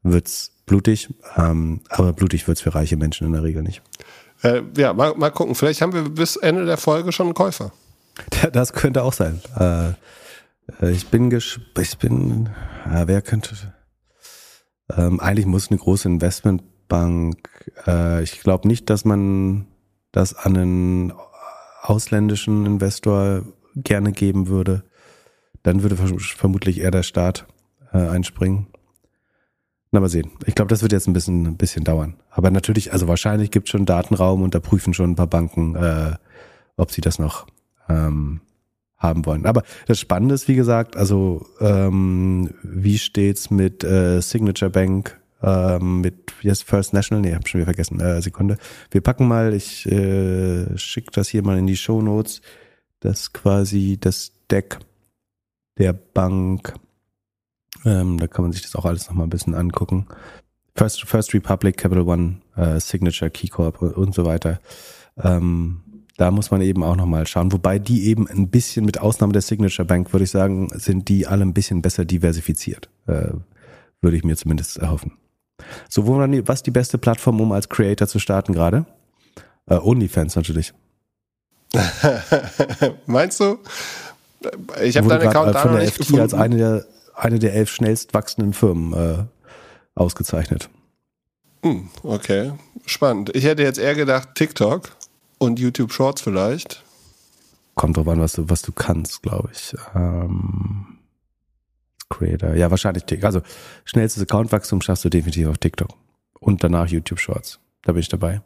wird's 0.02 0.52
blutig, 0.66 1.14
ähm, 1.36 1.82
aber 1.88 2.12
blutig 2.12 2.48
wird's 2.48 2.60
für 2.60 2.74
reiche 2.74 2.96
Menschen 2.96 3.26
in 3.26 3.32
der 3.32 3.42
Regel 3.42 3.62
nicht. 3.62 3.82
Äh, 4.42 4.62
ja, 4.76 4.92
mal, 4.92 5.14
mal 5.16 5.30
gucken. 5.30 5.54
Vielleicht 5.54 5.82
haben 5.82 5.92
wir 5.92 6.02
bis 6.08 6.36
Ende 6.36 6.64
der 6.64 6.78
Folge 6.78 7.12
schon 7.12 7.26
einen 7.26 7.34
Käufer. 7.34 7.72
Das 8.52 8.72
könnte 8.72 9.02
auch 9.02 9.12
sein. 9.12 9.40
Äh, 9.56 9.90
äh, 10.82 10.90
ich 10.90 11.08
bin 11.08 11.30
gespannt, 11.30 11.78
ich 11.80 11.98
bin, 11.98 12.50
äh, 12.86 13.06
wer 13.06 13.22
könnte, 13.22 13.54
ähm, 14.96 15.20
eigentlich 15.20 15.46
muss 15.46 15.70
eine 15.70 15.78
große 15.78 16.08
Investmentbank, 16.08 17.38
äh, 17.86 18.22
ich 18.22 18.40
glaube 18.40 18.68
nicht, 18.68 18.90
dass 18.90 19.04
man 19.04 19.66
das 20.12 20.34
an 20.34 20.56
einen 20.56 21.12
ausländischen 21.90 22.66
Investor 22.66 23.42
gerne 23.74 24.12
geben 24.12 24.46
würde. 24.46 24.84
Dann 25.62 25.82
würde 25.82 25.96
vermutlich 25.96 26.80
eher 26.80 26.92
der 26.92 27.02
Staat 27.02 27.46
äh, 27.92 27.98
einspringen. 27.98 28.68
Na, 29.90 29.98
mal 29.98 30.08
sehen. 30.08 30.30
Ich 30.46 30.54
glaube, 30.54 30.68
das 30.68 30.82
wird 30.82 30.92
jetzt 30.92 31.08
ein 31.08 31.12
bisschen, 31.12 31.46
ein 31.46 31.56
bisschen 31.56 31.82
dauern. 31.82 32.14
Aber 32.30 32.50
natürlich, 32.52 32.92
also 32.92 33.08
wahrscheinlich 33.08 33.50
gibt 33.50 33.66
es 33.66 33.72
schon 33.72 33.86
Datenraum 33.86 34.42
und 34.42 34.54
da 34.54 34.60
prüfen 34.60 34.94
schon 34.94 35.10
ein 35.10 35.16
paar 35.16 35.26
Banken, 35.26 35.74
äh, 35.74 36.14
ob 36.76 36.92
sie 36.92 37.00
das 37.00 37.18
noch 37.18 37.46
ähm, 37.88 38.40
haben 38.96 39.26
wollen. 39.26 39.44
Aber 39.44 39.64
das 39.88 39.98
Spannende 39.98 40.36
ist, 40.36 40.46
wie 40.46 40.54
gesagt, 40.54 40.96
also 40.96 41.44
ähm, 41.60 42.50
wie 42.62 42.98
steht's 42.98 43.50
mit 43.50 43.82
äh, 43.82 44.20
Signature 44.20 44.70
Bank, 44.70 45.19
ähm, 45.42 46.00
mit 46.00 46.32
yes, 46.42 46.62
First 46.62 46.92
National? 46.92 47.22
Nee, 47.22 47.34
hab 47.34 47.48
schon 47.48 47.60
wieder 47.60 47.66
vergessen. 47.66 48.00
Äh, 48.00 48.20
Sekunde. 48.22 48.58
Wir 48.90 49.00
packen 49.00 49.28
mal, 49.28 49.54
ich 49.54 49.86
äh, 49.86 50.76
schicke 50.76 51.10
das 51.12 51.28
hier 51.28 51.42
mal 51.42 51.58
in 51.58 51.66
die 51.66 51.76
Show 51.76 52.02
Notes, 52.02 52.40
das 53.00 53.32
quasi 53.32 53.98
das 54.00 54.32
Deck 54.50 54.78
der 55.78 55.92
Bank. 55.92 56.74
Ähm, 57.84 58.18
da 58.18 58.26
kann 58.26 58.44
man 58.44 58.52
sich 58.52 58.62
das 58.62 58.76
auch 58.76 58.84
alles 58.84 59.08
nochmal 59.08 59.26
ein 59.26 59.30
bisschen 59.30 59.54
angucken. 59.54 60.06
First, 60.74 61.02
First 61.04 61.34
Republic, 61.34 61.76
Capital 61.76 62.06
One, 62.06 62.40
äh, 62.56 62.78
Signature, 62.80 63.30
Keycorp 63.30 63.82
und 63.82 64.14
so 64.14 64.24
weiter. 64.24 64.60
Ähm, 65.16 65.82
da 66.16 66.30
muss 66.30 66.50
man 66.50 66.60
eben 66.60 66.82
auch 66.82 66.96
nochmal 66.96 67.26
schauen. 67.26 67.50
Wobei 67.52 67.78
die 67.78 68.06
eben 68.06 68.28
ein 68.28 68.48
bisschen, 68.50 68.84
mit 68.84 69.00
Ausnahme 69.00 69.32
der 69.32 69.42
Signature 69.42 69.86
Bank, 69.86 70.12
würde 70.12 70.24
ich 70.24 70.30
sagen, 70.30 70.68
sind 70.74 71.08
die 71.08 71.26
alle 71.26 71.42
ein 71.42 71.54
bisschen 71.54 71.80
besser 71.80 72.04
diversifiziert. 72.04 72.90
Äh, 73.06 73.32
würde 74.02 74.16
ich 74.16 74.24
mir 74.24 74.36
zumindest 74.36 74.78
erhoffen. 74.78 75.12
So, 75.88 76.06
wo 76.06 76.18
dann, 76.18 76.46
was 76.48 76.62
die 76.62 76.70
beste 76.70 76.98
Plattform, 76.98 77.40
um 77.40 77.52
als 77.52 77.68
Creator 77.68 78.08
zu 78.08 78.18
starten 78.18 78.52
gerade? 78.52 78.86
Äh, 79.66 79.76
OnlyFans 79.76 80.36
natürlich. 80.36 80.72
Meinst 83.06 83.40
du? 83.40 83.58
Ich 84.82 84.96
habe 84.96 85.08
deinen 85.08 85.28
Account 85.28 85.54
da 85.54 85.60
von 85.60 85.72
der 85.72 85.86
FT 85.86 85.98
gefunden. 85.98 86.22
als 86.22 86.34
eine 86.34 86.56
der, 86.56 86.86
eine 87.14 87.38
der 87.38 87.54
elf 87.54 87.70
schnellst 87.70 88.14
wachsenden 88.14 88.52
Firmen 88.52 88.92
äh, 88.92 89.24
ausgezeichnet. 89.94 90.68
Hm, 91.62 91.90
okay, 92.02 92.52
spannend. 92.86 93.34
Ich 93.36 93.44
hätte 93.44 93.62
jetzt 93.62 93.78
eher 93.78 93.94
gedacht 93.94 94.30
TikTok 94.34 94.90
und 95.38 95.58
YouTube 95.58 95.92
Shorts 95.92 96.22
vielleicht. 96.22 96.82
kommt 97.74 97.96
drauf 97.96 98.08
an, 98.08 98.20
was 98.20 98.32
du, 98.32 98.48
was 98.48 98.62
du 98.62 98.72
kannst, 98.72 99.22
glaube 99.22 99.50
ich. 99.52 99.74
Ähm, 99.94 100.98
Creator. 102.10 102.54
Ja, 102.54 102.70
wahrscheinlich 102.70 103.04
TikTok. 103.04 103.24
Also 103.24 103.40
schnellstes 103.84 104.22
Accountwachstum 104.22 104.82
schaffst 104.82 105.04
du 105.04 105.08
definitiv 105.08 105.48
auf 105.48 105.58
TikTok. 105.58 105.90
Und 106.40 106.62
danach 106.62 106.88
YouTube 106.88 107.20
Shorts. 107.20 107.58
Da 107.82 107.92
bin 107.92 108.00
ich 108.00 108.08
dabei. 108.08 108.42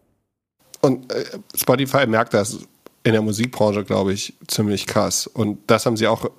Und 0.80 1.12
äh, 1.12 1.24
Spotify 1.56 2.06
merkt 2.06 2.34
das 2.34 2.60
in 3.02 3.12
der 3.12 3.22
Musikbranche, 3.22 3.84
glaube 3.84 4.12
ich, 4.12 4.34
ziemlich 4.46 4.86
krass. 4.86 5.26
Und 5.26 5.58
das 5.66 5.86
haben 5.86 5.96
sie 5.96 6.06
auch 6.06 6.30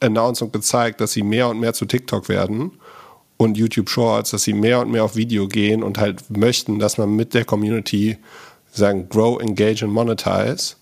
announced 0.00 0.42
und 0.42 0.52
gezeigt, 0.52 1.00
dass 1.00 1.12
sie 1.12 1.22
mehr 1.22 1.48
und 1.48 1.60
mehr 1.60 1.74
zu 1.74 1.86
TikTok 1.86 2.28
werden 2.28 2.72
und 3.36 3.56
YouTube 3.56 3.88
Shorts, 3.88 4.30
dass 4.30 4.42
sie 4.42 4.52
mehr 4.52 4.80
und 4.80 4.90
mehr 4.90 5.04
auf 5.04 5.16
Video 5.16 5.48
gehen 5.48 5.82
und 5.82 5.98
halt 5.98 6.30
möchten, 6.36 6.78
dass 6.78 6.98
man 6.98 7.14
mit 7.14 7.34
der 7.34 7.44
Community 7.44 8.18
sagen, 8.72 9.08
grow, 9.08 9.40
engage 9.40 9.82
and 9.82 9.92
monetize. 9.92 10.76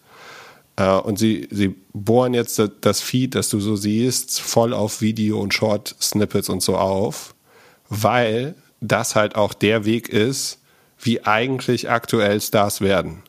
Uh, 0.80 1.00
und 1.04 1.18
sie, 1.18 1.48
sie 1.50 1.76
bohren 1.92 2.32
jetzt 2.32 2.60
das 2.80 3.02
Feed, 3.02 3.34
das 3.34 3.50
du 3.50 3.60
so 3.60 3.76
siehst, 3.76 4.40
voll 4.40 4.72
auf 4.72 5.02
Video 5.02 5.38
und 5.38 5.52
Short-Snippets 5.52 6.48
und 6.48 6.62
so 6.62 6.78
auf, 6.78 7.34
weil 7.90 8.54
das 8.80 9.14
halt 9.14 9.36
auch 9.36 9.52
der 9.52 9.84
Weg 9.84 10.08
ist, 10.08 10.60
wie 10.98 11.24
eigentlich 11.24 11.90
aktuell 11.90 12.40
Stars 12.40 12.80
werden. 12.80 13.22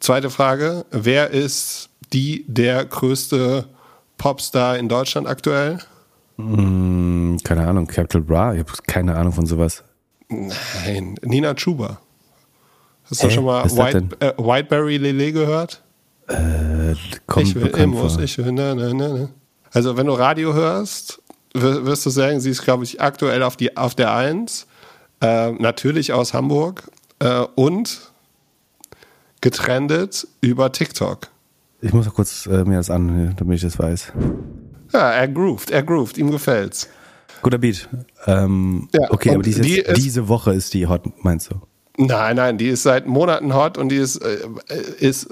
Zweite 0.00 0.30
Frage, 0.30 0.86
wer 0.90 1.30
ist 1.30 1.90
die 2.12 2.44
der 2.48 2.84
größte 2.84 3.66
Popstar 4.16 4.78
in 4.78 4.88
Deutschland 4.88 5.26
aktuell? 5.26 5.78
Mm, 6.38 7.36
keine 7.44 7.66
Ahnung, 7.66 7.86
Capital 7.86 8.22
Bra, 8.22 8.54
ich 8.54 8.60
habe 8.60 8.72
keine 8.86 9.16
Ahnung 9.16 9.32
von 9.32 9.46
sowas. 9.46 9.84
Nein, 10.28 11.16
Nina 11.22 11.54
Chuba. 11.54 12.00
Hast 13.10 13.22
du 13.22 13.30
schon 13.30 13.44
mal 13.44 13.64
White, 13.64 14.08
äh, 14.20 14.32
Whiteberry 14.36 14.96
Lele 14.96 15.32
gehört? 15.32 15.82
Äh, 16.28 16.94
kommt 17.26 17.46
ich 17.48 17.54
will 17.54 17.66
Immos, 17.68 18.18
ich 18.18 18.36
will, 18.38 18.52
ne, 18.52 18.74
ne, 18.74 18.94
ne, 18.94 19.08
ne. 19.08 19.28
Also 19.72 19.96
wenn 19.96 20.06
du 20.06 20.12
Radio 20.12 20.54
hörst, 20.54 21.22
wirst 21.52 22.06
du 22.06 22.10
sagen, 22.10 22.40
sie 22.40 22.50
ist, 22.50 22.62
glaube 22.62 22.84
ich, 22.84 23.00
aktuell 23.00 23.42
auf, 23.42 23.56
die, 23.56 23.76
auf 23.76 23.94
der 23.94 24.14
Eins. 24.14 24.66
Äh, 25.20 25.52
natürlich 25.52 26.12
aus 26.12 26.34
Hamburg 26.34 26.90
äh, 27.20 27.40
und 27.54 28.12
getrendet 29.40 30.26
über 30.40 30.72
TikTok. 30.72 31.28
Ich 31.80 31.92
muss 31.92 32.06
noch 32.06 32.14
kurz 32.14 32.46
äh, 32.46 32.64
mir 32.64 32.76
das 32.76 32.90
an, 32.90 33.34
damit 33.36 33.56
ich 33.56 33.62
das 33.62 33.78
weiß. 33.78 34.12
Ja, 34.92 35.10
er 35.10 35.28
groovt, 35.28 35.70
er 35.70 35.82
groovt, 35.82 36.18
ihm 36.18 36.30
gefällt's. 36.30 36.88
Guter 37.42 37.58
Beat. 37.58 37.88
Ähm, 38.26 38.88
ja, 38.92 39.10
okay, 39.10 39.34
aber 39.34 39.42
diese, 39.42 39.62
die 39.62 39.78
ist, 39.78 39.96
diese 39.96 40.28
Woche 40.28 40.52
ist 40.52 40.74
die 40.74 40.86
hot, 40.86 41.02
meinst 41.22 41.50
du? 41.50 41.60
Nein, 41.96 42.36
nein, 42.36 42.58
die 42.58 42.68
ist 42.68 42.82
seit 42.82 43.06
Monaten 43.06 43.54
hot 43.54 43.78
und 43.78 43.88
die 43.88 43.96
ist, 43.96 44.16
äh, 44.16 44.38
ist 44.98 45.28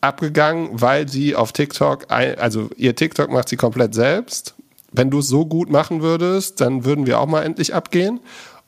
abgegangen, 0.00 0.70
weil 0.72 1.08
sie 1.08 1.34
auf 1.34 1.52
TikTok, 1.52 2.06
also 2.10 2.70
ihr 2.76 2.94
TikTok 2.94 3.30
macht 3.30 3.48
sie 3.48 3.56
komplett 3.56 3.94
selbst. 3.94 4.54
Wenn 4.92 5.10
du 5.10 5.18
es 5.18 5.28
so 5.28 5.44
gut 5.44 5.70
machen 5.70 6.02
würdest, 6.02 6.60
dann 6.60 6.84
würden 6.84 7.06
wir 7.06 7.20
auch 7.20 7.26
mal 7.26 7.42
endlich 7.42 7.74
abgehen. 7.74 8.20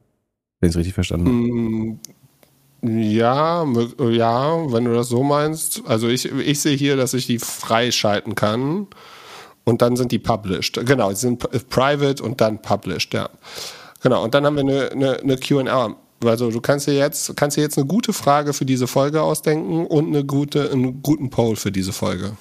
Wenn 0.59 0.69
ich 0.69 0.75
es 0.75 0.77
richtig 0.77 0.93
verstanden 0.93 1.25
habe. 1.27 1.35
Mm, 1.35 1.99
ja, 2.81 3.65
ja, 4.09 4.73
wenn 4.73 4.85
du 4.85 4.93
das 4.93 5.09
so 5.09 5.23
meinst. 5.23 5.83
Also 5.85 6.07
ich, 6.07 6.25
ich 6.25 6.61
sehe 6.61 6.75
hier, 6.75 6.95
dass 6.97 7.13
ich 7.13 7.27
die 7.27 7.39
freischalten 7.39 8.35
kann 8.35 8.87
und 9.63 9.81
dann 9.81 9.95
sind 9.95 10.11
die 10.11 10.19
published. 10.19 10.83
Genau, 10.85 11.09
sie 11.11 11.21
sind 11.21 11.69
private 11.69 12.23
und 12.23 12.41
dann 12.41 12.61
published, 12.61 13.13
ja. 13.13 13.29
Genau, 14.01 14.23
und 14.23 14.33
dann 14.33 14.45
haben 14.45 14.55
wir 14.55 14.61
eine, 14.61 14.91
eine, 14.91 15.19
eine 15.19 15.37
Q&A. 15.37 15.95
Also 16.23 16.51
du 16.51 16.61
kannst 16.61 16.87
dir 16.87 16.95
jetzt, 16.95 17.35
kannst 17.35 17.57
dir 17.57 17.61
jetzt 17.61 17.77
eine 17.77 17.87
gute 17.87 18.13
Frage 18.13 18.53
für 18.53 18.65
diese 18.65 18.87
Folge 18.87 19.21
ausdenken 19.21 19.85
und 19.85 20.07
eine 20.07 20.23
gute, 20.23 20.71
einen 20.71 21.01
guten 21.01 21.29
Poll 21.29 21.55
für 21.55 21.71
diese 21.71 21.93
Folge. 21.93 22.33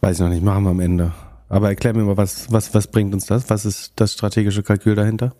Weiß 0.00 0.16
ich 0.16 0.20
noch 0.20 0.28
nicht, 0.28 0.42
machen 0.42 0.64
wir 0.64 0.70
am 0.70 0.80
Ende. 0.80 1.12
Aber 1.48 1.68
erklär 1.68 1.94
mir 1.94 2.04
mal, 2.04 2.16
was, 2.16 2.50
was, 2.50 2.74
was 2.74 2.88
bringt 2.88 3.14
uns 3.14 3.26
das? 3.26 3.48
Was 3.48 3.64
ist 3.64 3.92
das 3.96 4.14
strategische 4.14 4.62
Kalkül 4.62 4.94
dahinter? 4.94 5.32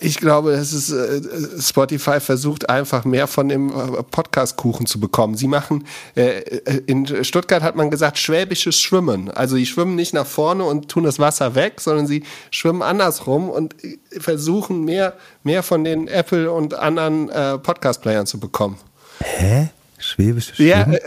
Ich 0.00 0.18
glaube, 0.18 0.52
es 0.52 0.72
ist 0.72 0.90
äh, 0.90 1.20
Spotify 1.60 2.20
versucht 2.20 2.68
einfach 2.68 3.04
mehr 3.04 3.26
von 3.26 3.48
dem 3.48 3.70
äh, 3.70 4.02
Podcast-Kuchen 4.02 4.86
zu 4.86 5.00
bekommen. 5.00 5.36
Sie 5.36 5.48
machen 5.48 5.86
äh, 6.14 6.40
in 6.86 7.24
Stuttgart 7.24 7.62
hat 7.62 7.76
man 7.76 7.90
gesagt 7.90 8.18
schwäbisches 8.18 8.80
Schwimmen. 8.80 9.30
Also 9.30 9.56
sie 9.56 9.66
schwimmen 9.66 9.94
nicht 9.94 10.14
nach 10.14 10.26
vorne 10.26 10.64
und 10.64 10.88
tun 10.88 11.04
das 11.04 11.18
Wasser 11.18 11.54
weg, 11.54 11.80
sondern 11.80 12.06
sie 12.06 12.24
schwimmen 12.50 12.82
andersrum 12.82 13.50
und 13.50 13.74
versuchen 14.18 14.84
mehr 14.84 15.14
mehr 15.42 15.62
von 15.62 15.84
den 15.84 16.08
Apple 16.08 16.50
und 16.50 16.74
anderen 16.74 17.28
Podcast-Playern 17.62 18.26
zu 18.26 18.38
bekommen. 18.38 18.78
Hä? 19.20 19.70
Schwäbisches 19.98 20.56
Schwimmen? 20.56 20.92
Ja, 20.92 20.98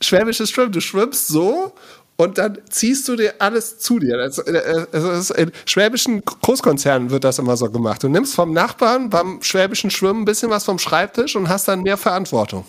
schwäbisches 0.00 0.50
Schwimmen. 0.50 0.72
Du 0.72 0.80
schwimmst 0.80 1.28
so 1.28 1.72
und 2.20 2.36
dann 2.36 2.58
ziehst 2.68 3.06
du 3.06 3.14
dir 3.14 3.34
alles 3.38 3.78
zu 3.78 4.00
dir. 4.00 4.16
Das, 4.16 4.42
das 4.90 5.30
in 5.30 5.52
schwäbischen 5.66 6.24
Großkonzernen 6.24 7.10
wird 7.10 7.22
das 7.22 7.38
immer 7.38 7.56
so 7.56 7.70
gemacht. 7.70 8.02
Du 8.02 8.08
nimmst 8.08 8.34
vom 8.34 8.52
Nachbarn 8.52 9.08
beim 9.08 9.40
schwäbischen 9.40 9.88
Schwimmen 9.88 10.22
ein 10.22 10.24
bisschen 10.24 10.50
was 10.50 10.64
vom 10.64 10.80
Schreibtisch 10.80 11.36
und 11.36 11.48
hast 11.48 11.68
dann 11.68 11.82
mehr 11.82 11.96
Verantwortung. 11.96 12.64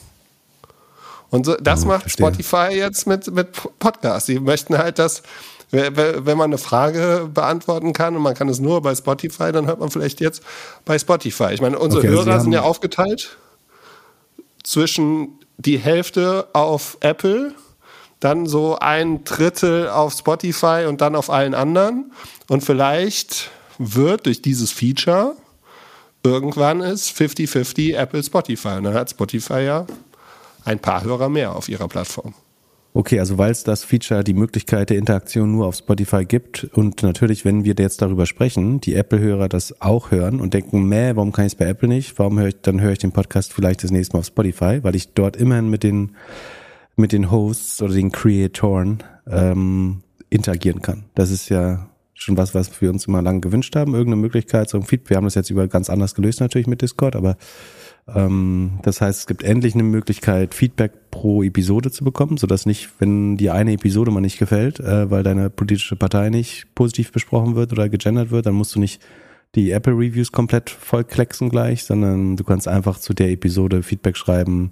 Und 1.32 1.48
so, 1.48 1.56
das 1.56 1.84
oh, 1.84 1.88
macht 1.88 2.04
verstehe. 2.04 2.28
Spotify 2.28 2.76
jetzt 2.76 3.08
mit, 3.08 3.34
mit 3.34 3.48
Podcasts. 3.80 4.28
Die 4.28 4.40
möchten 4.40 4.78
halt, 4.78 5.00
dass, 5.00 5.24
wenn 5.72 6.38
man 6.38 6.52
eine 6.52 6.60
Frage 6.60 7.28
beantworten 7.34 7.92
kann 7.92 8.16
und 8.16 8.22
man 8.22 8.36
kann 8.36 8.50
es 8.50 8.60
nur 8.60 8.84
bei 8.84 8.94
Spotify, 8.94 9.52
dann 9.52 9.66
hört 9.66 9.80
man 9.80 9.90
vielleicht 9.90 10.22
jetzt 10.22 10.44
bei 10.86 11.00
Spotify. 11.00 11.54
Ich 11.54 11.62
meine, 11.62 11.80
unsere 11.80 12.02
okay, 12.02 12.16
also 12.16 12.26
Hörer 12.26 12.40
sind 12.40 12.52
ja 12.52 12.62
aufgeteilt 12.62 13.36
zwischen 14.64 15.40
die 15.58 15.80
Hälfte 15.80 16.48
auf 16.54 16.98
Apple 17.00 17.56
dann 18.20 18.48
so 18.48 18.78
ein 18.80 19.24
Drittel 19.24 19.90
auf 19.90 20.14
Spotify 20.14 20.86
und 20.88 21.02
dann 21.02 21.16
auf 21.16 21.30
allen 21.30 21.54
anderen. 21.54 22.12
Und 22.48 22.64
vielleicht 22.64 23.52
wird 23.78 24.26
durch 24.26 24.42
dieses 24.42 24.72
Feature 24.72 25.36
irgendwann 26.24 26.82
ist 26.82 27.16
50-50 27.18 27.96
Apple 27.96 28.24
Spotify. 28.24 28.78
Und 28.78 28.86
dann 28.86 28.94
hat 28.94 29.10
Spotify 29.10 29.62
ja 29.62 29.86
ein 30.66 30.80
paar 30.80 31.04
Hörer 31.04 31.30
mehr 31.30 31.56
auf 31.56 31.70
ihrer 31.70 31.88
Plattform. 31.88 32.34
Okay, 32.92 33.20
also 33.20 33.38
weil 33.38 33.52
es 33.52 33.64
das 33.64 33.84
Feature, 33.84 34.24
die 34.24 34.34
Möglichkeit 34.34 34.90
der 34.90 34.98
Interaktion 34.98 35.52
nur 35.52 35.68
auf 35.68 35.76
Spotify 35.76 36.26
gibt 36.26 36.64
und 36.74 37.04
natürlich, 37.04 37.46
wenn 37.46 37.64
wir 37.64 37.76
jetzt 37.78 38.02
darüber 38.02 38.26
sprechen, 38.26 38.82
die 38.82 38.96
Apple-Hörer 38.96 39.48
das 39.48 39.80
auch 39.80 40.10
hören 40.10 40.42
und 40.42 40.56
denken, 40.56 40.84
meh, 40.90 41.16
warum 41.16 41.32
kann 41.32 41.46
ich 41.46 41.54
es 41.54 41.58
bei 41.58 41.66
Apple 41.66 41.88
nicht? 41.88 42.18
Warum 42.18 42.40
höre 42.40 42.48
ich, 42.48 42.62
dann 42.62 42.82
höre 42.82 42.94
ich 42.94 42.98
den 42.98 43.12
Podcast 43.12 43.54
vielleicht 43.54 43.84
das 43.84 43.92
nächste 43.92 44.16
Mal 44.16 44.22
auf 44.22 44.26
Spotify, 44.26 44.84
weil 44.84 44.96
ich 44.96 45.14
dort 45.14 45.38
immerhin 45.38 45.70
mit 45.70 45.84
den 45.84 46.16
mit 47.00 47.12
den 47.12 47.32
Hosts 47.32 47.82
oder 47.82 47.94
den 47.94 48.12
Creatoren 48.12 49.00
ähm, 49.28 50.02
interagieren 50.30 50.82
kann. 50.82 51.06
Das 51.16 51.32
ist 51.32 51.50
ja 51.50 51.90
schon 52.14 52.38
was, 52.38 52.54
was 52.54 52.82
wir 52.82 52.90
uns 52.90 53.08
immer 53.08 53.22
lange 53.22 53.40
gewünscht 53.40 53.76
haben, 53.76 53.94
irgendeine 53.94 54.22
Möglichkeit, 54.22 54.70
so 54.70 54.78
ein 54.78 54.84
Feed. 54.84 55.10
Wir 55.10 55.18
haben 55.18 55.24
das 55.24 55.36
jetzt 55.36 55.50
über 55.50 55.68
ganz 55.68 55.90
anders 55.90 56.16
gelöst 56.16 56.42
natürlich 56.42 56.68
mit 56.68 56.82
Discord, 56.82 57.16
aber 57.16 57.38
ähm, 58.14 58.80
das 58.84 59.02
heißt, 59.02 59.22
es 59.22 59.28
gibt 59.28 59.44
endlich 59.44 59.74
eine 59.74 59.84
Möglichkeit, 59.84 60.54
Feedback 60.54 61.12
pro 61.12 61.44
Episode 61.44 61.92
zu 61.92 62.04
bekommen, 62.04 62.38
sodass 62.38 62.66
nicht, 62.66 62.90
wenn 63.00 63.38
die 63.38 63.50
eine 63.50 63.74
Episode 63.74 64.12
mal 64.12 64.20
nicht 64.20 64.38
gefällt, 64.38 64.80
äh, 64.80 65.10
weil 65.10 65.24
deine 65.24 65.50
politische 65.50 65.96
Partei 65.96 66.30
nicht 66.30 66.76
positiv 66.76 67.12
besprochen 67.12 67.56
wird 67.56 67.72
oder 67.72 67.88
gegendert 67.88 68.32
wird, 68.32 68.46
dann 68.46 68.56
musst 68.56 68.76
du 68.76 68.80
nicht 68.80 69.02
die 69.56 69.72
Apple 69.72 69.94
Reviews 69.94 70.32
komplett 70.32 70.70
vollklecksen 70.70 71.50
gleich, 71.50 71.84
sondern 71.84 72.36
du 72.36 72.44
kannst 72.44 72.68
einfach 72.68 73.00
zu 73.00 73.14
der 73.14 73.30
Episode 73.32 73.82
Feedback 73.82 74.18
schreiben, 74.18 74.72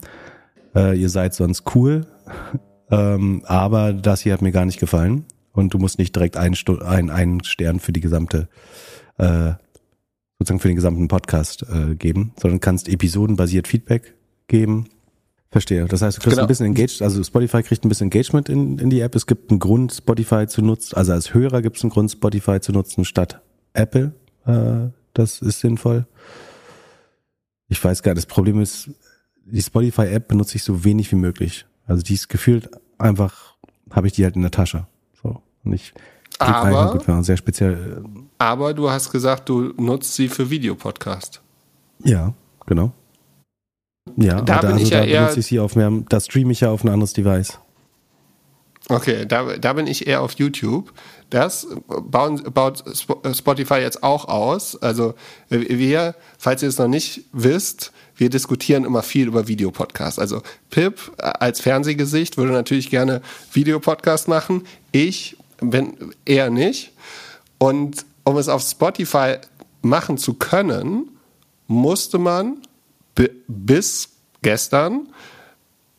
äh, 0.78 1.00
ihr 1.00 1.10
seid 1.10 1.34
sonst 1.34 1.64
cool, 1.76 2.06
ähm, 2.92 3.44
aber 3.46 3.94
das 3.94 4.22
hier 4.22 4.34
hat 4.34 4.42
mir 4.42 4.52
gar 4.52 4.66
nicht 4.66 4.80
gefallen 4.80 5.26
und 5.52 5.74
du 5.74 5.80
musst 5.80 6.00
nicht 6.00 6.16
direkt 6.16 6.38
einen, 6.38 6.56
einen, 6.82 7.10
einen 7.10 7.44
Stern 7.44 7.80
für 7.80 7.92
die 7.92 8.02
gesamte 8.02 8.48
äh, 9.18 9.54
sozusagen 10.40 10.60
für 10.60 10.68
den 10.68 10.76
gesamten 10.76 11.08
Podcast 11.08 11.66
äh, 11.70 11.96
geben, 11.96 12.34
sondern 12.40 12.60
kannst 12.60 12.88
episodenbasiert 12.90 13.68
Feedback 13.68 14.14
geben. 14.48 14.86
Verstehe. 15.50 15.86
Das 15.86 16.02
heißt, 16.02 16.18
du 16.18 16.22
kriegst 16.22 16.36
genau. 16.36 16.46
ein 16.46 16.48
bisschen 16.48 16.66
engaged, 16.66 17.02
also 17.02 17.24
Spotify 17.24 17.64
kriegt 17.64 17.86
ein 17.86 17.90
bisschen 17.90 18.12
Engagement 18.12 18.50
in, 18.50 18.78
in 18.80 18.90
die 18.90 19.00
App. 19.00 19.16
Es 19.16 19.26
gibt 19.26 19.50
einen 19.50 19.60
Grund, 19.60 19.94
Spotify 19.94 20.46
zu 20.46 20.62
nutzen, 20.62 20.96
also 20.96 21.14
als 21.14 21.34
Hörer 21.34 21.62
gibt 21.62 21.78
es 21.78 21.84
einen 21.84 21.92
Grund, 21.92 22.12
Spotify 22.12 22.60
zu 22.60 22.74
nutzen 22.74 23.06
statt 23.06 23.42
Apple. 23.74 24.14
Äh, 24.46 24.90
das 25.14 25.42
ist 25.42 25.62
sinnvoll. 25.62 26.06
Ich 27.70 27.84
weiß 27.84 28.04
gar 28.04 28.12
nicht, 28.12 28.18
das 28.18 28.26
Problem 28.26 28.62
ist, 28.62 28.90
die 29.52 29.62
Spotify-App 29.62 30.28
benutze 30.28 30.56
ich 30.56 30.64
so 30.64 30.84
wenig 30.84 31.12
wie 31.12 31.16
möglich. 31.16 31.66
Also 31.86 32.04
die 32.04 32.14
ist 32.14 32.30
gefühlt 32.30 32.70
einfach, 32.98 33.56
habe 33.91 34.08
ich 34.08 34.14
die 34.14 34.24
halt 34.24 34.36
in 34.36 34.41
der 34.41 34.52
Tasche. 34.52 34.88
So. 35.22 35.41
Und 35.64 35.74
ich 35.74 35.93
aber, 36.39 36.91
gut, 36.98 37.26
sehr 37.26 37.38
speziell. 37.38 38.04
Äh, 38.04 38.20
aber 38.38 38.74
du 38.74 38.89
hast 38.89 39.12
gesagt, 39.12 39.50
du 39.50 39.74
nutzt 39.78 40.14
sie 40.16 40.28
für 40.28 40.50
Videopodcast. 40.50 41.41
Ja, 42.04 42.34
genau. 42.66 42.91
Ja, 44.16 44.41
da, 44.41 44.60
bin 44.60 44.72
also, 44.74 44.84
ich 44.84 44.89
ja 44.91 45.06
da 45.06 45.06
benutze 45.06 45.39
ich 45.39 45.45
sie 45.48 45.60
auf 45.60 45.76
mehr, 45.76 45.91
da 46.10 46.20
streame 46.20 46.52
ich 46.52 46.62
ja 46.62 46.72
auf 46.72 46.84
ein 46.84 46.89
anderes 46.89 47.14
Device. 47.14 47.60
Okay, 48.89 49.26
da, 49.26 49.58
da 49.58 49.74
bin 49.74 49.86
ich 49.86 50.08
eher 50.08 50.22
auf 50.22 50.34
YouTube. 50.34 50.93
Das 51.30 51.68
bauen, 51.88 52.41
baut 52.54 52.84
Spotify 53.34 53.76
jetzt 53.76 54.02
auch 54.02 54.26
aus. 54.30 54.82
Also 54.82 55.16
wir, 55.50 56.16
falls 56.38 56.64
ihr 56.64 56.70
es 56.70 56.78
noch 56.78 56.88
nicht 56.88 57.26
wisst, 57.34 57.91
wir 58.18 58.30
diskutieren 58.30 58.84
immer 58.84 59.03
viel 59.03 59.28
über 59.28 59.47
Videopodcast. 59.47 60.20
Also 60.20 60.41
Pip 60.70 61.11
als 61.18 61.61
Fernsehgesicht 61.61 62.38
würde 62.38 62.51
natürlich 62.51 62.89
gerne 62.89 63.22
Videopodcast 63.53 64.28
machen. 64.28 64.63
Ich 64.91 65.38
wenn 65.59 66.13
eher 66.26 66.49
nicht. 66.49 66.91
Und 67.57 68.05
um 68.24 68.38
es 68.38 68.49
auf 68.49 68.61
Spotify 68.61 69.36
machen 69.82 70.18
zu 70.18 70.34
können, 70.34 71.09
musste 71.68 72.18
man 72.18 72.61
bis 73.47 74.09
gestern 74.41 75.07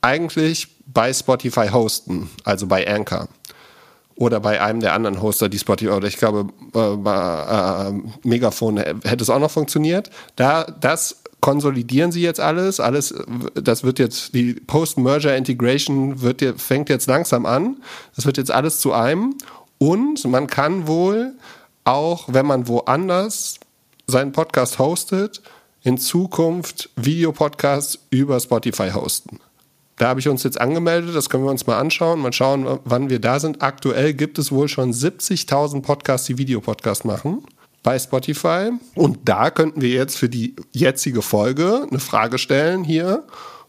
eigentlich 0.01 0.69
bei 0.87 1.13
Spotify 1.13 1.69
hosten, 1.69 2.31
also 2.45 2.67
bei 2.67 2.89
Anchor 2.89 3.29
oder 4.15 4.41
bei 4.41 4.61
einem 4.61 4.81
der 4.81 4.95
anderen 4.95 5.21
Hoster, 5.21 5.49
die 5.49 5.59
Spotify, 5.59 5.91
oder 5.91 6.09
ich 6.09 6.17
glaube, 6.17 6.47
äh, 6.75 7.89
äh, 7.89 7.93
Megafon 8.23 8.79
hätte 8.79 9.23
es 9.23 9.31
auch 9.31 9.39
noch 9.39 9.51
funktioniert. 9.51 10.11
Da, 10.37 10.65
das 10.65 11.23
konsolidieren 11.41 12.13
sie 12.13 12.23
jetzt 12.23 12.41
alles. 12.41 12.81
Alles, 12.81 13.15
das 13.55 13.85
wird 13.85 13.99
jetzt, 13.99 14.35
die 14.35 14.55
Post-Merger-Integration 14.55 16.21
wird, 16.21 16.43
fängt 16.61 16.89
jetzt 16.89 17.07
langsam 17.07 17.47
an. 17.47 17.77
Das 18.17 18.27
wird 18.27 18.37
jetzt 18.37 18.51
alles 18.51 18.81
zu 18.81 18.93
einem. 18.93 19.37
Und 19.79 20.25
man 20.25 20.47
kann 20.47 20.87
wohl 20.87 21.35
auch, 21.85 22.25
wenn 22.29 22.47
man 22.47 22.69
woanders 22.69 23.61
seinen 24.07 24.33
Podcast 24.33 24.79
hostet, 24.79 25.43
in 25.83 25.99
Zukunft 25.99 26.91
Videopodcasts 26.97 28.01
über 28.11 28.41
Spotify 28.41 28.91
hosten. 28.91 29.39
Da 29.97 30.09
habe 30.09 30.21
ich 30.21 30.29
uns 30.29 30.43
jetzt 30.45 30.61
angemeldet, 30.61 31.15
das 31.15 31.29
können 31.29 31.45
wir 31.45 31.51
uns 31.51 31.67
mal 31.67 31.79
anschauen, 31.79 32.21
mal 32.21 32.33
schauen, 32.33 32.81
wann 32.85 33.11
wir 33.11 33.21
da 33.21 33.41
sind. 33.41 33.63
Aktuell 33.63 34.15
gibt 34.15 34.39
es 34.39 34.53
wohl 34.53 34.69
schon 34.69 34.93
70.000 34.93 35.83
Podcasts, 35.83 36.27
die 36.27 36.39
Videopodcast 36.39 37.05
machen 37.05 37.45
bei 37.89 37.99
Spotify. 37.99 38.71
Und 38.95 39.21
da 39.25 39.51
könnten 39.51 39.81
wir 39.81 39.89
jetzt 39.89 40.19
für 40.19 40.29
die 40.29 40.55
jetzige 40.73 41.23
Folge 41.23 41.87
eine 41.91 42.01
Frage 42.01 42.37
stellen 42.37 42.85
hier. 42.85 43.25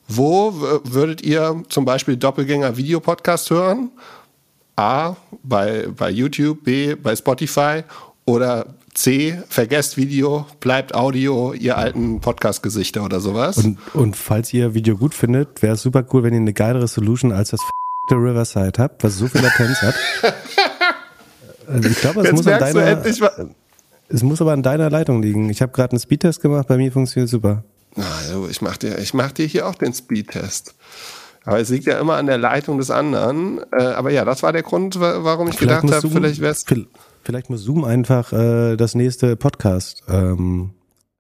Wo 0.09 0.53
würdet 0.83 1.21
ihr 1.21 1.63
zum 1.69 1.85
Beispiel 1.85 2.17
Doppelgänger 2.17 2.75
Videopodcast 2.75 3.49
hören? 3.49 3.91
A, 4.75 5.15
bei, 5.41 5.87
bei 5.95 6.09
YouTube, 6.09 6.65
B, 6.65 6.95
bei 6.95 7.15
Spotify 7.15 7.83
oder 8.25 8.65
C, 8.93 9.41
vergesst 9.47 9.95
Video, 9.95 10.45
bleibt 10.59 10.93
Audio, 10.93 11.53
ihr 11.53 11.77
alten 11.77 12.19
Podcast-Gesichter 12.19 13.05
oder 13.05 13.21
sowas. 13.21 13.55
Und, 13.55 13.77
und 13.93 14.17
falls 14.17 14.53
ihr 14.53 14.73
Video 14.73 14.97
gut 14.97 15.13
findet, 15.13 15.61
wäre 15.61 15.75
es 15.75 15.81
super 15.81 16.05
cool, 16.11 16.23
wenn 16.23 16.33
ihr 16.33 16.41
eine 16.41 16.51
geilere 16.51 16.89
Solution 16.89 17.31
als 17.31 17.51
das 17.51 17.61
Riverside 18.11 18.83
habt, 18.83 19.01
was 19.01 19.15
so 19.15 19.27
viel 19.27 19.39
Latenz 19.39 19.81
hat. 19.81 19.95
Also 21.71 21.87
ich 21.87 21.97
glaube, 21.97 22.21
es 22.21 22.31
muss 22.31 22.47
an 22.47 22.59
deiner, 22.59 23.03
es 24.09 24.23
muss 24.23 24.41
aber 24.41 24.53
an 24.53 24.63
deiner 24.63 24.89
Leitung 24.89 25.21
liegen. 25.21 25.49
Ich 25.49 25.61
habe 25.61 25.71
gerade 25.71 25.91
einen 25.93 25.99
Speedtest 25.99 26.41
gemacht, 26.41 26.67
bei 26.67 26.77
mir 26.77 26.91
funktioniert 26.91 27.29
super. 27.29 27.63
Also 27.95 28.47
ich 28.47 28.61
mache 28.61 28.79
dir, 28.79 28.99
ich 28.99 29.13
mach 29.13 29.31
dir 29.31 29.45
hier 29.45 29.67
auch 29.67 29.75
den 29.75 29.93
Speedtest. 29.93 30.75
Aber 31.45 31.59
es 31.59 31.69
liegt 31.69 31.85
ja 31.85 31.99
immer 31.99 32.15
an 32.15 32.25
der 32.25 32.37
Leitung 32.37 32.77
des 32.77 32.91
anderen. 32.91 33.61
Äh, 33.71 33.83
aber 33.83 34.11
ja, 34.11 34.25
das 34.25 34.43
war 34.43 34.51
der 34.51 34.63
Grund, 34.63 34.99
warum 34.99 35.47
ich 35.47 35.57
vielleicht 35.57 35.81
gedacht 35.81 36.03
habe, 36.03 36.13
vielleicht 36.13 36.41
wäre 36.41 36.51
es. 36.51 36.65
Vielleicht 37.23 37.49
muss 37.49 37.63
Zoom 37.63 37.83
einfach 37.83 38.33
äh, 38.33 38.75
das 38.75 38.95
nächste 38.95 39.35
Podcast, 39.35 40.03
ähm, 40.07 40.71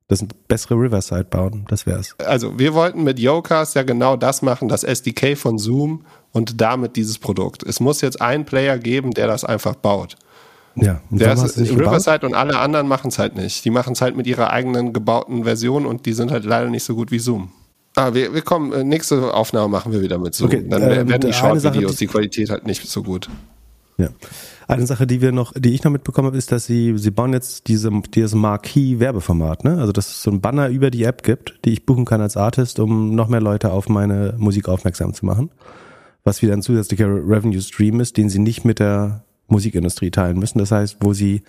das 0.07 0.25
bessere 0.47 0.75
Riverside 0.75 1.25
bauen. 1.25 1.65
Das 1.69 1.85
wär's. 1.85 2.15
Also 2.25 2.57
wir 2.57 2.73
wollten 2.73 3.03
mit 3.03 3.19
Yocast 3.19 3.75
ja 3.75 3.83
genau 3.83 4.15
das 4.15 4.41
machen, 4.41 4.67
das 4.67 4.83
SDK 4.83 5.37
von 5.37 5.57
Zoom 5.57 6.05
und 6.31 6.61
damit 6.61 6.95
dieses 6.95 7.19
Produkt. 7.19 7.63
Es 7.63 7.79
muss 7.79 8.01
jetzt 8.01 8.21
einen 8.21 8.45
Player 8.45 8.77
geben, 8.77 9.11
der 9.11 9.27
das 9.27 9.43
einfach 9.43 9.75
baut. 9.75 10.15
Ja, 10.81 11.01
und 11.09 11.21
der 11.21 11.33
ist, 11.33 11.57
Riverside 11.57 12.25
und 12.25 12.33
alle 12.33 12.59
anderen 12.59 12.87
machen 12.87 13.09
es 13.09 13.19
halt 13.19 13.35
nicht. 13.35 13.65
Die 13.65 13.69
machen 13.69 13.93
es 13.93 14.01
halt 14.01 14.15
mit 14.15 14.27
ihrer 14.27 14.51
eigenen 14.51 14.93
gebauten 14.93 15.43
Version 15.43 15.85
und 15.85 16.05
die 16.05 16.13
sind 16.13 16.31
halt 16.31 16.45
leider 16.45 16.69
nicht 16.69 16.83
so 16.83 16.95
gut 16.95 17.11
wie 17.11 17.19
Zoom. 17.19 17.51
Ah, 17.95 18.13
wir, 18.13 18.33
wir 18.33 18.41
kommen, 18.41 18.71
äh, 18.71 18.83
nächste 18.83 19.33
Aufnahme 19.33 19.67
machen 19.67 19.91
wir 19.91 20.01
wieder 20.01 20.17
mit 20.17 20.33
Zoom. 20.33 20.47
Okay, 20.47 20.65
Dann 20.67 20.81
äh, 20.83 21.07
werden 21.07 21.21
die 21.21 21.33
Short-Videos, 21.33 21.95
die 21.97 22.07
Qualität 22.07 22.49
halt 22.49 22.65
nicht 22.65 22.87
so 22.87 23.03
gut. 23.03 23.29
Ja. 23.97 24.09
Eine 24.67 24.85
Sache, 24.85 25.07
die 25.07 25.19
wir 25.19 25.31
noch, 25.31 25.51
die 25.57 25.73
ich 25.73 25.83
noch 25.83 25.91
mitbekommen 25.91 26.27
habe, 26.27 26.37
ist, 26.37 26.51
dass 26.51 26.65
sie, 26.65 26.93
sie 26.97 27.11
bauen 27.11 27.33
jetzt 27.33 27.67
diese, 27.67 27.91
dieses 28.13 28.35
Marquee-Werbeformat, 28.35 29.63
ne? 29.63 29.79
Also, 29.79 29.91
dass 29.91 30.07
es 30.07 30.21
so 30.21 30.31
ein 30.31 30.41
Banner 30.41 30.69
über 30.69 30.91
die 30.91 31.03
App 31.03 31.23
gibt, 31.23 31.59
die 31.65 31.71
ich 31.71 31.85
buchen 31.85 32.05
kann 32.05 32.21
als 32.21 32.37
Artist, 32.37 32.79
um 32.79 33.15
noch 33.15 33.27
mehr 33.27 33.41
Leute 33.41 33.71
auf 33.71 33.89
meine 33.89 34.35
Musik 34.37 34.69
aufmerksam 34.69 35.13
zu 35.13 35.25
machen. 35.25 35.49
Was 36.23 36.41
wieder 36.41 36.53
ein 36.53 36.61
zusätzlicher 36.61 37.07
Revenue 37.07 37.61
Stream 37.61 37.99
ist, 37.99 38.15
den 38.15 38.29
sie 38.29 38.39
nicht 38.39 38.63
mit 38.63 38.79
der 38.79 39.23
Musikindustrie 39.51 40.11
teilen 40.11 40.39
müssen. 40.39 40.59
Das 40.59 40.71
heißt, 40.71 40.97
wo 41.01 41.13
sie 41.13 41.43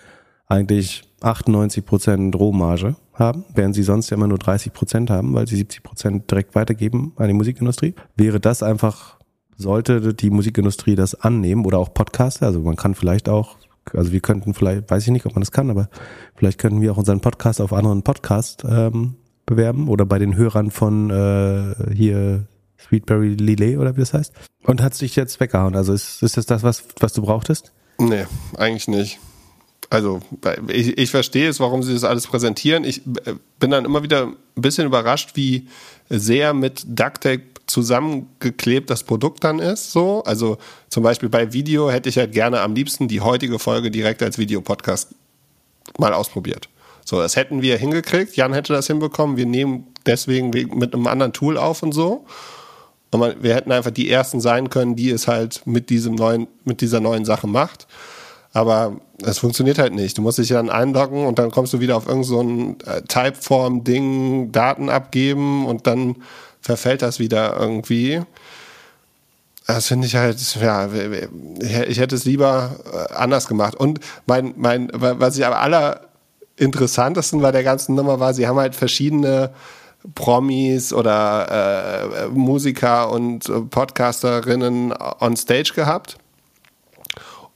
eigentlich 0.47 1.03
98 1.21 1.85
Prozent 1.85 2.35
Rohmarge 2.35 2.95
haben, 3.13 3.45
während 3.53 3.75
sie 3.75 3.83
sonst 3.83 4.09
ja 4.09 4.17
immer 4.17 4.27
nur 4.27 4.37
30 4.37 4.73
Prozent 4.73 5.09
haben, 5.09 5.33
weil 5.33 5.47
sie 5.47 5.55
70 5.55 5.83
Prozent 5.83 6.29
direkt 6.29 6.55
weitergeben 6.55 7.13
an 7.15 7.27
die 7.27 7.33
Musikindustrie, 7.33 7.93
wäre 8.15 8.39
das 8.39 8.63
einfach, 8.63 9.17
sollte 9.55 10.13
die 10.13 10.29
Musikindustrie 10.29 10.95
das 10.95 11.15
annehmen 11.15 11.65
oder 11.65 11.77
auch 11.77 11.93
Podcaster, 11.93 12.47
also 12.47 12.59
man 12.61 12.75
kann 12.75 12.95
vielleicht 12.95 13.29
auch, 13.29 13.57
also 13.93 14.11
wir 14.11 14.19
könnten 14.19 14.53
vielleicht, 14.53 14.89
weiß 14.89 15.03
ich 15.03 15.11
nicht, 15.11 15.25
ob 15.25 15.35
man 15.35 15.41
das 15.41 15.51
kann, 15.51 15.69
aber 15.69 15.89
vielleicht 16.35 16.57
könnten 16.57 16.81
wir 16.81 16.91
auch 16.91 16.97
unseren 16.97 17.21
Podcast 17.21 17.61
auf 17.61 17.71
anderen 17.71 18.03
Podcast 18.03 18.65
ähm, 18.67 19.15
bewerben 19.45 19.87
oder 19.87 20.05
bei 20.05 20.19
den 20.19 20.35
Hörern 20.35 20.71
von 20.71 21.09
äh, 21.09 21.93
hier 21.93 22.47
Sweetberry 22.79 23.35
Lillet 23.35 23.77
oder 23.77 23.95
wie 23.95 24.01
das 24.01 24.13
heißt. 24.13 24.33
Und 24.63 24.81
hat 24.81 24.95
sich 24.95 25.15
jetzt 25.15 25.39
weggehauen. 25.39 25.75
Also 25.75 25.93
ist, 25.93 26.23
ist 26.23 26.37
das 26.37 26.45
das, 26.45 26.63
was, 26.63 26.83
was 26.99 27.13
du 27.13 27.21
brauchtest? 27.21 27.73
Nee, 28.01 28.25
eigentlich 28.57 28.87
nicht. 28.87 29.19
Also 29.91 30.21
ich, 30.69 30.97
ich 30.97 31.11
verstehe 31.11 31.49
es, 31.49 31.59
warum 31.59 31.83
sie 31.83 31.93
das 31.93 32.03
alles 32.03 32.25
präsentieren. 32.25 32.83
Ich 32.83 33.05
äh, 33.25 33.35
bin 33.59 33.71
dann 33.71 33.85
immer 33.85 34.01
wieder 34.01 34.27
ein 34.27 34.35
bisschen 34.55 34.87
überrascht, 34.87 35.31
wie 35.35 35.67
sehr 36.09 36.53
mit 36.53 36.83
Duct 36.87 37.27
zusammengeklebt 37.67 38.89
das 38.89 39.03
Produkt 39.03 39.43
dann 39.43 39.59
ist. 39.59 39.91
So, 39.91 40.23
also 40.23 40.57
zum 40.89 41.03
Beispiel 41.03 41.29
bei 41.29 41.53
Video 41.53 41.91
hätte 41.91 42.09
ich 42.09 42.17
halt 42.17 42.31
gerne 42.31 42.61
am 42.61 42.73
liebsten 42.73 43.07
die 43.07 43.21
heutige 43.21 43.59
Folge 43.59 43.91
direkt 43.91 44.23
als 44.23 44.37
Videopodcast 44.37 45.13
mal 45.99 46.13
ausprobiert. 46.13 46.69
So, 47.05 47.19
das 47.19 47.35
hätten 47.35 47.61
wir 47.61 47.77
hingekriegt. 47.77 48.35
Jan 48.35 48.53
hätte 48.53 48.73
das 48.73 48.87
hinbekommen. 48.87 49.37
Wir 49.37 49.45
nehmen 49.45 49.87
deswegen 50.05 50.49
mit 50.49 50.93
einem 50.93 51.07
anderen 51.07 51.33
Tool 51.33 51.57
auf 51.57 51.83
und 51.83 51.91
so. 51.91 52.25
Und 53.11 53.43
wir 53.43 53.55
hätten 53.55 53.71
einfach 53.71 53.91
die 53.91 54.09
ersten 54.09 54.39
sein 54.39 54.69
können, 54.69 54.95
die 54.95 55.09
es 55.09 55.27
halt 55.27 55.61
mit 55.65 55.89
diesem 55.89 56.15
neuen, 56.15 56.47
mit 56.63 56.81
dieser 56.81 56.99
neuen 56.99 57.25
Sache 57.25 57.47
macht. 57.47 57.87
Aber 58.53 58.97
es 59.23 59.39
funktioniert 59.39 59.79
halt 59.79 59.93
nicht. 59.93 60.17
Du 60.17 60.21
musst 60.21 60.37
dich 60.37 60.49
dann 60.49 60.69
einloggen 60.69 61.25
und 61.25 61.39
dann 61.39 61.51
kommst 61.51 61.73
du 61.73 61.79
wieder 61.79 61.95
auf 61.95 62.07
irgendein 62.07 62.77
so 62.83 62.89
äh, 62.89 63.01
Typeform-Ding, 63.03 64.51
Daten 64.51 64.89
abgeben 64.89 65.65
und 65.65 65.87
dann 65.87 66.17
verfällt 66.61 67.01
das 67.01 67.19
wieder 67.19 67.57
irgendwie. 67.57 68.21
Das 69.67 69.87
finde 69.87 70.07
ich 70.07 70.15
halt, 70.15 70.37
ja, 70.61 70.89
ich 71.83 71.99
hätte 71.99 72.15
es 72.15 72.25
lieber 72.25 72.71
äh, 72.91 73.13
anders 73.13 73.47
gemacht. 73.47 73.75
Und 73.75 73.99
mein, 74.25 74.53
mein, 74.57 74.89
was 74.93 75.37
ich 75.37 75.45
aber 75.45 75.59
aller 75.59 76.01
interessantesten 76.57 77.41
bei 77.41 77.51
der 77.51 77.63
ganzen 77.63 77.95
Nummer 77.95 78.19
war, 78.19 78.33
sie 78.33 78.47
haben 78.47 78.59
halt 78.59 78.75
verschiedene 78.75 79.51
Promis 80.15 80.93
oder 80.93 82.25
äh, 82.25 82.27
Musiker 82.29 83.11
und 83.11 83.51
Podcasterinnen 83.69 84.93
on 85.19 85.35
Stage 85.35 85.73
gehabt 85.75 86.17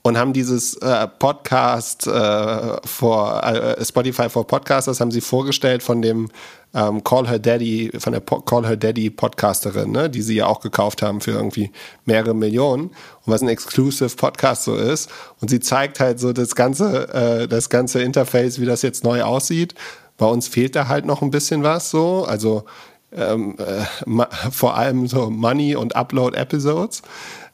und 0.06 0.16
haben 0.16 0.32
dieses 0.32 0.74
äh, 0.76 1.08
Podcast 1.18 2.06
äh, 2.06 2.76
vor 2.86 3.42
äh, 3.42 3.84
Spotify 3.84 4.28
for 4.28 4.46
Podcasters 4.46 5.00
haben 5.00 5.10
sie 5.10 5.20
vorgestellt 5.20 5.82
von 5.82 6.00
dem 6.00 6.28
ähm, 6.74 7.02
Call 7.02 7.26
Her 7.26 7.40
Daddy, 7.40 7.90
von 7.98 8.12
der 8.12 8.20
po 8.20 8.40
Call 8.40 8.64
Her 8.64 8.76
Daddy 8.76 9.10
Podcasterin, 9.10 9.90
ne, 9.90 10.08
die 10.08 10.22
sie 10.22 10.36
ja 10.36 10.46
auch 10.46 10.60
gekauft 10.60 11.02
haben 11.02 11.20
für 11.20 11.32
irgendwie 11.32 11.72
mehrere 12.04 12.34
Millionen 12.34 12.84
und 12.84 12.92
was 13.32 13.42
ein 13.42 13.48
Exclusive 13.48 14.14
Podcast 14.14 14.62
so 14.62 14.76
ist. 14.76 15.10
Und 15.40 15.50
sie 15.50 15.58
zeigt 15.58 15.98
halt 15.98 16.20
so 16.20 16.32
das 16.32 16.54
ganze, 16.54 17.08
äh, 17.12 17.48
das 17.48 17.68
ganze 17.68 18.00
Interface, 18.00 18.60
wie 18.60 18.66
das 18.66 18.82
jetzt 18.82 19.02
neu 19.02 19.24
aussieht. 19.24 19.74
Bei 20.16 20.26
uns 20.26 20.48
fehlt 20.48 20.76
da 20.76 20.88
halt 20.88 21.04
noch 21.04 21.22
ein 21.22 21.30
bisschen 21.30 21.62
was 21.62 21.90
so, 21.90 22.24
also 22.24 22.64
ähm, 23.12 23.56
äh, 23.58 24.24
vor 24.50 24.76
allem 24.76 25.06
so 25.06 25.30
Money 25.30 25.76
und 25.76 25.96
Upload 25.96 26.36
Episodes. 26.36 27.02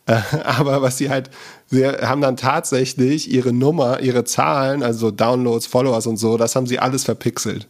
Äh, 0.07 0.21
aber 0.45 0.83
was 0.83 0.99
sie 0.99 1.11
halt, 1.11 1.31
sie 1.67 1.87
haben 1.87 2.21
dann 2.21 2.37
tatsächlich 2.37 3.31
ihre 3.31 3.53
Nummer, 3.53 4.01
ihre 4.01 4.25
Zahlen, 4.25 4.83
also 4.83 5.11
Downloads, 5.11 5.67
Followers 5.67 6.07
und 6.07 6.17
so, 6.17 6.37
das 6.37 6.57
haben 6.57 6.67
sie 6.67 6.79
alles 6.79 7.05
verpixelt. 7.05 7.69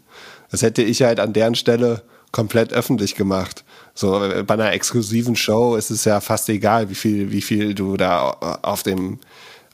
Das 0.50 0.62
hätte 0.62 0.82
ich 0.82 1.02
halt 1.02 1.20
an 1.20 1.32
deren 1.32 1.54
Stelle 1.54 2.02
komplett 2.30 2.72
öffentlich 2.72 3.14
gemacht. 3.14 3.64
So 3.94 4.20
bei 4.46 4.54
einer 4.54 4.72
exklusiven 4.72 5.36
Show 5.36 5.76
ist 5.76 5.90
es 5.90 6.04
ja 6.04 6.20
fast 6.20 6.48
egal, 6.48 6.88
wie 6.88 6.94
viel, 6.94 7.30
wie 7.30 7.42
viel 7.42 7.74
du 7.74 7.96
da 7.98 8.30
auf 8.62 8.82
dem, 8.82 9.18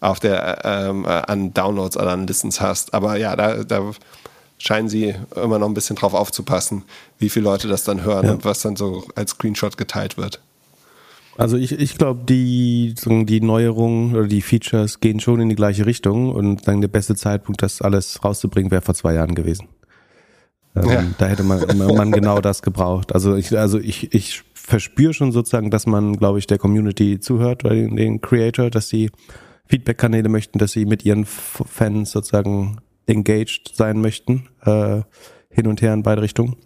auf 0.00 0.18
der 0.18 0.58
ähm, 0.64 1.04
äh, 1.04 1.08
an 1.08 1.54
Downloads 1.54 1.96
oder 1.96 2.10
an 2.10 2.26
Listens 2.26 2.60
hast. 2.60 2.94
Aber 2.94 3.16
ja, 3.16 3.36
da, 3.36 3.62
da 3.62 3.92
scheinen 4.58 4.88
sie 4.88 5.14
immer 5.36 5.58
noch 5.58 5.68
ein 5.68 5.74
bisschen 5.74 5.96
drauf 5.96 6.14
aufzupassen, 6.14 6.82
wie 7.18 7.28
viele 7.28 7.44
Leute 7.44 7.68
das 7.68 7.84
dann 7.84 8.02
hören 8.02 8.26
ja. 8.26 8.32
und 8.32 8.44
was 8.44 8.60
dann 8.62 8.76
so 8.76 9.04
als 9.14 9.30
Screenshot 9.30 9.76
geteilt 9.76 10.16
wird. 10.16 10.40
Also 11.36 11.56
ich, 11.56 11.70
ich 11.70 11.96
glaube, 11.96 12.20
die, 12.28 12.94
die 13.06 13.40
Neuerungen 13.40 14.16
oder 14.16 14.26
die 14.26 14.42
Features 14.42 14.98
gehen 14.98 15.20
schon 15.20 15.40
in 15.40 15.48
die 15.48 15.54
gleiche 15.54 15.86
Richtung 15.86 16.32
und 16.32 16.66
dann 16.66 16.80
der 16.80 16.88
beste 16.88 17.14
Zeitpunkt, 17.14 17.62
das 17.62 17.80
alles 17.80 18.24
rauszubringen, 18.24 18.72
wäre 18.72 18.82
vor 18.82 18.96
zwei 18.96 19.14
Jahren 19.14 19.36
gewesen. 19.36 19.68
Ähm, 20.74 20.90
ja. 20.90 21.04
Da 21.16 21.26
hätte 21.26 21.44
man, 21.44 21.64
man 21.78 22.10
genau 22.10 22.40
das 22.40 22.60
gebraucht. 22.60 23.14
Also 23.14 23.36
ich, 23.36 23.56
also 23.56 23.78
ich, 23.78 24.12
ich 24.12 24.42
verspüre 24.52 25.14
schon 25.14 25.30
sozusagen, 25.30 25.70
dass 25.70 25.86
man, 25.86 26.16
glaube 26.16 26.40
ich, 26.40 26.48
der 26.48 26.58
Community 26.58 27.20
zuhört, 27.20 27.64
oder 27.64 27.74
den, 27.74 27.94
den 27.94 28.20
Creator, 28.20 28.68
dass 28.68 28.88
sie 28.88 29.10
Feedback-Kanäle 29.66 30.28
möchten, 30.28 30.58
dass 30.58 30.72
sie 30.72 30.86
mit 30.86 31.04
ihren 31.04 31.24
Fans 31.24 32.10
sozusagen 32.10 32.78
engaged 33.08 33.72
sein 33.74 34.00
möchten, 34.00 34.48
äh, 34.62 35.02
hin 35.50 35.66
und 35.66 35.82
her 35.82 35.94
in 35.94 36.02
beide 36.02 36.22
Richtungen. 36.22 36.56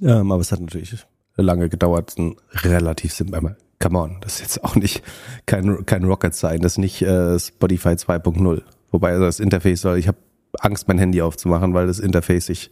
Ähm, 0.00 0.30
aber 0.30 0.40
es 0.40 0.52
hat 0.52 0.60
natürlich 0.60 1.06
lange 1.36 1.68
gedauert, 1.68 2.16
ein 2.18 2.36
relativ 2.52 3.12
simpel, 3.12 3.56
come 3.80 3.98
on, 3.98 4.16
das 4.20 4.34
ist 4.34 4.40
jetzt 4.40 4.64
auch 4.64 4.74
nicht 4.74 5.02
kein, 5.46 5.84
kein 5.86 6.04
Rocket 6.04 6.34
sein, 6.34 6.60
das 6.60 6.72
ist 6.72 6.78
nicht 6.78 7.02
äh, 7.02 7.38
Spotify 7.38 7.90
2.0. 7.90 8.62
Wobei 8.90 9.18
das 9.18 9.40
Interface 9.40 9.82
soll, 9.82 9.98
ich 9.98 10.08
habe 10.08 10.18
Angst, 10.60 10.88
mein 10.88 10.98
Handy 10.98 11.20
aufzumachen, 11.22 11.74
weil 11.74 11.86
das 11.86 11.98
Interface, 11.98 12.48
ich 12.48 12.70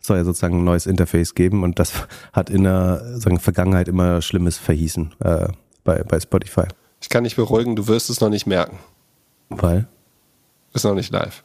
soll 0.00 0.16
ja 0.16 0.24
sozusagen 0.24 0.58
ein 0.58 0.64
neues 0.64 0.86
Interface 0.86 1.34
geben 1.34 1.62
und 1.62 1.78
das 1.78 1.92
hat 2.32 2.50
in 2.50 2.64
der 2.64 3.18
sagen, 3.18 3.38
Vergangenheit 3.38 3.88
immer 3.88 4.22
Schlimmes 4.22 4.56
verhießen 4.56 5.14
äh, 5.20 5.48
bei, 5.84 6.02
bei 6.02 6.20
Spotify. 6.20 6.64
Ich 7.00 7.08
kann 7.08 7.24
dich 7.24 7.36
beruhigen, 7.36 7.76
du 7.76 7.86
wirst 7.86 8.10
es 8.10 8.20
noch 8.20 8.30
nicht 8.30 8.46
merken. 8.46 8.78
Weil? 9.48 9.86
Ist 10.72 10.84
noch 10.84 10.94
nicht 10.94 11.12
live. 11.12 11.44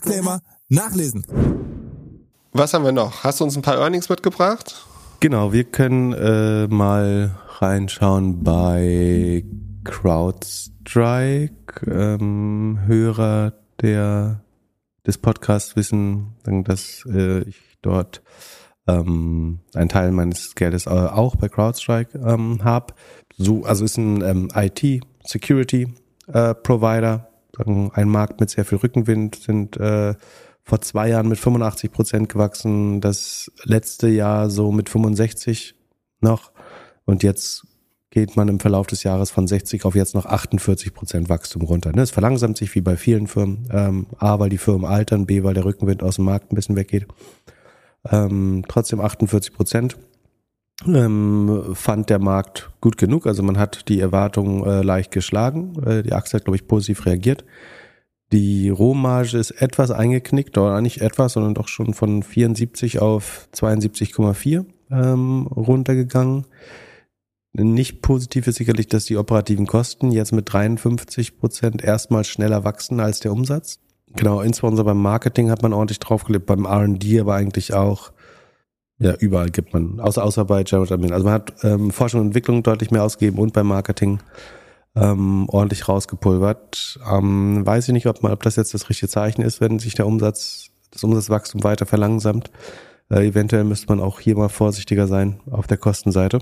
Disclaimer 0.01 0.41
nachlesen. 0.69 1.25
Was 2.53 2.73
haben 2.73 2.83
wir 2.83 2.91
noch? 2.91 3.23
Hast 3.23 3.39
du 3.39 3.43
uns 3.43 3.55
ein 3.55 3.61
paar 3.61 3.77
Earnings 3.77 4.09
mitgebracht? 4.09 4.85
Genau, 5.19 5.53
wir 5.53 5.63
können 5.63 6.13
äh, 6.13 6.67
mal 6.67 7.35
reinschauen 7.59 8.43
bei 8.43 9.45
CrowdStrike. 9.83 11.51
Ähm, 11.87 12.79
Hörer 12.85 13.53
der 13.81 14.43
des 15.05 15.17
Podcasts 15.17 15.75
wissen, 15.75 16.35
dass 16.43 17.03
äh, 17.07 17.41
ich 17.41 17.77
dort 17.81 18.21
ähm, 18.87 19.59
einen 19.73 19.89
Teil 19.89 20.11
meines 20.11 20.55
Geldes 20.55 20.87
auch 20.87 21.35
bei 21.35 21.49
CrowdStrike 21.49 22.17
ähm, 22.17 22.63
habe. 22.63 22.93
So, 23.37 23.63
also 23.63 23.85
ist 23.85 23.97
ein 23.97 24.21
ähm, 24.21 24.49
IT 24.53 25.03
Security 25.23 25.93
äh, 26.27 26.53
Provider, 26.53 27.30
sagen, 27.61 27.91
ein 27.93 28.09
Markt 28.09 28.39
mit 28.39 28.49
sehr 28.49 28.65
viel 28.65 28.79
Rückenwind, 28.79 29.35
sind 29.35 29.77
äh, 29.77 30.15
vor 30.63 30.81
zwei 30.81 31.09
Jahren 31.09 31.27
mit 31.27 31.39
85 31.39 31.91
Prozent 31.91 32.29
gewachsen, 32.29 33.01
das 33.01 33.51
letzte 33.63 34.07
Jahr 34.07 34.49
so 34.49 34.71
mit 34.71 34.89
65 34.89 35.75
noch 36.21 36.51
und 37.05 37.23
jetzt 37.23 37.65
geht 38.11 38.35
man 38.35 38.49
im 38.49 38.59
Verlauf 38.59 38.87
des 38.87 39.03
Jahres 39.03 39.31
von 39.31 39.47
60 39.47 39.85
auf 39.85 39.95
jetzt 39.95 40.13
noch 40.15 40.25
48 40.25 40.93
Prozent 40.93 41.29
Wachstum 41.29 41.61
runter. 41.61 41.93
Ne? 41.93 42.01
Es 42.01 42.11
verlangsamt 42.11 42.57
sich 42.57 42.75
wie 42.75 42.81
bei 42.81 42.97
vielen 42.97 43.27
Firmen, 43.27 43.69
ähm, 43.71 44.07
A, 44.17 44.37
weil 44.37 44.49
die 44.49 44.57
Firmen 44.57 44.85
altern, 44.85 45.25
B, 45.25 45.43
weil 45.43 45.53
der 45.53 45.63
Rückenwind 45.63 46.03
aus 46.03 46.15
dem 46.17 46.25
Markt 46.25 46.51
ein 46.51 46.55
bisschen 46.55 46.75
weggeht. 46.75 47.07
Ähm, 48.09 48.65
trotzdem 48.67 48.99
48 48.99 49.53
Prozent 49.53 49.97
ähm, 50.87 51.73
fand 51.73 52.09
der 52.09 52.19
Markt 52.19 52.71
gut 52.81 52.97
genug. 52.97 53.27
Also 53.27 53.43
man 53.43 53.57
hat 53.57 53.87
die 53.89 53.99
Erwartungen 53.99 54.65
äh, 54.65 54.81
leicht 54.81 55.11
geschlagen. 55.11 55.81
Äh, 55.83 56.03
die 56.03 56.13
Aktie 56.13 56.37
hat, 56.37 56.45
glaube 56.45 56.55
ich, 56.55 56.67
positiv 56.67 57.05
reagiert. 57.05 57.45
Die 58.31 58.69
Rohmarge 58.69 59.37
ist 59.37 59.51
etwas 59.51 59.91
eingeknickt, 59.91 60.57
oder 60.57 60.79
nicht 60.79 61.01
etwas, 61.01 61.33
sondern 61.33 61.53
doch 61.53 61.67
schon 61.67 61.93
von 61.93 62.23
74 62.23 63.01
auf 63.01 63.49
72,4 63.53 64.65
ähm, 64.89 65.47
runtergegangen. 65.47 66.45
Nicht 67.53 68.01
positiv 68.01 68.47
ist 68.47 68.55
sicherlich, 68.55 68.87
dass 68.87 69.05
die 69.05 69.17
operativen 69.17 69.67
Kosten 69.67 70.11
jetzt 70.11 70.31
mit 70.31 70.51
53 70.51 71.37
Prozent 71.37 71.83
erstmal 71.83 72.23
schneller 72.23 72.63
wachsen 72.63 73.01
als 73.01 73.19
der 73.19 73.33
Umsatz. 73.33 73.79
Genau, 74.15 74.41
insbesondere 74.41 74.85
beim 74.85 75.01
Marketing 75.01 75.49
hat 75.49 75.61
man 75.61 75.73
ordentlich 75.73 75.99
draufgelebt, 75.99 76.45
beim 76.45 76.65
R&D 76.65 77.19
aber 77.19 77.35
eigentlich 77.35 77.73
auch 77.73 78.11
ja, 79.01 79.15
überall 79.15 79.49
gibt 79.49 79.73
man, 79.73 79.99
außer, 79.99 80.23
außer 80.23 80.45
bei 80.45 80.63
Jared 80.63 80.91
Amin. 80.91 81.11
Also 81.11 81.25
man 81.25 81.33
hat 81.33 81.53
ähm, 81.63 81.89
Forschung 81.89 82.21
und 82.21 82.27
Entwicklung 82.27 82.61
deutlich 82.61 82.91
mehr 82.91 83.03
ausgegeben 83.03 83.39
und 83.39 83.51
beim 83.51 83.65
Marketing 83.65 84.19
ähm, 84.95 85.49
ordentlich 85.49 85.89
rausgepulvert. 85.89 86.99
Ähm, 87.11 87.65
weiß 87.65 87.87
ich 87.87 87.93
nicht, 87.93 88.05
ob, 88.05 88.21
man, 88.21 88.31
ob 88.31 88.43
das 88.43 88.57
jetzt 88.57 88.75
das 88.75 88.89
richtige 88.89 89.09
Zeichen 89.09 89.41
ist, 89.41 89.59
wenn 89.59 89.79
sich 89.79 89.95
der 89.95 90.05
Umsatz, 90.05 90.67
das 90.91 91.03
Umsatzwachstum 91.03 91.63
weiter 91.63 91.87
verlangsamt. 91.87 92.51
Äh, 93.09 93.25
eventuell 93.25 93.63
müsste 93.63 93.87
man 93.87 93.99
auch 93.99 94.19
hier 94.19 94.37
mal 94.37 94.49
vorsichtiger 94.49 95.07
sein 95.07 95.39
auf 95.49 95.65
der 95.65 95.77
Kostenseite. 95.77 96.37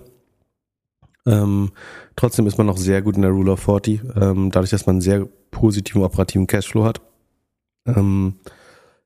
Ähm, 1.25 1.71
trotzdem 2.17 2.45
ist 2.45 2.57
man 2.57 2.67
noch 2.67 2.77
sehr 2.77 3.01
gut 3.01 3.15
in 3.15 3.21
der 3.21 3.31
Rule 3.31 3.53
of 3.53 3.61
40, 3.61 4.01
ähm, 4.19 4.51
dadurch, 4.51 4.71
dass 4.71 4.85
man 4.85 4.95
einen 4.95 5.01
sehr 5.01 5.25
positiven 5.51 6.03
operativen 6.03 6.45
Cashflow 6.45 6.83
hat. 6.83 6.99
Ähm, 7.85 8.35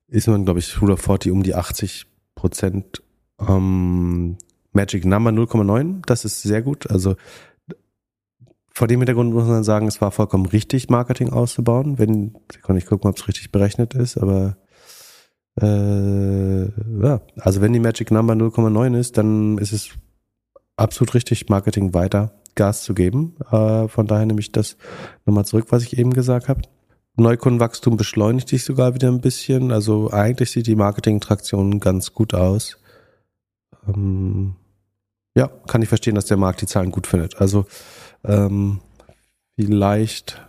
ist 0.07 0.27
man, 0.27 0.43
glaube 0.43 0.57
ich, 0.57 0.81
Rule 0.81 0.93
of 0.93 1.01
40 1.01 1.31
um 1.31 1.43
die 1.43 1.53
80 1.53 2.07
Prozent 2.33 3.02
ähm, 3.49 4.37
Magic 4.71 5.05
Number 5.05 5.31
0,9, 5.31 6.01
das 6.05 6.25
ist 6.25 6.41
sehr 6.41 6.61
gut. 6.61 6.89
Also 6.89 7.15
vor 8.71 8.87
dem 8.87 8.99
Hintergrund 8.99 9.33
muss 9.33 9.47
man 9.47 9.63
sagen, 9.63 9.87
es 9.87 10.01
war 10.01 10.11
vollkommen 10.11 10.47
richtig, 10.47 10.89
Marketing 10.89 11.31
auszubauen. 11.31 11.99
Wenn, 11.99 12.33
ich 12.51 12.85
gucken, 12.85 13.09
ob 13.09 13.17
es 13.17 13.27
richtig 13.27 13.51
berechnet 13.51 13.93
ist, 13.93 14.17
aber 14.17 14.57
äh, 15.61 16.63
ja, 16.63 17.21
also 17.39 17.61
wenn 17.61 17.73
die 17.73 17.79
Magic 17.79 18.09
Number 18.09 18.33
0,9 18.33 18.97
ist, 18.97 19.17
dann 19.17 19.59
ist 19.59 19.73
es 19.73 19.91
absolut 20.75 21.13
richtig, 21.13 21.49
Marketing 21.49 21.93
weiter 21.93 22.33
Gas 22.55 22.83
zu 22.83 22.93
geben. 22.93 23.35
Äh, 23.51 23.87
von 23.87 24.07
daher 24.07 24.25
nehme 24.25 24.39
ich 24.39 24.51
das 24.51 24.77
nochmal 25.25 25.45
zurück, 25.45 25.67
was 25.69 25.83
ich 25.83 25.97
eben 25.97 26.13
gesagt 26.13 26.49
habe. 26.49 26.61
Neukundenwachstum 27.15 27.95
beschleunigt 27.95 28.49
sich 28.49 28.63
sogar 28.63 28.95
wieder 28.95 29.09
ein 29.09 29.21
bisschen. 29.21 29.71
Also 29.71 30.11
eigentlich 30.11 30.49
sieht 30.49 30.65
die 30.65 30.75
Marketing-Traktion 30.75 31.79
ganz 31.79 32.13
gut 32.13 32.33
aus. 32.33 32.77
Ähm, 33.87 34.55
ja, 35.35 35.47
kann 35.67 35.81
ich 35.81 35.89
verstehen, 35.89 36.15
dass 36.15 36.25
der 36.25 36.37
Markt 36.37 36.61
die 36.61 36.67
Zahlen 36.67 36.91
gut 36.91 37.07
findet. 37.07 37.41
Also 37.41 37.65
ähm, 38.23 38.79
vielleicht 39.55 40.41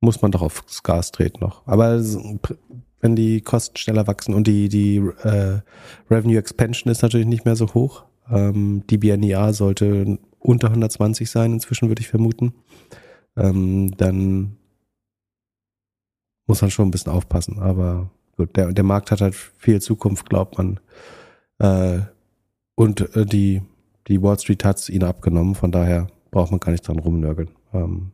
muss 0.00 0.22
man 0.22 0.30
doch 0.30 0.42
aufs 0.42 0.82
Gas 0.82 1.12
treten 1.12 1.40
noch. 1.40 1.66
Aber 1.66 2.00
wenn 3.00 3.16
die 3.16 3.40
Kosten 3.40 3.76
schneller 3.76 4.06
wachsen 4.06 4.34
und 4.34 4.46
die, 4.46 4.68
die 4.68 4.96
äh, 4.96 5.60
Revenue 6.10 6.38
Expansion 6.38 6.90
ist 6.90 7.02
natürlich 7.02 7.26
nicht 7.26 7.44
mehr 7.44 7.56
so 7.56 7.72
hoch. 7.74 8.04
Ähm, 8.30 8.84
die 8.88 8.98
BNIA 8.98 9.52
sollte 9.52 10.18
unter 10.38 10.68
120 10.68 11.28
sein, 11.28 11.52
inzwischen 11.52 11.88
würde 11.88 12.00
ich 12.00 12.08
vermuten. 12.08 12.54
Ähm, 13.36 13.96
dann 13.96 14.56
muss 16.46 16.60
man 16.62 16.70
schon 16.70 16.88
ein 16.88 16.90
bisschen 16.90 17.12
aufpassen. 17.12 17.58
Aber 17.58 18.10
gut, 18.36 18.56
der, 18.56 18.72
der 18.72 18.84
Markt 18.84 19.10
hat 19.10 19.20
halt 19.20 19.34
viel 19.34 19.80
Zukunft, 19.80 20.28
glaubt 20.28 20.58
man. 20.58 20.80
Äh, 21.58 22.00
und 22.74 23.16
äh, 23.16 23.24
die, 23.24 23.62
die 24.08 24.22
Wall 24.22 24.38
Street 24.38 24.64
hat 24.64 24.78
es 24.78 24.88
ihnen 24.88 25.04
abgenommen, 25.04 25.54
von 25.54 25.72
daher 25.72 26.08
braucht 26.30 26.50
man 26.50 26.60
gar 26.60 26.72
nicht 26.72 26.86
dran 26.86 26.98
rumnörgeln. 26.98 27.50
Ähm, 27.72 28.10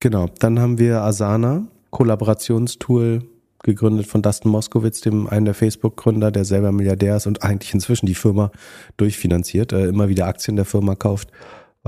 genau, 0.00 0.26
dann 0.38 0.60
haben 0.60 0.78
wir 0.78 1.02
Asana, 1.02 1.66
Kollaborationstool, 1.90 3.22
gegründet 3.64 4.06
von 4.06 4.22
Dustin 4.22 4.50
Moskowitz, 4.50 5.00
dem 5.00 5.26
einen 5.26 5.46
der 5.46 5.54
Facebook-Gründer, 5.54 6.30
der 6.30 6.44
selber 6.44 6.70
Milliardär 6.70 7.16
ist 7.16 7.26
und 7.26 7.42
eigentlich 7.42 7.74
inzwischen 7.74 8.06
die 8.06 8.14
Firma 8.14 8.52
durchfinanziert, 8.96 9.72
äh, 9.72 9.86
immer 9.86 10.08
wieder 10.08 10.26
Aktien 10.26 10.56
der 10.56 10.66
Firma 10.66 10.94
kauft. 10.94 11.30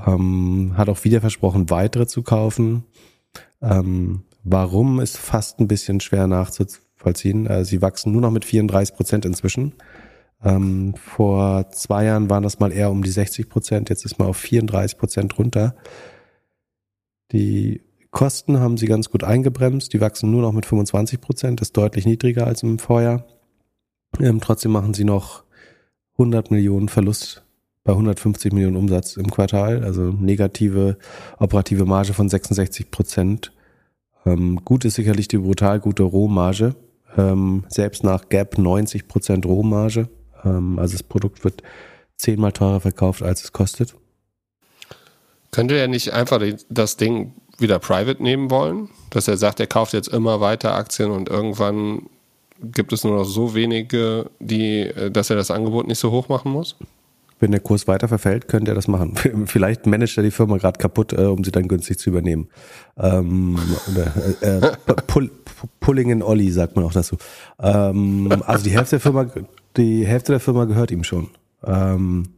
Ähm, 0.04 0.72
hat 0.76 0.88
auch 0.88 1.04
wieder 1.04 1.20
versprochen, 1.20 1.70
weitere 1.70 2.06
zu 2.06 2.22
kaufen. 2.22 2.84
Ähm, 3.62 4.22
warum 4.42 5.00
ist 5.00 5.16
fast 5.18 5.60
ein 5.60 5.68
bisschen 5.68 6.00
schwer 6.00 6.26
nachzuvollziehen. 6.26 7.46
Äh, 7.46 7.64
sie 7.64 7.82
wachsen 7.82 8.12
nur 8.12 8.22
noch 8.22 8.30
mit 8.30 8.44
34 8.44 8.96
Prozent 8.96 9.24
inzwischen. 9.24 9.74
Ähm, 10.44 10.94
vor 10.96 11.70
zwei 11.70 12.04
Jahren 12.04 12.28
waren 12.30 12.42
das 12.42 12.60
mal 12.60 12.72
eher 12.72 12.90
um 12.90 13.02
die 13.02 13.10
60 13.10 13.48
Prozent, 13.48 13.88
jetzt 13.88 14.04
ist 14.04 14.18
mal 14.18 14.26
auf 14.26 14.36
34 14.36 14.98
Prozent 14.98 15.38
runter. 15.38 15.74
Die 17.32 17.82
Kosten 18.10 18.60
haben 18.60 18.76
sie 18.76 18.86
ganz 18.86 19.10
gut 19.10 19.24
eingebremst, 19.24 19.92
die 19.92 20.00
wachsen 20.00 20.30
nur 20.30 20.42
noch 20.42 20.52
mit 20.52 20.66
25 20.66 21.20
Prozent, 21.20 21.60
ist 21.60 21.76
deutlich 21.76 22.06
niedriger 22.06 22.46
als 22.46 22.62
im 22.62 22.78
Vorjahr. 22.78 23.24
Ähm, 24.20 24.40
trotzdem 24.40 24.72
machen 24.72 24.94
sie 24.94 25.04
noch 25.04 25.44
100 26.12 26.50
Millionen 26.50 26.88
Verlust 26.88 27.44
bei 27.84 27.92
150 27.92 28.52
Millionen 28.52 28.76
Umsatz 28.76 29.16
im 29.16 29.30
Quartal, 29.30 29.84
also 29.84 30.10
negative 30.10 30.98
operative 31.38 31.84
Marge 31.84 32.12
von 32.14 32.28
66 32.28 32.90
Prozent. 32.90 33.52
Ähm, 34.24 34.60
gut 34.64 34.84
ist 34.84 34.94
sicherlich 34.94 35.28
die 35.28 35.38
brutal 35.38 35.78
gute 35.78 36.02
Rohmarge, 36.02 36.74
ähm, 37.16 37.64
selbst 37.68 38.02
nach 38.02 38.28
Gap 38.28 38.58
90 38.58 39.08
Prozent 39.08 39.46
Rohmarge. 39.46 40.08
Ähm, 40.46 40.78
also 40.78 40.92
das 40.92 41.02
Produkt 41.02 41.44
wird 41.44 41.62
zehnmal 42.16 42.52
teurer 42.52 42.80
verkauft, 42.80 43.22
als 43.22 43.44
es 43.44 43.52
kostet. 43.52 43.94
Könnte 45.50 45.76
er 45.76 45.88
nicht 45.88 46.12
einfach 46.12 46.40
das 46.68 46.96
Ding 46.96 47.34
wieder 47.58 47.78
private 47.78 48.22
nehmen 48.22 48.50
wollen? 48.50 48.90
Dass 49.10 49.28
er 49.28 49.36
sagt, 49.36 49.60
er 49.60 49.66
kauft 49.66 49.92
jetzt 49.92 50.08
immer 50.08 50.40
weiter 50.40 50.74
Aktien 50.74 51.10
und 51.10 51.28
irgendwann 51.28 52.08
gibt 52.60 52.92
es 52.92 53.04
nur 53.04 53.16
noch 53.16 53.24
so 53.24 53.54
wenige, 53.54 54.30
die, 54.40 54.80
äh, 54.80 55.10
dass 55.10 55.30
er 55.30 55.36
das 55.36 55.50
Angebot 55.50 55.86
nicht 55.86 55.98
so 55.98 56.10
hoch 56.10 56.28
machen 56.28 56.52
muss? 56.52 56.76
Wenn 57.38 57.50
der 57.50 57.60
Kurs 57.60 57.86
weiter 57.86 58.08
verfällt, 58.08 58.48
könnte 58.48 58.72
er 58.72 58.74
das 58.74 58.88
machen. 58.88 59.14
Vielleicht 59.46 59.86
managt 59.86 60.16
er 60.16 60.22
die 60.22 60.30
Firma 60.30 60.56
gerade 60.56 60.78
kaputt, 60.78 61.12
äh, 61.12 61.26
um 61.26 61.44
sie 61.44 61.50
dann 61.50 61.68
günstig 61.68 61.98
zu 61.98 62.10
übernehmen. 62.10 62.48
Ähm, 62.98 63.58
oder, 63.92 64.12
äh, 64.42 64.66
äh 64.66 64.94
pull, 65.06 65.30
Pulling 65.80 66.10
in 66.10 66.22
Olli 66.22 66.50
sagt 66.50 66.76
man 66.76 66.84
auch 66.84 66.92
dazu. 66.92 67.16
Ähm, 67.60 68.42
also 68.46 68.64
die 68.64 68.70
Hälfte 68.70 68.96
der 68.96 69.00
Firma 69.00 69.26
die 69.76 70.06
Hälfte 70.06 70.32
der 70.32 70.40
Firma 70.40 70.64
gehört 70.64 70.90
ihm 70.90 71.04
schon. 71.04 71.30
Ähm, 71.64 72.34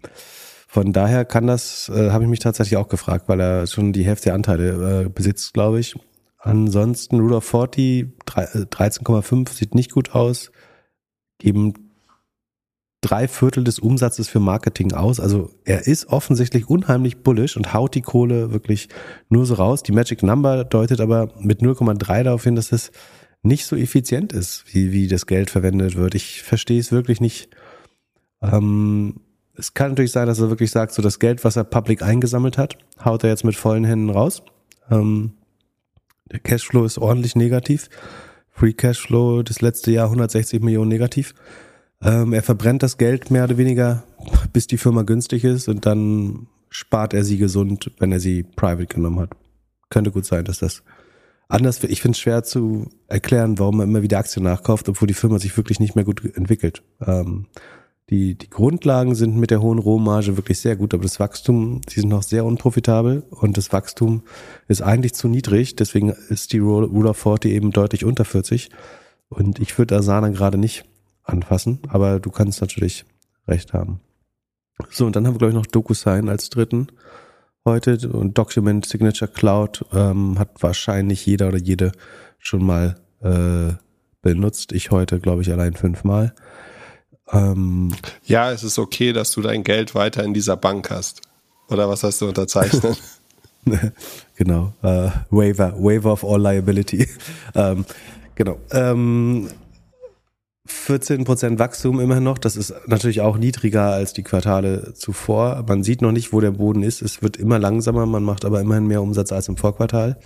von 0.66 0.92
daher 0.92 1.24
kann 1.24 1.46
das, 1.46 1.88
äh, 1.88 2.10
habe 2.10 2.24
ich 2.24 2.30
mich 2.30 2.40
tatsächlich 2.40 2.76
auch 2.76 2.88
gefragt, 2.88 3.28
weil 3.28 3.40
er 3.40 3.66
schon 3.66 3.92
die 3.92 4.04
Hälfte 4.04 4.26
der 4.26 4.34
Anteile 4.34 5.04
äh, 5.04 5.08
besitzt, 5.08 5.54
glaube 5.54 5.80
ich. 5.80 5.94
Ansonsten 6.38 7.18
Rule 7.18 7.36
of 7.36 7.44
40, 7.44 8.06
13,5 8.26 9.50
sieht 9.50 9.74
nicht 9.74 9.90
gut 9.90 10.14
aus, 10.14 10.52
geben 11.38 11.74
drei 13.00 13.28
Viertel 13.28 13.64
des 13.64 13.78
Umsatzes 13.78 14.28
für 14.28 14.40
Marketing 14.40 14.92
aus. 14.92 15.20
Also 15.20 15.50
er 15.64 15.86
ist 15.86 16.06
offensichtlich 16.06 16.68
unheimlich 16.68 17.22
bullish 17.22 17.56
und 17.56 17.72
haut 17.72 17.94
die 17.94 18.02
Kohle 18.02 18.52
wirklich 18.52 18.88
nur 19.28 19.46
so 19.46 19.54
raus. 19.54 19.82
Die 19.82 19.92
Magic 19.92 20.22
Number 20.22 20.64
deutet 20.64 21.00
aber 21.00 21.32
mit 21.40 21.60
0,3 21.60 22.24
darauf 22.24 22.44
hin, 22.44 22.56
dass 22.56 22.72
es 22.72 22.90
nicht 23.48 23.66
so 23.66 23.74
effizient 23.76 24.32
ist, 24.32 24.64
wie, 24.72 24.92
wie 24.92 25.08
das 25.08 25.26
Geld 25.26 25.50
verwendet 25.50 25.96
wird. 25.96 26.14
Ich 26.14 26.42
verstehe 26.42 26.78
es 26.78 26.92
wirklich 26.92 27.20
nicht. 27.20 27.48
Ähm, 28.40 29.20
es 29.54 29.74
kann 29.74 29.90
natürlich 29.90 30.12
sein, 30.12 30.28
dass 30.28 30.38
er 30.38 30.50
wirklich 30.50 30.70
sagt, 30.70 30.92
so 30.92 31.02
das 31.02 31.18
Geld, 31.18 31.42
was 31.44 31.56
er 31.56 31.64
public 31.64 32.02
eingesammelt 32.02 32.58
hat, 32.58 32.78
haut 33.04 33.24
er 33.24 33.30
jetzt 33.30 33.44
mit 33.44 33.56
vollen 33.56 33.84
Händen 33.84 34.10
raus. 34.10 34.42
Ähm, 34.90 35.32
der 36.30 36.38
Cashflow 36.38 36.84
ist 36.84 36.98
ordentlich 36.98 37.34
negativ. 37.34 37.88
Free 38.50 38.72
Cashflow 38.72 39.42
das 39.42 39.60
letzte 39.60 39.90
Jahr 39.90 40.06
160 40.06 40.62
Millionen 40.62 40.88
negativ. 40.88 41.34
Ähm, 42.00 42.32
er 42.32 42.42
verbrennt 42.42 42.82
das 42.82 42.98
Geld 42.98 43.30
mehr 43.30 43.44
oder 43.44 43.56
weniger, 43.56 44.04
bis 44.52 44.66
die 44.66 44.78
Firma 44.78 45.02
günstig 45.02 45.44
ist 45.44 45.68
und 45.68 45.86
dann 45.86 46.46
spart 46.70 47.14
er 47.14 47.24
sie 47.24 47.38
gesund, 47.38 47.90
wenn 47.98 48.12
er 48.12 48.20
sie 48.20 48.44
private 48.44 48.86
genommen 48.86 49.20
hat. 49.20 49.30
Könnte 49.90 50.10
gut 50.10 50.26
sein, 50.26 50.44
dass 50.44 50.58
das 50.58 50.82
anders, 51.48 51.82
ich 51.82 52.00
finde 52.00 52.14
es 52.14 52.20
schwer 52.20 52.44
zu 52.44 52.88
erklären, 53.08 53.58
warum 53.58 53.78
man 53.78 53.88
immer 53.88 54.02
wieder 54.02 54.18
Aktien 54.18 54.44
nachkauft, 54.44 54.88
obwohl 54.88 55.08
die 55.08 55.14
Firma 55.14 55.38
sich 55.38 55.56
wirklich 55.56 55.80
nicht 55.80 55.96
mehr 55.96 56.04
gut 56.04 56.24
entwickelt. 56.36 56.82
Ähm, 57.04 57.46
die, 58.10 58.36
die 58.36 58.48
Grundlagen 58.48 59.14
sind 59.14 59.36
mit 59.36 59.50
der 59.50 59.60
hohen 59.60 59.78
Rohmarge 59.78 60.38
wirklich 60.38 60.60
sehr 60.60 60.76
gut, 60.76 60.94
aber 60.94 61.02
das 61.02 61.20
Wachstum, 61.20 61.82
sie 61.88 62.00
sind 62.00 62.08
noch 62.08 62.22
sehr 62.22 62.44
unprofitabel 62.44 63.22
und 63.30 63.58
das 63.58 63.72
Wachstum 63.72 64.22
ist 64.66 64.80
eigentlich 64.80 65.12
zu 65.14 65.28
niedrig, 65.28 65.76
deswegen 65.76 66.10
ist 66.30 66.54
die 66.54 66.58
Rule 66.58 67.08
of 67.08 67.18
40 67.18 67.52
eben 67.52 67.70
deutlich 67.70 68.06
unter 68.06 68.24
40 68.24 68.70
und 69.28 69.58
ich 69.58 69.76
würde 69.76 69.96
Asana 69.96 70.30
gerade 70.30 70.56
nicht 70.56 70.84
anfassen, 71.22 71.80
aber 71.88 72.18
du 72.18 72.30
kannst 72.30 72.62
natürlich 72.62 73.04
recht 73.46 73.74
haben. 73.74 74.00
So, 74.90 75.04
und 75.04 75.14
dann 75.14 75.26
haben 75.26 75.34
wir, 75.34 75.38
glaube 75.38 75.50
ich, 75.50 75.56
noch 75.56 75.66
DocuSign 75.66 76.28
als 76.30 76.48
dritten 76.48 76.88
heute 77.68 78.08
und 78.08 78.36
Document 78.36 78.84
Signature 78.86 79.30
Cloud 79.30 79.84
ähm, 79.92 80.38
hat 80.38 80.62
wahrscheinlich 80.62 81.24
jeder 81.26 81.48
oder 81.48 81.58
jede 81.58 81.92
schon 82.38 82.64
mal 82.64 82.96
äh, 83.22 83.74
benutzt. 84.22 84.72
Ich 84.72 84.90
heute, 84.90 85.20
glaube 85.20 85.42
ich, 85.42 85.52
allein 85.52 85.74
fünfmal. 85.74 86.34
Ähm, 87.30 87.94
ja, 88.24 88.50
es 88.50 88.64
ist 88.64 88.78
okay, 88.78 89.12
dass 89.12 89.32
du 89.32 89.42
dein 89.42 89.64
Geld 89.64 89.94
weiter 89.94 90.24
in 90.24 90.34
dieser 90.34 90.56
Bank 90.56 90.90
hast. 90.90 91.22
Oder 91.68 91.88
was 91.88 92.02
hast 92.02 92.20
du 92.20 92.28
unterzeichnet? 92.28 92.98
genau. 94.36 94.72
Äh, 94.82 95.10
Waiver, 95.30 95.74
Waiver 95.76 96.12
of 96.12 96.24
all 96.24 96.40
liability. 96.40 97.06
ähm, 97.54 97.84
genau. 98.34 98.58
Ähm, 98.70 99.48
14% 100.68 101.58
Wachstum 101.58 102.00
immerhin 102.00 102.24
noch. 102.24 102.38
Das 102.38 102.56
ist 102.56 102.74
natürlich 102.86 103.20
auch 103.20 103.38
niedriger 103.38 103.90
als 103.90 104.12
die 104.12 104.22
Quartale 104.22 104.94
zuvor. 104.94 105.64
Man 105.66 105.82
sieht 105.82 106.02
noch 106.02 106.12
nicht, 106.12 106.32
wo 106.32 106.40
der 106.40 106.52
Boden 106.52 106.82
ist. 106.82 107.02
Es 107.02 107.22
wird 107.22 107.36
immer 107.36 107.58
langsamer. 107.58 108.06
Man 108.06 108.22
macht 108.22 108.44
aber 108.44 108.60
immerhin 108.60 108.86
mehr 108.86 109.02
Umsatz 109.02 109.32
als 109.32 109.48
im 109.48 109.56
Vorquartal. 109.56 110.18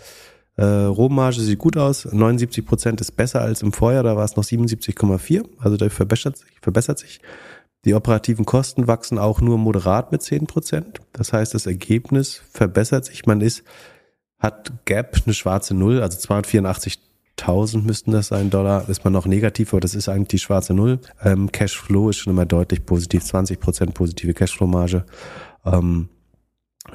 Äh, 0.57 0.65
Rohmarge 0.65 1.41
sieht 1.41 1.59
gut 1.59 1.77
aus. 1.77 2.07
79% 2.07 3.01
ist 3.01 3.13
besser 3.13 3.41
als 3.41 3.63
im 3.63 3.73
Vorjahr. 3.73 4.03
Da 4.03 4.17
war 4.17 4.25
es 4.25 4.37
noch 4.37 4.45
77,4. 4.45 5.45
Also 5.59 5.77
da 5.77 5.89
verbessert 5.89 6.37
sich, 6.37 6.51
verbessert 6.61 6.99
sich. 6.99 7.21
Die 7.85 7.95
operativen 7.95 8.45
Kosten 8.45 8.87
wachsen 8.87 9.19
auch 9.19 9.41
nur 9.41 9.59
moderat 9.59 10.13
mit 10.13 10.23
10% 10.23 11.01
Das 11.13 11.33
heißt, 11.33 11.55
das 11.55 11.67
Ergebnis 11.67 12.41
verbessert 12.51 13.05
sich. 13.05 13.27
Man 13.27 13.41
ist, 13.41 13.65
hat 14.39 14.73
Gap 14.85 15.23
eine 15.25 15.35
schwarze 15.35 15.75
Null, 15.75 16.01
also 16.01 16.19
284 16.19 17.01
1000 17.39 17.85
müssten 17.85 18.13
das 18.13 18.29
sein, 18.29 18.51
Dollar, 18.51 18.89
ist 18.89 19.05
man 19.05 19.13
noch 19.13 19.27
negativ, 19.27 19.73
aber 19.73 19.81
das 19.81 19.95
ist 19.95 20.09
eigentlich 20.09 20.29
die 20.29 20.39
schwarze 20.39 20.75
Null. 20.75 21.01
Ähm, 21.23 21.51
Cashflow 21.51 22.11
ist 22.11 22.19
schon 22.19 22.33
immer 22.33 22.47
deutlich 22.47 22.85
positiv, 22.85 23.25
20 23.25 23.59
Prozent 23.59 23.95
positive 23.95 24.35
Cashflow-Marge. 24.35 25.05
Ähm, 25.65 26.09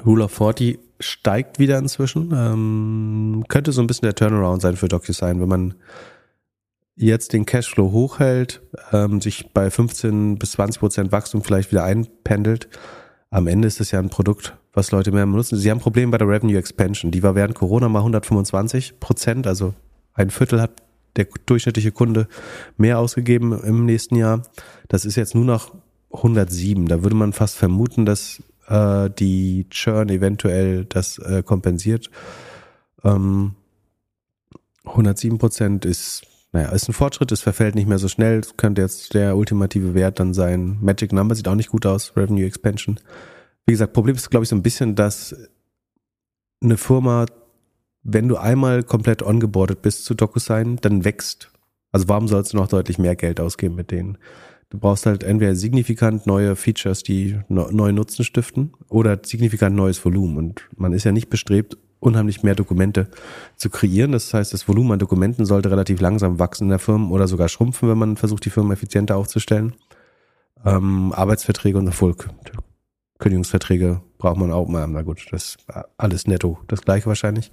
Rule 0.04 0.24
of 0.24 0.32
40 0.32 0.78
steigt 1.00 1.58
wieder 1.58 1.78
inzwischen. 1.78 2.32
Ähm, 2.34 3.44
könnte 3.48 3.72
so 3.72 3.80
ein 3.80 3.86
bisschen 3.86 4.06
der 4.06 4.14
Turnaround 4.14 4.62
sein 4.62 4.76
für 4.76 4.88
DocuSign, 4.88 5.40
wenn 5.40 5.48
man 5.48 5.74
jetzt 6.96 7.32
den 7.32 7.46
Cashflow 7.46 7.92
hochhält, 7.92 8.60
ähm, 8.92 9.20
sich 9.20 9.52
bei 9.52 9.70
15 9.70 10.38
bis 10.38 10.52
20 10.52 10.80
Prozent 10.80 11.12
Wachstum 11.12 11.42
vielleicht 11.42 11.70
wieder 11.70 11.84
einpendelt. 11.84 12.68
Am 13.30 13.46
Ende 13.46 13.68
ist 13.68 13.80
es 13.80 13.90
ja 13.90 13.98
ein 13.98 14.10
Produkt, 14.10 14.56
was 14.72 14.90
Leute 14.90 15.12
mehr 15.12 15.26
benutzen. 15.26 15.58
Sie 15.58 15.70
haben 15.70 15.80
Probleme 15.80 16.10
bei 16.10 16.18
der 16.18 16.28
Revenue 16.28 16.58
Expansion. 16.58 17.10
Die 17.10 17.22
war 17.22 17.34
während 17.34 17.54
Corona 17.54 17.88
mal 17.88 18.00
125 18.00 18.98
Prozent, 19.00 19.46
also 19.46 19.74
ein 20.18 20.30
Viertel 20.30 20.60
hat 20.60 20.82
der 21.16 21.26
durchschnittliche 21.46 21.92
Kunde 21.92 22.28
mehr 22.76 22.98
ausgegeben 22.98 23.58
im 23.62 23.86
nächsten 23.86 24.16
Jahr. 24.16 24.42
Das 24.88 25.04
ist 25.04 25.16
jetzt 25.16 25.34
nur 25.34 25.44
noch 25.44 25.74
107. 26.12 26.86
Da 26.86 27.02
würde 27.02 27.16
man 27.16 27.32
fast 27.32 27.56
vermuten, 27.56 28.04
dass 28.04 28.42
äh, 28.66 29.10
die 29.10 29.66
Churn 29.70 30.08
eventuell 30.08 30.84
das 30.84 31.18
äh, 31.18 31.42
kompensiert. 31.42 32.10
Ähm, 33.04 33.54
107 34.84 35.38
Prozent 35.38 35.84
ist, 35.84 36.22
naja, 36.52 36.70
ist 36.70 36.88
ein 36.88 36.94
Fortschritt, 36.94 37.30
es 37.30 37.42
verfällt 37.42 37.74
nicht 37.74 37.88
mehr 37.88 37.98
so 37.98 38.08
schnell. 38.08 38.40
Das 38.40 38.56
könnte 38.56 38.82
jetzt 38.82 39.14
der 39.14 39.36
ultimative 39.36 39.94
Wert 39.94 40.18
dann 40.18 40.34
sein. 40.34 40.78
Magic 40.80 41.12
Number 41.12 41.34
sieht 41.34 41.48
auch 41.48 41.54
nicht 41.54 41.70
gut 41.70 41.86
aus, 41.86 42.16
Revenue 42.16 42.46
Expansion. 42.46 42.98
Wie 43.66 43.72
gesagt, 43.72 43.92
Problem 43.92 44.16
ist, 44.16 44.30
glaube 44.30 44.44
ich, 44.44 44.48
so 44.48 44.56
ein 44.56 44.62
bisschen, 44.62 44.94
dass 44.94 45.36
eine 46.62 46.76
Firma, 46.76 47.26
wenn 48.02 48.28
du 48.28 48.36
einmal 48.36 48.82
komplett 48.82 49.22
ongeboardet 49.22 49.82
bist 49.82 50.04
zu 50.04 50.14
DocuSign, 50.14 50.76
dann 50.76 51.04
wächst. 51.04 51.50
Also 51.92 52.08
warum 52.08 52.28
sollst 52.28 52.52
du 52.52 52.56
noch 52.56 52.68
deutlich 52.68 52.98
mehr 52.98 53.16
Geld 53.16 53.40
ausgeben 53.40 53.74
mit 53.74 53.90
denen? 53.90 54.18
Du 54.70 54.78
brauchst 54.78 55.06
halt 55.06 55.22
entweder 55.22 55.54
signifikant 55.54 56.26
neue 56.26 56.54
Features, 56.54 57.02
die 57.02 57.38
neuen 57.48 57.94
Nutzen 57.94 58.24
stiften, 58.24 58.74
oder 58.88 59.18
signifikant 59.24 59.74
neues 59.74 60.04
Volumen. 60.04 60.36
Und 60.36 60.68
man 60.76 60.92
ist 60.92 61.04
ja 61.04 61.12
nicht 61.12 61.30
bestrebt, 61.30 61.78
unheimlich 62.00 62.42
mehr 62.42 62.54
Dokumente 62.54 63.08
zu 63.56 63.70
kreieren. 63.70 64.12
Das 64.12 64.32
heißt, 64.32 64.52
das 64.52 64.68
Volumen 64.68 64.92
an 64.92 64.98
Dokumenten 64.98 65.46
sollte 65.46 65.70
relativ 65.70 66.00
langsam 66.00 66.38
wachsen 66.38 66.64
in 66.64 66.70
der 66.70 66.78
Firma 66.78 67.08
oder 67.10 67.26
sogar 67.26 67.48
schrumpfen, 67.48 67.88
wenn 67.88 67.98
man 67.98 68.16
versucht, 68.16 68.44
die 68.44 68.50
Firma 68.50 68.74
effizienter 68.74 69.16
aufzustellen. 69.16 69.74
Ähm, 70.64 71.12
Arbeitsverträge 71.12 71.78
und 71.78 71.86
Erfolg. 71.86 72.28
Kündigungsverträge 73.18 74.00
braucht 74.18 74.38
man 74.38 74.52
auch 74.52 74.68
mal. 74.68 74.86
Na 74.86 75.02
gut, 75.02 75.26
das 75.30 75.44
ist 75.44 75.66
alles 75.96 76.26
netto. 76.26 76.58
Das 76.68 76.82
gleiche 76.82 77.06
wahrscheinlich. 77.06 77.50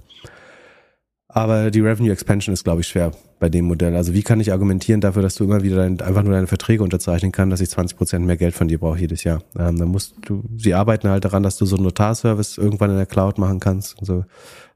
Aber 1.28 1.70
die 1.70 1.80
Revenue 1.80 2.12
Expansion 2.12 2.52
ist, 2.52 2.64
glaube 2.64 2.80
ich, 2.80 2.86
schwer 2.86 3.12
bei 3.40 3.48
dem 3.48 3.66
Modell. 3.66 3.96
Also 3.96 4.14
wie 4.14 4.22
kann 4.22 4.40
ich 4.40 4.52
argumentieren 4.52 5.00
dafür, 5.00 5.22
dass 5.22 5.34
du 5.34 5.44
immer 5.44 5.62
wieder 5.62 5.76
dein, 5.76 6.00
einfach 6.00 6.22
nur 6.22 6.32
deine 6.32 6.46
Verträge 6.46 6.82
unterzeichnen 6.82 7.32
kannst, 7.32 7.52
dass 7.52 7.60
ich 7.60 7.68
20 7.68 7.98
Prozent 7.98 8.26
mehr 8.26 8.36
Geld 8.36 8.54
von 8.54 8.68
dir 8.68 8.78
brauche 8.78 8.98
jedes 8.98 9.24
Jahr? 9.24 9.42
Ähm, 9.58 9.76
dann 9.76 9.88
musst 9.88 10.14
du, 10.22 10.44
sie 10.56 10.72
arbeiten 10.72 11.08
halt 11.08 11.24
daran, 11.24 11.42
dass 11.42 11.56
du 11.56 11.66
so 11.66 11.76
einen 11.76 11.84
Notarservice 11.84 12.58
irgendwann 12.58 12.90
in 12.90 12.96
der 12.96 13.06
Cloud 13.06 13.38
machen 13.38 13.60
kannst. 13.60 13.98
Also 13.98 14.24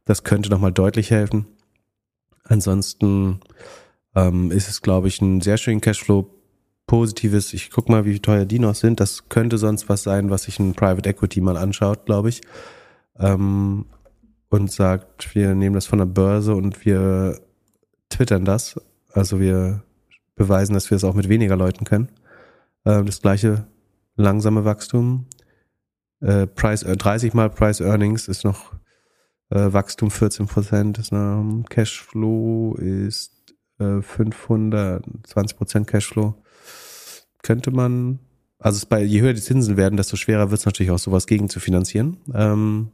das 0.05 0.24
könnte 0.24 0.51
nochmal 0.51 0.72
deutlich 0.72 1.11
helfen. 1.11 1.47
Ansonsten 2.43 3.41
ähm, 4.16 4.51
ist 4.51 4.68
es, 4.68 4.82
glaube 4.82 5.09
ich, 5.09 5.22
ein 5.22 5.41
sehr 5.41 5.57
schönen 5.57 5.80
Cashflow 5.80 6.28
positives, 6.91 7.55
ich 7.55 7.70
guck 7.70 7.88
mal, 7.88 8.05
wie 8.05 8.18
teuer 8.18 8.45
die 8.45 8.59
noch 8.59 8.74
sind. 8.74 8.99
Das 8.99 9.28
könnte 9.28 9.59
sonst 9.59 9.88
was 9.88 10.03
sein, 10.03 10.28
was 10.28 10.43
sich 10.43 10.59
ein 10.59 10.74
Private 10.74 11.09
Equity 11.09 11.41
mal 11.41 11.57
anschaut, 11.57 12.05
glaube 12.05 12.30
ich. 12.30 12.41
Ähm, 13.16 13.86
und 14.49 14.72
sagt, 14.72 15.32
wir 15.36 15.55
nehmen 15.55 15.76
das 15.76 15.86
von 15.86 16.01
der 16.01 16.07
Börse 16.07 16.53
und 16.53 16.84
wir 16.84 17.38
twittern 18.09 18.45
das. 18.45 18.80
Also 19.12 19.38
wir 19.38 19.84
beweisen, 20.34 20.74
dass 20.74 20.91
wir 20.91 20.97
es 20.97 21.05
auch 21.05 21.14
mit 21.14 21.28
weniger 21.28 21.55
Leuten 21.55 21.84
können. 21.84 22.09
Ähm, 22.84 23.07
das 23.07 23.22
gleiche 23.22 23.68
langsame 24.16 24.64
Wachstum. 24.64 25.26
Äh, 26.20 26.49
Price, 26.49 26.82
äh, 26.82 26.97
30 26.97 27.34
mal 27.34 27.51
Price 27.51 27.80
Earnings 27.80 28.26
ist 28.26 28.43
noch 28.43 28.72
äh, 29.51 29.72
Wachstum 29.72 30.11
14 30.11 30.47
Prozent, 30.47 31.12
noch 31.12 31.62
Cashflow 31.68 32.74
ist 32.74 33.39
äh, 33.81 34.03
520 34.03 35.57
Prozent 35.57 35.87
Cashflow 35.87 36.35
könnte 37.43 37.70
man, 37.70 38.18
also 38.59 38.76
es 38.76 38.87
bei, 38.87 39.03
je 39.03 39.20
höher 39.20 39.33
die 39.33 39.41
Zinsen 39.41 39.76
werden, 39.76 39.97
desto 39.97 40.16
schwerer 40.16 40.51
wird 40.51 40.61
es 40.61 40.66
natürlich 40.66 40.93
auch 40.93 40.99
sowas 40.99 41.26
gegen 41.26 41.49
zu 41.49 41.61
finanzieren. 41.61 42.18
Ähm, 42.35 42.91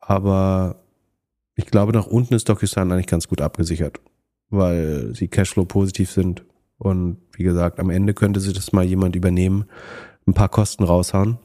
aber 0.00 0.76
ich 1.54 1.66
glaube, 1.66 1.92
nach 1.92 2.06
unten 2.06 2.34
ist 2.34 2.48
DocuSign 2.48 2.92
eigentlich 2.92 3.06
ganz 3.06 3.28
gut 3.28 3.40
abgesichert, 3.40 4.00
weil 4.48 5.14
sie 5.14 5.28
Cashflow 5.28 5.64
positiv 5.64 6.10
sind. 6.10 6.44
Und 6.78 7.18
wie 7.32 7.42
gesagt, 7.42 7.80
am 7.80 7.90
Ende 7.90 8.14
könnte 8.14 8.40
sich 8.40 8.54
das 8.54 8.72
mal 8.72 8.84
jemand 8.84 9.16
übernehmen, 9.16 9.64
ein 10.26 10.34
paar 10.34 10.48
Kosten 10.48 10.84
raushauen. 10.84 11.38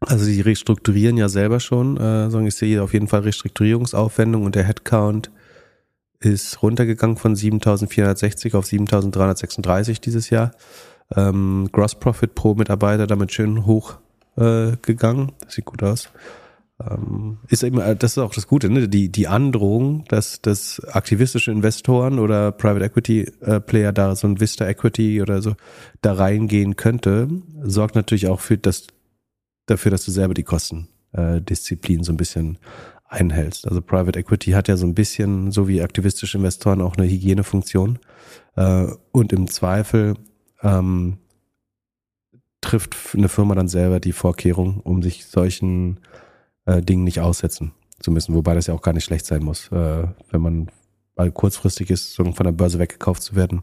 Also 0.00 0.24
sie 0.24 0.40
restrukturieren 0.40 1.16
ja 1.16 1.28
selber 1.28 1.60
schon, 1.60 1.96
äh, 1.96 2.28
sondern 2.28 2.48
ich 2.48 2.56
sehe 2.56 2.82
auf 2.82 2.92
jeden 2.92 3.08
Fall 3.08 3.20
Restrukturierungsaufwendung 3.20 4.44
und 4.44 4.54
der 4.54 4.64
Headcount 4.64 5.30
ist 6.22 6.62
runtergegangen 6.62 7.16
von 7.16 7.36
7460 7.36 8.54
auf 8.54 8.66
7336 8.66 10.00
dieses 10.00 10.30
Jahr 10.30 10.52
ähm, 11.16 11.68
Gross 11.72 11.94
Profit 11.94 12.34
pro 12.34 12.54
Mitarbeiter 12.54 13.06
damit 13.06 13.32
schön 13.32 13.66
hoch 13.66 13.98
äh, 14.36 14.72
gegangen. 14.82 15.32
Das 15.40 15.54
sieht 15.54 15.64
gut 15.64 15.82
aus. 15.82 16.08
Ähm, 16.80 17.38
ist 17.48 17.62
eben, 17.62 17.78
äh, 17.78 17.96
das 17.96 18.12
ist 18.12 18.18
auch 18.18 18.34
das 18.34 18.46
Gute, 18.46 18.70
ne? 18.70 18.88
Die, 18.88 19.10
die 19.10 19.28
Androhung, 19.28 20.04
dass, 20.08 20.40
dass 20.40 20.80
aktivistische 20.84 21.50
Investoren 21.50 22.18
oder 22.18 22.52
Private 22.52 22.84
Equity 22.84 23.32
äh, 23.40 23.60
Player 23.60 23.92
da 23.92 24.16
so 24.16 24.26
ein 24.26 24.40
Vista 24.40 24.66
Equity 24.66 25.22
oder 25.22 25.42
so 25.42 25.54
da 26.00 26.14
reingehen 26.14 26.76
könnte, 26.76 27.28
sorgt 27.62 27.94
natürlich 27.94 28.28
auch 28.28 28.40
für 28.40 28.58
das, 28.58 28.86
dafür, 29.66 29.90
dass 29.90 30.04
du 30.04 30.10
selber 30.10 30.34
die 30.34 30.44
Kostendisziplin 30.44 32.02
so 32.02 32.12
ein 32.12 32.16
bisschen 32.16 32.58
einhältst. 33.12 33.68
Also 33.68 33.82
Private 33.82 34.18
Equity 34.18 34.52
hat 34.52 34.68
ja 34.68 34.76
so 34.76 34.86
ein 34.86 34.94
bisschen, 34.94 35.52
so 35.52 35.68
wie 35.68 35.82
aktivistische 35.82 36.38
Investoren, 36.38 36.80
auch 36.80 36.96
eine 36.96 37.08
Hygienefunktion. 37.08 37.98
Äh, 38.56 38.86
und 39.12 39.32
im 39.32 39.48
Zweifel 39.48 40.14
ähm, 40.62 41.18
trifft 42.60 42.96
eine 43.14 43.28
Firma 43.28 43.54
dann 43.54 43.68
selber 43.68 44.00
die 44.00 44.12
Vorkehrung, 44.12 44.80
um 44.80 45.02
sich 45.02 45.26
solchen 45.26 46.00
äh, 46.64 46.80
Dingen 46.80 47.04
nicht 47.04 47.20
aussetzen 47.20 47.72
zu 48.00 48.10
müssen. 48.10 48.34
Wobei 48.34 48.54
das 48.54 48.66
ja 48.66 48.74
auch 48.74 48.82
gar 48.82 48.94
nicht 48.94 49.04
schlecht 49.04 49.26
sein 49.26 49.44
muss, 49.44 49.70
äh, 49.72 50.04
wenn 50.30 50.40
man 50.40 50.70
weil 51.14 51.30
kurzfristig 51.30 51.90
ist, 51.90 52.16
von 52.16 52.32
der 52.32 52.52
Börse 52.52 52.78
weggekauft 52.78 53.22
zu 53.22 53.36
werden. 53.36 53.62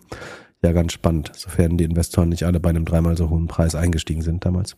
Ja, 0.64 0.72
ganz 0.72 0.94
spannend, 0.94 1.32
sofern 1.36 1.78
die 1.78 1.84
Investoren 1.84 2.30
nicht 2.30 2.44
alle 2.44 2.60
bei 2.60 2.70
einem 2.70 2.86
dreimal 2.86 3.18
so 3.18 3.30
hohen 3.30 3.48
Preis 3.48 3.76
eingestiegen 3.76 4.22
sind 4.22 4.46
damals. 4.46 4.76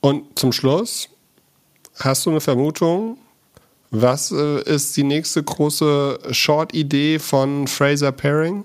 Und 0.00 0.38
zum 0.38 0.52
Schluss, 0.52 1.08
hast 1.98 2.26
du 2.26 2.30
eine 2.30 2.40
Vermutung, 2.40 3.16
was 3.90 4.32
äh, 4.32 4.62
ist 4.62 4.96
die 4.96 5.04
nächste 5.04 5.42
große 5.42 6.18
Short-Idee 6.30 7.18
von 7.18 7.66
Fraser 7.66 8.12
Paring? 8.12 8.64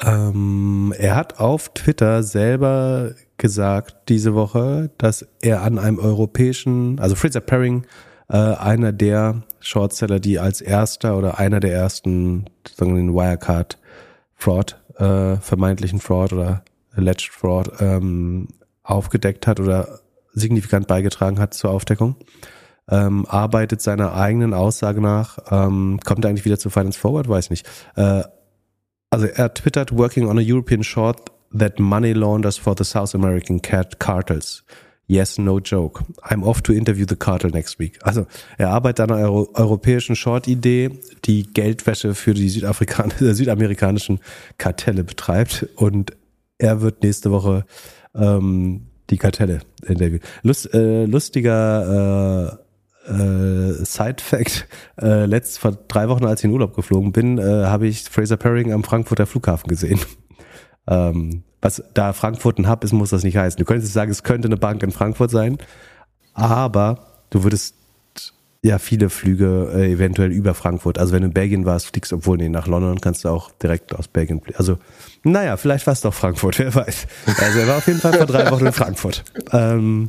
Ähm, 0.00 0.92
er 0.98 1.14
hat 1.14 1.38
auf 1.38 1.72
Twitter 1.74 2.22
selber 2.22 3.12
gesagt 3.36 4.08
diese 4.08 4.34
Woche, 4.34 4.90
dass 4.98 5.26
er 5.40 5.62
an 5.62 5.78
einem 5.78 5.98
europäischen, 5.98 6.98
also 6.98 7.14
Fraser 7.14 7.40
Paring, 7.40 7.86
äh, 8.28 8.36
einer 8.36 8.92
der 8.92 9.42
Shortseller, 9.60 10.20
die 10.20 10.38
als 10.38 10.60
erster 10.60 11.16
oder 11.16 11.38
einer 11.38 11.60
der 11.60 11.72
ersten, 11.72 12.46
sagen 12.74 12.94
wir 12.94 13.02
den 13.02 13.14
Wirecard 13.14 13.78
Fraud, 14.34 14.80
äh, 14.96 15.36
vermeintlichen 15.36 16.00
Fraud 16.00 16.32
oder 16.32 16.64
alleged 16.94 17.30
Fraud 17.30 17.70
ähm, 17.80 18.48
aufgedeckt 18.82 19.46
hat 19.46 19.60
oder 19.60 20.00
signifikant 20.32 20.86
beigetragen 20.86 21.38
hat 21.38 21.54
zur 21.54 21.70
Aufdeckung. 21.70 22.16
Ähm, 22.90 23.24
arbeitet 23.26 23.80
seiner 23.80 24.14
eigenen 24.14 24.52
Aussage 24.52 25.00
nach, 25.00 25.38
ähm, 25.50 26.00
kommt 26.04 26.24
er 26.24 26.28
eigentlich 26.28 26.44
wieder 26.44 26.58
zu 26.58 26.68
Finance 26.68 26.98
Forward, 26.98 27.28
weiß 27.28 27.48
nicht, 27.48 27.66
äh, 27.96 28.24
also 29.08 29.26
er 29.26 29.54
twittert, 29.54 29.96
working 29.96 30.26
on 30.26 30.38
a 30.38 30.42
European 30.42 30.82
short 30.82 31.30
that 31.56 31.78
money 31.78 32.12
launders 32.12 32.58
for 32.58 32.74
the 32.76 32.84
South 32.84 33.14
American 33.14 33.62
cat 33.62 33.98
cartels. 34.00 34.64
Yes, 35.06 35.38
no 35.38 35.60
joke. 35.60 36.02
I'm 36.22 36.42
off 36.42 36.62
to 36.62 36.72
interview 36.72 37.04
the 37.06 37.16
cartel 37.16 37.50
next 37.50 37.78
week. 37.78 37.98
Also 38.02 38.26
er 38.56 38.70
arbeitet 38.70 39.00
an 39.00 39.16
einer 39.16 39.26
Euro 39.26 39.50
europäischen 39.54 40.16
Short-Idee, 40.16 40.90
die 41.26 41.42
Geldwäsche 41.44 42.14
für 42.14 42.32
die 42.32 42.48
Südafrikan 42.48 43.12
südamerikanischen 43.18 44.20
Kartelle 44.56 45.04
betreibt 45.04 45.68
und 45.76 46.12
er 46.58 46.80
wird 46.80 47.02
nächste 47.02 47.30
Woche 47.30 47.66
ähm, 48.14 48.86
die 49.10 49.18
Kartelle 49.18 49.60
interviewen. 49.86 50.20
Lust, 50.42 50.72
äh, 50.72 51.04
lustiger 51.04 52.58
äh, 52.58 52.63
äh, 53.06 53.84
Side 53.84 54.16
Fact, 54.22 54.66
äh, 55.00 55.26
letzt 55.26 55.58
vor 55.58 55.72
drei 55.88 56.08
Wochen, 56.08 56.24
als 56.24 56.40
ich 56.40 56.44
in 56.46 56.52
Urlaub 56.52 56.74
geflogen 56.74 57.12
bin, 57.12 57.38
äh, 57.38 57.64
habe 57.66 57.86
ich 57.86 58.04
Fraser 58.04 58.36
Paring 58.36 58.72
am 58.72 58.84
Frankfurter 58.84 59.26
Flughafen 59.26 59.68
gesehen. 59.68 60.00
ähm, 60.88 61.44
was 61.60 61.82
da 61.94 62.12
Frankfurt 62.12 62.58
ein 62.58 62.68
Hub 62.68 62.84
ist, 62.84 62.92
muss 62.92 63.10
das 63.10 63.24
nicht 63.24 63.36
heißen. 63.36 63.58
Du 63.58 63.64
könntest 63.64 63.92
sagen, 63.92 64.10
es 64.10 64.22
könnte 64.22 64.48
eine 64.48 64.56
Bank 64.56 64.82
in 64.82 64.90
Frankfurt 64.90 65.30
sein, 65.30 65.58
aber 66.34 67.24
du 67.30 67.42
würdest 67.42 67.74
ja 68.64 68.78
viele 68.78 69.10
Flüge 69.10 69.70
äh, 69.74 69.92
eventuell 69.92 70.32
über 70.32 70.54
Frankfurt. 70.54 70.98
Also 70.98 71.12
wenn 71.12 71.20
du 71.20 71.28
in 71.28 71.34
Belgien 71.34 71.66
warst, 71.66 71.88
fliegst, 71.88 72.14
obwohl 72.14 72.38
nee, 72.38 72.48
nach 72.48 72.66
London 72.66 72.98
kannst 72.98 73.24
du 73.24 73.28
auch 73.28 73.50
direkt 73.50 73.94
aus 73.94 74.08
Belgien 74.08 74.40
fliegen. 74.40 74.58
Also 74.58 74.78
naja, 75.22 75.58
vielleicht 75.58 75.86
war 75.86 75.92
es 75.92 76.00
doch 76.00 76.14
Frankfurt, 76.14 76.58
wer 76.58 76.74
weiß. 76.74 77.06
Also 77.26 77.58
er 77.58 77.68
war 77.68 77.76
auf 77.78 77.86
jeden 77.86 78.00
Fall 78.00 78.14
vor 78.14 78.26
drei 78.26 78.50
Wochen 78.50 78.66
in 78.66 78.72
Frankfurt. 78.72 79.24
Ähm, 79.52 80.08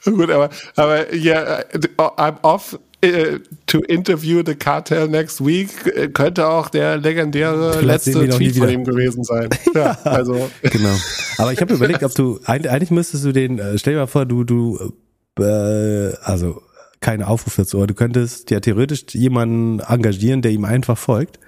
Gut, 0.04 0.30
aber, 0.30 0.50
aber 0.76 1.14
ja, 1.14 1.60
I'm 1.98 2.36
off 2.42 2.78
uh, 3.04 3.38
to 3.66 3.80
interview 3.88 4.42
the 4.44 4.54
cartel 4.54 5.08
next 5.08 5.44
week 5.44 6.14
könnte 6.14 6.48
auch 6.48 6.68
der 6.68 6.96
legendäre 6.96 7.74
Vielleicht 7.74 8.06
letzte 8.06 8.28
Tweet 8.28 8.56
von 8.56 8.68
ihm 8.68 8.84
gewesen 8.84 9.24
sein. 9.24 9.48
Ja, 9.74 9.98
also. 10.04 10.50
Genau. 10.62 10.94
Aber 11.38 11.52
ich 11.52 11.60
habe 11.60 11.74
überlegt, 11.74 12.02
ob 12.02 12.14
du, 12.14 12.40
eigentlich 12.44 12.90
müsstest 12.90 13.24
du 13.24 13.32
den, 13.32 13.58
äh, 13.58 13.78
stell 13.78 13.94
dir 13.94 14.00
mal 14.00 14.06
vor, 14.06 14.26
du, 14.26 14.44
du, 14.44 14.92
äh, 15.38 16.12
also, 16.22 16.62
kein 17.00 17.22
Aufruf 17.22 17.56
dazu, 17.56 17.78
aber 17.78 17.86
du 17.86 17.94
könntest 17.94 18.50
ja 18.50 18.60
theoretisch 18.60 19.04
jemanden 19.12 19.80
engagieren, 19.80 20.42
der 20.42 20.50
ihm 20.50 20.64
einfach 20.64 20.98
folgt 20.98 21.38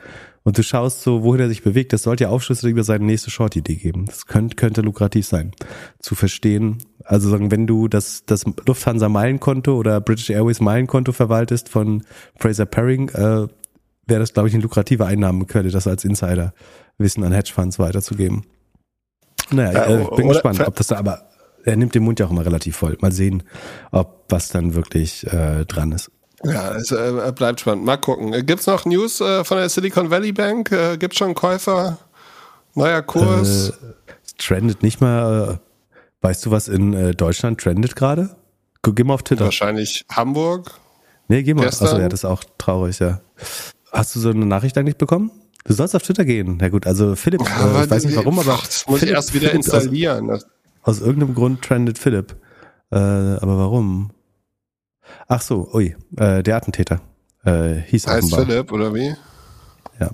und 0.45 0.59
du 0.59 0.63
schaust 0.63 1.03
so, 1.03 1.23
wohin 1.23 1.41
er 1.41 1.49
sich 1.49 1.63
bewegt, 1.63 1.93
das 1.93 2.03
sollte 2.03 2.25
ja 2.25 2.31
Aufschlüsse 2.31 2.69
über 2.69 2.83
seine 2.85 3.05
nächste 3.05 3.31
Short-Idee 3.31 3.77
geben. 3.77 4.07
Das 4.07 4.27
könnte, 4.27 4.57
könnte 4.57 4.81
lukrativ 4.81 5.27
sein, 5.27 5.53
zu 6.01 6.15
verstehen. 6.15 6.79
Also 7.05 7.31
sagen, 7.31 7.51
wenn 7.51 7.67
du 7.67 7.89
das, 7.89 8.25
das 8.27 8.45
Lufthansa 8.67 9.09
Meilenkonto 9.09 9.77
oder 9.77 10.01
British 10.01 10.31
Airways 10.31 10.61
Meilenkonto 10.61 11.13
verwaltest 11.13 11.69
von 11.69 12.03
Fraser 12.39 12.67
Paring, 12.67 13.09
äh, 13.11 13.49
wäre 14.07 14.21
das, 14.21 14.33
glaube 14.33 14.49
ich, 14.49 14.55
eine 14.55 14.63
lukrative 14.63 15.07
Einnahmequelle, 15.07 15.71
das 15.71 15.87
als 15.87 16.05
Insider 16.05 16.53
Wissen 16.99 17.25
an 17.25 17.33
Hedgefonds 17.33 17.79
weiterzugeben. 17.79 18.45
Naja, 19.51 19.89
Ja, 19.89 20.01
äh, 20.01 20.17
bin 20.17 20.29
gespannt, 20.29 20.61
ob 20.61 20.77
das 20.77 20.89
da 20.89 20.97
aber, 20.97 21.29
er 21.65 21.77
nimmt 21.77 21.95
den 21.95 22.03
Mund 22.03 22.21
ja 22.21 22.27
auch 22.27 22.31
immer 22.31 22.45
relativ 22.45 22.77
voll. 22.77 22.97
Mal 23.01 23.13
sehen, 23.13 23.43
ob 23.91 24.25
was 24.29 24.49
dann 24.49 24.75
wirklich 24.75 25.27
äh, 25.27 25.65
dran 25.65 25.93
ist. 25.93 26.11
Ja, 26.45 26.75
es 26.75 26.91
äh, 26.91 27.33
bleibt 27.35 27.61
spannend. 27.61 27.85
Mal 27.85 27.99
gucken. 27.99 28.33
Äh, 28.33 28.43
Gibt's 28.43 28.67
noch 28.67 28.85
News 28.85 29.21
äh, 29.21 29.45
von 29.45 29.59
der 29.59 29.69
Silicon 29.69 30.11
Valley 30.11 30.33
Bank? 30.33 30.73
Äh, 30.73 30.97
gibt's 30.97 31.19
schon 31.19 31.35
Käufer? 31.35 31.99
Neuer 32.75 33.03
Kurs? 33.03 33.71
Äh, 33.71 33.73
es 34.25 34.35
trendet 34.39 34.83
nicht 34.83 35.01
mal, 35.01 35.61
äh, 35.61 35.72
weißt 36.23 36.47
du, 36.47 36.51
was 36.51 36.69
in 36.69 36.95
äh, 36.95 37.15
Deutschland 37.15 37.61
trendet 37.61 37.95
gerade? 37.97 38.37
Geh 38.83 39.05
mal 39.05 39.15
auf 39.15 39.23
Twitter. 39.23 39.45
Wahrscheinlich 39.45 40.05
Hamburg. 40.11 40.73
Nee, 41.29 41.43
geh 41.43 41.55
mal. 41.55 41.67
gestern? 41.67 41.89
Achso, 41.89 41.99
ja, 42.01 42.09
das 42.09 42.21
ist 42.21 42.25
auch 42.25 42.43
traurig, 42.59 42.99
ja. 42.99 43.21
Hast 43.93 44.17
du 44.17 44.21
so 44.21 44.31
eine 44.31 44.47
Nachricht 44.47 44.77
eigentlich 44.79 44.97
bekommen? 44.97 45.31
Du 45.65 45.73
sollst 45.73 45.95
auf 45.95 46.03
Twitter 46.03 46.25
gehen. 46.25 46.57
Na 46.61 46.69
gut, 46.69 46.87
also 46.87 47.15
Philipp, 47.15 47.43
äh, 47.43 47.85
ich 47.85 47.91
weiß 47.91 48.05
nicht 48.05 48.17
warum, 48.17 48.39
aber 48.41 48.59
das 48.65 48.87
muss 48.89 48.97
ich 48.97 49.01
Philipp- 49.01 49.15
erst 49.15 49.35
wieder 49.35 49.51
Philipp 49.51 49.69
aus, 49.69 49.75
installieren. 49.75 50.29
Das, 50.29 50.47
aus 50.83 51.01
irgendeinem 51.01 51.35
Grund 51.35 51.63
trendet 51.63 51.99
Philipp. 51.99 52.35
Äh, 52.91 52.97
aber 52.97 53.59
warum? 53.59 54.11
Ach 55.29 55.41
so, 55.41 55.71
ui, 55.73 55.95
äh, 56.17 56.43
der 56.43 56.57
Attentäter 56.57 57.01
äh, 57.45 57.75
hieß 57.75 58.09
heißt 58.09 58.25
offenbar. 58.33 58.47
Philipp, 58.47 58.73
oder 58.73 58.95
wie? 58.95 59.15
Ja. 60.01 60.11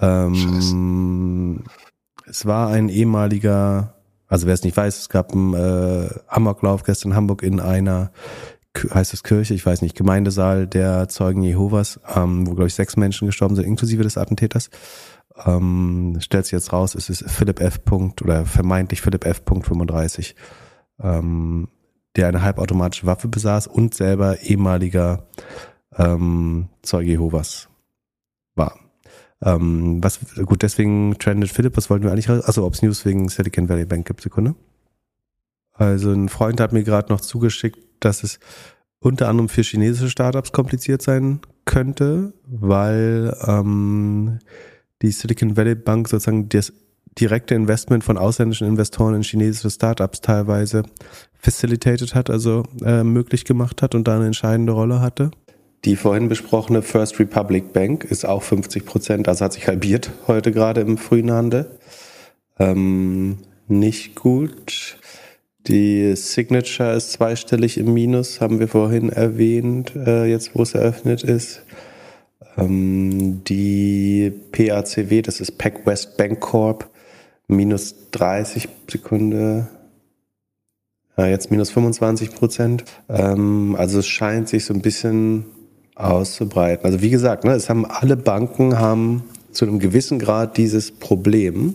Ähm, 0.00 1.64
es 2.26 2.44
war 2.44 2.68
ein 2.68 2.90
ehemaliger, 2.90 3.94
also 4.28 4.46
wer 4.46 4.54
es 4.54 4.64
nicht 4.64 4.76
weiß, 4.76 4.98
es 4.98 5.08
gab 5.08 5.32
einen 5.32 5.54
äh, 5.54 6.08
Amoklauf 6.26 6.82
gestern 6.82 7.12
in 7.12 7.16
Hamburg 7.16 7.42
in 7.42 7.60
einer, 7.60 8.10
heißt 8.92 9.14
es 9.14 9.22
Kirche, 9.22 9.54
ich 9.54 9.64
weiß 9.64 9.82
nicht, 9.82 9.96
Gemeindesaal 9.96 10.66
der 10.66 11.08
Zeugen 11.08 11.42
Jehovas, 11.42 12.00
ähm, 12.14 12.46
wo 12.46 12.54
glaube 12.54 12.68
ich 12.68 12.74
sechs 12.74 12.96
Menschen 12.96 13.26
gestorben 13.26 13.56
sind, 13.56 13.66
inklusive 13.66 14.02
des 14.02 14.18
Attentäters. 14.18 14.70
Ähm, 15.44 16.16
stellt 16.20 16.46
sich 16.46 16.52
jetzt 16.52 16.72
raus, 16.72 16.94
es 16.94 17.10
ist 17.10 17.30
Philipp 17.30 17.60
F. 17.60 17.80
Oder 18.22 18.46
vermeintlich 18.46 19.00
Philipp 19.00 19.24
F. 19.26 19.44
Punkt 19.44 19.66
35, 19.66 20.34
ähm, 21.00 21.68
der 22.16 22.28
eine 22.28 22.42
halbautomatische 22.42 23.06
Waffe 23.06 23.28
besaß 23.28 23.66
und 23.66 23.94
selber 23.94 24.40
ehemaliger 24.40 25.26
ähm, 25.96 26.68
Zeuge 26.82 27.10
Jehovas. 27.10 27.68
Ähm, 29.42 30.02
was, 30.02 30.20
gut, 30.46 30.62
deswegen 30.62 31.16
trendet 31.18 31.50
Philipp, 31.50 31.76
was 31.76 31.90
wollten 31.90 32.04
wir 32.04 32.12
eigentlich, 32.12 32.28
also 32.28 32.64
ob 32.64 32.74
es 32.74 32.82
News 32.82 33.04
wegen 33.04 33.28
Silicon 33.28 33.68
Valley 33.68 33.84
Bank 33.84 34.06
gibt, 34.06 34.22
Sekunde. 34.22 34.54
Also 35.72 36.10
ein 36.10 36.28
Freund 36.28 36.60
hat 36.60 36.72
mir 36.72 36.84
gerade 36.84 37.12
noch 37.12 37.20
zugeschickt, 37.20 37.78
dass 38.00 38.22
es 38.22 38.38
unter 38.98 39.28
anderem 39.28 39.48
für 39.48 39.62
chinesische 39.62 40.10
Startups 40.10 40.52
kompliziert 40.52 41.02
sein 41.02 41.40
könnte, 41.64 42.32
weil 42.46 43.36
ähm, 43.46 44.38
die 45.02 45.10
Silicon 45.10 45.56
Valley 45.56 45.74
Bank 45.74 46.08
sozusagen 46.08 46.48
das 46.48 46.72
direkte 47.18 47.54
Investment 47.54 48.04
von 48.04 48.18
ausländischen 48.18 48.66
Investoren 48.66 49.14
in 49.14 49.22
chinesische 49.22 49.70
Startups 49.70 50.20
teilweise 50.20 50.82
facilitated 51.34 52.14
hat, 52.14 52.30
also 52.30 52.64
äh, 52.82 53.04
möglich 53.04 53.44
gemacht 53.44 53.82
hat 53.82 53.94
und 53.94 54.08
da 54.08 54.16
eine 54.16 54.26
entscheidende 54.26 54.72
Rolle 54.72 55.00
hatte. 55.00 55.30
Die 55.84 55.96
vorhin 55.96 56.28
besprochene 56.28 56.82
First 56.82 57.18
Republic 57.20 57.72
Bank 57.72 58.04
ist 58.04 58.24
auch 58.24 58.42
50 58.42 58.84
Prozent, 58.84 59.28
also 59.28 59.44
hat 59.44 59.52
sich 59.52 59.68
halbiert 59.68 60.10
heute 60.26 60.50
gerade 60.50 60.80
im 60.80 60.98
frühen 60.98 61.30
Handel. 61.30 61.70
Ähm, 62.58 63.38
nicht 63.68 64.14
gut. 64.14 64.98
Die 65.66 66.14
Signature 66.14 66.94
ist 66.94 67.12
zweistellig 67.12 67.78
im 67.78 67.92
Minus, 67.92 68.40
haben 68.40 68.60
wir 68.60 68.68
vorhin 68.68 69.10
erwähnt, 69.10 69.94
äh, 69.96 70.24
jetzt 70.24 70.54
wo 70.54 70.62
es 70.62 70.74
eröffnet 70.74 71.24
ist. 71.24 71.62
Ähm, 72.56 73.42
die 73.44 74.32
PACW, 74.52 75.22
das 75.22 75.40
ist 75.40 75.58
Pac 75.58 75.84
West 75.86 76.16
Bank 76.16 76.40
Corp, 76.40 76.88
minus 77.48 77.94
30 78.12 78.68
Sekunde. 78.88 79.68
Jetzt 81.18 81.50
minus 81.50 81.70
25 81.70 82.34
Prozent. 82.34 82.84
Ähm, 83.08 83.74
also 83.78 84.00
es 84.00 84.06
scheint 84.06 84.50
sich 84.50 84.66
so 84.66 84.74
ein 84.74 84.82
bisschen 84.82 85.46
auszubreiten. 85.96 86.84
Also 86.84 87.02
wie 87.02 87.10
gesagt, 87.10 87.44
ne, 87.44 87.52
es 87.52 87.68
haben 87.68 87.84
alle 87.84 88.16
Banken 88.16 88.78
haben 88.78 89.24
zu 89.50 89.64
einem 89.64 89.78
gewissen 89.78 90.18
Grad 90.18 90.56
dieses 90.56 90.92
Problem. 90.92 91.74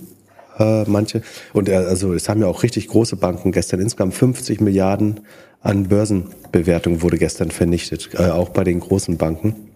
Äh, 0.58 0.84
manche 0.88 1.22
und 1.54 1.70
äh, 1.70 1.76
also 1.76 2.14
es 2.14 2.30
haben 2.30 2.42
ja 2.42 2.48
auch 2.48 2.64
richtig 2.64 2.88
große 2.88 3.16
Banken 3.16 3.52
gestern 3.52 3.80
insgesamt 3.80 4.14
50 4.14 4.62
Milliarden 4.62 5.22
an 5.62 5.88
Börsenbewertung 5.88 7.02
wurde 7.02 7.18
gestern 7.18 7.52
vernichtet, 7.52 8.10
äh, 8.14 8.30
auch 8.30 8.50
bei 8.50 8.64
den 8.64 8.80
großen 8.80 9.18
Banken. 9.18 9.71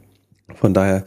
Von 0.54 0.76
daher 0.76 1.04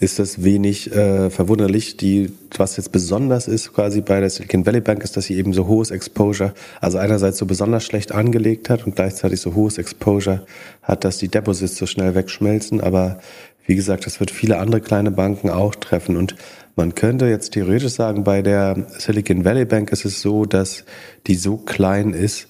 ist 0.00 0.18
das 0.18 0.42
wenig 0.42 0.90
äh, 0.92 1.30
verwunderlich. 1.30 1.96
Die, 1.96 2.32
was 2.56 2.76
jetzt 2.76 2.90
besonders 2.90 3.46
ist 3.46 3.72
quasi 3.72 4.00
bei 4.00 4.18
der 4.18 4.30
Silicon 4.30 4.66
Valley 4.66 4.80
Bank, 4.80 5.04
ist, 5.04 5.16
dass 5.16 5.26
sie 5.26 5.36
eben 5.36 5.52
so 5.52 5.68
hohes 5.68 5.92
Exposure, 5.92 6.54
also 6.80 6.98
einerseits 6.98 7.38
so 7.38 7.46
besonders 7.46 7.84
schlecht 7.84 8.10
angelegt 8.10 8.68
hat 8.68 8.86
und 8.86 8.96
gleichzeitig 8.96 9.40
so 9.40 9.54
hohes 9.54 9.78
Exposure 9.78 10.44
hat, 10.82 11.04
dass 11.04 11.18
die 11.18 11.28
Deposits 11.28 11.76
so 11.76 11.86
schnell 11.86 12.16
wegschmelzen. 12.16 12.80
Aber 12.80 13.20
wie 13.64 13.76
gesagt, 13.76 14.06
das 14.06 14.18
wird 14.18 14.32
viele 14.32 14.58
andere 14.58 14.80
kleine 14.80 15.12
Banken 15.12 15.50
auch 15.50 15.76
treffen. 15.76 16.16
Und 16.16 16.34
man 16.74 16.96
könnte 16.96 17.26
jetzt 17.26 17.52
theoretisch 17.52 17.92
sagen, 17.92 18.24
bei 18.24 18.42
der 18.42 18.86
Silicon 18.98 19.44
Valley 19.44 19.66
Bank 19.66 19.92
ist 19.92 20.04
es 20.04 20.20
so, 20.20 20.46
dass 20.46 20.84
die 21.28 21.36
so 21.36 21.56
klein 21.58 22.12
ist, 22.12 22.48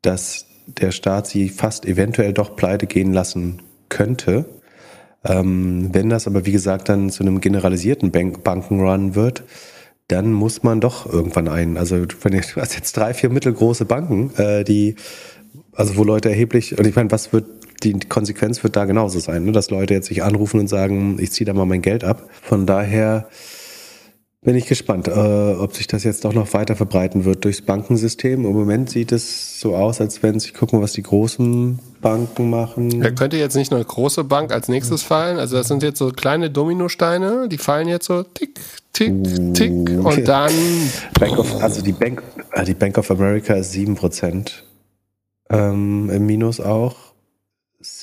dass 0.00 0.46
der 0.66 0.92
Staat 0.92 1.26
sie 1.26 1.48
fast 1.48 1.86
eventuell 1.86 2.32
doch 2.32 2.54
pleite 2.54 2.86
gehen 2.86 3.12
lassen 3.12 3.62
könnte. 3.88 4.44
Ähm, 5.24 5.90
wenn 5.92 6.08
das 6.08 6.26
aber, 6.26 6.46
wie 6.46 6.52
gesagt, 6.52 6.88
dann 6.88 7.10
zu 7.10 7.22
einem 7.22 7.40
generalisierten 7.40 8.10
Bank 8.10 8.42
Bankenrun 8.42 9.14
wird, 9.14 9.44
dann 10.08 10.32
muss 10.32 10.62
man 10.62 10.80
doch 10.80 11.10
irgendwann 11.10 11.48
ein. 11.48 11.76
Also 11.76 12.04
wenn 12.22 12.32
ich, 12.34 12.52
du 12.54 12.60
hast 12.60 12.74
jetzt 12.74 12.96
drei, 12.96 13.14
vier 13.14 13.30
mittelgroße 13.30 13.84
Banken, 13.84 14.32
äh, 14.36 14.64
die, 14.64 14.96
also 15.72 15.96
wo 15.96 16.04
Leute 16.04 16.28
erheblich, 16.28 16.78
und 16.78 16.86
ich 16.86 16.96
meine, 16.96 17.10
was 17.10 17.32
wird, 17.32 17.46
die 17.82 17.98
Konsequenz 17.98 18.62
wird 18.62 18.76
da 18.76 18.84
genauso 18.84 19.20
sein, 19.20 19.44
ne? 19.44 19.52
dass 19.52 19.70
Leute 19.70 19.94
jetzt 19.94 20.08
sich 20.08 20.22
anrufen 20.22 20.60
und 20.60 20.68
sagen, 20.68 21.18
ich 21.20 21.32
ziehe 21.32 21.46
da 21.46 21.54
mal 21.54 21.66
mein 21.66 21.82
Geld 21.82 22.04
ab. 22.04 22.28
Von 22.42 22.66
daher 22.66 23.28
bin 24.44 24.56
ich 24.56 24.66
gespannt, 24.66 25.06
äh, 25.06 25.10
ob 25.10 25.74
sich 25.74 25.86
das 25.86 26.02
jetzt 26.02 26.24
doch 26.24 26.32
noch 26.32 26.52
weiter 26.52 26.74
verbreiten 26.74 27.24
wird 27.24 27.44
durchs 27.44 27.62
Bankensystem. 27.62 28.44
Im 28.44 28.52
Moment 28.52 28.90
sieht 28.90 29.12
es 29.12 29.60
so 29.60 29.76
aus, 29.76 30.00
als 30.00 30.22
wenn 30.24 30.40
sich 30.40 30.52
gucken, 30.52 30.82
was 30.82 30.92
die 30.92 31.04
großen 31.04 31.78
Banken 32.00 32.50
machen. 32.50 33.00
Da 33.00 33.12
könnte 33.12 33.36
jetzt 33.36 33.54
nicht 33.54 33.72
eine 33.72 33.84
große 33.84 34.24
Bank 34.24 34.52
als 34.52 34.66
nächstes 34.66 35.04
fallen. 35.04 35.38
Also 35.38 35.56
das 35.56 35.68
sind 35.68 35.84
jetzt 35.84 35.98
so 35.98 36.10
kleine 36.10 36.50
Dominosteine, 36.50 37.48
die 37.48 37.58
fallen 37.58 37.86
jetzt 37.86 38.06
so 38.06 38.24
tick, 38.24 38.58
tick, 38.92 39.14
tick 39.54 39.72
Uh, 39.72 40.08
und 40.08 40.26
dann 40.26 40.52
Bank 41.18 41.38
of, 41.38 41.62
also 41.62 41.80
die 41.80 41.92
Bank, 41.92 42.22
äh, 42.52 42.64
die 42.64 42.74
Bank 42.74 42.98
of 42.98 43.10
America 43.10 43.54
ist 43.54 43.72
7%. 43.72 44.50
Ähm, 45.50 46.10
Im 46.10 46.26
Minus 46.26 46.60
auch. 46.60 47.11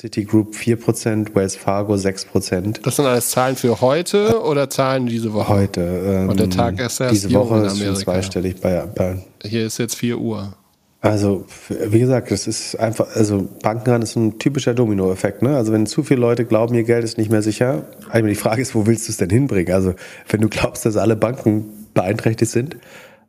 Citigroup 0.00 0.54
4%, 0.54 1.34
Wells 1.34 1.56
Fargo 1.56 1.92
6%. 1.92 2.80
das 2.82 2.96
sind 2.96 3.04
alles 3.04 3.28
Zahlen 3.28 3.54
für 3.54 3.82
heute 3.82 4.40
oder 4.42 4.70
Zahlen 4.70 5.04
diese 5.04 5.34
Woche? 5.34 5.48
Heute. 5.48 5.82
Ähm, 5.82 6.28
Und 6.30 6.40
der 6.40 6.48
Tag 6.48 6.80
ist 6.80 7.00
erst 7.00 7.14
Diese 7.14 7.28
4 7.28 7.38
Uhr 7.38 7.50
Woche 7.50 7.58
in 7.58 7.66
ist 7.66 7.78
schon 7.78 7.96
zweistellig 7.96 8.60
bei, 8.62 8.82
bei 8.94 9.18
Hier 9.44 9.66
ist 9.66 9.76
jetzt 9.76 9.96
4 9.96 10.16
Uhr. 10.16 10.54
Also, 11.02 11.44
wie 11.68 12.00
gesagt, 12.00 12.30
das 12.30 12.46
ist 12.46 12.76
einfach, 12.76 13.14
also 13.14 13.46
Bankenrun 13.62 14.00
ist 14.00 14.16
ein 14.16 14.38
typischer 14.38 14.72
Dominoeffekt, 14.72 15.42
ne? 15.42 15.56
Also 15.56 15.72
wenn 15.72 15.84
zu 15.84 16.02
viele 16.02 16.20
Leute 16.20 16.46
glauben, 16.46 16.74
ihr 16.74 16.84
Geld 16.84 17.04
ist 17.04 17.18
nicht 17.18 17.30
mehr 17.30 17.42
sicher, 17.42 17.84
also 18.08 18.26
die 18.26 18.34
Frage 18.34 18.62
ist, 18.62 18.74
wo 18.74 18.86
willst 18.86 19.06
du 19.06 19.12
es 19.12 19.18
denn 19.18 19.30
hinbringen? 19.30 19.74
Also, 19.74 19.94
wenn 20.30 20.40
du 20.40 20.48
glaubst, 20.48 20.86
dass 20.86 20.96
alle 20.96 21.16
Banken 21.16 21.66
beeinträchtigt 21.92 22.50
sind, 22.50 22.76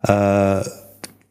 äh, 0.08 0.62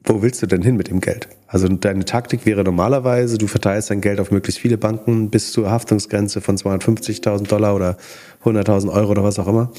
wo 0.05 0.23
willst 0.23 0.43
du 0.43 0.47
denn 0.47 0.63
hin 0.63 0.77
mit 0.77 0.89
dem 0.89 1.01
Geld? 1.01 1.29
Also 1.47 1.69
deine 1.69 2.05
Taktik 2.05 2.47
wäre 2.47 2.65
normalerweise, 2.65 3.39
du 3.39 3.47
verteilst 3.47 3.91
dein 3.91 4.01
Geld 4.01 4.21
auf 4.21 4.31
möglichst 4.31 4.61
viele 4.61 4.79
Banken 4.79 5.31
bis 5.31 5.53
zur 5.53 5.71
Haftungsgrenze 5.71 6.41
von 6.41 6.57
250.000 6.57 7.47
Dollar 7.49 7.75
oder 7.75 7.97
100.000 8.45 8.91
Euro 8.93 9.11
oder 9.11 9.25
was 9.25 9.39
auch 9.39 9.49
immer. 9.49 9.71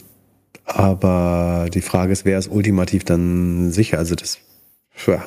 Aber 0.66 1.68
die 1.74 1.82
Frage 1.82 2.12
ist, 2.14 2.24
wer 2.26 2.38
ist 2.38 2.52
ultimativ 2.52 3.04
dann 3.04 3.72
sicher? 3.72 3.98
Also 3.98 4.16
das, 4.16 4.38
ja. 5.08 5.24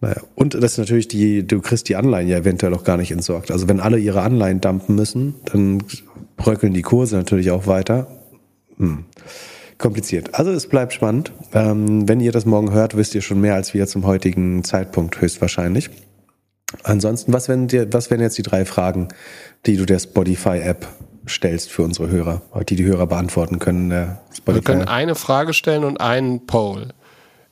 Naja, 0.00 0.20
und 0.34 0.54
das 0.54 0.72
ist 0.72 0.78
natürlich 0.78 1.06
die, 1.06 1.46
du 1.46 1.60
kriegst 1.60 1.88
die 1.88 1.94
Anleihen 1.94 2.28
ja 2.28 2.36
eventuell 2.36 2.74
auch 2.74 2.82
gar 2.82 2.96
nicht 2.96 3.12
entsorgt. 3.12 3.52
Also 3.52 3.68
wenn 3.68 3.78
alle 3.78 3.98
ihre 3.98 4.22
Anleihen 4.22 4.60
dumpen 4.60 4.96
müssen, 4.96 5.36
dann 5.44 5.84
bröckeln 6.36 6.74
die 6.74 6.82
Kurse 6.82 7.16
natürlich 7.16 7.52
auch 7.52 7.68
weiter. 7.68 8.08
Hm. 8.78 9.04
Kompliziert. 9.82 10.34
Also 10.34 10.50
es 10.52 10.66
bleibt 10.68 10.92
spannend. 10.94 11.32
Ähm, 11.52 12.08
wenn 12.08 12.20
ihr 12.20 12.32
das 12.32 12.46
morgen 12.46 12.72
hört, 12.72 12.96
wisst 12.96 13.14
ihr 13.14 13.20
schon 13.20 13.40
mehr 13.40 13.54
als 13.54 13.74
wir 13.74 13.86
zum 13.86 14.06
heutigen 14.06 14.64
Zeitpunkt 14.64 15.20
höchstwahrscheinlich. 15.20 15.90
Ansonsten, 16.84 17.32
was 17.32 17.48
wären, 17.48 17.68
dir, 17.68 17.92
was 17.92 18.10
wären 18.10 18.20
jetzt 18.22 18.38
die 18.38 18.42
drei 18.42 18.64
Fragen, 18.64 19.08
die 19.66 19.76
du 19.76 19.84
der 19.84 19.98
Spotify-App 19.98 20.86
stellst 21.28 21.70
für 21.70 21.82
unsere 21.82 22.08
Hörer, 22.08 22.42
die 22.68 22.76
die 22.76 22.84
Hörer 22.84 23.06
beantworten 23.06 23.58
können. 23.58 23.90
Wir 23.90 24.62
können 24.62 24.88
eine 24.88 25.14
Frage 25.14 25.52
stellen 25.52 25.84
und 25.84 26.00
einen 26.00 26.46
Poll. 26.46 26.88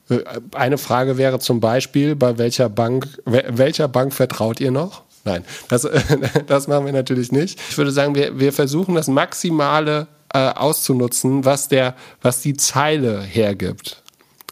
Äh, 0.09 0.19
Eine 0.55 0.77
Frage 0.77 1.17
wäre 1.17 1.39
zum 1.39 1.59
Beispiel, 1.59 2.15
bei 2.15 2.37
welcher 2.37 2.67
Bank, 2.69 3.07
wel- 3.25 3.45
welcher 3.49 3.87
Bank 3.87 4.13
vertraut 4.13 4.59
ihr 4.59 4.71
noch? 4.71 5.03
Nein, 5.23 5.43
das, 5.69 5.87
das 6.47 6.67
machen 6.67 6.85
wir 6.85 6.93
natürlich 6.93 7.31
nicht. 7.31 7.59
Ich 7.69 7.77
würde 7.77 7.91
sagen, 7.91 8.15
wir, 8.15 8.39
wir 8.39 8.51
versuchen 8.51 8.95
das 8.95 9.07
Maximale 9.07 10.07
äh, 10.33 10.49
auszunutzen, 10.49 11.45
was, 11.45 11.67
der, 11.67 11.95
was 12.21 12.41
die 12.41 12.55
Zeile 12.55 13.21
hergibt. 13.21 14.01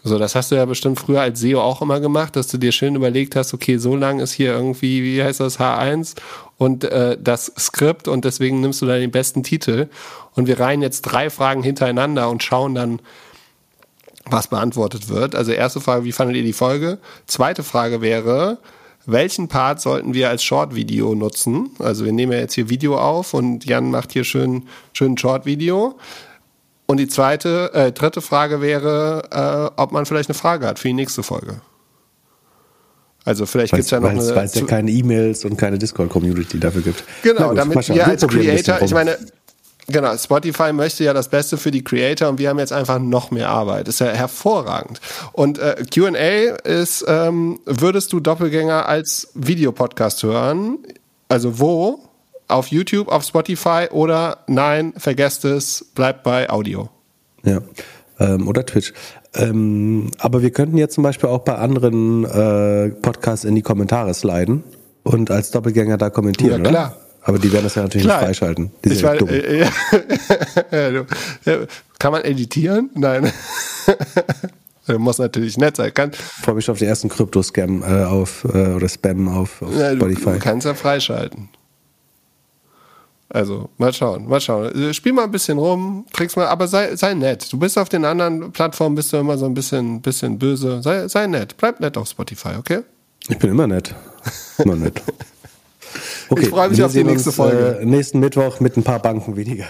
So, 0.04 0.18
das 0.18 0.34
hast 0.34 0.52
du 0.52 0.56
ja 0.56 0.66
bestimmt 0.66 1.00
früher 1.00 1.22
als 1.22 1.42
SEO 1.42 1.62
auch 1.62 1.82
immer 1.82 2.00
gemacht, 2.00 2.36
dass 2.36 2.48
du 2.48 2.58
dir 2.58 2.72
schön 2.72 2.96
überlegt 2.96 3.36
hast, 3.36 3.54
okay, 3.54 3.78
so 3.78 3.96
lang 3.96 4.20
ist 4.20 4.32
hier 4.32 4.54
irgendwie, 4.54 5.04
wie 5.04 5.22
heißt 5.22 5.42
das, 5.42 5.60
H1 5.60 6.16
und 6.58 6.86
äh, 6.86 7.18
das 7.22 7.52
Skript 7.60 8.08
und 8.08 8.24
deswegen 8.24 8.62
nimmst 8.62 8.82
du 8.82 8.86
da 8.86 8.98
den 8.98 9.12
besten 9.12 9.44
Titel. 9.44 9.90
Und 10.36 10.48
wir 10.48 10.60
reihen 10.60 10.82
jetzt 10.82 11.02
drei 11.02 11.30
Fragen 11.30 11.64
hintereinander 11.64 12.30
und 12.30 12.44
schauen 12.44 12.76
dann, 12.76 13.02
was 14.26 14.48
beantwortet 14.48 15.10
wird. 15.10 15.36
Also 15.36 15.52
erste 15.52 15.82
Frage, 15.82 16.06
wie 16.06 16.12
fandet 16.12 16.38
ihr 16.38 16.44
die 16.44 16.54
Folge? 16.54 17.00
Zweite 17.28 17.64
Frage 17.64 18.02
wäre, 18.02 18.60
welchen 19.12 19.48
Part 19.48 19.82
sollten 19.82 20.14
wir 20.14 20.30
als 20.30 20.44
Short-Video 20.44 21.16
nutzen? 21.16 21.72
Also 21.80 22.06
wir 22.06 22.12
nehmen 22.12 22.32
ja 22.32 22.40
jetzt 22.40 22.54
hier 22.54 22.70
Video 22.70 22.98
auf 22.98 23.34
und 23.34 23.66
Jan 23.66 23.92
macht 23.92 24.12
hier 24.12 24.24
schön, 24.24 24.64
schön 24.94 25.14
ein 25.14 25.18
Short-Video. 25.18 25.98
Und 26.86 26.98
die 26.98 27.08
zweite, 27.08 27.72
äh, 27.74 27.92
dritte 27.92 28.22
Frage 28.22 28.62
wäre, 28.62 29.72
äh, 29.76 29.82
ob 29.82 29.92
man 29.92 30.06
vielleicht 30.06 30.30
eine 30.30 30.38
Frage 30.38 30.66
hat 30.66 30.80
für 30.80 30.88
die 30.88 30.96
nächste 30.96 31.22
Folge. 31.22 31.62
Also 33.26 33.46
vielleicht 33.46 33.74
gibt's 33.74 33.92
ja 33.92 34.00
noch 34.00 34.10
Weil 34.10 34.18
es 34.18 34.28
eine. 34.28 34.36
weil 34.38 34.46
es 34.46 34.56
ja 34.56 34.66
keine 34.66 34.90
E-Mails 34.90 35.46
und 35.46 35.58
keine 35.58 35.78
Discord-Community 35.78 36.60
dafür 36.60 36.82
gibt. 36.82 37.04
Genau, 37.22 37.54
Na 37.54 37.64
gut, 37.64 37.76
damit 37.76 37.90
wir 37.90 38.08
als 38.08 38.26
Creator, 38.26 38.82
ich 38.82 38.92
meine, 38.92 39.20
genau, 39.92 40.16
Spotify 40.18 40.74
möchte 40.74 41.04
ja 41.04 41.14
das 41.14 41.30
Beste 41.30 41.58
für 41.58 41.72
die 41.72 41.84
Creator 41.84 42.30
und 42.30 42.40
wir 42.40 42.50
haben 42.50 42.60
jetzt 42.60 42.74
einfach 42.74 43.00
noch 43.00 43.32
mehr 43.32 43.50
Arbeit. 43.50 43.88
Ist 43.88 44.00
ja 44.00 44.08
hervorragend. 44.08 45.00
Und 45.34 45.60
äh, 45.60 45.84
Q&A 45.94 46.56
ist, 46.68 47.06
ähm, 47.08 47.60
würdest 47.66 48.14
du 48.14 48.20
Doppelgänger 48.20 48.88
als 48.88 49.30
Videopodcast 49.36 50.24
hören? 50.24 50.80
Also 51.28 51.60
wo? 51.60 52.00
Auf 52.48 52.68
YouTube, 52.68 53.10
auf 53.10 53.24
Spotify 53.24 53.88
oder 53.92 54.40
nein, 54.48 54.94
vergesst 54.98 55.46
es, 55.46 55.86
bleibt 55.94 56.24
bei 56.24 56.50
Audio. 56.50 56.90
Ja. 57.44 57.60
Ähm, 58.20 58.48
oder 58.48 58.66
Twitch. 58.66 58.94
Ähm, 59.36 60.10
aber 60.18 60.42
wir 60.42 60.52
könnten 60.52 60.78
jetzt 60.78 60.96
zum 60.96 61.04
Beispiel 61.04 61.30
auch 61.30 61.40
bei 61.40 61.56
anderen 61.56 62.26
äh, 62.26 62.90
Podcasts 62.90 63.46
in 63.46 63.54
die 63.56 63.62
Kommentare 63.62 64.14
sliden 64.14 64.64
und 65.04 65.30
als 65.30 65.52
Doppelgänger 65.52 65.98
da 65.98 66.10
kommentieren, 66.10 66.64
Ja, 66.66 66.70
oder? 66.70 66.98
Aber 67.24 67.38
die 67.40 67.52
werden 67.52 67.66
das 67.66 67.76
ja 67.76 67.84
natürlich 67.84 68.06
Klar. 68.08 68.20
nicht 68.28 68.38
freischalten. 68.40 68.72
Die 68.84 68.90
Ich 68.90 68.98
sind 69.00 69.08
weiß, 69.08 69.20
dumm. 69.20 69.30
äh, 69.30 69.60
ja. 69.62 71.06
Ja, 71.46 71.58
Kann 72.00 72.12
man 72.14 72.24
editieren? 72.24 72.90
Nein. 72.96 73.32
Muss 74.98 75.20
natürlich 75.20 75.58
nett 75.58 75.76
sein. 75.78 75.94
Kann, 75.94 76.12
freue 76.14 76.56
mich 76.56 76.70
auf 76.70 76.80
den 76.80 76.88
ersten 76.88 77.10
Krypto-Scam 77.10 77.84
äh, 77.84 78.06
auf 78.06 78.44
äh, 78.46 78.74
oder 78.74 78.90
Spam 78.90 79.28
auf, 79.28 79.62
auf 79.62 79.76
Ja, 79.76 79.94
Spotify. 79.96 80.32
du 80.32 80.40
kannst 80.40 80.66
ja 80.66 80.74
freischalten. 80.74 81.50
Also, 83.32 83.70
mal 83.78 83.94
schauen, 83.94 84.28
mal 84.28 84.42
schauen. 84.42 84.74
Äh, 84.90 84.94
Spiel 84.96 85.14
mal 85.14 85.26
ein 85.26 85.32
bisschen 85.32 85.60
rum, 85.60 86.08
trickst 86.12 86.36
mal, 86.36 86.48
aber 86.48 86.68
sei, 86.68 86.96
sei 86.96 87.14
nett. 87.14 87.52
Du 87.54 87.60
bist 87.60 87.78
auf 87.78 87.90
den 87.90 88.04
anderen 88.04 88.52
Plattformen, 88.52 88.96
bist 88.96 89.14
du 89.14 89.18
immer 89.18 89.38
so 89.38 89.46
ein 89.46 89.54
bisschen, 89.54 90.02
bisschen 90.02 90.40
böse. 90.40 90.82
Sei, 90.82 91.08
sei 91.08 91.28
nett, 91.28 91.56
bleib 91.58 91.80
nett 91.80 91.96
auf 91.96 92.08
Spotify, 92.10 92.56
okay? 92.58 92.80
Ich 93.28 93.38
bin 93.38 93.52
immer 93.52 93.68
nett. 93.68 93.94
Immer 94.58 94.76
nett. 94.76 95.00
Okay, 96.30 96.44
Ich 96.44 96.50
freue 96.50 96.70
mich 96.70 96.84
auf 96.84 96.92
die 96.92 97.04
nächste 97.04 97.30
uns, 97.30 97.36
Folge. 97.36 97.80
Äh, 97.82 97.86
nächsten 97.86 98.20
Mittwoch 98.20 98.60
mit 98.60 98.78
ein 98.78 98.84
paar 98.84 99.00
Banken 99.00 99.36
weniger. 99.36 99.66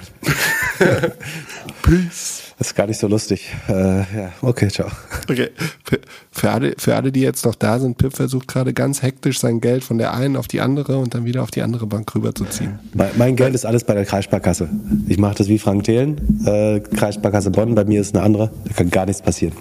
Peace. 1.82 2.44
Das 2.58 2.68
ist 2.72 2.76
gar 2.76 2.88
nicht 2.88 3.00
so 3.00 3.08
lustig. 3.08 3.54
Äh, 3.70 4.00
ja, 4.00 4.06
okay, 4.42 4.68
ciao. 4.68 4.90
Okay. 5.30 5.50
Für- 5.86 6.00
Für 6.32 6.52
alle, 6.52 6.74
für 6.78 6.96
alle, 6.96 7.12
die 7.12 7.22
jetzt 7.22 7.46
noch 7.46 7.56
da 7.56 7.80
sind, 7.80 7.98
Pip 7.98 8.14
versucht 8.14 8.48
gerade 8.50 8.74
ganz 8.74 9.02
hektisch 9.02 9.40
sein 9.40 9.62
Geld 9.62 9.84
von 9.86 9.98
der 9.98 10.14
einen 10.14 10.36
auf 10.36 10.48
die 10.50 10.60
andere 10.60 10.98
und 10.98 11.14
dann 11.14 11.24
wieder 11.24 11.42
auf 11.42 11.52
die 11.52 11.62
andere 11.62 11.88
Bank 11.88 12.14
rüberzuziehen. 12.14 12.80
Mein, 12.94 13.10
mein 13.18 13.36
Geld 13.38 13.56
ist 13.56 13.66
alles 13.66 13.86
bei 13.86 13.94
der 13.94 14.06
Kreissparkasse. 14.06 14.70
Ich 15.08 15.18
mache 15.18 15.36
das 15.36 15.48
wie 15.48 15.58
Frank 15.58 15.86
Thelen. 15.86 16.46
Äh, 16.46 16.82
Kreissparkasse 16.82 17.50
Bonn, 17.52 17.76
bei 17.76 17.86
mir 17.86 18.02
ist 18.02 18.14
eine 18.16 18.24
andere. 18.26 18.52
Da 18.66 18.74
kann 18.74 18.90
gar 18.90 19.06
nichts 19.06 19.22
passieren. 19.22 19.54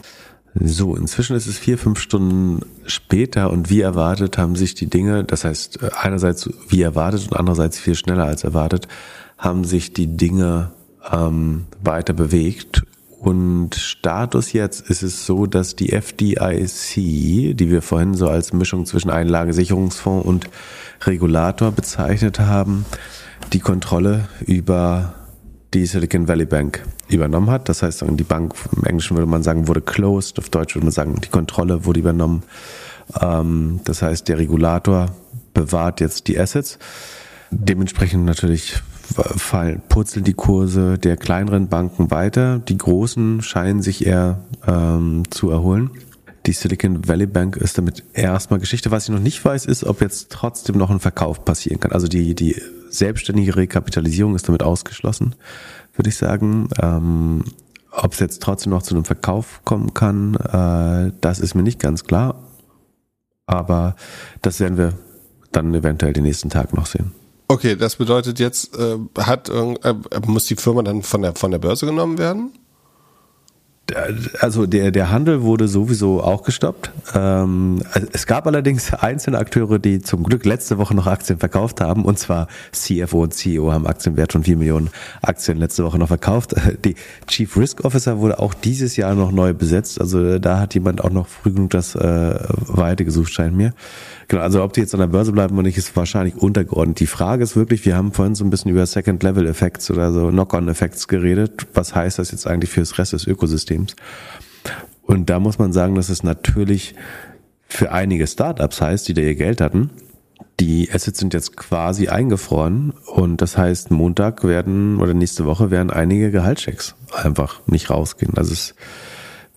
So, 0.55 0.97
inzwischen 0.97 1.37
ist 1.37 1.47
es 1.47 1.59
vier, 1.59 1.79
fünf 1.79 2.01
Stunden 2.01 2.61
später 2.87 3.51
und 3.51 3.71
wie 3.71 3.81
erwartet 3.81 4.39
haben 4.39 4.57
sich 4.57 4.75
die 4.75 4.89
Dinge, 4.89 5.25
das 5.25 5.45
heißt 5.45 5.83
äh, 5.83 5.91
einerseits 6.01 6.49
wie 6.69 6.83
erwartet 6.83 7.29
und 7.31 7.37
andererseits 7.37 7.79
viel 7.79 7.95
schneller 7.95 8.25
als 8.25 8.45
erwartet, 8.45 8.89
haben 9.37 9.65
sich 9.65 9.93
die 9.93 10.17
Dinge 10.17 10.71
ähm, 11.13 11.67
weiter 11.83 12.13
bewegt. 12.13 12.83
Und 13.21 13.75
Status 13.75 14.53
jetzt 14.53 14.89
ist 14.89 15.03
es 15.03 15.27
so, 15.27 15.47
dass 15.47 15.75
die 15.75 15.93
FDIC, 15.93 16.95
die 16.95 17.71
wir 17.71 17.83
vorhin 17.83 18.15
so 18.15 18.29
als 18.29 18.53
Mischung 18.53 18.87
zwischen 18.87 19.11
Einlagensicherungsfonds 19.11 20.27
und 20.27 20.49
Regulator 21.05 21.73
bezeichnet 21.73 22.39
haben, 22.39 22.85
die 23.53 23.59
Kontrolle 23.59 24.29
über 24.47 25.15
die 25.75 25.87
Silicon 25.87 26.29
Valley 26.29 26.47
Bank 26.47 26.83
übernommen 27.09 27.51
hat. 27.51 27.69
Das 27.69 27.83
heißt, 27.83 28.05
die 28.09 28.25
Bank, 28.25 28.55
im 28.75 28.85
Englischen 28.85 29.17
würde 29.17 29.31
man 29.31 29.43
sagen, 29.43 29.69
wurde 29.69 29.81
closed, 29.81 30.39
auf 30.39 30.49
Deutsch 30.49 30.75
würde 30.75 30.87
man 30.87 30.93
sagen, 30.93 31.17
die 31.23 31.29
Kontrolle 31.29 31.85
wurde 31.85 32.01
übernommen. 32.01 32.43
Ähm, 33.21 33.81
das 33.85 34.03
heißt, 34.03 34.29
der 34.29 34.39
Regulator 34.39 35.07
bewahrt 35.55 36.01
jetzt 36.01 36.29
die 36.29 36.39
Assets. 36.39 36.79
Dementsprechend 37.51 38.25
natürlich 38.25 38.83
fallen, 39.15 39.81
purzeln 39.89 40.25
die 40.25 40.35
Kurse 40.35 40.99
der 40.99 41.17
kleineren 41.17 41.69
Banken 41.69 42.11
weiter. 42.11 42.59
Die 42.59 42.77
großen 42.77 43.43
scheinen 43.43 43.83
sich 43.83 44.07
eher 44.07 44.41
ähm, 44.67 45.23
zu 45.31 45.51
erholen. 45.51 45.91
Die 46.49 46.55
Silicon 46.55 47.07
Valley 47.07 47.27
Bank 47.27 47.59
ist 47.59 47.77
damit 47.77 48.05
erstmal 48.15 48.59
Geschichte. 48.59 48.91
Was 48.91 49.05
ich 49.05 49.11
noch 49.11 49.21
nicht 49.21 49.45
weiß, 49.45 49.67
ist, 49.67 49.85
ob 49.85 50.01
jetzt 50.01 50.31
trotzdem 50.31 50.79
noch 50.79 50.89
ein 50.89 50.99
Verkauf 50.99 51.45
passieren 51.45 51.79
kann. 51.79 51.93
Also 51.93 52.09
die, 52.09 52.35
die 52.35 52.57
selbstständige 52.89 53.55
Rekapitalisierung 53.55 54.35
ist 54.35 54.49
damit 54.49 54.63
ausgeschlossen, 54.63 55.35
würde 55.95 56.09
ich 56.09 56.17
sagen. 56.17 56.71
Ähm, 56.81 57.45
ob 57.91 58.15
es 58.15 58.19
jetzt 58.21 58.43
trotzdem 58.43 58.71
noch 58.71 58.83
zu 58.83 58.95
einem 58.95 59.05
Verkauf 59.05 59.61
kommen 59.67 59.93
kann, 59.93 60.37
äh, 60.37 61.13
das 61.21 61.39
ist 61.39 61.55
mir 61.55 61.63
nicht 61.63 61.81
ganz 61.81 62.05
klar. 62.05 62.43
Aber 63.45 63.95
das 64.41 64.59
werden 64.59 64.79
wir 64.79 64.95
dann 65.53 65.75
eventuell 65.75 66.15
den 66.15 66.23
nächsten 66.23 66.49
Tag 66.49 66.73
noch 66.73 66.87
sehen. 66.87 67.13
Okay, 67.49 67.77
das 67.77 67.97
bedeutet 67.97 68.39
jetzt, 68.39 68.75
äh, 68.75 68.97
hat 69.19 69.51
äh, 69.51 69.75
muss 70.25 70.47
die 70.47 70.57
Firma 70.57 70.81
dann 70.83 71.03
von 71.03 71.21
der, 71.21 71.35
von 71.35 71.51
der 71.51 71.59
Börse 71.59 71.85
genommen 71.85 72.17
werden? 72.17 72.53
Also 74.41 74.67
der, 74.67 74.91
der 74.91 75.11
Handel 75.11 75.43
wurde 75.43 75.67
sowieso 75.67 76.23
auch 76.23 76.43
gestoppt. 76.43 76.91
Ähm, 77.15 77.83
es 78.13 78.27
gab 78.27 78.47
allerdings 78.47 78.93
einzelne 78.93 79.39
Akteure, 79.39 79.79
die 79.79 80.01
zum 80.01 80.25
Glück 80.25 80.45
letzte 80.45 80.77
Woche 80.77 80.95
noch 80.95 81.07
Aktien 81.07 81.39
verkauft 81.39 81.81
haben. 81.81 82.05
Und 82.05 82.19
zwar 82.19 82.49
CFO 82.73 83.23
und 83.23 83.35
CEO 83.35 83.73
haben 83.73 83.87
Aktienwert 83.87 84.33
von 84.33 84.45
4 84.45 84.59
Millionen 84.59 84.91
Aktien 85.23 85.57
letzte 85.57 85.85
Woche 85.85 85.99
noch 85.99 86.09
verkauft. 86.09 86.55
Die 86.85 86.97
Chief 87.27 87.57
Risk 87.57 87.85
Officer 87.85 88.19
wurde 88.19 88.39
auch 88.39 88.53
dieses 88.53 88.97
Jahr 88.97 89.15
noch 89.15 89.33
neu 89.33 89.55
besetzt. 89.55 90.01
Also 90.01 90.39
da 90.39 90.61
hat 90.61 90.75
jemand 90.75 91.03
auch 91.03 91.11
noch 91.11 91.27
früh 91.27 91.53
genug 91.53 91.71
das 91.71 91.95
äh, 91.95 92.39
Weite 92.49 93.05
gesucht, 93.05 93.33
scheint 93.33 93.57
mir. 93.57 93.73
Genau, 94.29 94.43
also 94.43 94.63
ob 94.63 94.75
die 94.75 94.81
jetzt 94.81 94.93
an 94.93 95.01
der 95.01 95.07
Börse 95.07 95.33
bleiben 95.33 95.55
oder 95.55 95.67
nicht, 95.67 95.79
ist 95.79 95.97
wahrscheinlich 95.97 96.37
untergeordnet. 96.37 97.01
Die 97.01 97.07
Frage 97.07 97.43
ist 97.43 97.57
wirklich, 97.57 97.87
wir 97.87 97.97
haben 97.97 98.13
vorhin 98.13 98.35
so 98.35 98.45
ein 98.45 98.51
bisschen 98.51 98.71
über 98.71 98.85
Second-Level-Effects 98.85 99.91
oder 99.91 100.13
so 100.13 100.29
Knock-on-Effects 100.29 101.09
geredet. 101.09 101.67
Was 101.73 101.95
heißt 101.95 102.19
das 102.19 102.31
jetzt 102.31 102.47
eigentlich 102.47 102.71
für 102.71 102.81
das 102.81 102.99
Rest 102.99 103.15
des 103.15 103.27
Ökosystems? 103.27 103.97
Und 105.03 105.31
da 105.31 105.41
muss 105.41 105.59
man 105.59 105.73
sagen, 105.73 105.95
dass 105.95 106.11
es 106.11 106.23
natürlich 106.23 106.95
für 107.69 107.91
einige 107.91 108.27
Startups 108.27 108.83
heißt, 108.83 109.09
die 109.09 109.15
da 109.15 109.23
ihr 109.23 109.35
Geld 109.35 109.63
hatten, 109.63 109.91
die 110.61 110.91
Assets 110.93 111.21
sind 111.21 111.33
jetzt 111.33 111.57
quasi 111.57 112.09
eingefroren 112.09 112.93
und 113.07 113.41
das 113.41 113.57
heißt, 113.57 113.91
Montag 113.91 114.45
werden 114.45 115.01
oder 115.01 115.15
nächste 115.15 115.47
Woche 115.47 115.71
werden 115.71 115.91
einige 115.91 116.31
Gehaltschecks 116.31 116.97
einfach 117.13 117.61
nicht 117.67 117.91
rausgehen. 117.91 118.37
Also 118.37 118.53
es, 118.53 118.75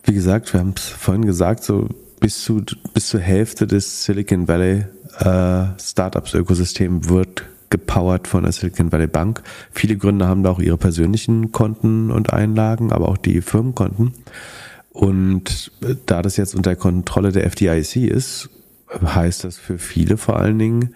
wie 0.04 0.14
gesagt, 0.14 0.52
wir 0.52 0.60
haben 0.60 0.74
es 0.76 0.88
vorhin 0.88 1.26
gesagt, 1.26 1.64
so 1.64 1.88
bis 2.22 2.44
zu 2.44 2.62
bis 2.94 3.08
zur 3.08 3.20
Hälfte 3.20 3.66
des 3.66 4.04
Silicon 4.04 4.48
Valley 4.48 4.86
äh, 5.18 5.64
Startups 5.78 6.32
Ökosystem 6.32 7.08
wird 7.10 7.44
gepowert 7.68 8.28
von 8.28 8.44
der 8.44 8.52
Silicon 8.52 8.92
Valley 8.92 9.08
Bank. 9.08 9.42
Viele 9.72 9.96
Gründer 9.96 10.28
haben 10.28 10.42
da 10.42 10.50
auch 10.50 10.60
ihre 10.60 10.78
persönlichen 10.78 11.52
Konten 11.52 12.10
und 12.10 12.32
Einlagen, 12.32 12.92
aber 12.92 13.08
auch 13.08 13.16
die 13.16 13.40
Firmenkonten. 13.40 14.14
Und 14.90 15.72
da 16.06 16.22
das 16.22 16.36
jetzt 16.36 16.54
unter 16.54 16.76
Kontrolle 16.76 17.32
der 17.32 17.44
FDIC 17.46 17.96
ist, 17.96 18.50
heißt 19.02 19.44
das 19.44 19.56
für 19.56 19.78
viele 19.78 20.16
vor 20.16 20.38
allen 20.38 20.58
Dingen, 20.58 20.94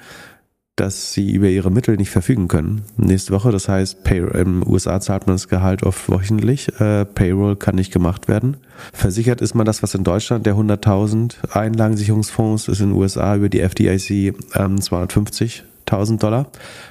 dass 0.76 1.12
sie 1.12 1.32
über 1.32 1.48
ihre 1.48 1.70
Mittel 1.70 1.96
nicht 1.96 2.10
verfügen 2.10 2.48
können. 2.48 2.82
Nächste 2.96 3.32
Woche, 3.32 3.50
das 3.50 3.68
heißt, 3.68 4.04
Pay 4.04 4.18
im 4.38 4.66
USA 4.66 5.00
zahlt 5.00 5.26
man 5.26 5.34
das 5.36 5.48
Gehalt 5.48 5.82
oft 5.82 6.10
wöchentlich, 6.10 6.68
äh, 6.80 7.04
Payroll 7.04 7.56
kann 7.56 7.74
nicht 7.74 7.92
gemacht 7.92 8.28
werden. 8.28 8.58
Versichert 8.92 9.40
ist 9.40 9.54
man 9.54 9.66
das, 9.66 9.82
was 9.82 9.94
in 9.94 10.04
Deutschland 10.04 10.46
der 10.46 10.54
100.000 10.54 11.50
Einlagensicherungsfonds 11.50 12.68
ist 12.68 12.80
in 12.80 12.90
den 12.90 12.98
USA 12.98 13.36
über 13.36 13.48
die 13.48 13.60
FDIC 13.60 14.36
ähm, 14.54 14.76
250.000 14.76 16.18
Dollar 16.18 16.46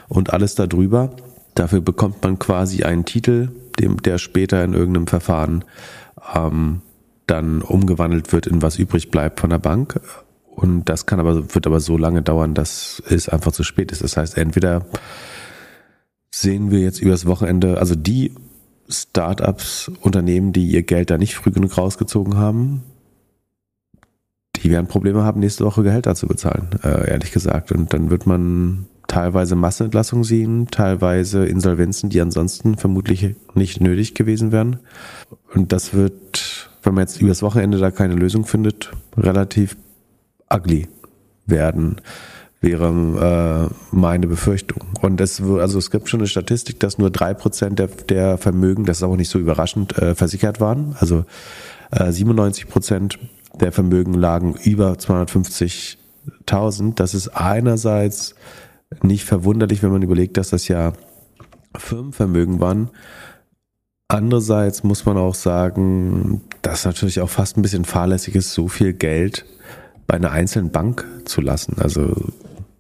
und 0.07 0.33
alles 0.33 0.55
darüber 0.55 1.11
Dafür 1.55 1.79
bekommt 1.79 2.21
man 2.21 2.37
quasi 2.37 2.83
einen 2.83 3.05
Titel, 3.05 3.49
dem, 3.79 4.01
der 4.01 4.17
später 4.17 4.63
in 4.63 4.73
irgendeinem 4.73 5.07
Verfahren 5.07 5.63
ähm, 6.35 6.81
dann 7.27 7.61
umgewandelt 7.61 8.33
wird 8.33 8.45
in 8.45 8.61
was 8.61 8.77
übrig 8.77 9.09
bleibt 9.09 9.39
von 9.39 9.49
der 9.49 9.57
Bank. 9.57 9.99
Und 10.55 10.85
das 10.85 11.05
kann 11.05 11.19
aber, 11.19 11.53
wird 11.53 11.67
aber 11.67 11.79
so 11.79 11.97
lange 11.97 12.21
dauern, 12.21 12.53
dass 12.53 13.03
es 13.09 13.27
einfach 13.29 13.51
zu 13.51 13.63
spät 13.63 13.91
ist. 13.91 14.03
Das 14.03 14.15
heißt, 14.15 14.37
entweder 14.37 14.85
sehen 16.31 16.71
wir 16.71 16.79
jetzt 16.79 17.01
übers 17.01 17.25
Wochenende, 17.25 17.77
also 17.77 17.95
die 17.95 18.33
Startups, 18.87 19.91
Unternehmen, 20.01 20.53
die 20.53 20.67
ihr 20.67 20.83
Geld 20.83 21.09
da 21.09 21.17
nicht 21.17 21.35
früh 21.35 21.51
genug 21.51 21.77
rausgezogen 21.77 22.37
haben, 22.37 22.83
die 24.57 24.71
werden 24.71 24.87
Probleme 24.87 25.23
haben, 25.23 25.39
nächste 25.39 25.65
Woche 25.65 25.83
Gehälter 25.83 26.15
zu 26.15 26.27
bezahlen, 26.27 26.69
äh, 26.83 27.09
ehrlich 27.09 27.31
gesagt. 27.31 27.71
Und 27.71 27.93
dann 27.93 28.09
wird 28.09 28.25
man 28.25 28.87
teilweise 29.07 29.55
Massenentlassungen 29.55 30.23
sehen, 30.23 30.67
teilweise 30.71 31.45
Insolvenzen, 31.45 32.09
die 32.09 32.21
ansonsten 32.21 32.77
vermutlich 32.77 33.35
nicht 33.53 33.81
nötig 33.81 34.15
gewesen 34.15 34.51
wären. 34.51 34.79
Und 35.53 35.71
das 35.71 35.93
wird, 35.93 36.69
wenn 36.83 36.93
man 36.93 37.03
jetzt 37.03 37.21
übers 37.21 37.41
Wochenende 37.41 37.77
da 37.77 37.91
keine 37.91 38.15
Lösung 38.15 38.45
findet, 38.45 38.91
relativ 39.17 39.77
ugly 40.51 40.87
werden, 41.45 42.01
wäre 42.61 42.89
äh, 42.89 43.95
meine 43.95 44.27
Befürchtung. 44.27 44.83
Und 45.01 45.21
es 45.21 45.41
also 45.41 45.77
es 45.77 45.91
gibt 45.91 46.09
schon 46.09 46.21
eine 46.21 46.27
Statistik, 46.27 46.79
dass 46.79 46.97
nur 46.97 47.11
drei 47.11 47.33
Prozent 47.33 47.79
der, 47.79 47.87
der 47.87 48.37
Vermögen, 48.37 48.85
das 48.85 48.97
ist 48.97 49.03
auch 49.03 49.15
nicht 49.15 49.29
so 49.29 49.39
überraschend, 49.39 49.97
äh, 49.97 50.15
versichert 50.15 50.59
waren. 50.59 50.95
Also 50.99 51.25
äh, 51.91 52.11
97 52.11 52.67
Prozent 52.67 53.19
der 53.59 53.71
Vermögen 53.71 54.13
lagen 54.13 54.55
über 54.63 54.93
250.000. 54.93 56.95
Das 56.95 57.13
ist 57.13 57.29
einerseits 57.29 58.35
nicht 59.01 59.25
verwunderlich, 59.25 59.83
wenn 59.83 59.91
man 59.91 60.01
überlegt, 60.01 60.37
dass 60.37 60.49
das 60.49 60.67
ja 60.67 60.93
Firmenvermögen 61.77 62.59
waren. 62.59 62.89
Andererseits 64.07 64.83
muss 64.83 65.05
man 65.05 65.17
auch 65.17 65.35
sagen, 65.35 66.41
dass 66.61 66.85
natürlich 66.85 67.21
auch 67.21 67.29
fast 67.29 67.57
ein 67.57 67.61
bisschen 67.61 67.85
fahrlässig 67.85 68.35
ist, 68.35 68.53
so 68.53 68.67
viel 68.67 68.93
Geld 68.93 69.45
bei 70.07 70.15
einer 70.15 70.31
einzelnen 70.31 70.71
Bank 70.71 71.05
zu 71.25 71.41
lassen. 71.41 71.75
Also 71.79 72.13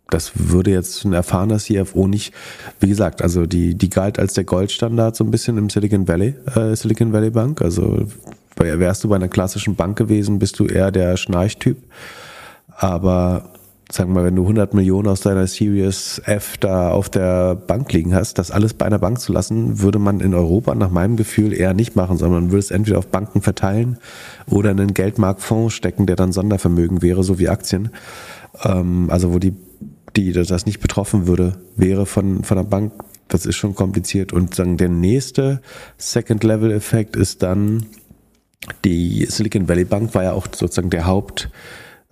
das 0.09 0.31
würde 0.35 0.71
jetzt 0.71 1.03
ein 1.03 1.13
erfahrener 1.13 1.57
CFO 1.57 2.07
nicht, 2.07 2.33
wie 2.79 2.87
gesagt, 2.87 3.21
also 3.21 3.45
die, 3.45 3.75
die 3.75 3.89
galt 3.89 4.19
als 4.19 4.33
der 4.33 4.43
Goldstandard 4.43 5.15
so 5.15 5.23
ein 5.23 5.31
bisschen 5.31 5.57
im 5.57 5.69
Silicon 5.69 6.07
Valley, 6.07 6.35
äh, 6.55 6.75
Silicon 6.75 7.11
Valley 7.11 7.31
Bank. 7.31 7.61
Also 7.61 8.07
wärst 8.55 9.03
du 9.03 9.09
bei 9.09 9.15
einer 9.15 9.27
klassischen 9.27 9.75
Bank 9.75 9.97
gewesen, 9.97 10.39
bist 10.39 10.59
du 10.59 10.65
eher 10.67 10.91
der 10.91 11.17
Schnarchtyp. 11.17 11.77
Aber 12.77 13.49
sagen 13.91 14.09
wir 14.11 14.21
mal, 14.21 14.25
wenn 14.25 14.35
du 14.35 14.41
100 14.43 14.73
Millionen 14.73 15.07
aus 15.07 15.21
deiner 15.21 15.45
Series 15.45 16.21
F 16.25 16.57
da 16.57 16.89
auf 16.89 17.09
der 17.09 17.55
Bank 17.55 17.91
liegen 17.93 18.15
hast, 18.15 18.39
das 18.39 18.49
alles 18.49 18.73
bei 18.73 18.85
einer 18.85 18.99
Bank 18.99 19.19
zu 19.19 19.31
lassen, 19.31 19.81
würde 19.81 19.99
man 19.99 20.21
in 20.21 20.33
Europa 20.33 20.73
nach 20.73 20.89
meinem 20.89 21.17
Gefühl 21.17 21.53
eher 21.53 21.73
nicht 21.73 21.95
machen, 21.95 22.17
sondern 22.17 22.43
man 22.43 22.51
würde 22.51 22.59
es 22.59 22.71
entweder 22.71 22.97
auf 22.97 23.07
Banken 23.07 23.41
verteilen 23.41 23.97
oder 24.47 24.71
in 24.71 24.79
einen 24.79 24.93
Geldmarktfonds 24.93 25.73
stecken, 25.73 26.07
der 26.07 26.15
dann 26.15 26.31
Sondervermögen 26.31 27.01
wäre, 27.01 27.23
so 27.23 27.37
wie 27.37 27.49
Aktien. 27.49 27.89
Ähm, 28.63 29.09
also 29.11 29.33
wo 29.33 29.39
die, 29.39 29.53
die 30.15 30.31
das 30.31 30.65
nicht 30.65 30.79
betroffen 30.79 31.27
würde, 31.27 31.57
wäre 31.75 32.05
von, 32.05 32.43
von 32.43 32.57
der 32.57 32.63
Bank. 32.63 32.93
Das 33.27 33.45
ist 33.45 33.55
schon 33.55 33.75
kompliziert. 33.75 34.33
Und 34.33 34.55
sagen, 34.55 34.77
der 34.77 34.89
nächste 34.89 35.61
Second-Level-Effekt 35.97 37.15
ist 37.15 37.43
dann, 37.43 37.85
die 38.83 39.25
Silicon 39.25 39.67
Valley 39.67 39.85
Bank 39.85 40.15
war 40.15 40.23
ja 40.23 40.33
auch 40.33 40.47
sozusagen 40.51 40.89
der 40.89 41.05
Haupt, 41.05 41.49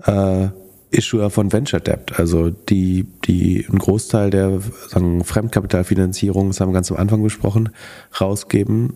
äh, 0.06 0.50
Issuer 0.94 1.30
von 1.30 1.52
Venture 1.52 1.80
Debt, 1.80 2.18
also 2.18 2.50
die, 2.50 3.06
die 3.26 3.66
einen 3.68 3.80
Großteil 3.80 4.30
der 4.30 4.60
sagen, 4.90 5.24
Fremdkapitalfinanzierung, 5.24 6.48
das 6.48 6.60
haben 6.60 6.70
wir 6.70 6.74
ganz 6.74 6.92
am 6.92 6.98
Anfang 6.98 7.24
besprochen, 7.24 7.70
rausgeben. 8.20 8.94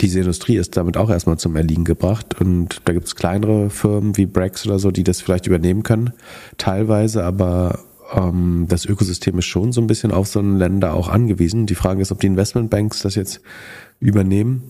Diese 0.00 0.20
Industrie 0.20 0.56
ist 0.56 0.76
damit 0.76 0.96
auch 0.96 1.10
erstmal 1.10 1.38
zum 1.38 1.54
Erliegen 1.54 1.84
gebracht 1.84 2.40
und 2.40 2.82
da 2.84 2.92
gibt 2.92 3.06
es 3.06 3.14
kleinere 3.14 3.70
Firmen 3.70 4.16
wie 4.16 4.26
Brex 4.26 4.66
oder 4.66 4.78
so, 4.78 4.90
die 4.90 5.04
das 5.04 5.20
vielleicht 5.20 5.46
übernehmen 5.46 5.84
können, 5.84 6.12
teilweise, 6.58 7.24
aber 7.24 7.78
ähm, 8.12 8.66
das 8.68 8.84
Ökosystem 8.84 9.38
ist 9.38 9.46
schon 9.46 9.72
so 9.72 9.80
ein 9.80 9.86
bisschen 9.86 10.10
auf 10.10 10.26
so 10.26 10.40
einen 10.40 10.58
Länder 10.58 10.94
auch 10.94 11.08
angewiesen. 11.08 11.66
Die 11.66 11.76
Frage 11.76 12.02
ist, 12.02 12.10
ob 12.10 12.20
die 12.20 12.26
Investmentbanks 12.26 13.00
das 13.02 13.14
jetzt 13.14 13.40
übernehmen 14.00 14.64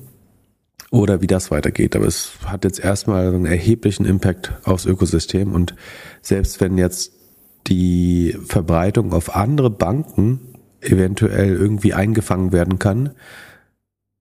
oder 0.93 1.23
wie 1.23 1.27
das 1.27 1.51
weitergeht. 1.51 1.97
Aber 1.97 2.07
es 2.07 2.33
hat 2.45 2.65
jetzt 2.65 2.79
erstmal 2.79 3.29
einen 3.29 3.47
erheblichen 3.47 4.05
Impact 4.05 4.53
aufs 4.63 4.85
Ökosystem 4.85 5.53
und 5.53 5.75
selbst 6.21 6.61
wenn 6.61 6.79
jetzt 6.79 7.13
die 7.67 8.37
Verbreitung 8.45 9.13
auf 9.13 9.35
andere 9.35 9.71
Banken 9.71 10.41
eventuell 10.81 11.55
irgendwie 11.55 11.95
eingefangen 11.95 12.53
werden 12.53 12.79
kann, 12.79 13.11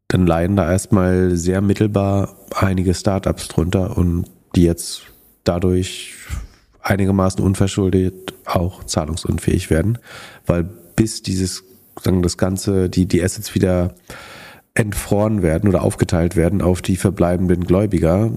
dann 0.07 0.25
leiden 0.25 0.55
da 0.55 0.71
erstmal 0.71 1.35
sehr 1.35 1.61
mittelbar 1.61 2.37
einige 2.55 2.93
Startups 2.93 3.49
drunter 3.49 3.97
und 3.97 4.25
die 4.55 4.63
jetzt 4.63 5.03
dadurch 5.43 6.13
einigermaßen 6.81 7.43
unverschuldet 7.43 8.33
auch 8.45 8.85
zahlungsunfähig 8.85 9.69
werden, 9.69 9.97
weil 10.45 10.63
bis 10.63 11.21
dieses 11.21 11.63
sagen 12.01 12.21
das 12.21 12.37
ganze 12.37 12.89
die 12.89 13.05
die 13.07 13.21
Assets 13.21 13.53
wieder 13.55 13.93
entfroren 14.73 15.41
werden 15.41 15.67
oder 15.67 15.83
aufgeteilt 15.83 16.35
werden 16.35 16.61
auf 16.61 16.81
die 16.81 16.95
verbleibenden 16.95 17.65
Gläubiger, 17.65 18.31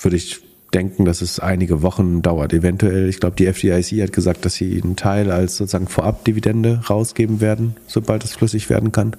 würde 0.00 0.16
ich 0.16 0.42
denken, 0.74 1.04
dass 1.04 1.22
es 1.22 1.40
einige 1.40 1.82
Wochen 1.82 2.22
dauert. 2.22 2.52
Eventuell, 2.52 3.08
ich 3.08 3.20
glaube, 3.20 3.36
die 3.36 3.46
FDIC 3.46 4.02
hat 4.02 4.12
gesagt, 4.12 4.44
dass 4.44 4.54
sie 4.54 4.80
einen 4.82 4.96
Teil 4.96 5.30
als 5.30 5.56
sozusagen 5.56 5.88
Vorabdividende 5.88 6.82
rausgeben 6.90 7.40
werden, 7.40 7.76
sobald 7.86 8.24
es 8.24 8.34
flüssig 8.34 8.68
werden 8.68 8.92
kann. 8.92 9.16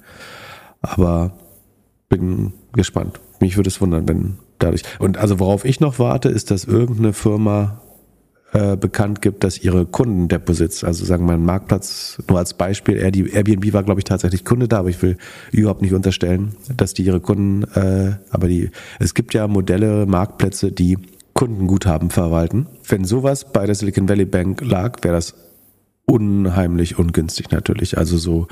Aber 0.80 1.32
bin 2.08 2.52
gespannt. 2.72 3.18
Mich 3.40 3.56
würde 3.56 3.68
es 3.68 3.80
wundern, 3.80 4.08
wenn 4.08 4.38
dadurch. 4.58 4.82
Und 4.98 5.18
also 5.18 5.40
worauf 5.40 5.64
ich 5.64 5.80
noch 5.80 5.98
warte, 5.98 6.28
ist, 6.28 6.50
dass 6.50 6.64
irgendeine 6.64 7.12
Firma 7.12 7.80
äh, 8.52 8.76
bekannt 8.76 9.20
gibt, 9.20 9.44
dass 9.44 9.58
ihre 9.58 9.84
Kundendeposits, 9.84 10.82
also 10.82 11.04
sagen 11.04 11.24
wir 11.24 11.28
mal 11.28 11.34
ein 11.34 11.44
Marktplatz, 11.44 12.18
nur 12.28 12.38
als 12.38 12.54
Beispiel, 12.54 12.96
Airbnb 12.96 13.72
war 13.72 13.82
glaube 13.82 14.00
ich 14.00 14.04
tatsächlich 14.04 14.44
Kunde 14.44 14.68
da, 14.68 14.78
aber 14.78 14.88
ich 14.88 15.02
will 15.02 15.18
überhaupt 15.52 15.82
nicht 15.82 15.92
unterstellen, 15.92 16.54
dass 16.74 16.94
die 16.94 17.04
ihre 17.04 17.20
Kunden, 17.20 17.64
äh, 17.74 18.16
aber 18.30 18.48
die, 18.48 18.70
es 19.00 19.14
gibt 19.14 19.34
ja 19.34 19.46
Modelle, 19.48 20.06
Marktplätze, 20.06 20.72
die 20.72 20.98
Kundenguthaben 21.34 22.10
verwalten. 22.10 22.66
Wenn 22.88 23.04
sowas 23.04 23.52
bei 23.52 23.66
der 23.66 23.74
Silicon 23.74 24.08
Valley 24.08 24.24
Bank 24.24 24.62
lag, 24.62 25.04
wäre 25.04 25.14
das 25.14 25.34
unheimlich 26.06 26.98
ungünstig 26.98 27.50
natürlich. 27.50 27.98
Also 27.98 28.16
so 28.16 28.48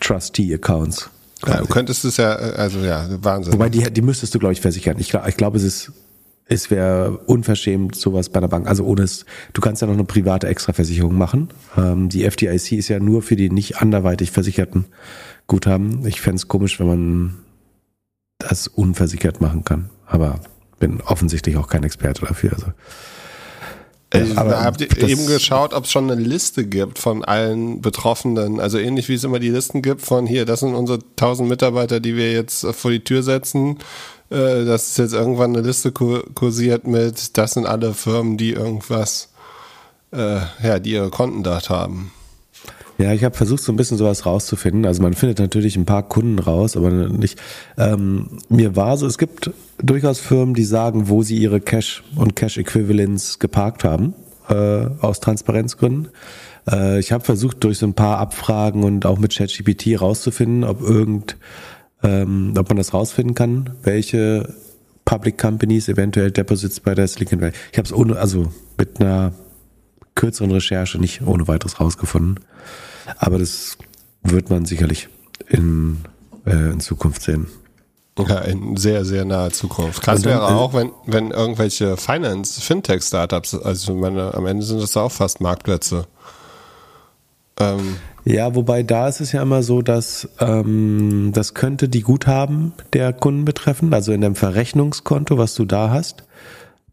Trustee-Accounts. 0.00 1.08
Ja, 1.46 1.58
du 1.58 1.66
könntest 1.66 2.04
es 2.04 2.16
ja, 2.16 2.34
äh, 2.34 2.56
also 2.56 2.80
ja, 2.80 3.06
Wahnsinn. 3.22 3.52
Wobei 3.52 3.68
die, 3.68 3.82
die 3.92 4.02
müsstest 4.02 4.34
du, 4.34 4.38
glaube 4.38 4.54
ich, 4.54 4.60
versichern. 4.60 4.96
Ich, 4.98 5.14
ich 5.14 5.36
glaube, 5.36 5.56
es 5.56 5.62
ist 5.62 5.92
es 6.48 6.70
wäre 6.70 7.18
unverschämt, 7.26 7.96
sowas 7.96 8.28
bei 8.28 8.38
einer 8.38 8.48
Bank. 8.48 8.68
Also 8.68 8.84
ohne 8.84 9.02
es, 9.02 9.26
du 9.52 9.60
kannst 9.60 9.82
ja 9.82 9.88
noch 9.88 9.94
eine 9.94 10.04
private 10.04 10.46
Extraversicherung 10.46 11.16
machen. 11.16 11.48
Ähm, 11.76 12.08
die 12.08 12.24
FDIC 12.24 12.72
ist 12.72 12.88
ja 12.88 13.00
nur 13.00 13.22
für 13.22 13.36
die 13.36 13.50
nicht 13.50 13.78
anderweitig 13.78 14.30
Versicherten 14.30 14.86
Guthaben. 15.48 16.06
Ich 16.06 16.20
fände 16.20 16.36
es 16.36 16.48
komisch, 16.48 16.78
wenn 16.78 16.86
man 16.86 17.34
das 18.38 18.68
unversichert 18.68 19.40
machen 19.40 19.64
kann. 19.64 19.90
Aber 20.06 20.40
bin 20.78 21.00
offensichtlich 21.00 21.56
auch 21.56 21.68
kein 21.68 21.82
Experte 21.82 22.24
dafür. 22.24 22.52
Also. 22.52 22.66
Ich 24.14 24.38
aber 24.38 24.62
habt 24.62 24.80
ihr 24.80 25.08
eben 25.08 25.26
geschaut, 25.26 25.74
ob 25.74 25.84
es 25.84 25.90
schon 25.90 26.08
eine 26.08 26.20
Liste 26.20 26.64
gibt 26.64 27.00
von 27.00 27.24
allen 27.24 27.80
Betroffenen? 27.80 28.60
Also 28.60 28.78
ähnlich 28.78 29.08
wie 29.08 29.14
es 29.14 29.24
immer 29.24 29.40
die 29.40 29.50
Listen 29.50 29.82
gibt 29.82 30.02
von 30.02 30.26
hier, 30.26 30.44
das 30.44 30.60
sind 30.60 30.76
unsere 30.76 31.00
1000 31.00 31.48
Mitarbeiter, 31.48 31.98
die 31.98 32.14
wir 32.14 32.32
jetzt 32.32 32.64
vor 32.66 32.92
die 32.92 33.02
Tür 33.02 33.24
setzen 33.24 33.78
äh, 34.30 34.64
dass 34.64 34.96
jetzt 34.96 35.14
irgendwann 35.14 35.56
eine 35.56 35.66
Liste 35.66 35.92
kursiert 35.92 36.86
mit, 36.86 37.36
das 37.38 37.52
sind 37.52 37.66
alle 37.66 37.94
Firmen, 37.94 38.36
die 38.36 38.52
irgendwas, 38.52 39.30
äh, 40.12 40.40
ja, 40.62 40.78
die 40.78 40.92
ihre 40.92 41.10
Konten 41.10 41.42
dort 41.42 41.70
haben. 41.70 42.10
Ja, 42.98 43.12
ich 43.12 43.24
habe 43.24 43.36
versucht, 43.36 43.62
so 43.62 43.72
ein 43.72 43.76
bisschen 43.76 43.98
sowas 43.98 44.24
rauszufinden. 44.24 44.86
Also 44.86 45.02
man 45.02 45.12
findet 45.12 45.38
natürlich 45.38 45.76
ein 45.76 45.84
paar 45.84 46.02
Kunden 46.02 46.38
raus, 46.38 46.76
aber 46.76 46.90
nicht. 46.90 47.38
Ähm, 47.76 48.38
mir 48.48 48.74
war 48.74 48.96
so, 48.96 49.06
es 49.06 49.18
gibt 49.18 49.50
durchaus 49.78 50.18
Firmen, 50.18 50.54
die 50.54 50.64
sagen, 50.64 51.08
wo 51.08 51.22
sie 51.22 51.36
ihre 51.36 51.60
Cash 51.60 52.02
und 52.14 52.36
Cash 52.36 52.56
Equivalents 52.56 53.38
geparkt 53.38 53.84
haben, 53.84 54.14
äh, 54.48 54.86
aus 55.02 55.20
Transparenzgründen. 55.20 56.08
Äh, 56.70 56.98
ich 56.98 57.12
habe 57.12 57.22
versucht, 57.22 57.62
durch 57.64 57.78
so 57.78 57.86
ein 57.86 57.94
paar 57.94 58.18
Abfragen 58.18 58.82
und 58.82 59.04
auch 59.04 59.18
mit 59.18 59.34
ChatGPT 59.34 60.00
rauszufinden, 60.00 60.64
ob 60.64 60.80
irgend 60.80 61.36
ähm, 62.06 62.54
ob 62.56 62.68
man 62.68 62.76
das 62.76 62.94
rausfinden 62.94 63.34
kann, 63.34 63.70
welche 63.82 64.54
Public 65.04 65.38
Companies 65.38 65.88
eventuell 65.88 66.30
Deposits 66.30 66.80
bei 66.80 66.94
der 66.94 67.08
Silicon 67.08 67.40
Valley. 67.40 67.52
Ich 67.72 67.78
habe 67.78 67.86
es 67.86 67.92
ohne, 67.92 68.16
also 68.16 68.52
mit 68.78 69.00
einer 69.00 69.32
kürzeren 70.14 70.50
Recherche 70.50 70.98
nicht 70.98 71.22
ohne 71.22 71.46
weiteres 71.48 71.80
rausgefunden. 71.80 72.40
Aber 73.18 73.38
das 73.38 73.76
wird 74.22 74.50
man 74.50 74.64
sicherlich 74.64 75.08
in, 75.48 75.98
äh, 76.44 76.70
in 76.70 76.80
Zukunft 76.80 77.22
sehen. 77.22 77.48
Ja, 78.18 78.38
in 78.40 78.76
sehr, 78.76 79.04
sehr 79.04 79.26
naher 79.26 79.50
Zukunft. 79.50 80.02
Krass 80.02 80.24
wäre 80.24 80.40
äh, 80.40 80.42
auch, 80.42 80.72
wenn, 80.72 80.90
wenn 81.04 81.32
irgendwelche 81.32 81.98
Finance, 81.98 82.60
Fintech-Startups, 82.62 83.54
also 83.54 83.94
meine, 83.94 84.32
am 84.32 84.46
Ende 84.46 84.64
sind 84.64 84.80
das 84.80 84.96
auch 84.96 85.12
fast 85.12 85.40
Marktplätze. 85.40 86.06
Ähm, 87.60 87.96
Ja, 88.28 88.56
wobei 88.56 88.82
da 88.82 89.06
ist 89.06 89.20
es 89.20 89.30
ja 89.30 89.40
immer 89.40 89.62
so, 89.62 89.82
dass 89.82 90.28
ähm, 90.40 91.30
das 91.32 91.54
könnte 91.54 91.88
die 91.88 92.00
Guthaben 92.00 92.72
der 92.92 93.12
Kunden 93.12 93.44
betreffen, 93.44 93.94
also 93.94 94.10
in 94.10 94.20
dem 94.20 94.34
Verrechnungskonto, 94.34 95.38
was 95.38 95.54
du 95.54 95.64
da 95.64 95.90
hast. 95.90 96.24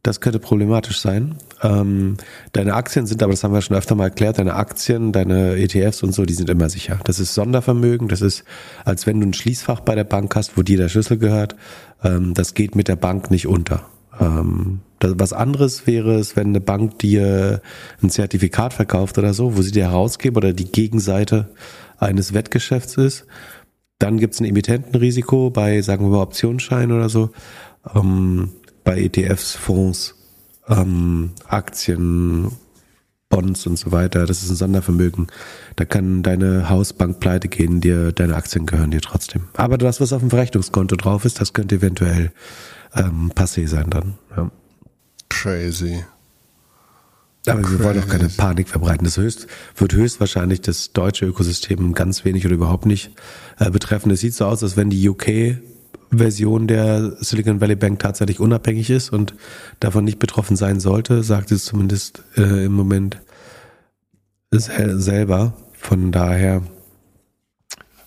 Das 0.03 0.21
könnte 0.21 0.37
problematisch 0.37 0.99
sein. 1.01 1.37
Ähm, 1.63 2.17
deine 2.51 2.75
Aktien 2.75 3.07
sind, 3.07 3.23
aber 3.23 3.31
das 3.31 3.43
haben 3.43 3.53
wir 3.53 3.63
schon 3.63 3.75
öfter 3.75 3.95
mal 3.95 4.05
erklärt, 4.05 4.37
deine 4.37 4.53
Aktien, 4.53 5.11
deine 5.11 5.55
ETFs 5.55 6.03
und 6.03 6.13
so, 6.13 6.23
die 6.23 6.33
sind 6.35 6.51
immer 6.51 6.69
sicher. 6.69 6.99
Das 7.05 7.19
ist 7.19 7.33
Sondervermögen, 7.33 8.09
das 8.09 8.21
ist, 8.21 8.43
als 8.85 9.07
wenn 9.07 9.19
du 9.19 9.25
ein 9.25 9.33
Schließfach 9.33 9.79
bei 9.79 9.95
der 9.95 10.03
Bank 10.03 10.35
hast, 10.35 10.55
wo 10.55 10.61
dir 10.61 10.77
der 10.77 10.89
Schlüssel 10.89 11.17
gehört. 11.17 11.55
Ähm, 12.03 12.35
das 12.35 12.53
geht 12.53 12.75
mit 12.75 12.87
der 12.87 12.95
Bank 12.95 13.31
nicht 13.31 13.47
unter. 13.47 13.87
Ähm, 14.19 14.79
was 15.01 15.33
anderes 15.33 15.85
wäre 15.85 16.15
es, 16.15 16.35
wenn 16.35 16.47
eine 16.47 16.61
Bank 16.61 16.99
dir 16.99 17.61
ein 18.01 18.09
Zertifikat 18.09 18.73
verkauft 18.73 19.17
oder 19.17 19.33
so, 19.33 19.57
wo 19.57 19.61
sie 19.61 19.71
dir 19.71 19.89
herausgeben 19.89 20.37
oder 20.37 20.53
die 20.53 20.71
Gegenseite 20.71 21.49
eines 21.97 22.33
Wettgeschäfts 22.33 22.97
ist. 22.97 23.25
Dann 23.99 24.17
gibt 24.17 24.33
es 24.33 24.39
ein 24.39 24.45
Emittentenrisiko 24.45 25.49
bei, 25.49 25.81
sagen 25.81 26.05
wir 26.05 26.17
mal, 26.17 26.23
Optionsscheinen 26.23 26.95
oder 26.95 27.09
so. 27.09 27.31
Ähm, 27.93 28.51
bei 28.83 29.01
ETFs, 29.01 29.55
Fonds, 29.55 30.15
ähm, 30.67 31.31
Aktien, 31.47 32.51
Bonds 33.29 33.65
und 33.65 33.77
so 33.77 33.91
weiter. 33.91 34.25
Das 34.25 34.43
ist 34.43 34.49
ein 34.49 34.55
Sondervermögen. 34.55 35.27
Da 35.75 35.85
kann 35.85 36.21
deine 36.21 36.69
Hausbank 36.69 37.19
pleite 37.19 37.47
gehen, 37.47 37.81
dir, 37.81 38.11
deine 38.11 38.35
Aktien 38.35 38.65
gehören 38.65 38.91
dir 38.91 39.01
trotzdem. 39.01 39.47
Aber 39.53 39.77
das, 39.77 39.99
was 39.99 40.13
auf 40.13 40.19
dem 40.19 40.29
Verrechnungskonto 40.29 40.95
drauf 40.95 41.25
ist, 41.25 41.41
das 41.41 41.53
könnte 41.53 41.75
eventuell 41.75 42.31
ähm, 42.95 43.31
passé 43.33 43.67
sein 43.67 43.89
dann. 43.89 44.15
Ja. 44.35 44.51
Crazy. 45.29 46.03
Aber 47.45 47.69
wir 47.69 47.83
wollen 47.83 48.01
auch 48.01 48.07
keine 48.07 48.29
Panik 48.29 48.69
verbreiten. 48.69 49.03
Das 49.03 49.17
höchst, 49.17 49.47
wird 49.75 49.93
höchstwahrscheinlich 49.93 50.61
das 50.61 50.93
deutsche 50.93 51.25
Ökosystem 51.25 51.93
ganz 51.93 52.23
wenig 52.23 52.45
oder 52.45 52.55
überhaupt 52.55 52.85
nicht 52.85 53.11
äh, 53.59 53.69
betreffen. 53.69 54.11
Es 54.11 54.21
sieht 54.21 54.33
so 54.33 54.45
aus, 54.45 54.63
als 54.63 54.77
wenn 54.77 54.89
die 54.89 55.09
UK-Version 55.09 56.67
der 56.67 57.17
Silicon 57.19 57.59
Valley 57.59 57.75
Bank 57.75 57.99
tatsächlich 57.99 58.39
unabhängig 58.39 58.89
ist 58.89 59.11
und 59.11 59.35
davon 59.81 60.05
nicht 60.05 60.19
betroffen 60.19 60.55
sein 60.55 60.79
sollte, 60.79 61.21
sagt 61.21 61.51
es 61.51 61.65
zumindest 61.65 62.23
äh, 62.37 62.65
im 62.65 62.73
Moment 62.73 63.21
sel 64.51 64.99
selber. 64.99 65.53
Von 65.73 66.13
daher 66.13 66.61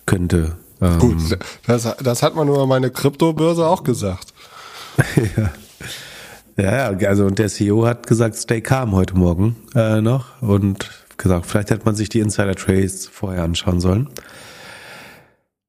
könnte. 0.07 0.57
Ähm, 0.81 0.97
Gut, 0.97 1.37
das, 1.67 1.95
das 2.03 2.23
hat 2.23 2.33
man 2.33 2.47
nur 2.47 2.65
meine 2.65 2.89
Kryptobörse 2.89 3.67
auch 3.67 3.83
gesagt. 3.83 4.33
ja. 5.37 5.51
Ja, 6.59 6.87
also 7.07 7.25
und 7.25 7.37
der 7.37 7.49
CEO 7.49 7.85
hat 7.85 8.07
gesagt, 8.07 8.35
stay 8.35 8.61
calm 8.61 8.93
heute 8.93 9.15
Morgen 9.15 9.55
äh, 9.75 10.01
noch 10.01 10.41
und 10.41 10.89
gesagt, 11.17 11.45
vielleicht 11.45 11.69
hätte 11.69 11.85
man 11.85 11.95
sich 11.95 12.09
die 12.09 12.19
Insider 12.19 12.55
Trades 12.55 13.05
vorher 13.05 13.43
anschauen 13.43 13.79
sollen. 13.79 14.09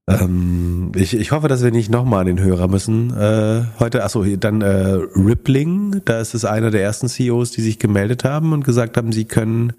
Ähm, 0.09 0.93
ich, 0.95 1.15
ich 1.15 1.33
hoffe, 1.33 1.49
dass 1.49 1.63
wir 1.63 1.71
nicht 1.71 1.91
nochmal 1.91 2.21
an 2.21 2.27
den 2.27 2.41
Hörer 2.41 2.69
müssen 2.69 3.15
äh, 3.15 3.65
heute. 3.79 4.03
Achso, 4.03 4.25
dann 4.25 4.63
äh, 4.63 4.99
Rippling, 5.15 6.01
da 6.07 6.21
ist 6.21 6.35
es 6.35 6.47
einer 6.47 6.71
der 6.71 6.83
ersten 6.83 7.09
CEOs, 7.09 7.51
die 7.51 7.61
sich 7.61 7.79
gemeldet 7.79 8.25
haben 8.25 8.55
und 8.55 8.65
gesagt 8.65 8.97
haben, 8.97 9.13
sie 9.13 9.27
können 9.27 9.75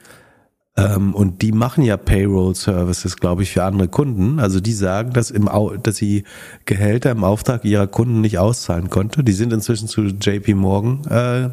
und 0.77 1.41
die 1.41 1.51
machen 1.51 1.83
ja 1.83 1.97
Payroll-Services, 1.97 3.17
glaube 3.17 3.43
ich, 3.43 3.51
für 3.51 3.63
andere 3.63 3.87
Kunden. 3.87 4.39
Also 4.39 4.59
die 4.59 4.73
sagen, 4.73 5.11
dass, 5.13 5.31
im, 5.31 5.47
Au 5.47 5.75
dass 5.75 5.97
sie 5.97 6.23
Gehälter 6.65 7.11
im 7.11 7.23
Auftrag 7.23 7.65
ihrer 7.65 7.87
Kunden 7.87 8.21
nicht 8.21 8.37
auszahlen 8.37 8.89
konnte. 8.89 9.23
Die 9.23 9.33
sind 9.33 9.51
inzwischen 9.51 9.87
zu 9.87 10.01
JP 10.03 10.53
Morgan 10.55 11.05
äh, 11.05 11.49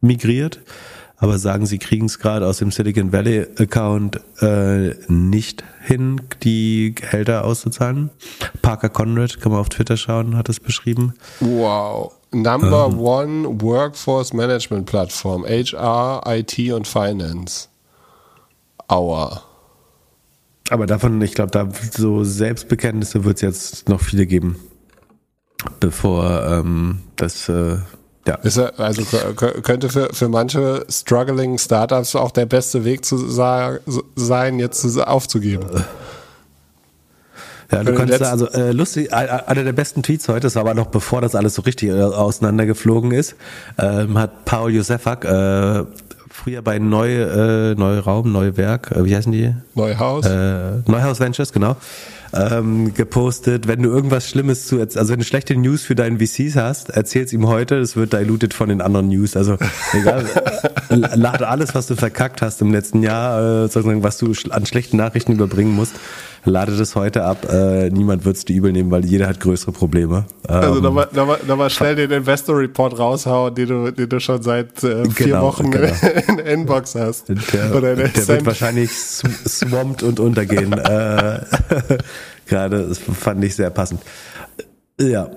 migriert, 0.00 0.60
aber 1.16 1.38
sagen, 1.38 1.64
sie 1.64 1.78
kriegen 1.78 2.06
es 2.06 2.18
gerade 2.18 2.46
aus 2.46 2.58
dem 2.58 2.70
Silicon 2.70 3.12
Valley 3.12 3.46
Account 3.58 4.20
äh, 4.40 4.94
nicht 5.08 5.64
hin, 5.82 6.20
die 6.42 6.94
Gehälter 6.94 7.44
auszuzahlen. 7.44 8.10
Parker 8.60 8.90
Conrad, 8.90 9.40
kann 9.40 9.52
man 9.52 9.60
auf 9.60 9.70
Twitter 9.70 9.96
schauen, 9.96 10.36
hat 10.36 10.48
es 10.48 10.60
beschrieben. 10.60 11.14
Wow. 11.40 12.12
Number 12.32 12.88
ähm. 12.92 13.00
one 13.00 13.62
Workforce 13.62 14.32
Management 14.32 14.86
Plattform, 14.86 15.44
HR, 15.44 16.22
IT 16.26 16.58
und 16.72 16.86
Finance. 16.86 17.69
Aua. 18.90 19.42
Aber 20.68 20.86
davon, 20.86 21.20
ich 21.22 21.34
glaube, 21.34 21.50
da 21.50 21.68
so 21.96 22.24
Selbstbekenntnisse 22.24 23.24
wird 23.24 23.36
es 23.36 23.42
jetzt 23.42 23.88
noch 23.88 24.00
viele 24.00 24.26
geben, 24.26 24.56
bevor 25.80 26.44
ähm, 26.44 27.00
das 27.16 27.48
äh, 27.48 27.78
ja. 28.26 28.34
Ist 28.36 28.58
er, 28.58 28.78
also 28.78 29.02
könnte 29.62 29.88
für, 29.88 30.10
für 30.12 30.28
manche 30.28 30.84
struggling 30.88 31.58
Startups 31.58 32.14
auch 32.14 32.30
der 32.30 32.46
beste 32.46 32.84
Weg 32.84 33.04
zu 33.04 33.16
sein, 33.16 34.58
jetzt 34.58 35.00
aufzugeben. 35.00 35.66
Ja, 37.72 37.82
du 37.82 37.94
kannst 37.94 38.20
da, 38.20 38.30
also 38.30 38.48
äh, 38.48 38.72
lustig, 38.72 39.12
einer 39.12 39.64
der 39.64 39.72
besten 39.72 40.02
Tweets 40.02 40.28
heute, 40.28 40.40
das 40.40 40.56
war 40.56 40.62
aber 40.62 40.74
noch 40.74 40.88
bevor 40.88 41.20
das 41.20 41.34
alles 41.34 41.54
so 41.54 41.62
richtig 41.62 41.90
äh, 41.90 42.02
auseinandergeflogen 42.02 43.12
ist, 43.12 43.36
ähm, 43.78 44.18
hat 44.18 44.44
Paul 44.44 44.72
Josefak 44.72 45.24
äh, 45.24 45.84
früher 46.30 46.62
bei 46.62 46.78
Neu, 46.78 47.22
äh, 47.22 47.74
Neuraum, 47.74 48.32
Neuwerk, 48.32 48.92
äh, 48.92 49.04
wie 49.04 49.14
heißen 49.14 49.32
die? 49.32 49.54
Neuhaus. 49.74 50.24
Äh, 50.26 50.78
Neuhaus 50.86 51.20
Ventures, 51.20 51.52
genau. 51.52 51.76
Ähm, 52.32 52.94
gepostet, 52.94 53.66
wenn 53.66 53.82
du 53.82 53.90
irgendwas 53.90 54.28
Schlimmes 54.28 54.66
zu, 54.66 54.80
also 54.80 55.08
wenn 55.08 55.18
du 55.18 55.24
schlechte 55.24 55.56
News 55.56 55.82
für 55.82 55.96
deinen 55.96 56.20
VCs 56.20 56.54
hast, 56.54 56.90
erzähl's 56.90 57.32
ihm 57.32 57.48
heute, 57.48 57.76
es 57.78 57.96
wird 57.96 58.12
diluted 58.12 58.54
von 58.54 58.68
den 58.68 58.80
anderen 58.80 59.08
News. 59.08 59.36
Also 59.36 59.56
egal, 59.92 60.24
lade 60.88 61.48
alles, 61.48 61.74
was 61.74 61.88
du 61.88 61.96
verkackt 61.96 62.40
hast 62.40 62.60
im 62.62 62.70
letzten 62.70 63.02
Jahr, 63.02 63.64
äh, 63.64 63.68
sozusagen, 63.68 64.04
was 64.04 64.18
du 64.18 64.32
an 64.50 64.64
schlechten 64.64 64.96
Nachrichten 64.96 65.32
überbringen 65.32 65.74
musst, 65.74 65.94
lade 66.44 66.76
das 66.76 66.94
heute 66.96 67.24
ab. 67.24 67.46
Äh, 67.50 67.90
niemand 67.90 68.24
wird 68.24 68.36
es 68.36 68.44
dir 68.44 68.56
übel 68.56 68.72
nehmen, 68.72 68.90
weil 68.90 69.04
jeder 69.04 69.28
hat 69.28 69.40
größere 69.40 69.72
Probleme. 69.72 70.24
Also 70.46 70.76
ähm, 70.76 70.82
nochmal, 70.82 71.08
nochmal, 71.12 71.38
nochmal 71.46 71.70
schnell 71.70 71.96
den 71.96 72.10
Investor 72.10 72.58
Report 72.58 72.98
raushauen, 72.98 73.54
den 73.54 73.68
du, 73.68 73.90
den 73.92 74.08
du 74.08 74.20
schon 74.20 74.42
seit 74.42 74.82
äh, 74.82 75.08
vier 75.10 75.26
genau, 75.26 75.42
Wochen 75.42 75.70
genau. 75.70 75.92
in 76.28 76.36
der 76.38 76.46
Inbox 76.46 76.94
hast. 76.94 77.28
Der, 77.28 77.74
Oder 77.74 77.96
der, 77.96 78.08
der 78.08 78.28
wird 78.28 78.46
wahrscheinlich 78.46 78.90
swamped 78.92 80.02
und 80.02 80.20
untergehen. 80.20 80.72
äh, 80.78 81.40
Gerade, 82.46 82.88
das 82.88 82.98
fand 82.98 83.44
ich 83.44 83.54
sehr 83.54 83.70
passend. 83.70 84.00
Ja, 84.98 85.30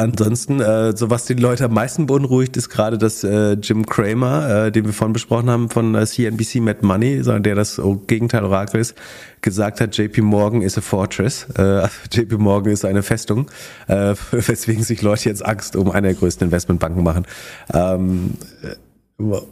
Ansonsten, 0.00 0.60
äh, 0.60 0.96
so 0.96 1.10
was 1.10 1.26
die 1.26 1.34
Leute 1.34 1.66
am 1.66 1.74
meisten 1.74 2.06
beunruhigt, 2.06 2.56
ist 2.56 2.70
gerade, 2.70 2.96
dass 2.96 3.22
äh, 3.22 3.52
Jim 3.52 3.84
Cramer, 3.84 4.66
äh, 4.66 4.72
den 4.72 4.86
wir 4.86 4.94
vorhin 4.94 5.12
besprochen 5.12 5.50
haben 5.50 5.68
von 5.68 5.94
äh, 5.94 6.06
CNBC 6.06 6.56
Mad 6.60 6.78
Money, 6.80 7.22
der 7.22 7.54
das 7.54 7.80
Gegenteil 8.06 8.44
Orakel 8.44 8.80
ist, 8.80 8.94
gesagt 9.42 9.82
hat, 9.82 9.94
JP 9.94 10.22
Morgan 10.22 10.62
is 10.62 10.78
a 10.78 10.80
fortress. 10.80 11.46
Äh, 11.58 11.86
JP 12.12 12.38
Morgan 12.38 12.72
ist 12.72 12.86
eine 12.86 13.02
Festung, 13.02 13.50
äh, 13.88 14.14
weswegen 14.30 14.82
sich 14.84 15.02
Leute 15.02 15.28
jetzt 15.28 15.44
Angst 15.44 15.76
um 15.76 15.90
eine 15.90 16.08
der 16.08 16.16
größten 16.16 16.46
Investmentbanken 16.46 17.04
machen. 17.04 17.26
Ähm, 17.74 18.32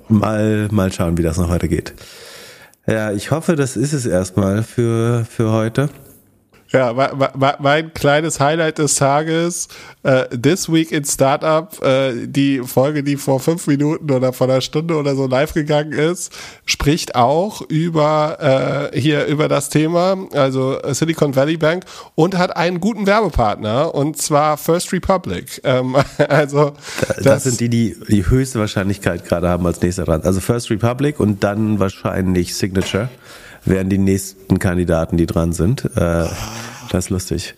mal, 0.08 0.68
mal 0.70 0.92
schauen, 0.92 1.18
wie 1.18 1.22
das 1.22 1.36
noch 1.36 1.50
weitergeht. 1.50 1.92
Ja, 2.86 3.12
ich 3.12 3.30
hoffe, 3.32 3.54
das 3.54 3.76
ist 3.76 3.92
es 3.92 4.06
erstmal 4.06 4.62
für, 4.62 5.26
für 5.28 5.52
heute. 5.52 5.90
Ja, 6.70 6.92
mein 7.58 7.94
kleines 7.94 8.40
Highlight 8.40 8.76
des 8.76 8.96
Tages, 8.96 9.68
äh, 10.02 10.24
This 10.36 10.70
Week 10.70 10.92
in 10.92 11.04
Startup, 11.04 11.82
äh, 11.82 12.26
die 12.26 12.60
Folge, 12.60 13.02
die 13.02 13.16
vor 13.16 13.40
fünf 13.40 13.66
Minuten 13.66 14.10
oder 14.10 14.34
vor 14.34 14.48
einer 14.48 14.60
Stunde 14.60 14.96
oder 14.96 15.16
so 15.16 15.26
live 15.26 15.54
gegangen 15.54 15.92
ist, 15.92 16.30
spricht 16.66 17.14
auch 17.14 17.62
über 17.62 18.90
äh, 18.92 19.00
hier 19.00 19.24
über 19.26 19.48
das 19.48 19.70
Thema, 19.70 20.18
also 20.34 20.78
Silicon 20.92 21.34
Valley 21.34 21.56
Bank 21.56 21.84
und 22.14 22.36
hat 22.36 22.54
einen 22.54 22.80
guten 22.80 23.06
Werbepartner 23.06 23.94
und 23.94 24.18
zwar 24.18 24.58
First 24.58 24.92
Republic. 24.92 25.62
Ähm, 25.64 25.96
also 26.28 26.74
das, 27.16 27.24
das, 27.24 27.44
sind 27.44 27.60
die, 27.60 27.70
die 27.70 27.96
die 28.08 28.28
höchste 28.28 28.58
Wahrscheinlichkeit 28.58 29.24
gerade 29.24 29.48
haben 29.48 29.64
als 29.64 29.80
nächster 29.80 30.04
dran. 30.04 30.20
Also 30.22 30.40
First 30.40 30.70
Republic 30.70 31.18
und 31.18 31.42
dann 31.42 31.78
wahrscheinlich 31.78 32.54
Signature 32.54 33.08
wären 33.64 33.88
die 33.88 33.98
nächsten 33.98 34.58
Kandidaten, 34.58 35.16
die 35.16 35.26
dran 35.26 35.52
sind. 35.52 35.84
Äh, 35.84 36.26
das 36.90 37.06
ist 37.06 37.10
lustig. 37.10 37.54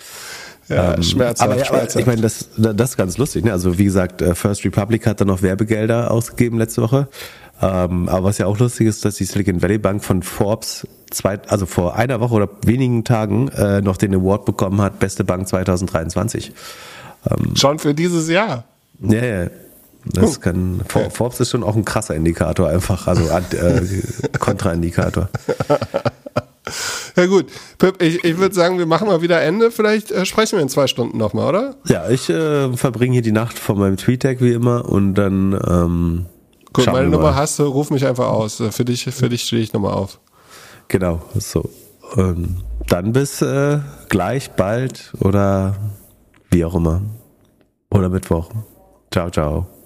Ja, 0.68 0.94
ähm, 0.94 1.02
schmerzhaft, 1.02 1.50
aber, 1.50 1.60
ja, 1.60 1.68
aber 1.68 1.98
ich 1.98 2.06
meine, 2.06 2.22
das, 2.22 2.48
das 2.56 2.90
ist 2.90 2.96
ganz 2.96 3.18
lustig. 3.18 3.44
Ne? 3.44 3.52
Also 3.52 3.76
wie 3.78 3.84
gesagt, 3.84 4.22
äh, 4.22 4.34
First 4.34 4.64
Republic 4.64 5.06
hat 5.06 5.20
dann 5.20 5.28
noch 5.28 5.42
Werbegelder 5.42 6.10
ausgegeben 6.10 6.58
letzte 6.58 6.82
Woche. 6.82 7.08
Ähm, 7.60 8.08
aber 8.08 8.24
was 8.24 8.38
ja 8.38 8.46
auch 8.46 8.58
lustig 8.58 8.86
ist, 8.86 9.04
dass 9.04 9.16
die 9.16 9.24
Silicon 9.24 9.60
Valley 9.62 9.78
Bank 9.78 10.02
von 10.02 10.22
Forbes 10.22 10.86
zwei, 11.10 11.40
also 11.48 11.66
vor 11.66 11.96
einer 11.96 12.20
Woche 12.20 12.34
oder 12.34 12.48
wenigen 12.64 13.04
Tagen 13.04 13.48
äh, 13.48 13.82
noch 13.82 13.96
den 13.96 14.14
Award 14.14 14.44
bekommen 14.44 14.80
hat, 14.80 14.98
beste 15.00 15.24
Bank 15.24 15.48
2023. 15.48 16.52
Ähm, 17.30 17.56
Schon 17.56 17.78
für 17.78 17.92
dieses 17.92 18.28
Jahr. 18.28 18.64
Ja, 19.00 19.24
ja. 19.24 19.50
Das 20.04 20.40
kann, 20.40 20.82
Forbes 20.88 21.40
ist 21.40 21.50
schon 21.50 21.62
auch 21.62 21.76
ein 21.76 21.84
krasser 21.84 22.14
Indikator 22.14 22.68
einfach, 22.68 23.06
also 23.06 23.22
äh, 23.28 23.82
Kontraindikator. 24.38 25.28
Ja 27.16 27.26
gut, 27.26 27.46
Pip, 27.78 28.00
ich, 28.00 28.22
ich 28.22 28.38
würde 28.38 28.54
sagen, 28.54 28.78
wir 28.78 28.86
machen 28.86 29.08
mal 29.08 29.22
wieder 29.22 29.42
Ende. 29.42 29.70
Vielleicht 29.70 30.10
äh, 30.12 30.24
sprechen 30.24 30.56
wir 30.56 30.62
in 30.62 30.68
zwei 30.68 30.86
Stunden 30.86 31.18
nochmal, 31.18 31.48
oder? 31.48 31.74
Ja, 31.86 32.08
ich 32.08 32.30
äh, 32.30 32.72
verbringe 32.76 33.14
hier 33.14 33.22
die 33.22 33.32
Nacht 33.32 33.58
vor 33.58 33.76
meinem 33.76 33.96
Tweet-Tag 33.96 34.40
wie 34.40 34.52
immer 34.52 34.88
und 34.88 35.14
dann 35.14 35.52
ähm, 35.52 36.26
Gut, 36.72 36.86
meine 36.86 37.08
Nummer 37.08 37.34
hast 37.34 37.58
du, 37.58 37.64
ruf 37.64 37.90
mich 37.90 38.06
einfach 38.06 38.28
aus. 38.28 38.62
Für 38.70 38.84
dich, 38.84 39.04
für 39.04 39.28
dich 39.28 39.42
stehe 39.42 39.62
ich 39.62 39.72
nochmal 39.72 39.94
auf. 39.94 40.20
Genau, 40.88 41.20
so. 41.34 41.68
ähm, 42.16 42.58
dann 42.86 43.12
bis 43.12 43.42
äh, 43.42 43.80
gleich, 44.08 44.52
bald 44.52 45.12
oder 45.20 45.76
wie 46.50 46.64
auch 46.64 46.74
immer. 46.74 47.02
Oder 47.90 48.08
Mittwoch. 48.08 48.50
Ciao, 49.10 49.30
ciao. 49.30 49.79